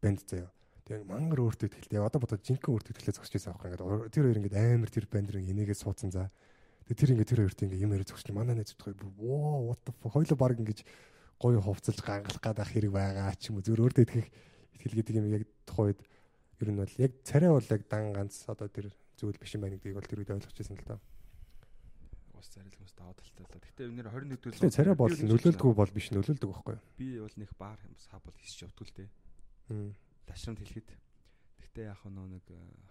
[0.00, 0.48] банд заяа.
[0.86, 1.98] Тэгээ мангар өөртөө ихтэй.
[1.98, 3.74] Одоо бодоод жинхэнэ өөртөө ихтэй зогсож байсан аахгүй.
[3.74, 6.30] Ингээд тэр хоёр ингээд амар тэр банд руу энийгээ суудсан за.
[6.86, 9.90] Тэгээ тэр ингээд тэр хоёрт ингээд юм ярих зогсож манай найз бүр воо what the
[9.90, 10.86] fuck хоёлоо баг ингээд
[11.42, 13.66] гоё хувцалж гангалах гадах хэрэг байгаа ч юм уу.
[13.66, 14.30] Зөв өөртөө итгэх
[14.78, 15.98] итгэл гэдэг юм яг тухайд
[16.62, 19.76] ер нь бол яг царай бол яг дан ганц одоо тэр зүйл биш юм байна
[19.76, 20.96] гэдгийг бол тэр үед ойлгож байсан л да.
[22.38, 23.66] Ус зарил хүмүүс даваа талтай л.
[23.66, 24.70] Гэтэ өнөр 21-р зуун.
[24.70, 26.84] Тэгээ царай бол нөлөөлдөггүй бол биш нөлөөлдөг байхгүй юу?
[26.96, 29.08] Би бол нэг баар сав бол хийсч явдгүй л дээ.
[29.74, 29.90] Мм.
[30.28, 30.88] Ташрамд хэлэхэд.
[31.66, 32.44] Гэтэ яг нэг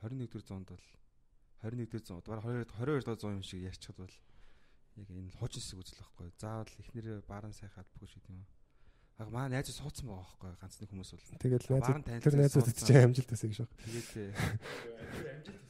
[0.03, 0.85] 21-р зуунд бол
[1.65, 4.15] 21-р зуун дугаар 22 22 зуун юм шиг ярьчихад бол
[5.01, 6.29] яг энэ хуучин хэсэг үзэл байхгүй.
[6.37, 8.45] Заавал ихнэрээ бааран сайхаад бүгэ шиг юм.
[9.17, 11.41] Аа маа найз суудсан байгаа байхгүй ганц нэг хүмүүс бол.
[11.41, 11.87] Тэгэл найз
[12.21, 13.73] тэр найзууд чинь амжилт төсөө гэж байна.
[13.81, 15.65] Тэгээд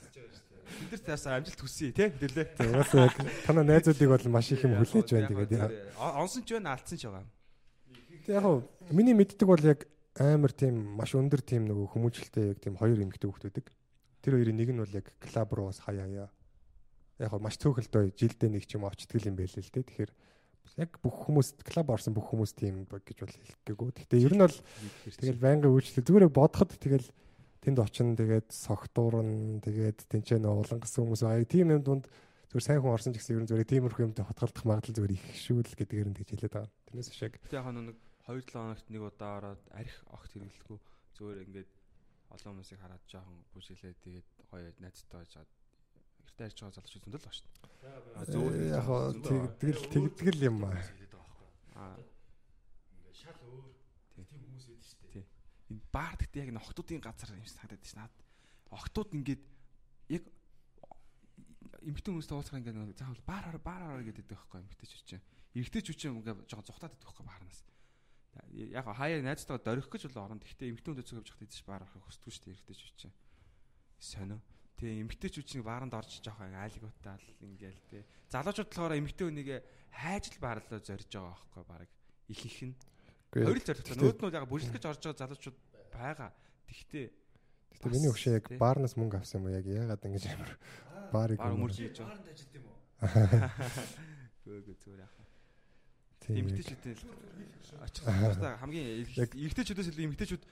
[0.66, 2.58] Бид нар таасаа амжилт хүсье тий хэлээ.
[2.60, 3.16] Угаасаа яг
[3.46, 7.24] танаа найзуудыг бол маш их юм хүлээж байна тэгээд онсон ч байна алдсан ч байгаа.
[8.28, 9.86] Яг хуу миний мэддэг бол яг
[10.18, 13.70] амар тийм маш өндөр тийм нөгөө хүмүүжлэлтэй яг тийм хоёр эмэгтэй хүмүүс байдаг.
[14.26, 16.30] Тэр хоёрын нэг нь бол яг клаб руу бас хаяа яа.
[17.22, 19.86] Яг хуу маш цөөхөлтэй жилдээ нэг ч юм очтгол юм байлээ л дээ.
[19.86, 20.12] Тэгэхээр
[20.82, 23.90] яг бүх хүмүүс клаб орсон бүх хүмүүс тийм гэж бол хэлэхгээгүй.
[24.02, 24.58] Гэхдээ ер нь бол
[25.22, 27.08] тэгэл байнгын үйлчлэл зүгээр бодоход тэгэл
[27.62, 32.10] тэнд очин тэгээд согтуурн тэгээд тэнцээ нөө улан гсэн хүмүүс аа тийм юм дунд
[32.50, 35.26] зүгээр сайн хүн орсон ч гэсэн ер нь зүгээр тиймэрхүү юмтай хотголдох магадлал зүгээр их
[35.38, 36.74] шүү л гэдгээр нь тэгж хэлээд байгаа.
[36.92, 40.78] Тэрнээс шиг Гэтэ яг нэг 2-7 хоногт нэг удаа ороод арх огт хэрэглэхгүй
[41.16, 41.70] зүгээр ингээд
[42.36, 45.50] олон хүмүүсийг хараад жоохон бүжиглээд тэгээд гоё найзтай байжгаад
[46.26, 47.64] гэртээ арч байгаа залуучууд зөндөл байна шүү дээ.
[48.16, 50.80] А зөв яг хоо тэг- тэгэл тэгдгэл юм аа.
[51.76, 51.98] Аа
[52.96, 53.74] Ингээ шал өөр.
[55.92, 58.14] баар гэхдээ яг н охтуудын газар юм шиг санагдаад шнаад.
[58.70, 59.42] Охтууд ингээд
[60.14, 60.24] яг
[61.82, 65.26] эмгтэн хүмүүстэй уулзах ингээд заавал баар баар баар гэдэг байхгүй эмгтэн ч чинь.
[65.58, 67.60] Эрэгтэй ч үчи ингээд жоохон зүхтаад байдаг байхгүй баарнаас.
[68.56, 70.40] Яг хаяа найзтайгаа дөрөх гэж бол орон.
[70.44, 73.10] Гэхдээ эмгтэн хүнтэй цугавж явах тийдэж баар авах хүсдэггүй шүү дээ эрэгтэй ч үчи.
[74.00, 74.40] Сонио.
[74.76, 78.04] Тэгээ эмгтэн ч үчиг бааранд орж жоохон айлгуутаал ингээл тий.
[78.28, 79.50] Залуучууд болохоор эмгтэн хүнийг
[79.92, 81.90] хайж л баарлаа зорж байгаа байхгүй баг.
[82.28, 82.76] Их их нь.
[83.32, 83.96] Хоёр л зоригтой.
[83.96, 85.58] Нөөд нь яг бүжиглэж орж байгаа залуучууд
[85.96, 86.32] байгаа.
[86.68, 87.06] Тэгтээ
[87.76, 89.56] Гэтэ миний өгшөө яг баарнаас мөнгө авсан юм уу?
[89.56, 90.52] Яг яагаад ингэж амар
[91.12, 92.08] баарыг баар өмөрж хийж байгаа.
[92.08, 92.78] Бааранд ажиллад юм уу?
[94.44, 95.25] Гөөг зүгээр яах.
[96.26, 96.50] Тийм.
[96.50, 96.96] Эмгтэйчүүдээ
[97.86, 100.44] очих дуртай хамгийн эрэгтэйчүүдээс илүү эмгтэйчүүд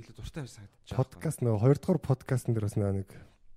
[0.00, 0.98] илүү дуртай байсан санагдаж байна.
[1.04, 3.08] Подкаст нөгөө хоёрдугаар подкастн дээр бас нэг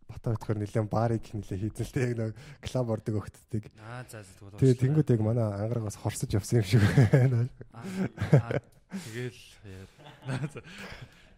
[0.07, 2.33] бата битгаар нэлээд баарыг нэлээд хийдэлтэй яг нэг
[2.63, 3.63] клуб ордог өгтдөг.
[3.79, 4.59] Аа за за тэгвэл.
[4.59, 7.47] Тэгээ тэнгууд яг манай ангарагаас хорсож явсан юм шиг байна.
[7.71, 10.47] Аа, Тэгэл яа.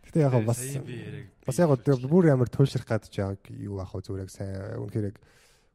[0.10, 0.62] Гэтэ яг бас
[1.46, 1.70] бас яг
[2.10, 5.18] бүр амар туйлшрах гадж яг юу ах вэ зүгээр яг сайн үнэхээр яг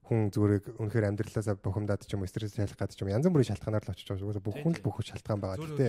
[0.05, 3.57] хүн зүгээр үнэхээр амьдралаасаа бухимдаад ч юм уу стресс шалах гадж ч юм янз бүрийн
[3.57, 4.45] шалтгаанаар л очиж байгаа шүү.
[4.45, 5.65] Бүх хүн л бүх шалтгаан байгаа.
[5.65, 5.89] Гэтэ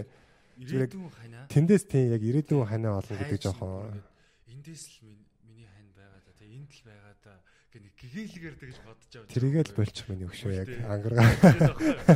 [0.56, 1.46] яг ирээдүйн ханаа.
[1.52, 4.00] тэндээс тийм яг ирээдүйн ханаа болно гэдэг жоохон
[4.48, 6.32] эндээс л миний хань байгаа да.
[6.40, 7.34] Тэгээ энд л байгаа да.
[7.76, 9.34] Гэнэ гэгээлгээр тэгж бодож байгаа.
[9.36, 10.70] тэрийгэл болчих миний өгшөө яг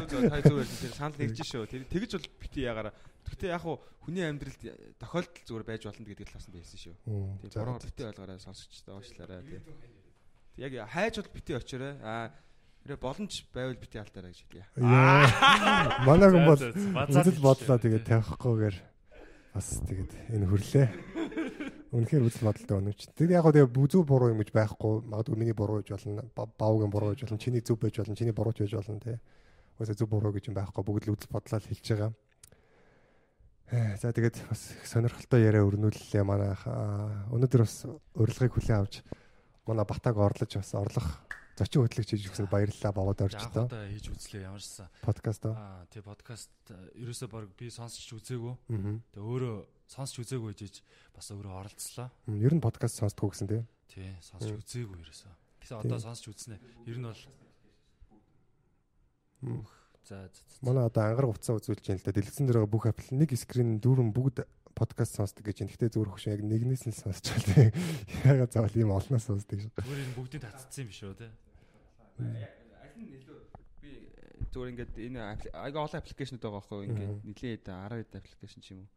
[0.07, 1.67] зөв тай зүгээр тэр санал нэгж шүү.
[1.67, 2.95] Тэр тэгж бол бити ягараа.
[3.27, 3.75] Гэхдээ яг хуу
[4.07, 4.63] хүний амьдралд
[5.03, 6.95] тохиолдол зүгээр байж болно гэдэг л тасан байсан шүү.
[7.43, 9.63] Тийм буруу бити ойлгоорой сонсогчдоо уучлаарай тийм.
[10.59, 11.95] Яг хайж бол бити очоорой.
[12.03, 12.31] Аа
[12.83, 14.65] тэрэ боломж байвал бити алдаарай гэж хэлье.
[16.07, 18.75] Манай хүн бол үзэл бодлоо тэгээд тавихгүйгээр
[19.55, 20.87] бас тэгээд энэ хүрлээ.
[21.95, 22.99] Үнэхээр үзэл бодолтой өнөч.
[23.17, 25.09] Тэгээд яг гоо тэгээд бүзүү буруу юм гэж байхгүй.
[25.09, 26.21] Магадгүй миний буруу гэж болно.
[26.37, 27.41] ба- Баавгийн буруу гэж болно.
[27.41, 28.13] Чиний зөв байж болно.
[28.15, 29.17] Чиний буруу ч байж болно тий.
[29.81, 30.83] Уусаа зөв буруу гэж юм байхгүй.
[30.85, 32.11] Бүгд л үзэл бодлоо хэлж байгаа.
[33.73, 37.85] Э, За тэгээд бас их сонирхолтой яриа өрнүүллээ манай аа, өнөөдөр бас
[38.17, 39.01] урилгыг хүлээн авч
[39.67, 41.07] манай батаг орлож бас орлох
[41.59, 44.87] зочин хөтлөгч хийж өгсөн баярлалаа баваад орж тоо Яахаа хийж үзлээ ямарсан.
[45.03, 45.83] подкаст аа.
[45.91, 48.55] Тий подкаст э, ерөөсөө баг би сонсч үзээгүй.
[49.11, 49.57] Тэгээ өөрөө
[49.91, 50.75] сонсч үзээгүй гэж
[51.11, 52.07] бас өөрөө оролцлоо.
[52.31, 53.61] Ер нь подкаст сонсдгоо гэсэн тий.
[53.91, 55.33] Тий сонсч үзээгүй ерөөсөө.
[55.59, 56.55] Тэгсэн одоо сонсч үзнэ.
[56.87, 57.19] Ер нь бол
[60.07, 60.41] за за.
[60.61, 62.15] Манай одоо ангараг уцаа үзүүлж байна л да.
[62.15, 64.47] Дэлгэцэн дээр бүх апл нэг скрин дүүрэн бүгд
[64.79, 65.71] подкаст сонсдог гэж байна.
[65.75, 67.67] Гэхдээ зүгээр хөшөө яг нэгнээс нь сонсчоо тий.
[68.23, 69.71] Ягаад заавал ийм олноос сонсдог шүү.
[69.75, 71.27] Зүгээр энэ бүгдийг татцсан юм биш үү те.
[72.19, 73.39] Аль нь илүү
[73.83, 73.91] би
[74.51, 77.27] зүгээр ингээд энэ ага олон аппликейшнуд байгаа байхгүй ингээд Мгм.
[77.27, 78.89] нилээд 10 хэд аппликейшн ч юм уу.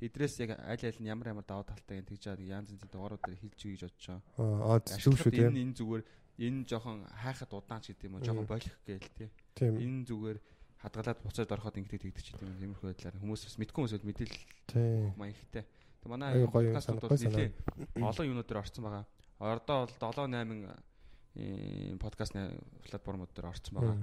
[0.00, 3.36] Тэдрээс яг аль аль нь ямар ямар даваа талтай юм тэгж чад янз янзын дугааруудаар
[3.36, 4.20] хэлж өгье гэж бодож байгаа.
[4.64, 5.44] Аа зөв шүү Ашиглахад тий.
[5.44, 6.02] Энэ энэ зүгээр
[6.40, 9.28] энэ жоохон хайхад удаан ч гэдэг юм уу жоохон болох гээл тий.
[9.52, 9.74] Тийм.
[9.76, 10.38] Энэ зүгээр
[10.80, 15.64] хадгалаад буцаад ороход ингээд ч гэдэг юм тиймэрхүү байдлаар хүмүүс бас мэдгүй хүмүүс мэдээлэл маягтай.
[16.00, 17.48] Тэг манай подкастууд бол нэлээ
[18.00, 19.04] олон юмнууд дээр орцсон байгаа.
[19.40, 20.72] Ордоо бол 7 8
[21.36, 22.56] э подкастны
[22.88, 23.96] платформуд дээр орцсон байгаа.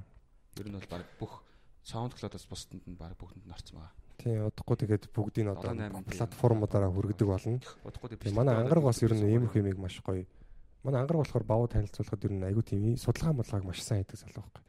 [0.61, 1.41] Ер нь бол баг бүх
[1.81, 3.93] SoundCloud-аас бусдад нь баг бүгдэнд нь орцсон байгаа.
[4.21, 7.57] Тийм удахгүй тэгээд бүгдийг одоо 7-8 платформудаараа хүргэдэг болно.
[7.85, 10.29] Удахгүй Тийм манай ангараг бас ер нь иймэрхүү юмыг маш гоё.
[10.85, 14.45] Манай ангараг болохоор бавуу танилцуулахад ер нь айгүй тийм судалгаа модлгааг маш сайн хийдэг залуу
[14.45, 14.66] байхгүй.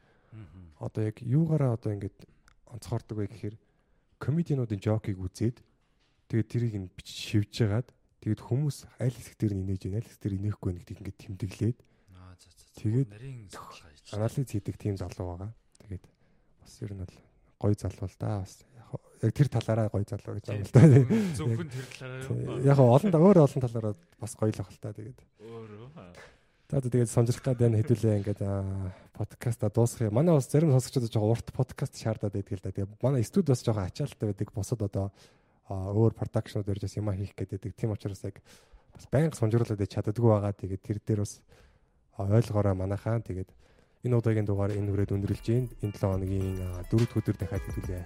[0.79, 2.15] Одоо яг юугаараа одоо ингэж
[2.71, 3.55] онцгордог вэ гэхээр
[4.19, 5.57] комедиануудын жокийг үзээд
[6.31, 7.87] тэгээд тэрийг нь шивж жагаад
[8.23, 11.21] тэгээд хүмүүс аль хэсэг дээр нь инээж байна, аль хэсэг дээр инехгүй байна гэдгийг ингээд
[11.23, 11.77] тэмдэглээд
[12.29, 12.63] Аа за за.
[12.79, 14.07] Тэгээд нарийн судалгаа хийж.
[14.13, 15.51] анализ хийдэг тийм залуу байгаа.
[15.83, 16.05] Тэгээд
[16.61, 17.15] бас ер нь бол
[17.59, 18.31] гоё залуу л да.
[18.43, 18.53] Бас
[19.23, 20.81] яг тэр талаараа гоё залуу гэж байна л да.
[21.35, 22.63] Зөвхөн тэр талаараа?
[22.63, 25.19] Яг олон өөр олон талаараа бас гоё л ах л та тэгээд.
[25.43, 26.38] Өөрөө.
[26.69, 30.21] За тэгээд сонжрох гад байна хэдүүлээ ингээд аа, подкаста дуусгах юм.
[30.21, 32.69] Манай бас зарим сонсогчдод жоохон урт подкаст шаардаад байдаг л да.
[32.69, 34.53] Тэгээд манай студи бас жоохон ачаалттай байдаг.
[34.53, 35.09] Бусад одоо
[35.65, 37.73] өөр продакшнууд ирж бас юм хийх гэдэг.
[37.73, 38.37] Тийм учраас яг
[38.93, 40.53] бас байнга сонжруулаад чаддаггүй байгаа.
[40.53, 41.41] Тэгээд тэр дээр бас
[42.21, 43.17] ойлгоорой манайхаа.
[43.17, 43.49] Тэгээд
[44.05, 45.73] энэ удаагийн дугаар энэ хүрээд өндөрлж гин.
[45.81, 48.05] Энэ 7 хоногийн аа, дөрөвд өдөр дахиад хэдүүлээ.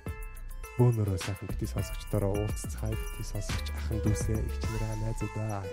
[0.80, 2.96] Бөөнөрөө сайхан бити сонсогчдороо уулзцгаая.
[2.96, 5.68] Бити сонсогч ахын дүүсээ их чимрээ найзуудаа.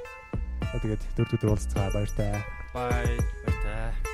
[0.71, 2.39] Тэгээд дөрөвд өдөр уулзцгаая баяртай.
[2.75, 3.19] Bye.
[3.43, 4.10] Баяртай.